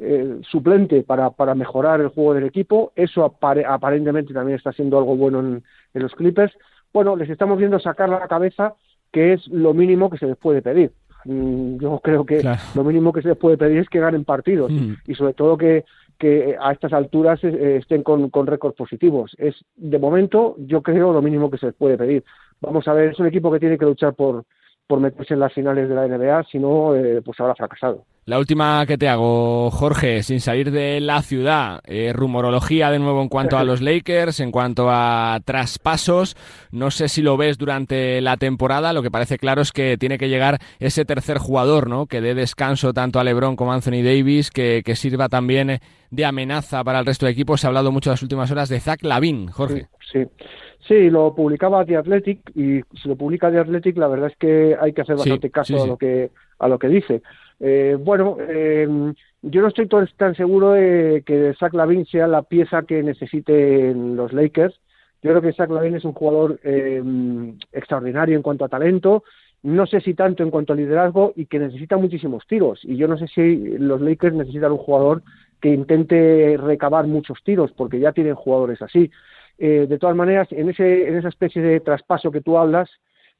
eh, 0.00 0.40
suplente 0.48 1.02
para, 1.02 1.30
para 1.30 1.54
mejorar 1.54 2.00
el 2.00 2.08
juego 2.08 2.34
del 2.34 2.44
equipo. 2.44 2.92
Eso 2.94 3.24
aparentemente 3.24 4.32
también 4.32 4.56
está 4.56 4.72
siendo 4.72 4.96
algo 4.98 5.16
bueno 5.16 5.40
en, 5.40 5.62
los 5.94 6.14
Clippers. 6.14 6.52
Bueno, 6.92 7.16
les 7.16 7.28
estamos 7.28 7.58
viendo 7.58 7.80
sacar 7.80 8.08
la 8.08 8.28
cabeza, 8.28 8.74
que 9.12 9.32
es 9.32 9.46
lo 9.48 9.74
mínimo 9.74 10.08
que 10.08 10.18
se 10.18 10.26
les 10.26 10.36
puede 10.36 10.62
pedir. 10.62 10.92
Mm, 11.24 11.78
yo 11.78 11.98
creo 11.98 12.24
que 12.24 12.42
lo 12.74 12.84
mínimo 12.84 13.12
que 13.12 13.22
se 13.22 13.28
les 13.28 13.36
puede 13.36 13.58
pedir 13.58 13.78
es 13.78 13.88
que 13.88 13.98
ganen 13.98 14.24
partidos 14.24 14.70
mm. 14.70 14.92
y 15.06 15.14
sobre 15.16 15.34
todo 15.34 15.58
que, 15.58 15.84
que 16.16 16.56
a 16.60 16.72
estas 16.72 16.92
alturas 16.92 17.42
eh, 17.42 17.78
estén 17.80 18.04
con, 18.04 18.30
con 18.30 18.46
récords 18.46 18.76
positivos. 18.76 19.34
Es 19.36 19.56
de 19.76 19.98
momento, 19.98 20.54
yo 20.58 20.82
creo, 20.82 21.12
lo 21.12 21.22
mínimo 21.22 21.50
que 21.50 21.58
se 21.58 21.66
les 21.66 21.74
puede 21.74 21.98
pedir. 21.98 22.24
Vamos 22.60 22.86
a 22.86 22.92
ver, 22.92 23.10
es 23.10 23.18
un 23.18 23.26
equipo 23.26 23.50
que 23.50 23.60
tiene 23.60 23.78
que 23.78 23.84
luchar 23.84 24.14
por, 24.14 24.44
por 24.88 25.00
meterse 25.00 25.34
en 25.34 25.40
las 25.40 25.52
finales 25.52 25.88
de 25.88 25.94
la 25.94 26.08
NBA, 26.08 26.44
si 26.50 26.58
no, 26.58 26.96
eh, 26.96 27.20
pues 27.22 27.38
habrá 27.38 27.54
fracasado. 27.54 28.04
La 28.24 28.38
última 28.38 28.84
que 28.86 28.98
te 28.98 29.08
hago, 29.08 29.70
Jorge, 29.70 30.22
sin 30.22 30.40
salir 30.40 30.70
de 30.70 31.00
la 31.00 31.22
ciudad, 31.22 31.80
eh, 31.84 32.12
rumorología 32.14 32.90
de 32.90 32.98
nuevo 32.98 33.22
en 33.22 33.28
cuanto 33.28 33.56
a 33.56 33.64
los 33.64 33.80
Lakers, 33.82 34.40
en 34.40 34.50
cuanto 34.50 34.88
a 34.90 35.40
traspasos, 35.44 36.36
no 36.70 36.90
sé 36.90 37.08
si 37.08 37.22
lo 37.22 37.36
ves 37.36 37.58
durante 37.58 38.20
la 38.20 38.36
temporada, 38.36 38.92
lo 38.92 39.02
que 39.02 39.10
parece 39.10 39.38
claro 39.38 39.62
es 39.62 39.72
que 39.72 39.96
tiene 39.98 40.18
que 40.18 40.28
llegar 40.28 40.58
ese 40.78 41.04
tercer 41.04 41.38
jugador, 41.38 41.88
¿no? 41.88 42.06
Que 42.06 42.20
dé 42.20 42.34
descanso 42.34 42.92
tanto 42.92 43.20
a 43.20 43.24
LeBron 43.24 43.56
como 43.56 43.72
a 43.72 43.76
Anthony 43.76 44.02
Davis, 44.02 44.50
que, 44.50 44.82
sirva 44.94 45.28
también 45.28 45.80
de 46.10 46.24
amenaza 46.24 46.82
para 46.82 46.98
el 46.98 47.06
resto 47.06 47.26
del 47.26 47.34
equipo. 47.34 47.56
Se 47.56 47.66
ha 47.66 47.68
hablado 47.68 47.92
mucho 47.92 48.10
en 48.10 48.12
las 48.12 48.22
últimas 48.22 48.50
horas 48.50 48.68
de 48.68 48.80
Zach 48.80 49.02
Lavin, 49.02 49.48
Jorge. 49.48 49.82
Sí, 49.82 49.86
sí. 50.10 51.10
lo 51.10 51.34
publicaba 51.34 51.84
The 51.84 51.96
Athletic 51.96 52.50
y 52.54 52.80
si 53.00 53.08
lo 53.08 53.16
publica 53.16 53.50
The 53.50 53.58
Athletic, 53.58 53.96
la 53.96 54.08
verdad 54.08 54.30
es 54.30 54.36
que 54.36 54.76
hay 54.80 54.92
que 54.92 55.02
hacer 55.02 55.16
bastante 55.16 55.50
caso 55.50 55.82
a 55.82 55.86
lo 55.86 55.96
que 55.96 56.30
a 56.58 56.68
lo 56.68 56.78
que 56.78 56.88
dice. 56.88 57.22
Eh, 57.60 57.96
bueno, 57.98 58.36
em, 58.40 59.14
yo 59.42 59.62
no 59.62 59.68
estoy 59.68 59.88
tan 60.16 60.34
seguro 60.34 60.72
de 60.72 61.22
que 61.26 61.54
Zach 61.58 61.74
Lavin 61.74 62.06
sea 62.06 62.26
la 62.26 62.42
pieza 62.42 62.82
que 62.82 63.02
necesiten 63.02 64.16
los 64.16 64.32
Lakers. 64.32 64.80
Yo 65.22 65.30
creo 65.30 65.42
que 65.42 65.52
Zach 65.52 65.70
Lavin 65.70 65.96
es 65.96 66.04
un 66.04 66.12
jugador 66.12 66.60
em, 66.62 67.58
extraordinario 67.72 68.36
en 68.36 68.42
cuanto 68.42 68.64
a 68.64 68.68
talento, 68.68 69.24
no 69.62 69.86
sé 69.86 70.00
si 70.00 70.14
tanto 70.14 70.44
en 70.44 70.50
cuanto 70.50 70.72
a 70.72 70.76
liderazgo 70.76 71.32
y 71.34 71.46
que 71.46 71.58
necesita 71.58 71.96
muchísimos 71.96 72.46
tiros. 72.46 72.80
Y 72.84 72.96
yo 72.96 73.08
no 73.08 73.18
sé 73.18 73.26
si 73.26 73.56
los 73.78 74.00
Lakers 74.00 74.36
necesitan 74.36 74.72
un 74.72 74.78
jugador 74.78 75.22
que 75.60 75.72
intente 75.72 76.56
recabar 76.56 77.06
muchos 77.08 77.42
tiros, 77.42 77.72
porque 77.72 77.98
ya 77.98 78.12
tienen 78.12 78.36
jugadores 78.36 78.80
así. 78.82 79.10
Eh, 79.58 79.86
de 79.88 79.98
todas 79.98 80.16
maneras, 80.16 80.48
en, 80.50 80.70
ese, 80.70 81.08
en 81.08 81.16
esa 81.16 81.28
especie 81.28 81.60
de 81.60 81.80
traspaso 81.80 82.30
que 82.30 82.40
tú 82.40 82.56
hablas, 82.56 82.88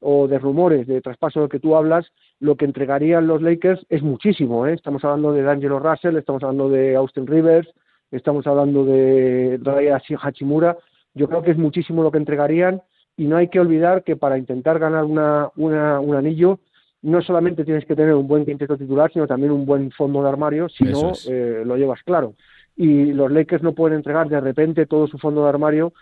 o 0.01 0.29
de 0.29 0.39
rumores 0.39 0.87
de 0.87 1.01
traspaso 1.01 1.49
que 1.49 1.59
tú 1.59 1.77
hablas, 1.77 2.07
lo 2.41 2.57
que 2.57 2.65
entregarían 2.65 3.27
los 3.27 3.43
Lakers 3.43 3.85
es 3.89 4.03
muchísimo. 4.03 4.67
¿eh? 4.67 4.75
Estamos 4.75 5.05
hablando 5.05 5.33
de 5.33 5.43
D'Angelo 5.43 5.79
Russell, 5.79 6.17
estamos 6.17 6.43
hablando 6.43 6.69
de 6.69 6.95
Austin 6.95 7.27
Rivers, 7.27 7.69
estamos 8.11 8.47
hablando 8.47 8.85
de 8.85 9.59
Raya 9.63 10.01
Hachimura. 10.23 10.77
Yo 11.15 11.29
creo 11.29 11.43
que 11.43 11.51
es 11.51 11.59
muchísimo 11.59 12.03
lo 12.03 12.13
que 12.13 12.19
entregarían 12.19 12.83
y 13.17 13.25
no 13.25 13.37
hay 13.37 13.49
que 13.49 13.59
olvidar 13.59 14.05
que 14.05 14.17
para 14.17 14.39
intentar 14.39 14.79
ganar 14.79 15.05
una, 15.05 15.51
un 15.57 16.15
anillo 16.15 16.61
no 17.03 17.23
solamente 17.23 17.65
tienes 17.65 17.85
que 17.85 17.95
tener 17.95 18.15
un 18.15 18.27
buen 18.27 18.45
quinteto 18.45 18.77
titular, 18.77 19.11
sino 19.13 19.27
también 19.27 19.53
un 19.53 19.65
buen 19.65 19.91
fondo 19.93 20.23
de 20.23 20.29
armario, 20.29 20.69
si 20.69 20.85
no 20.85 21.13
eh, 21.29 21.63
lo 21.65 21.77
llevas 21.77 22.03
claro. 22.03 22.35
Y 22.79 23.13
los 23.13 23.31
Lakers 23.31 23.63
no 23.63 23.75
pueden 23.75 23.99
entregar 23.99 24.29
de 24.29 24.41
repente 24.41 24.87
todo 24.87 25.07
su 25.07 25.19
fondo 25.19 25.43
de 25.43 25.51
armario 25.51 25.93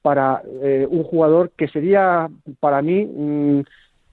para 0.00 0.42
eh, 0.62 0.86
un 0.90 1.04
jugador 1.04 1.52
que 1.56 1.68
sería 1.68 2.28
para 2.58 2.82
mí 2.82 3.04
mm, 3.04 3.60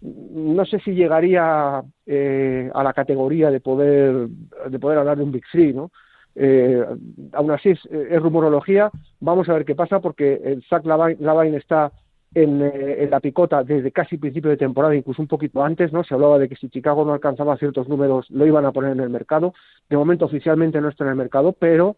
no 0.01 0.65
sé 0.65 0.79
si 0.79 0.91
llegaría 0.91 1.81
eh, 2.05 2.69
a 2.73 2.83
la 2.83 2.93
categoría 2.93 3.49
de 3.51 3.59
poder 3.59 4.27
de 4.69 4.79
poder 4.79 4.99
hablar 4.99 5.17
de 5.17 5.23
un 5.23 5.31
Big 5.31 5.43
Three, 5.51 5.73
¿no? 5.73 5.91
Eh, 6.35 6.85
aún 7.33 7.51
así 7.51 7.69
es, 7.71 7.81
rumorología, 8.21 8.91
vamos 9.19 9.49
a 9.49 9.53
ver 9.53 9.65
qué 9.65 9.75
pasa 9.75 9.99
porque 9.99 10.39
el 10.43 10.63
Zach 10.69 10.85
Lavine 10.85 11.57
está 11.57 11.91
en, 12.33 12.61
en, 12.61 13.09
la 13.09 13.19
picota 13.19 13.63
desde 13.63 13.91
casi 13.91 14.17
principio 14.17 14.51
de 14.51 14.57
temporada, 14.57 14.95
incluso 14.95 15.21
un 15.21 15.27
poquito 15.27 15.63
antes, 15.63 15.91
¿no? 15.91 16.03
Se 16.03 16.13
hablaba 16.13 16.37
de 16.37 16.47
que 16.47 16.55
si 16.55 16.69
Chicago 16.69 17.03
no 17.03 17.13
alcanzaba 17.13 17.57
ciertos 17.57 17.87
números 17.87 18.29
lo 18.29 18.45
iban 18.45 18.65
a 18.65 18.71
poner 18.71 18.91
en 18.91 18.99
el 18.99 19.09
mercado. 19.09 19.53
De 19.89 19.97
momento 19.97 20.25
oficialmente 20.25 20.79
no 20.81 20.89
está 20.89 21.03
en 21.05 21.11
el 21.11 21.15
mercado, 21.15 21.53
pero 21.53 21.95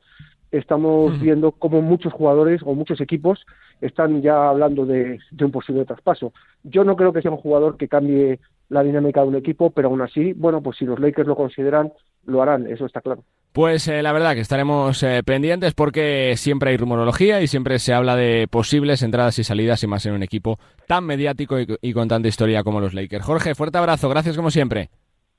estamos 0.51 1.19
viendo 1.21 1.51
como 1.53 1.81
muchos 1.81 2.11
jugadores 2.13 2.61
o 2.65 2.75
muchos 2.75 2.99
equipos 2.99 3.45
están 3.79 4.21
ya 4.21 4.49
hablando 4.49 4.85
de, 4.85 5.19
un 5.39 5.51
posible 5.51 5.85
traspaso. 5.85 6.33
Yo 6.63 6.83
no 6.83 6.95
creo 6.95 7.13
que 7.13 7.21
sea 7.21 7.31
un 7.31 7.37
jugador 7.37 7.77
que 7.77 7.87
cambie 7.87 8.39
la 8.69 8.83
dinámica 8.83 9.21
de 9.21 9.27
un 9.27 9.35
equipo, 9.35 9.71
pero 9.71 9.87
aún 9.87 10.01
así, 10.01 10.33
bueno, 10.33 10.61
pues 10.61 10.77
si 10.77 10.85
los 10.85 10.99
Lakers 10.99 11.27
lo 11.27 11.35
consideran, 11.35 11.91
lo 12.25 12.41
harán, 12.41 12.67
eso 12.67 12.85
está 12.85 13.01
claro. 13.01 13.23
Pues 13.51 13.87
eh, 13.89 14.01
la 14.01 14.13
verdad 14.13 14.33
que 14.33 14.39
estaremos 14.39 15.03
eh, 15.03 15.23
pendientes 15.25 15.73
porque 15.73 16.35
siempre 16.37 16.69
hay 16.69 16.77
rumorología 16.77 17.41
y 17.41 17.47
siempre 17.47 17.79
se 17.79 17.93
habla 17.93 18.15
de 18.15 18.47
posibles 18.49 19.03
entradas 19.03 19.37
y 19.39 19.43
salidas 19.43 19.83
y 19.83 19.87
más 19.87 20.05
en 20.05 20.13
un 20.13 20.23
equipo 20.23 20.57
tan 20.87 21.03
mediático 21.05 21.57
y 21.59 21.93
con 21.93 22.07
tanta 22.07 22.29
historia 22.29 22.63
como 22.63 22.79
los 22.79 22.93
Lakers. 22.93 23.25
Jorge, 23.25 23.53
fuerte 23.53 23.77
abrazo, 23.77 24.07
gracias 24.07 24.37
como 24.37 24.51
siempre. 24.51 24.89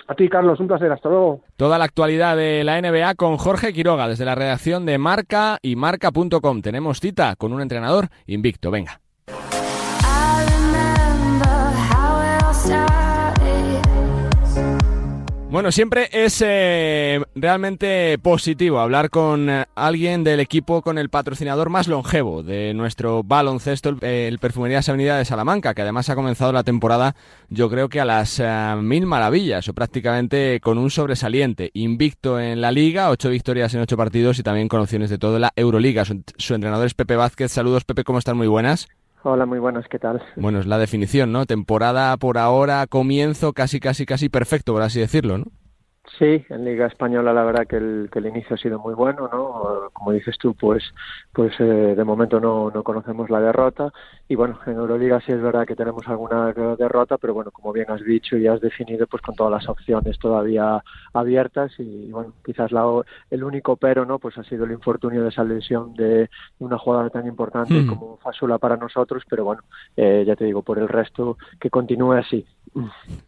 A 0.08 0.14
ti, 0.14 0.28
Carlos, 0.28 0.60
un 0.60 0.68
placer. 0.68 0.90
Hasta 0.92 1.08
luego. 1.08 1.40
Toda 1.56 1.78
la 1.78 1.84
actualidad 1.84 2.36
de 2.36 2.64
la 2.64 2.80
NBA 2.80 3.14
con 3.14 3.36
Jorge 3.36 3.72
Quiroga 3.72 4.08
desde 4.08 4.24
la 4.24 4.34
redacción 4.34 4.84
de 4.84 4.98
Marca 4.98 5.58
y 5.62 5.76
Marca.com. 5.76 6.60
Tenemos 6.60 7.00
cita 7.00 7.36
con 7.36 7.52
un 7.52 7.62
entrenador 7.62 8.08
invicto. 8.26 8.70
Venga. 8.70 9.00
Bueno, 15.52 15.70
siempre 15.70 16.08
es 16.12 16.42
eh, 16.42 17.20
realmente 17.34 18.16
positivo 18.22 18.80
hablar 18.80 19.10
con 19.10 19.50
eh, 19.50 19.66
alguien 19.74 20.24
del 20.24 20.40
equipo 20.40 20.80
con 20.80 20.96
el 20.96 21.10
patrocinador 21.10 21.68
más 21.68 21.88
longevo 21.88 22.42
de 22.42 22.72
nuestro 22.72 23.22
baloncesto, 23.22 23.90
el, 23.90 24.02
el 24.02 24.38
Perfumerías 24.38 24.88
Avenida 24.88 25.18
de 25.18 25.26
Salamanca, 25.26 25.74
que 25.74 25.82
además 25.82 26.08
ha 26.08 26.14
comenzado 26.14 26.54
la 26.54 26.64
temporada 26.64 27.16
yo 27.50 27.68
creo 27.68 27.90
que 27.90 28.00
a 28.00 28.06
las 28.06 28.40
eh, 28.40 28.76
mil 28.80 29.04
maravillas 29.04 29.68
o 29.68 29.74
prácticamente 29.74 30.58
con 30.60 30.78
un 30.78 30.90
sobresaliente. 30.90 31.70
Invicto 31.74 32.40
en 32.40 32.62
la 32.62 32.72
liga, 32.72 33.10
ocho 33.10 33.28
victorias 33.28 33.74
en 33.74 33.82
ocho 33.82 33.98
partidos 33.98 34.38
y 34.38 34.42
también 34.42 34.68
con 34.68 34.80
opciones 34.80 35.10
de 35.10 35.18
todo 35.18 35.38
la 35.38 35.52
Euroliga. 35.54 36.06
Su, 36.06 36.22
su 36.38 36.54
entrenador 36.54 36.86
es 36.86 36.94
Pepe 36.94 37.16
Vázquez. 37.16 37.52
Saludos 37.52 37.84
Pepe, 37.84 38.04
¿cómo 38.04 38.18
están? 38.18 38.38
Muy 38.38 38.48
buenas. 38.48 38.88
Hola, 39.24 39.46
muy 39.46 39.60
buenas, 39.60 39.86
¿qué 39.88 40.00
tal? 40.00 40.20
Bueno, 40.34 40.58
es 40.58 40.66
la 40.66 40.78
definición, 40.78 41.30
¿no? 41.30 41.46
Temporada 41.46 42.16
por 42.16 42.38
ahora, 42.38 42.86
comienzo 42.88 43.52
casi, 43.52 43.78
casi, 43.78 44.04
casi 44.04 44.28
perfecto, 44.28 44.72
por 44.72 44.82
así 44.82 44.98
decirlo, 44.98 45.38
¿no? 45.38 45.44
Sí, 46.18 46.44
en 46.50 46.64
Liga 46.64 46.86
Española 46.86 47.32
la 47.32 47.42
verdad 47.42 47.66
que 47.66 47.76
el, 47.76 48.10
que 48.12 48.18
el 48.18 48.26
inicio 48.26 48.54
ha 48.54 48.58
sido 48.58 48.78
muy 48.78 48.92
bueno, 48.92 49.30
¿no? 49.32 49.90
Como 49.94 50.12
dices 50.12 50.36
tú, 50.38 50.54
pues, 50.54 50.82
pues 51.32 51.54
eh, 51.58 51.94
de 51.96 52.04
momento 52.04 52.38
no, 52.38 52.70
no 52.70 52.82
conocemos 52.82 53.30
la 53.30 53.40
derrota 53.40 53.90
y 54.28 54.34
bueno, 54.34 54.58
en 54.66 54.74
Euroliga 54.74 55.20
sí 55.20 55.32
es 55.32 55.40
verdad 55.40 55.66
que 55.66 55.74
tenemos 55.74 56.06
alguna 56.08 56.52
derrota, 56.52 57.16
pero 57.16 57.32
bueno, 57.32 57.50
como 57.50 57.72
bien 57.72 57.90
has 57.90 58.02
dicho 58.04 58.36
y 58.36 58.46
has 58.46 58.60
definido, 58.60 59.06
pues 59.06 59.22
con 59.22 59.34
todas 59.34 59.52
las 59.52 59.68
opciones 59.68 60.18
todavía 60.18 60.82
abiertas 61.14 61.72
y 61.78 62.10
bueno, 62.10 62.34
quizás 62.44 62.72
la, 62.72 62.84
el 63.30 63.42
único 63.42 63.76
pero, 63.76 64.04
¿no? 64.04 64.18
Pues 64.18 64.36
ha 64.36 64.44
sido 64.44 64.66
el 64.66 64.72
infortunio 64.72 65.22
de 65.22 65.30
esa 65.30 65.44
lesión 65.44 65.94
de 65.94 66.28
una 66.58 66.76
jugada 66.76 67.08
tan 67.08 67.26
importante 67.26 67.74
hmm. 67.74 67.86
como 67.86 68.18
Fasula 68.18 68.58
para 68.58 68.76
nosotros, 68.76 69.22
pero 69.28 69.44
bueno, 69.44 69.62
eh, 69.96 70.24
ya 70.26 70.36
te 70.36 70.44
digo, 70.44 70.62
por 70.62 70.78
el 70.78 70.88
resto 70.88 71.38
que 71.58 71.70
continúe 71.70 72.12
así. 72.12 72.46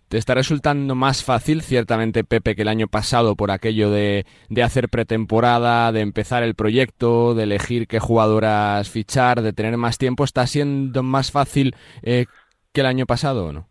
¿Te 0.09 0.17
está 0.17 0.35
resultando 0.35 0.95
más 0.95 1.23
fácil, 1.23 1.61
ciertamente, 1.63 2.25
Pepe, 2.25 2.55
que 2.55 2.63
el 2.63 2.69
año 2.69 2.89
pasado 2.89 3.37
por 3.37 3.51
aquello 3.51 3.91
de, 3.91 4.27
de 4.49 4.63
hacer 4.63 4.89
pretemporada, 4.89 5.93
de 5.93 6.01
empezar 6.01 6.43
el 6.43 6.55
proyecto, 6.55 7.35
de 7.35 7.43
elegir 7.43 7.87
qué 7.87 8.01
jugadoras 8.01 8.89
fichar, 8.89 9.43
de 9.43 9.53
tener 9.53 9.77
más 9.77 9.99
tiempo? 9.99 10.25
¿Está 10.25 10.47
siendo 10.47 11.03
más 11.03 11.31
fácil 11.31 11.77
eh, 12.03 12.27
que 12.73 12.81
el 12.81 12.87
año 12.87 13.07
pasado 13.07 13.47
o 13.47 13.53
no? 13.53 13.69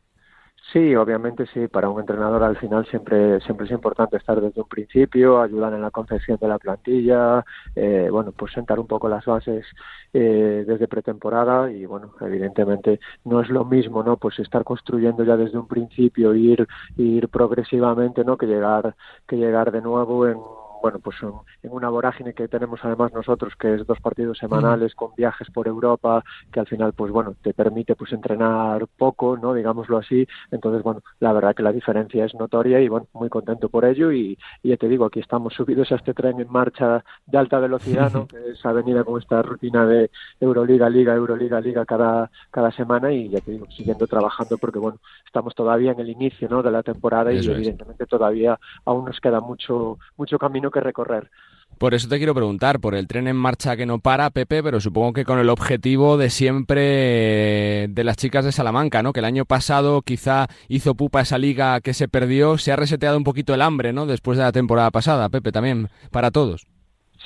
Sí, 0.74 0.96
obviamente 0.96 1.46
sí. 1.54 1.68
Para 1.68 1.88
un 1.90 2.00
entrenador 2.00 2.42
al 2.44 2.58
final 2.58 2.88
siempre 2.88 3.40
siempre 3.42 3.68
es 3.68 3.72
importante 3.72 4.18
estar 4.18 4.42
desde 4.42 4.60
un 4.60 4.68
principio, 4.68 5.40
ayudar 5.40 5.72
en 5.74 5.82
la 5.84 5.92
concepción 5.92 6.40
de 6.42 6.48
la 6.48 6.58
plantilla, 6.58 7.46
eh, 7.76 8.08
bueno, 8.12 8.32
pues 8.32 8.54
sentar 8.54 8.80
un 8.80 8.88
poco 8.88 9.08
las 9.08 9.24
bases 9.24 9.68
eh, 10.14 10.64
desde 10.66 10.88
pretemporada 10.88 11.72
y 11.72 11.86
bueno, 11.86 12.14
evidentemente 12.22 13.00
no 13.24 13.42
es 13.42 13.50
lo 13.50 13.66
mismo, 13.66 14.02
¿no? 14.04 14.18
Pues 14.18 14.40
estar 14.40 14.64
construyendo 14.64 15.24
ya 15.24 15.38
desde 15.38 15.60
un 15.60 15.68
principio, 15.68 16.34
ir 16.34 16.68
ir 16.98 17.30
progresivamente, 17.30 18.24
¿no? 18.24 18.36
Que 18.36 18.48
llegar 18.48 18.96
que 19.28 19.36
llegar 19.38 19.72
de 19.72 19.82
nuevo 19.82 20.28
en 20.28 20.40
bueno, 20.84 21.00
pues 21.00 21.16
en 21.64 21.72
una 21.72 21.88
vorágine 21.88 22.34
que 22.34 22.50
tenemos 22.50 22.82
además 22.84 23.14
nosotros, 23.14 23.54
que 23.58 23.74
es 23.74 23.88
dos 23.88 24.02
partidos 24.02 24.38
semanales 24.38 24.94
con 24.96 25.16
viajes 25.16 25.50
por 25.50 25.66
Europa, 25.66 26.22
que 26.52 26.60
al 26.60 26.68
final, 26.68 26.92
pues 26.92 27.10
bueno, 27.10 27.36
te 27.42 27.54
permite 27.54 27.96
pues 27.96 28.12
entrenar 28.12 28.86
poco, 28.98 29.38
¿no? 29.38 29.54
Digámoslo 29.54 29.98
así. 29.98 30.28
Entonces, 30.52 30.84
bueno, 30.84 31.02
la 31.22 31.32
verdad 31.32 31.56
que 31.56 31.64
la 31.64 31.72
diferencia 31.72 32.26
es 32.26 32.36
notoria 32.36 32.82
y 32.82 32.90
bueno, 32.90 33.08
muy 33.14 33.30
contento 33.30 33.70
por 33.70 33.86
ello 33.86 34.12
y, 34.12 34.38
ya 34.62 34.76
te 34.76 34.90
digo, 34.90 35.06
aquí 35.06 35.22
estamos 35.22 35.54
subidos 35.54 35.90
a 35.94 35.96
este 35.96 36.14
tren 36.14 36.42
en 36.42 36.52
marcha 36.52 37.02
de 37.28 37.38
alta 37.38 37.60
velocidad, 37.60 38.12
¿no? 38.12 38.28
Que 38.34 38.52
es 38.52 38.66
avenida 38.66 39.06
con 39.06 39.22
esta 39.22 39.42
rutina 39.42 39.86
de 39.86 40.12
Euroliga, 40.42 40.90
Liga, 40.90 41.14
Euroliga, 41.14 41.62
Liga 41.62 41.86
cada, 41.86 42.30
cada 42.52 42.72
semana 42.72 43.10
y 43.10 43.30
ya 43.30 43.40
te 43.40 43.52
digo, 43.52 43.68
siguiendo 43.72 44.06
trabajando 44.06 44.58
porque 44.58 44.80
bueno, 44.80 45.00
estamos 45.26 45.56
todavía 45.56 45.94
en 45.94 46.02
el 46.02 46.10
inicio, 46.10 46.50
¿no? 46.50 46.62
De 46.62 46.72
la 46.72 46.84
temporada 46.84 47.32
y 47.32 47.38
evidentemente 47.38 48.06
todavía 48.06 48.60
aún 48.84 49.06
nos 49.06 49.22
queda 49.22 49.40
mucho, 49.40 49.98
mucho 50.18 50.38
camino 50.38 50.73
que 50.74 50.82
recorrer. 50.82 51.30
Por 51.78 51.94
eso 51.94 52.08
te 52.08 52.18
quiero 52.18 52.36
preguntar, 52.36 52.80
por 52.80 52.96
el 52.96 53.08
tren 53.08 53.28
en 53.28 53.36
marcha 53.36 53.76
que 53.76 53.86
no 53.86 54.00
para, 54.00 54.30
Pepe, 54.30 54.64
pero 54.64 54.80
supongo 54.80 55.14
que 55.14 55.26
con 55.26 55.40
el 55.40 55.50
objetivo 55.50 56.18
de 56.18 56.30
siempre 56.30 57.88
de 57.90 58.04
las 58.04 58.18
chicas 58.18 58.46
de 58.46 58.52
Salamanca, 58.52 59.02
¿no? 59.04 59.12
Que 59.12 59.20
el 59.20 59.26
año 59.26 59.46
pasado 59.46 60.02
quizá 60.02 60.48
hizo 60.68 60.96
pupa 60.96 61.22
esa 61.22 61.38
liga 61.38 61.82
que 61.82 61.94
se 61.94 62.08
perdió, 62.08 62.58
se 62.58 62.72
ha 62.72 62.76
reseteado 62.76 63.18
un 63.18 63.24
poquito 63.24 63.54
el 63.54 63.62
hambre, 63.62 63.92
¿no? 63.92 64.06
Después 64.06 64.38
de 64.38 64.44
la 64.44 64.52
temporada 64.52 64.92
pasada, 64.92 65.30
Pepe, 65.30 65.52
también, 65.52 65.90
para 66.12 66.32
todos. 66.32 66.68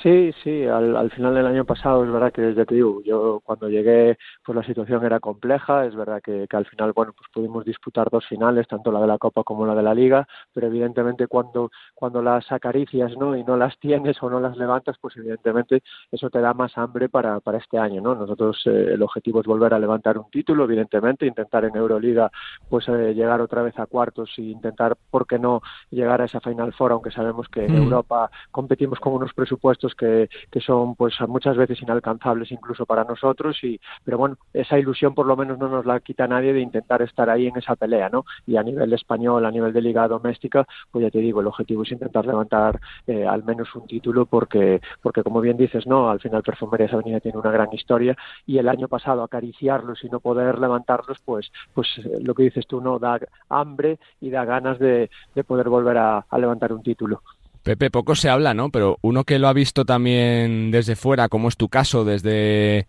Sí, 0.02 0.32
sí, 0.44 0.64
al, 0.64 0.96
al, 0.96 1.10
final 1.10 1.34
del 1.34 1.46
año 1.46 1.64
pasado 1.64 2.04
es 2.04 2.12
verdad 2.12 2.30
que, 2.32 2.54
ya 2.54 2.64
te 2.64 2.76
digo, 2.76 3.02
yo 3.02 3.40
cuando 3.42 3.68
llegué 3.68 4.16
pues 4.44 4.54
la 4.54 4.62
situación 4.62 5.04
era 5.04 5.18
compleja, 5.18 5.86
es 5.86 5.96
verdad 5.96 6.22
que, 6.22 6.46
que, 6.48 6.56
al 6.56 6.66
final, 6.66 6.92
bueno, 6.92 7.12
pues 7.16 7.28
pudimos 7.32 7.64
disputar 7.64 8.08
dos 8.08 8.24
finales, 8.24 8.68
tanto 8.68 8.92
la 8.92 9.00
de 9.00 9.08
la 9.08 9.18
Copa 9.18 9.42
como 9.42 9.66
la 9.66 9.74
de 9.74 9.82
la 9.82 9.94
Liga, 9.94 10.28
pero 10.54 10.68
evidentemente 10.68 11.26
cuando, 11.26 11.72
cuando 11.96 12.22
las 12.22 12.50
acaricias, 12.52 13.16
¿no? 13.16 13.36
Y 13.36 13.42
no 13.42 13.56
las 13.56 13.76
tienes 13.80 14.22
o 14.22 14.30
no 14.30 14.38
las 14.38 14.56
levantas, 14.56 14.96
pues 15.00 15.16
evidentemente 15.16 15.82
eso 16.12 16.30
te 16.30 16.40
da 16.40 16.54
más 16.54 16.78
hambre 16.78 17.08
para, 17.08 17.40
para 17.40 17.58
este 17.58 17.76
año, 17.76 18.00
¿no? 18.00 18.14
Nosotros 18.14 18.62
eh, 18.66 18.90
el 18.92 19.02
objetivo 19.02 19.40
es 19.40 19.46
volver 19.48 19.74
a 19.74 19.80
levantar 19.80 20.16
un 20.16 20.30
título, 20.30 20.62
evidentemente, 20.62 21.26
intentar 21.26 21.64
en 21.64 21.74
Euroliga 21.74 22.30
pues 22.68 22.88
eh, 22.88 23.14
llegar 23.14 23.40
otra 23.40 23.62
vez 23.62 23.76
a 23.80 23.86
cuartos 23.86 24.30
e 24.38 24.42
intentar, 24.42 24.96
¿por 25.10 25.26
qué 25.26 25.40
no?, 25.40 25.60
llegar 25.90 26.22
a 26.22 26.26
esa 26.26 26.38
Final 26.40 26.72
Four, 26.72 26.92
aunque 26.92 27.10
sabemos 27.10 27.48
que 27.48 27.64
en 27.64 27.72
mm. 27.72 27.82
Europa 27.82 28.30
competimos 28.52 29.00
con 29.00 29.14
unos 29.14 29.34
presupuestos 29.34 29.87
que, 29.94 30.28
son 30.60 30.96
pues 30.96 31.14
muchas 31.28 31.56
veces 31.56 31.80
inalcanzables 31.80 32.50
incluso 32.50 32.84
para 32.84 33.04
nosotros 33.04 33.62
y 33.62 33.80
pero 34.04 34.18
bueno 34.18 34.36
esa 34.52 34.76
ilusión 34.76 35.14
por 35.14 35.24
lo 35.24 35.36
menos 35.36 35.56
no 35.56 35.68
nos 35.68 35.86
la 35.86 36.00
quita 36.00 36.26
nadie 36.26 36.52
de 36.52 36.60
intentar 36.60 37.00
estar 37.00 37.30
ahí 37.30 37.46
en 37.46 37.56
esa 37.56 37.76
pelea 37.76 38.08
no 38.08 38.24
y 38.44 38.56
a 38.56 38.62
nivel 38.62 38.92
español 38.92 39.46
a 39.46 39.50
nivel 39.50 39.72
de 39.72 39.80
liga 39.80 40.08
doméstica 40.08 40.66
pues 40.90 41.04
ya 41.04 41.10
te 41.10 41.20
digo 41.20 41.40
el 41.40 41.46
objetivo 41.46 41.84
es 41.84 41.92
intentar 41.92 42.26
levantar 42.26 42.80
eh, 43.06 43.26
al 43.26 43.44
menos 43.44 43.72
un 43.76 43.86
título 43.86 44.26
porque 44.26 44.80
porque 45.00 45.22
como 45.22 45.40
bien 45.40 45.56
dices 45.56 45.86
no 45.86 46.10
al 46.10 46.20
final 46.20 46.42
Perfumerías 46.42 46.92
Avenida 46.92 47.20
tiene 47.20 47.38
una 47.38 47.52
gran 47.52 47.72
historia 47.72 48.16
y 48.44 48.58
el 48.58 48.68
año 48.68 48.88
pasado 48.88 49.22
acariciarlos 49.22 50.02
y 50.02 50.08
no 50.08 50.18
poder 50.18 50.58
levantarlos 50.58 51.18
pues 51.24 51.52
pues 51.72 51.86
eh, 51.98 52.18
lo 52.20 52.34
que 52.34 52.42
dices 52.42 52.66
tú 52.66 52.80
no 52.80 52.98
da 52.98 53.20
hambre 53.48 53.98
y 54.20 54.30
da 54.30 54.44
ganas 54.44 54.78
de, 54.80 55.08
de 55.34 55.44
poder 55.44 55.68
volver 55.68 55.98
a 55.98 56.24
levantar 56.38 56.72
un 56.72 56.82
título. 56.82 57.22
Pepe, 57.68 57.90
poco 57.90 58.14
se 58.14 58.30
habla, 58.30 58.54
¿no? 58.54 58.70
Pero 58.70 58.96
uno 59.02 59.24
que 59.24 59.38
lo 59.38 59.46
ha 59.46 59.52
visto 59.52 59.84
también 59.84 60.70
desde 60.70 60.96
fuera, 60.96 61.28
como 61.28 61.48
es 61.48 61.58
tu 61.58 61.68
caso, 61.68 62.02
desde 62.02 62.86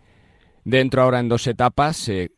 dentro 0.64 1.02
ahora 1.02 1.20
en 1.20 1.28
dos 1.28 1.46
etapas, 1.46 2.08
eh, 2.08 2.30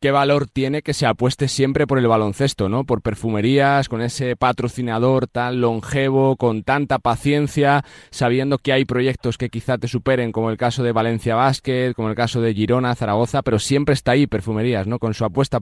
¿qué 0.00 0.10
valor 0.10 0.46
tiene 0.46 0.80
que 0.80 0.94
se 0.94 1.04
apueste 1.04 1.48
siempre 1.48 1.86
por 1.86 1.98
el 1.98 2.06
baloncesto, 2.06 2.70
¿no? 2.70 2.84
Por 2.84 3.02
perfumerías, 3.02 3.90
con 3.90 4.00
ese 4.00 4.36
patrocinador 4.36 5.26
tan 5.26 5.60
longevo, 5.60 6.36
con 6.36 6.62
tanta 6.62 6.98
paciencia, 6.98 7.84
sabiendo 8.08 8.56
que 8.56 8.72
hay 8.72 8.86
proyectos 8.86 9.36
que 9.36 9.50
quizá 9.50 9.76
te 9.76 9.86
superen, 9.86 10.32
como 10.32 10.48
el 10.48 10.56
caso 10.56 10.82
de 10.82 10.92
Valencia 10.92 11.34
Básquet, 11.34 11.92
como 11.94 12.08
el 12.08 12.14
caso 12.14 12.40
de 12.40 12.54
Girona, 12.54 12.94
Zaragoza, 12.94 13.42
pero 13.42 13.58
siempre 13.58 13.92
está 13.92 14.12
ahí 14.12 14.26
perfumerías, 14.26 14.86
¿no? 14.86 14.98
Con 14.98 15.12
su 15.12 15.26
apuesta 15.26 15.60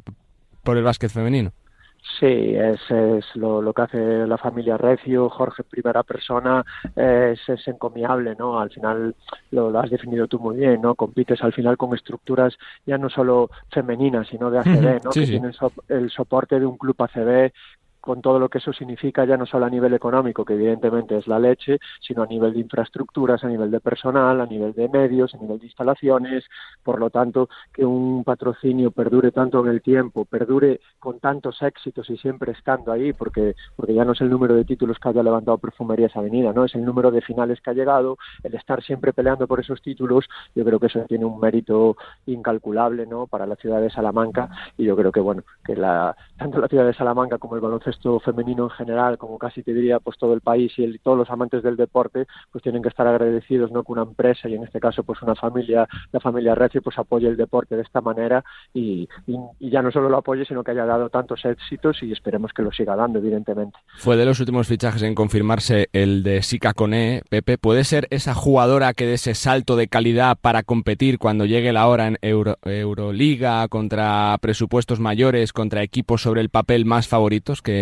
por 0.62 0.76
el 0.76 0.84
básquet 0.84 1.10
femenino. 1.10 1.52
Sí, 2.18 2.54
es, 2.54 2.80
es 2.90 3.24
lo, 3.34 3.60
lo, 3.62 3.72
que 3.72 3.82
hace 3.82 4.26
la 4.26 4.38
familia 4.38 4.76
Recio, 4.76 5.28
Jorge 5.28 5.64
primera 5.64 6.02
persona, 6.02 6.64
es, 6.96 7.40
es 7.48 7.68
encomiable, 7.68 8.34
¿no? 8.38 8.58
Al 8.58 8.70
final 8.70 9.14
lo, 9.50 9.70
lo, 9.70 9.78
has 9.80 9.90
definido 9.90 10.26
tú 10.26 10.38
muy 10.38 10.56
bien, 10.56 10.80
¿no? 10.80 10.94
Compites 10.94 11.42
al 11.42 11.52
final 11.52 11.76
con 11.76 11.94
estructuras 11.94 12.56
ya 12.86 12.98
no 12.98 13.08
solo 13.10 13.50
femeninas, 13.70 14.28
sino 14.28 14.50
de 14.50 14.58
ACB, 14.58 15.04
¿no? 15.04 15.10
que 15.10 15.26
tienen 15.26 15.52
el 15.88 16.10
soporte 16.10 16.58
de 16.58 16.66
un 16.66 16.78
club 16.78 16.96
ACB 16.98 17.52
con 18.00 18.22
todo 18.22 18.38
lo 18.38 18.48
que 18.48 18.58
eso 18.58 18.72
significa 18.72 19.24
ya 19.24 19.36
no 19.36 19.46
solo 19.46 19.66
a 19.66 19.70
nivel 19.70 19.94
económico, 19.94 20.44
que 20.44 20.54
evidentemente 20.54 21.16
es 21.16 21.26
la 21.26 21.38
leche, 21.38 21.78
sino 22.00 22.22
a 22.22 22.26
nivel 22.26 22.54
de 22.54 22.60
infraestructuras, 22.60 23.44
a 23.44 23.48
nivel 23.48 23.70
de 23.70 23.80
personal, 23.80 24.40
a 24.40 24.46
nivel 24.46 24.72
de 24.72 24.88
medios, 24.88 25.34
a 25.34 25.38
nivel 25.38 25.58
de 25.58 25.66
instalaciones, 25.66 26.44
por 26.82 26.98
lo 26.98 27.10
tanto, 27.10 27.48
que 27.72 27.84
un 27.84 28.24
patrocinio 28.24 28.90
perdure 28.90 29.32
tanto 29.32 29.60
en 29.60 29.68
el 29.68 29.82
tiempo, 29.82 30.24
perdure 30.24 30.80
con 30.98 31.20
tantos 31.20 31.60
éxitos 31.62 32.08
y 32.10 32.16
siempre 32.16 32.52
estando 32.52 32.92
ahí, 32.92 33.12
porque, 33.12 33.54
porque 33.76 33.94
ya 33.94 34.04
no 34.04 34.12
es 34.12 34.20
el 34.20 34.30
número 34.30 34.54
de 34.54 34.64
títulos 34.64 34.98
que 34.98 35.08
haya 35.08 35.22
levantado 35.22 35.58
Perfumerías 35.58 36.16
Avenida, 36.16 36.52
¿no? 36.52 36.64
Es 36.64 36.74
el 36.74 36.84
número 36.84 37.10
de 37.10 37.20
finales 37.20 37.60
que 37.60 37.70
ha 37.70 37.74
llegado, 37.74 38.16
el 38.42 38.54
estar 38.54 38.82
siempre 38.82 39.12
peleando 39.12 39.46
por 39.46 39.60
esos 39.60 39.82
títulos, 39.82 40.26
yo 40.54 40.64
creo 40.64 40.78
que 40.78 40.86
eso 40.86 41.00
tiene 41.06 41.24
un 41.24 41.38
mérito 41.38 41.96
incalculable, 42.26 43.06
¿no? 43.06 43.26
Para 43.26 43.46
la 43.46 43.56
ciudad 43.56 43.80
de 43.80 43.90
Salamanca 43.90 44.48
y 44.76 44.84
yo 44.84 44.96
creo 44.96 45.12
que, 45.12 45.20
bueno, 45.20 45.42
que 45.64 45.76
la, 45.76 46.16
tanto 46.38 46.60
la 46.60 46.68
ciudad 46.68 46.86
de 46.86 46.94
Salamanca 46.94 47.38
como 47.38 47.54
el 47.54 47.60
baloncesto 47.60 47.89
esto 47.90 48.20
femenino 48.20 48.64
en 48.64 48.70
general, 48.70 49.18
como 49.18 49.38
casi 49.38 49.62
te 49.62 49.74
diría, 49.74 50.00
pues 50.00 50.16
todo 50.18 50.34
el 50.34 50.40
país 50.40 50.72
y 50.76 50.98
todos 50.98 51.18
los 51.18 51.30
amantes 51.30 51.62
del 51.62 51.76
deporte, 51.76 52.26
pues 52.50 52.62
tienen 52.62 52.82
que 52.82 52.88
estar 52.88 53.06
agradecidos, 53.06 53.70
¿no? 53.70 53.84
Que 53.84 53.92
una 53.92 54.02
empresa 54.02 54.48
y 54.48 54.54
en 54.54 54.64
este 54.64 54.80
caso, 54.80 55.02
pues 55.02 55.20
una 55.22 55.34
familia, 55.34 55.88
la 56.12 56.20
familia 56.20 56.54
Recio, 56.54 56.82
pues 56.82 56.98
apoye 56.98 57.28
el 57.28 57.36
deporte 57.36 57.76
de 57.76 57.82
esta 57.82 58.00
manera 58.00 58.44
y, 58.74 59.08
y, 59.26 59.70
ya 59.70 59.82
no 59.82 59.90
solo 59.90 60.08
lo 60.08 60.18
apoye, 60.18 60.44
sino 60.44 60.64
que 60.64 60.72
haya 60.72 60.84
dado 60.84 61.08
tantos 61.10 61.44
éxitos 61.44 62.02
y 62.02 62.12
esperemos 62.12 62.52
que 62.52 62.62
lo 62.62 62.72
siga 62.72 62.96
dando, 62.96 63.18
evidentemente. 63.18 63.78
Fue 63.98 64.16
de 64.16 64.24
los 64.24 64.40
últimos 64.40 64.66
fichajes 64.66 65.02
en 65.02 65.14
confirmarse 65.14 65.88
el 65.92 66.22
de 66.22 66.42
Sika 66.42 66.74
Cone, 66.74 67.22
Pepe. 67.28 67.58
¿Puede 67.58 67.84
ser 67.84 68.06
esa 68.10 68.34
jugadora 68.34 68.94
que 68.94 69.06
dé 69.06 69.14
ese 69.14 69.34
salto 69.34 69.76
de 69.76 69.88
calidad 69.88 70.36
para 70.40 70.62
competir 70.62 71.18
cuando 71.18 71.44
llegue 71.44 71.72
la 71.72 71.86
hora 71.86 72.06
en 72.06 72.18
Euro, 72.22 72.56
Euroliga 72.64 73.66
contra 73.68 74.36
presupuestos 74.40 75.00
mayores, 75.00 75.52
contra 75.52 75.82
equipos 75.82 76.22
sobre 76.22 76.40
el 76.40 76.48
papel 76.48 76.84
más 76.84 77.08
favoritos 77.08 77.62
que 77.62 77.79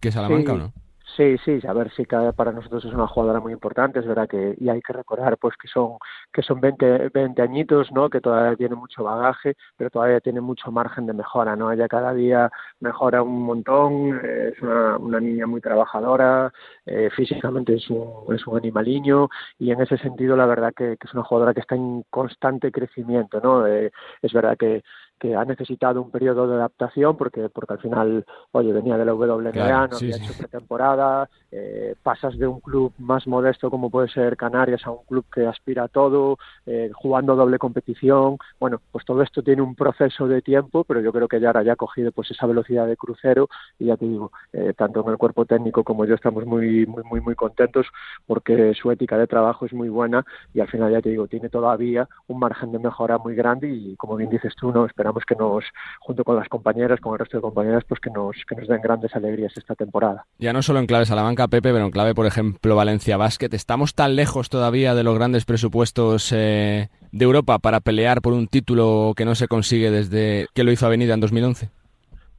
que, 0.00 0.12
Salamanca 0.12 0.52
o 0.52 0.58
no? 0.58 0.72
Sí, 1.16 1.36
sí, 1.44 1.60
a 1.68 1.72
ver, 1.72 1.92
sí 1.92 2.04
que 2.06 2.16
para 2.34 2.50
nosotros 2.50 2.84
es 2.84 2.92
una 2.92 3.06
jugadora 3.06 3.38
muy 3.38 3.52
importante, 3.52 4.00
es 4.00 4.06
verdad 4.06 4.28
que 4.28 4.56
y 4.58 4.68
hay 4.68 4.80
que 4.82 4.92
recordar 4.92 5.38
pues 5.38 5.54
que 5.56 5.68
son 5.68 5.98
que 6.32 6.42
son 6.42 6.60
20, 6.60 7.10
20 7.10 7.40
añitos, 7.40 7.92
¿no? 7.92 8.10
Que 8.10 8.20
todavía 8.20 8.56
tiene 8.56 8.74
mucho 8.74 9.04
bagaje, 9.04 9.54
pero 9.76 9.90
todavía 9.90 10.18
tiene 10.18 10.40
mucho 10.40 10.72
margen 10.72 11.06
de 11.06 11.12
mejora, 11.12 11.54
¿no? 11.54 11.70
Ella 11.70 11.86
cada 11.86 12.12
día 12.12 12.50
mejora 12.80 13.22
un 13.22 13.42
montón, 13.42 14.20
es 14.24 14.60
una, 14.60 14.96
una 14.96 15.20
niña 15.20 15.46
muy 15.46 15.60
trabajadora, 15.60 16.52
eh, 16.84 17.10
físicamente 17.14 17.74
es 17.74 17.88
un, 17.90 18.34
es 18.34 18.44
un 18.48 18.56
animaliño 18.58 19.28
y 19.58 19.70
en 19.70 19.82
ese 19.82 19.96
sentido 19.98 20.36
la 20.36 20.46
verdad 20.46 20.72
que, 20.76 20.96
que 20.96 21.06
es 21.06 21.14
una 21.14 21.22
jugadora 21.22 21.54
que 21.54 21.60
está 21.60 21.76
en 21.76 22.04
constante 22.10 22.72
crecimiento, 22.72 23.40
¿no? 23.40 23.66
Eh, 23.68 23.92
es 24.20 24.32
verdad 24.32 24.56
que 24.58 24.82
que 25.18 25.34
ha 25.34 25.44
necesitado 25.44 26.02
un 26.02 26.10
periodo 26.10 26.46
de 26.46 26.54
adaptación 26.56 27.16
porque 27.16 27.48
porque 27.48 27.74
al 27.74 27.78
final 27.78 28.24
oye 28.52 28.72
venía 28.72 28.96
de 28.96 29.04
la 29.04 29.14
WNBA 29.14 29.88
no 29.88 29.96
había 29.96 30.16
hecho 30.16 30.32
pretemporada 30.36 31.28
eh, 31.50 31.94
pasas 32.02 32.36
de 32.36 32.46
un 32.46 32.60
club 32.60 32.92
más 32.98 33.26
modesto 33.26 33.70
como 33.70 33.90
puede 33.90 34.08
ser 34.08 34.36
Canarias 34.36 34.86
a 34.86 34.90
un 34.90 35.04
club 35.06 35.24
que 35.32 35.46
aspira 35.46 35.84
a 35.84 35.88
todo 35.88 36.38
eh, 36.66 36.90
jugando 36.94 37.36
doble 37.36 37.58
competición. 37.58 38.38
Bueno 38.58 38.80
pues 38.90 39.04
todo 39.04 39.22
esto 39.22 39.42
tiene 39.42 39.62
un 39.62 39.74
proceso 39.74 40.26
de 40.26 40.42
tiempo 40.42 40.84
pero 40.84 41.00
yo 41.00 41.12
creo 41.12 41.28
que 41.28 41.40
ya 41.40 41.48
ahora 41.48 41.62
ya 41.62 41.72
ha 41.74 41.76
cogido 41.76 42.10
pues 42.12 42.30
esa 42.30 42.46
velocidad 42.46 42.86
de 42.86 42.96
crucero 42.96 43.48
y 43.78 43.86
ya 43.86 43.96
te 43.96 44.06
digo 44.06 44.32
eh, 44.52 44.74
tanto 44.76 45.02
en 45.02 45.10
el 45.10 45.18
cuerpo 45.18 45.44
técnico 45.44 45.84
como 45.84 46.04
yo 46.04 46.14
estamos 46.14 46.44
muy 46.44 46.86
muy 46.86 47.04
muy 47.04 47.20
muy 47.20 47.34
contentos 47.34 47.86
porque 48.26 48.74
su 48.74 48.90
ética 48.90 49.16
de 49.16 49.26
trabajo 49.26 49.66
es 49.66 49.72
muy 49.72 49.88
buena 49.88 50.24
y 50.52 50.60
al 50.60 50.68
final 50.68 50.90
ya 50.90 51.00
te 51.00 51.10
digo 51.10 51.28
tiene 51.28 51.48
todavía 51.48 52.08
un 52.26 52.40
margen 52.40 52.72
de 52.72 52.78
mejora 52.78 53.18
muy 53.18 53.34
grande 53.34 53.68
y 53.68 53.96
como 53.96 54.16
bien 54.16 54.30
dices 54.30 54.54
tú 54.56 54.72
no 54.72 54.86
esperamos 55.04 55.24
que 55.26 55.34
nos, 55.34 55.64
junto 56.00 56.24
con 56.24 56.36
las 56.36 56.48
compañeras, 56.48 56.98
con 57.00 57.12
el 57.12 57.18
resto 57.18 57.36
de 57.36 57.42
compañeras, 57.42 57.84
pues 57.86 58.00
que 58.00 58.10
nos, 58.10 58.36
que 58.48 58.54
nos 58.54 58.66
den 58.68 58.80
grandes 58.80 59.14
alegrías 59.14 59.52
esta 59.56 59.74
temporada. 59.74 60.24
Ya 60.38 60.52
no 60.52 60.62
solo 60.62 60.78
en 60.78 60.86
clave 60.86 61.04
Salamanca, 61.04 61.48
Pepe, 61.48 61.72
pero 61.72 61.84
en 61.84 61.90
clave, 61.90 62.14
por 62.14 62.26
ejemplo, 62.26 62.74
Valencia 62.74 63.18
Basket. 63.18 63.50
¿Estamos 63.52 63.94
tan 63.94 64.16
lejos 64.16 64.48
todavía 64.48 64.94
de 64.94 65.04
los 65.04 65.14
grandes 65.14 65.44
presupuestos 65.44 66.32
eh, 66.32 66.88
de 67.12 67.24
Europa 67.24 67.58
para 67.58 67.80
pelear 67.80 68.22
por 68.22 68.32
un 68.32 68.48
título 68.48 69.12
que 69.14 69.26
no 69.26 69.34
se 69.34 69.46
consigue 69.46 69.90
desde 69.90 70.46
que 70.54 70.64
lo 70.64 70.72
hizo 70.72 70.86
Avenida 70.86 71.12
en 71.12 71.20
2011? 71.20 71.68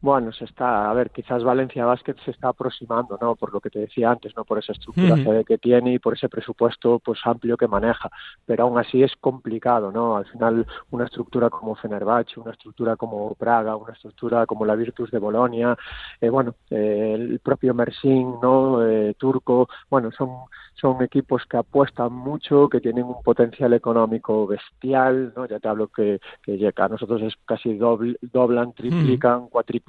Bueno, 0.02 0.32
se 0.34 0.46
está, 0.46 0.92
a 0.92 0.94
ver, 0.94 1.10
quizás 1.10 1.44
Valencia 1.44 1.84
Basket 1.84 2.16
se 2.24 2.30
está 2.30 2.50
aproximando, 2.50 3.18
¿no? 3.20 3.36
Por 3.36 3.52
lo 3.52 3.60
que 3.60 3.72
te 3.72 3.80
decía 3.80 4.12
antes, 4.12 4.36
¿no? 4.36 4.44
Por 4.44 4.60
esa 4.60 4.74
estructura 4.74 5.16
que 5.48 5.58
tiene 5.58 5.94
y 5.94 6.00
por 6.00 6.14
ese 6.14 6.30
presupuesto, 6.30 7.00
pues 7.00 7.20
amplio 7.24 7.58
que 7.58 7.68
maneja. 7.68 8.12
Pero 8.46 8.66
aún 8.66 8.78
así 8.78 9.02
es 9.02 9.16
complicado, 9.20 9.92
¿no? 9.92 10.16
Al 10.18 10.26
final, 10.28 10.68
una 10.92 11.06
estructura 11.06 11.50
como 11.50 11.74
Fenerbahce, 11.76 12.40
una 12.40 12.52
estructura 12.52 12.96
como 12.98 13.34
Praga, 13.34 13.76
una 13.78 13.94
estructura 13.94 14.46
como 14.46 14.64
la 14.64 14.76
Virtus 14.76 15.10
de 15.10 15.18
Bolonia, 15.18 15.76
eh, 16.22 16.30
bueno, 16.30 16.54
eh, 16.70 17.14
el 17.16 17.40
propio 17.40 17.74
Mersin, 17.74 18.36
¿no? 18.44 18.86
Eh, 18.86 19.16
Turco, 19.18 19.70
bueno, 19.90 20.12
son, 20.12 20.30
son 20.76 21.02
equipos 21.02 21.46
que 21.50 21.58
apuestan 21.58 22.14
mucho, 22.14 22.70
que 22.70 22.80
tienen 22.80 23.06
un 23.06 23.24
potencial 23.24 23.74
económico 23.74 24.46
bestial, 24.46 25.34
¿no? 25.36 25.48
Ya 25.48 25.60
te 25.60 25.68
hablo 25.68 25.88
que, 25.88 26.20
que 26.44 26.72
a 26.76 26.88
nosotros 26.90 27.24
es 27.24 27.34
casi 27.46 27.80
dobl- 27.80 28.20
doblan, 28.22 28.74
triplican, 28.74 29.48
cuatriplican, 29.48 29.85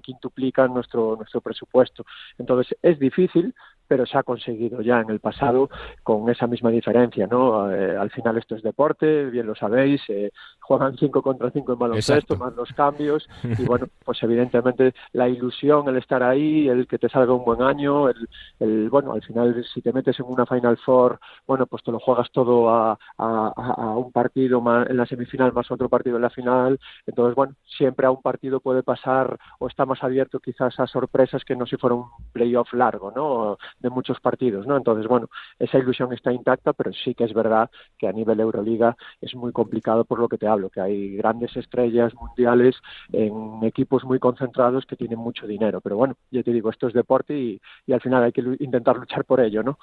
quintuplican 0.00 0.72
nuestro, 0.72 1.16
nuestro 1.16 1.40
presupuesto. 1.40 2.04
Entonces 2.38 2.76
es 2.82 2.98
difícil, 2.98 3.54
pero 3.88 4.06
se 4.06 4.18
ha 4.18 4.22
conseguido 4.22 4.82
ya 4.82 5.00
en 5.00 5.10
el 5.10 5.18
pasado 5.18 5.70
con 6.02 6.28
esa 6.28 6.46
misma 6.46 6.70
diferencia, 6.70 7.26
¿no? 7.26 7.72
Eh, 7.72 7.96
al 7.96 8.10
final 8.10 8.36
esto 8.36 8.54
es 8.54 8.62
deporte, 8.62 9.24
bien 9.26 9.46
lo 9.46 9.54
sabéis, 9.54 10.02
eh, 10.08 10.30
juegan 10.68 10.96
5 10.98 11.22
contra 11.22 11.50
5 11.50 11.72
en 11.72 11.78
baloncesto, 11.78 12.36
más 12.36 12.54
los 12.54 12.70
cambios, 12.74 13.26
y 13.42 13.64
bueno, 13.64 13.86
pues 14.04 14.22
evidentemente 14.22 14.92
la 15.12 15.28
ilusión, 15.28 15.88
el 15.88 15.96
estar 15.96 16.22
ahí, 16.22 16.68
el 16.68 16.86
que 16.86 16.98
te 16.98 17.08
salga 17.08 17.32
un 17.32 17.44
buen 17.44 17.62
año, 17.62 18.08
el, 18.10 18.28
el 18.60 18.90
bueno, 18.90 19.12
al 19.12 19.22
final 19.22 19.64
si 19.72 19.80
te 19.80 19.92
metes 19.92 20.18
en 20.20 20.26
una 20.28 20.44
Final 20.46 20.76
Four, 20.84 21.18
bueno, 21.46 21.66
pues 21.66 21.82
te 21.82 21.90
lo 21.90 21.98
juegas 21.98 22.30
todo 22.32 22.68
a, 22.70 22.92
a- 23.16 23.52
a- 23.56 23.74
a 23.84 23.96
un 23.96 24.12
partido 24.12 24.60
más 24.60 24.88
en 24.90 24.96
la 24.98 25.06
semifinal 25.06 25.52
más 25.52 25.70
otro 25.70 25.88
partido 25.88 26.16
en 26.16 26.22
la 26.22 26.30
final, 26.30 26.78
entonces 27.06 27.34
bueno, 27.34 27.54
siempre 27.64 28.06
a 28.06 28.10
un 28.10 28.20
partido 28.20 28.60
puede 28.60 28.82
pasar 28.82 29.38
o 29.58 29.68
está 29.68 29.86
más 29.86 30.02
abierto 30.04 30.38
quizás 30.40 30.78
a 30.78 30.86
sorpresas 30.86 31.44
que 31.44 31.56
no 31.56 31.64
si 31.66 31.76
fuera 31.78 31.94
un 31.96 32.06
playoff 32.32 32.72
largo, 32.74 33.10
¿no? 33.16 33.56
De 33.78 33.88
muchos 33.90 34.20
partidos, 34.20 34.66
¿no? 34.66 34.76
Entonces, 34.76 35.06
bueno, 35.06 35.28
esa 35.58 35.78
ilusión 35.78 36.12
está 36.12 36.32
intacta, 36.32 36.72
pero 36.74 36.92
sí 36.92 37.14
que 37.14 37.24
es 37.24 37.32
verdad 37.32 37.70
que 37.96 38.06
a 38.08 38.12
nivel 38.12 38.40
Euroliga 38.40 38.96
es 39.20 39.34
muy 39.34 39.52
complicado 39.52 40.04
por 40.04 40.18
lo 40.18 40.28
que 40.28 40.36
te 40.38 40.46
hablo, 40.46 40.57
que 40.70 40.80
hay 40.80 41.16
grandes 41.16 41.56
estrellas 41.56 42.12
mundiales 42.14 42.74
en 43.12 43.60
equipos 43.62 44.04
muy 44.04 44.18
concentrados 44.18 44.84
que 44.86 44.96
tienen 44.96 45.18
mucho 45.18 45.46
dinero, 45.46 45.80
pero 45.80 45.96
bueno, 45.96 46.16
yo 46.30 46.42
te 46.42 46.52
digo, 46.52 46.70
esto 46.70 46.88
es 46.88 46.94
deporte 46.94 47.38
y, 47.38 47.60
y 47.86 47.92
al 47.92 48.00
final 48.00 48.24
hay 48.24 48.32
que 48.32 48.42
intentar 48.58 48.96
luchar 48.96 49.24
por 49.24 49.40
ello, 49.40 49.62
¿no? 49.62 49.78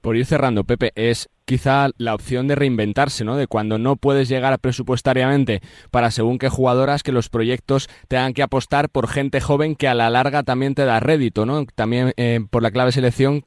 Por 0.00 0.16
ir 0.16 0.24
cerrando, 0.24 0.62
Pepe, 0.62 0.92
es 0.94 1.28
quizá 1.46 1.88
la 1.98 2.14
opción 2.14 2.46
de 2.46 2.54
reinventarse, 2.54 3.24
¿no? 3.24 3.36
De 3.36 3.48
cuando 3.48 3.76
no 3.78 3.96
puedes 3.96 4.28
llegar 4.28 4.56
presupuestariamente 4.60 5.62
para 5.90 6.12
según 6.12 6.38
qué 6.38 6.48
jugadoras, 6.48 7.02
que 7.02 7.10
los 7.10 7.28
proyectos 7.28 7.88
tengan 8.06 8.32
que 8.32 8.44
apostar 8.44 8.88
por 8.88 9.08
gente 9.08 9.40
joven 9.40 9.74
que 9.74 9.88
a 9.88 9.94
la 9.94 10.08
larga 10.08 10.44
también 10.44 10.76
te 10.76 10.84
da 10.84 11.00
rédito, 11.00 11.44
¿no? 11.44 11.64
También 11.74 12.12
eh, 12.16 12.38
por 12.50 12.62
la 12.62 12.70
clave 12.70 12.92
selección 12.92 13.42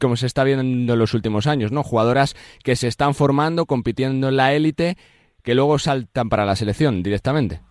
como 0.00 0.16
se 0.16 0.26
está 0.26 0.42
viendo 0.42 0.94
en 0.94 0.98
los 0.98 1.14
últimos 1.14 1.46
años, 1.46 1.70
¿no? 1.70 1.84
Jugadoras 1.84 2.34
que 2.64 2.74
se 2.74 2.88
están 2.88 3.14
formando, 3.14 3.66
compitiendo 3.66 4.30
en 4.30 4.36
la 4.36 4.52
élite, 4.52 4.96
que 5.42 5.54
luego 5.54 5.78
saltan 5.78 6.28
para 6.28 6.44
la 6.46 6.56
selección 6.56 7.02
directamente. 7.02 7.62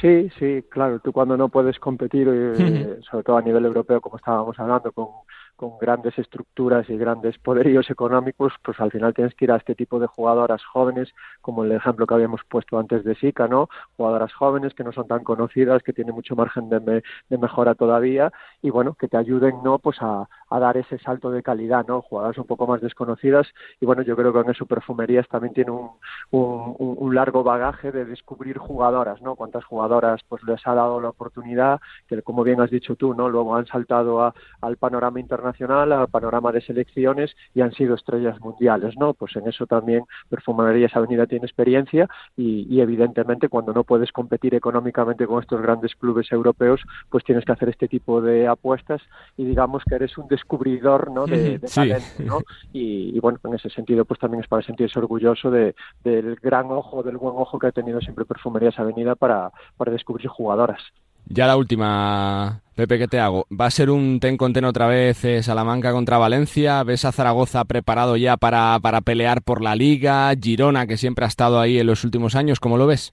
Sí, 0.00 0.28
sí, 0.38 0.62
claro. 0.70 1.00
Tú 1.00 1.12
cuando 1.12 1.36
no 1.36 1.48
puedes 1.48 1.78
competir, 1.80 2.28
eh, 2.30 2.98
sobre 3.10 3.24
todo 3.24 3.38
a 3.38 3.42
nivel 3.42 3.64
europeo, 3.64 4.00
como 4.00 4.16
estábamos 4.18 4.58
hablando, 4.60 4.92
con, 4.92 5.06
con 5.56 5.78
grandes 5.78 6.16
estructuras 6.18 6.88
y 6.90 6.96
grandes 6.98 7.38
poderíos 7.40 7.90
económicos, 7.90 8.52
pues 8.62 8.78
al 8.80 8.92
final 8.92 9.14
tienes 9.14 9.34
que 9.34 9.46
ir 9.46 9.50
a 9.52 9.56
este 9.56 9.74
tipo 9.74 9.98
de 9.98 10.06
jugadoras 10.06 10.62
jóvenes, 10.64 11.12
como 11.40 11.64
el 11.64 11.72
ejemplo 11.72 12.06
que 12.06 12.14
habíamos 12.14 12.42
puesto 12.48 12.78
antes 12.78 13.02
de 13.02 13.16
Sica, 13.16 13.48
¿no? 13.48 13.68
Jugadoras 13.96 14.32
jóvenes 14.34 14.74
que 14.74 14.84
no 14.84 14.92
son 14.92 15.08
tan 15.08 15.24
conocidas, 15.24 15.82
que 15.82 15.92
tienen 15.94 16.14
mucho 16.14 16.36
margen 16.36 16.68
de, 16.68 16.80
me- 16.80 17.02
de 17.30 17.38
mejora 17.38 17.74
todavía 17.74 18.30
y 18.62 18.70
bueno, 18.70 18.94
que 18.94 19.08
te 19.08 19.16
ayuden, 19.16 19.54
¿no? 19.64 19.78
Pues 19.80 19.96
a, 20.00 20.28
a 20.50 20.58
dar 20.58 20.76
ese 20.76 20.98
salto 20.98 21.30
de 21.30 21.42
calidad, 21.42 21.86
¿no? 21.86 22.02
Jugadoras 22.02 22.38
un 22.38 22.46
poco 22.46 22.66
más 22.66 22.80
desconocidas 22.80 23.46
y 23.80 23.86
bueno, 23.86 24.02
yo 24.02 24.16
creo 24.16 24.32
que 24.32 24.40
en 24.40 24.50
eso 24.50 24.66
Perfumerías 24.66 25.28
también 25.28 25.54
tiene 25.54 25.70
un, 25.70 25.90
un, 26.30 27.14
largo 27.14 27.42
bagaje 27.42 27.90
de 27.90 28.04
descubrir 28.04 28.58
jugadoras, 28.58 29.20
¿no? 29.22 29.34
Cuántas 29.34 29.64
jugadoras 29.64 30.20
pues 30.28 30.42
les 30.44 30.64
ha 30.66 30.74
dado 30.74 31.00
la 31.00 31.08
oportunidad, 31.10 31.80
que 32.06 32.22
como 32.22 32.44
bien 32.44 32.60
has 32.60 32.70
dicho 32.70 32.96
tú, 32.96 33.14
¿no? 33.14 33.28
Luego 33.28 33.56
han 33.56 33.66
saltado 33.66 34.32
al 34.60 34.76
panorama 34.76 35.20
internacional, 35.20 35.92
al 35.92 36.08
panorama 36.08 36.52
de 36.52 36.60
selecciones 36.60 37.34
y 37.54 37.60
han 37.60 37.72
sido 37.72 37.94
estrellas 37.94 38.40
mundiales, 38.40 38.94
¿no? 38.98 39.14
Pues 39.14 39.36
en 39.36 39.48
eso 39.48 39.66
también 39.66 40.04
Perfumerías 40.28 40.94
Avenida 40.96 41.26
tiene 41.26 41.46
experiencia 41.46 42.08
y, 42.36 42.66
y 42.68 42.80
evidentemente 42.80 43.48
cuando 43.48 43.72
no 43.72 43.84
puedes 43.84 44.12
competir 44.12 44.54
económicamente 44.54 45.26
con 45.26 45.42
estos 45.42 45.60
grandes 45.60 45.94
clubes 45.96 46.30
europeos, 46.32 46.80
pues 47.10 47.24
tienes 47.24 47.44
que 47.44 47.52
hacer 47.52 47.68
este 47.68 47.88
tipo 47.88 48.20
de 48.20 48.46
apuestas 48.46 49.02
y 49.36 49.44
digamos 49.44 49.82
que 49.88 49.94
eres 49.96 50.16
un 50.18 50.28
descubridor, 50.38 51.10
¿no? 51.10 51.26
De, 51.26 51.58
de 51.58 51.68
Sí. 51.68 51.80
talento, 51.88 52.22
¿no? 52.26 52.42
Y, 52.72 53.16
y, 53.16 53.20
bueno, 53.20 53.38
en 53.44 53.54
ese 53.54 53.70
sentido, 53.70 54.04
pues 54.04 54.20
también 54.20 54.42
es 54.42 54.48
para 54.48 54.62
sentirse 54.62 54.98
orgulloso 54.98 55.50
de, 55.50 55.74
del 56.04 56.36
gran 56.36 56.70
ojo, 56.70 57.02
del 57.02 57.16
buen 57.16 57.34
ojo 57.36 57.58
que 57.58 57.66
ha 57.68 57.72
tenido 57.72 58.00
siempre 58.00 58.24
Perfumerías 58.24 58.78
Avenida 58.78 59.14
para, 59.14 59.50
para 59.76 59.92
descubrir 59.92 60.28
jugadoras. 60.28 60.80
Ya 61.30 61.46
la 61.46 61.58
última, 61.58 62.62
Pepe, 62.74 62.98
¿qué 62.98 63.06
te 63.06 63.20
hago? 63.20 63.44
¿Va 63.50 63.66
a 63.66 63.70
ser 63.70 63.90
un 63.90 64.18
ten 64.18 64.38
con 64.38 64.54
ten 64.54 64.64
otra 64.64 64.86
vez 64.86 65.22
eh, 65.26 65.42
Salamanca 65.42 65.92
contra 65.92 66.16
Valencia? 66.16 66.82
¿Ves 66.84 67.04
a 67.04 67.12
Zaragoza 67.12 67.64
preparado 67.66 68.16
ya 68.16 68.38
para, 68.38 68.78
para 68.80 69.02
pelear 69.02 69.42
por 69.42 69.62
la 69.62 69.74
liga? 69.74 70.32
Girona, 70.40 70.86
que 70.86 70.96
siempre 70.96 71.26
ha 71.26 71.28
estado 71.28 71.60
ahí 71.60 71.78
en 71.78 71.86
los 71.86 72.04
últimos 72.04 72.34
años, 72.34 72.60
¿cómo 72.60 72.78
lo 72.78 72.86
ves? 72.86 73.12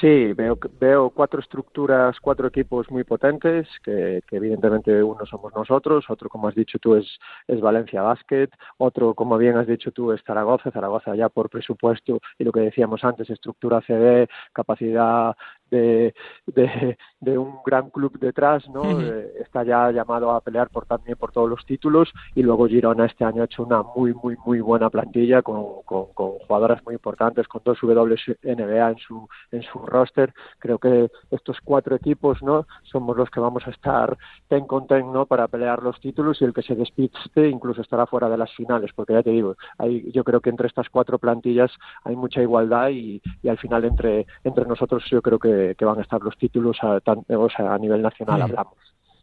Sí, 0.00 0.32
veo, 0.34 0.58
veo 0.80 1.10
cuatro 1.10 1.40
estructuras, 1.40 2.18
cuatro 2.20 2.48
equipos 2.48 2.90
muy 2.90 3.04
potentes, 3.04 3.68
que, 3.84 4.20
que 4.28 4.36
evidentemente 4.36 5.02
uno 5.02 5.24
somos 5.24 5.54
nosotros, 5.54 6.04
otro, 6.08 6.28
como 6.28 6.48
has 6.48 6.54
dicho 6.54 6.78
tú, 6.78 6.96
es, 6.96 7.06
es 7.46 7.60
Valencia 7.60 8.02
Basket, 8.02 8.48
otro, 8.78 9.14
como 9.14 9.38
bien 9.38 9.56
has 9.56 9.66
dicho 9.66 9.92
tú, 9.92 10.12
es 10.12 10.22
Zaragoza, 10.24 10.70
Zaragoza 10.70 11.14
ya 11.14 11.28
por 11.28 11.48
presupuesto 11.48 12.18
y 12.38 12.44
lo 12.44 12.52
que 12.52 12.60
decíamos 12.60 13.04
antes, 13.04 13.30
estructura 13.30 13.80
CD, 13.86 14.28
capacidad 14.52 15.34
de, 15.70 16.14
de, 16.46 16.96
de 17.20 17.38
un 17.38 17.58
gran 17.64 17.90
club 17.90 18.18
detrás, 18.18 18.68
¿no? 18.68 19.00
Eh, 19.00 19.32
está 19.40 19.64
ya 19.64 19.90
llamado 19.90 20.30
a 20.30 20.40
pelear 20.40 20.68
por 20.70 20.86
también 20.86 21.16
por 21.16 21.32
todos 21.32 21.48
los 21.48 21.64
títulos 21.66 22.12
y 22.34 22.42
luego 22.42 22.66
Girona 22.68 23.06
este 23.06 23.24
año 23.24 23.42
ha 23.42 23.46
hecho 23.46 23.64
una 23.64 23.82
muy 23.82 24.14
muy 24.14 24.36
muy 24.44 24.60
buena 24.60 24.90
plantilla 24.90 25.42
con, 25.42 25.82
con, 25.84 26.06
con 26.14 26.38
jugadoras 26.46 26.84
muy 26.84 26.94
importantes, 26.94 27.48
con 27.48 27.62
dos 27.64 27.78
WNBA 27.82 28.90
en 28.90 28.98
su 28.98 29.28
en 29.50 29.62
su 29.62 29.78
roster. 29.80 30.32
Creo 30.58 30.78
que 30.78 31.10
estos 31.30 31.58
cuatro 31.64 31.96
equipos, 31.96 32.42
¿no? 32.42 32.66
Somos 32.82 33.16
los 33.16 33.30
que 33.30 33.40
vamos 33.40 33.66
a 33.66 33.70
estar 33.70 34.16
ten 34.48 34.66
con 34.66 34.86
ten, 34.86 35.12
¿no? 35.12 35.26
Para 35.26 35.48
pelear 35.48 35.82
los 35.82 36.00
títulos 36.00 36.40
y 36.40 36.44
el 36.44 36.52
que 36.52 36.62
se 36.62 36.74
despiste 36.74 37.48
incluso 37.48 37.80
estará 37.80 38.06
fuera 38.06 38.28
de 38.28 38.36
las 38.36 38.52
finales, 38.54 38.90
porque 38.94 39.14
ya 39.14 39.22
te 39.22 39.30
digo, 39.30 39.56
hay, 39.78 40.10
yo 40.12 40.24
creo 40.24 40.40
que 40.40 40.50
entre 40.50 40.68
estas 40.68 40.88
cuatro 40.90 41.18
plantillas 41.18 41.72
hay 42.04 42.16
mucha 42.16 42.42
igualdad 42.42 42.90
y, 42.90 43.20
y 43.42 43.48
al 43.48 43.58
final 43.58 43.84
entre 43.84 44.26
entre 44.44 44.64
nosotros 44.66 45.04
yo 45.10 45.22
creo 45.22 45.38
que, 45.38 45.55
que 45.78 45.84
van 45.84 45.98
a 45.98 46.02
estar 46.02 46.20
los 46.22 46.36
títulos 46.36 46.76
a, 46.82 47.00
tan- 47.00 47.24
o 47.28 47.48
sea, 47.48 47.74
a 47.74 47.78
nivel 47.78 48.02
nacional 48.02 48.42
hablamos. 48.42 48.74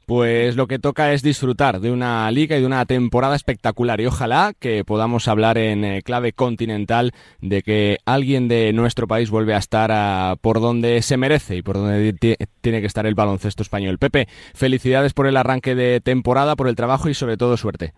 Pues 0.05 0.57
lo 0.57 0.67
que 0.67 0.79
toca 0.79 1.13
es 1.13 1.21
disfrutar 1.23 1.79
de 1.79 1.89
una 1.89 2.29
liga 2.29 2.57
y 2.57 2.59
de 2.59 2.65
una 2.65 2.85
temporada 2.85 3.37
espectacular 3.37 4.01
y 4.01 4.05
ojalá 4.05 4.51
que 4.59 4.83
podamos 4.83 5.29
hablar 5.29 5.57
en 5.57 5.85
eh, 5.85 6.01
clave 6.01 6.33
continental 6.33 7.13
de 7.39 7.61
que 7.61 7.97
alguien 8.05 8.49
de 8.49 8.73
nuestro 8.73 9.07
país 9.07 9.29
vuelve 9.31 9.53
a 9.53 9.59
estar 9.59 10.37
por 10.39 10.59
donde 10.59 11.01
se 11.03 11.15
merece 11.15 11.55
y 11.55 11.61
por 11.61 11.77
donde 11.77 12.11
ti- 12.11 12.35
tiene 12.59 12.81
que 12.81 12.87
estar 12.87 13.05
el 13.05 13.15
baloncesto 13.15 13.63
español. 13.63 13.97
Pepe, 13.97 14.27
felicidades 14.53 15.13
por 15.13 15.25
el 15.25 15.37
arranque 15.37 15.73
de 15.73 16.01
temporada, 16.01 16.57
por 16.57 16.67
el 16.67 16.75
trabajo 16.75 17.07
y 17.07 17.13
sobre 17.13 17.37
todo 17.37 17.55
suerte. 17.55 17.93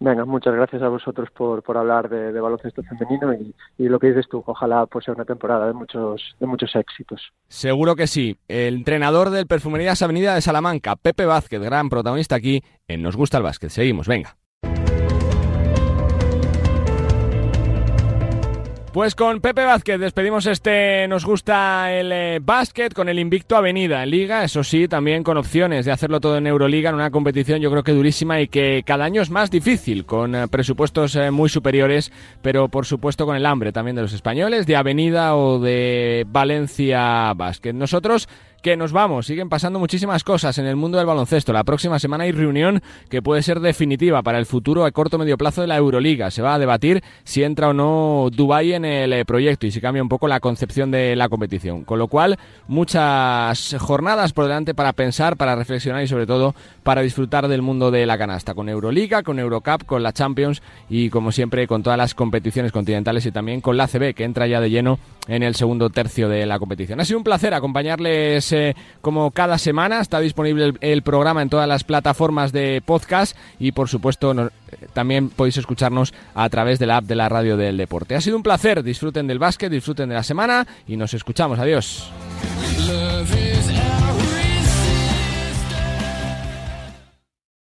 Venga, 0.00 0.24
muchas 0.24 0.54
gracias 0.54 0.82
a 0.82 0.88
vosotros 0.88 1.28
por, 1.30 1.62
por 1.62 1.76
hablar 1.76 2.08
de, 2.08 2.32
de 2.32 2.40
baloncesto 2.40 2.82
femenino 2.82 3.32
y, 3.32 3.54
y 3.78 3.88
lo 3.88 3.98
que 3.98 4.08
dices 4.08 4.26
tú, 4.28 4.42
ojalá 4.46 4.86
pues 4.86 5.04
sea 5.04 5.14
una 5.14 5.24
temporada 5.24 5.66
de 5.66 5.72
muchos, 5.72 6.36
de 6.40 6.46
muchos 6.46 6.74
éxitos. 6.76 7.32
Seguro 7.48 7.94
que 7.96 8.06
sí. 8.06 8.36
El 8.48 8.74
entrenador 8.74 9.30
del 9.30 9.46
Perfumerías 9.46 10.02
Avenida 10.02 10.34
de 10.34 10.40
Salamanca, 10.40 10.96
Pepe 10.96 11.24
Vázquez, 11.24 11.60
gran 11.60 11.88
protagonista 11.88 12.34
aquí 12.34 12.62
en 12.88 13.02
Nos 13.02 13.16
gusta 13.16 13.38
el 13.38 13.44
básquet. 13.44 13.70
Seguimos, 13.70 14.08
venga. 14.08 14.36
Pues 18.94 19.16
con 19.16 19.40
Pepe 19.40 19.64
Vázquez 19.64 19.98
despedimos 19.98 20.46
este 20.46 21.08
Nos 21.08 21.24
gusta 21.24 21.92
el 21.92 22.12
eh, 22.12 22.38
básquet 22.40 22.94
con 22.94 23.08
el 23.08 23.18
invicto 23.18 23.56
Avenida 23.56 24.04
en 24.04 24.10
Liga, 24.10 24.44
eso 24.44 24.62
sí, 24.62 24.86
también 24.86 25.24
con 25.24 25.36
opciones 25.36 25.84
de 25.84 25.90
hacerlo 25.90 26.20
todo 26.20 26.36
en 26.36 26.46
Euroliga, 26.46 26.90
en 26.90 26.94
una 26.94 27.10
competición 27.10 27.60
yo 27.60 27.72
creo 27.72 27.82
que 27.82 27.90
durísima 27.90 28.40
y 28.40 28.46
que 28.46 28.84
cada 28.86 29.04
año 29.04 29.20
es 29.20 29.30
más 29.30 29.50
difícil, 29.50 30.06
con 30.06 30.36
eh, 30.36 30.46
presupuestos 30.46 31.16
eh, 31.16 31.32
muy 31.32 31.48
superiores, 31.48 32.12
pero 32.40 32.68
por 32.68 32.86
supuesto 32.86 33.26
con 33.26 33.34
el 33.34 33.46
hambre 33.46 33.72
también 33.72 33.96
de 33.96 34.02
los 34.02 34.12
españoles, 34.12 34.64
de 34.64 34.76
Avenida 34.76 35.34
o 35.34 35.58
de 35.58 36.24
Valencia 36.28 37.34
Básquet. 37.34 37.74
Nosotros 37.74 38.28
que 38.64 38.78
nos 38.78 38.92
vamos. 38.92 39.26
Siguen 39.26 39.50
pasando 39.50 39.78
muchísimas 39.78 40.24
cosas 40.24 40.56
en 40.56 40.64
el 40.64 40.74
mundo 40.74 40.96
del 40.96 41.06
baloncesto. 41.06 41.52
La 41.52 41.64
próxima 41.64 41.98
semana 41.98 42.24
hay 42.24 42.32
reunión 42.32 42.82
que 43.10 43.20
puede 43.20 43.42
ser 43.42 43.60
definitiva 43.60 44.22
para 44.22 44.38
el 44.38 44.46
futuro 44.46 44.86
a 44.86 44.90
corto 44.90 45.18
medio 45.18 45.36
plazo 45.36 45.60
de 45.60 45.66
la 45.66 45.76
Euroliga. 45.76 46.30
Se 46.30 46.40
va 46.40 46.54
a 46.54 46.58
debatir 46.58 47.04
si 47.24 47.42
entra 47.42 47.68
o 47.68 47.72
no 47.74 48.30
Dubái 48.32 48.72
en 48.72 48.86
el 48.86 49.12
eh, 49.12 49.26
proyecto 49.26 49.66
y 49.66 49.70
si 49.70 49.82
cambia 49.82 50.02
un 50.02 50.08
poco 50.08 50.28
la 50.28 50.40
concepción 50.40 50.90
de 50.90 51.14
la 51.14 51.28
competición. 51.28 51.84
Con 51.84 51.98
lo 51.98 52.08
cual, 52.08 52.38
muchas 52.66 53.76
jornadas 53.78 54.32
por 54.32 54.46
delante 54.46 54.72
para 54.72 54.94
pensar, 54.94 55.36
para 55.36 55.56
reflexionar 55.56 56.02
y 56.02 56.08
sobre 56.08 56.26
todo 56.26 56.54
para 56.82 57.02
disfrutar 57.02 57.48
del 57.48 57.60
mundo 57.60 57.90
de 57.90 58.06
la 58.06 58.16
canasta. 58.16 58.54
Con 58.54 58.70
Euroliga, 58.70 59.22
con 59.22 59.38
Eurocup, 59.38 59.84
con 59.84 60.02
la 60.02 60.14
Champions 60.14 60.62
y 60.88 61.10
como 61.10 61.32
siempre 61.32 61.66
con 61.66 61.82
todas 61.82 61.98
las 61.98 62.14
competiciones 62.14 62.72
continentales 62.72 63.26
y 63.26 63.30
también 63.30 63.60
con 63.60 63.76
la 63.76 63.88
CB 63.88 64.14
que 64.14 64.24
entra 64.24 64.46
ya 64.46 64.62
de 64.62 64.70
lleno 64.70 64.98
en 65.28 65.42
el 65.42 65.54
segundo 65.54 65.90
tercio 65.90 66.30
de 66.30 66.46
la 66.46 66.58
competición. 66.58 66.98
Ha 67.00 67.04
sido 67.04 67.18
un 67.18 67.24
placer 67.24 67.52
acompañarles 67.52 68.53
como 69.00 69.30
cada 69.30 69.58
semana. 69.58 70.00
Está 70.00 70.20
disponible 70.20 70.74
el, 70.80 71.02
programa 71.02 71.42
en 71.42 71.50
todas 71.50 71.68
las 71.68 71.84
plataformas 71.84 72.52
de 72.52 72.82
podcast 72.84 73.36
y 73.58 73.72
por 73.72 73.88
supuesto 73.88 74.32
eh, 74.32 74.48
también 74.92 75.28
podéis 75.28 75.56
escucharnos 75.56 76.14
a 76.34 76.48
través 76.48 76.78
de 76.78 76.86
la 76.86 76.98
app 76.98 77.04
de 77.04 77.14
la 77.14 77.28
radio 77.28 77.56
del 77.56 77.76
deporte. 77.76 78.14
Ha 78.14 78.20
sido 78.20 78.36
un 78.36 78.42
placer. 78.42 78.82
Disfruten 78.82 79.26
del 79.26 79.38
básquet, 79.38 79.70
disfruten 79.70 80.08
de 80.08 80.14
la 80.14 80.22
semana 80.22 80.66
y 80.86 80.96
nos 80.96 81.14
escuchamos. 81.14 81.58
Adiós. 81.58 82.10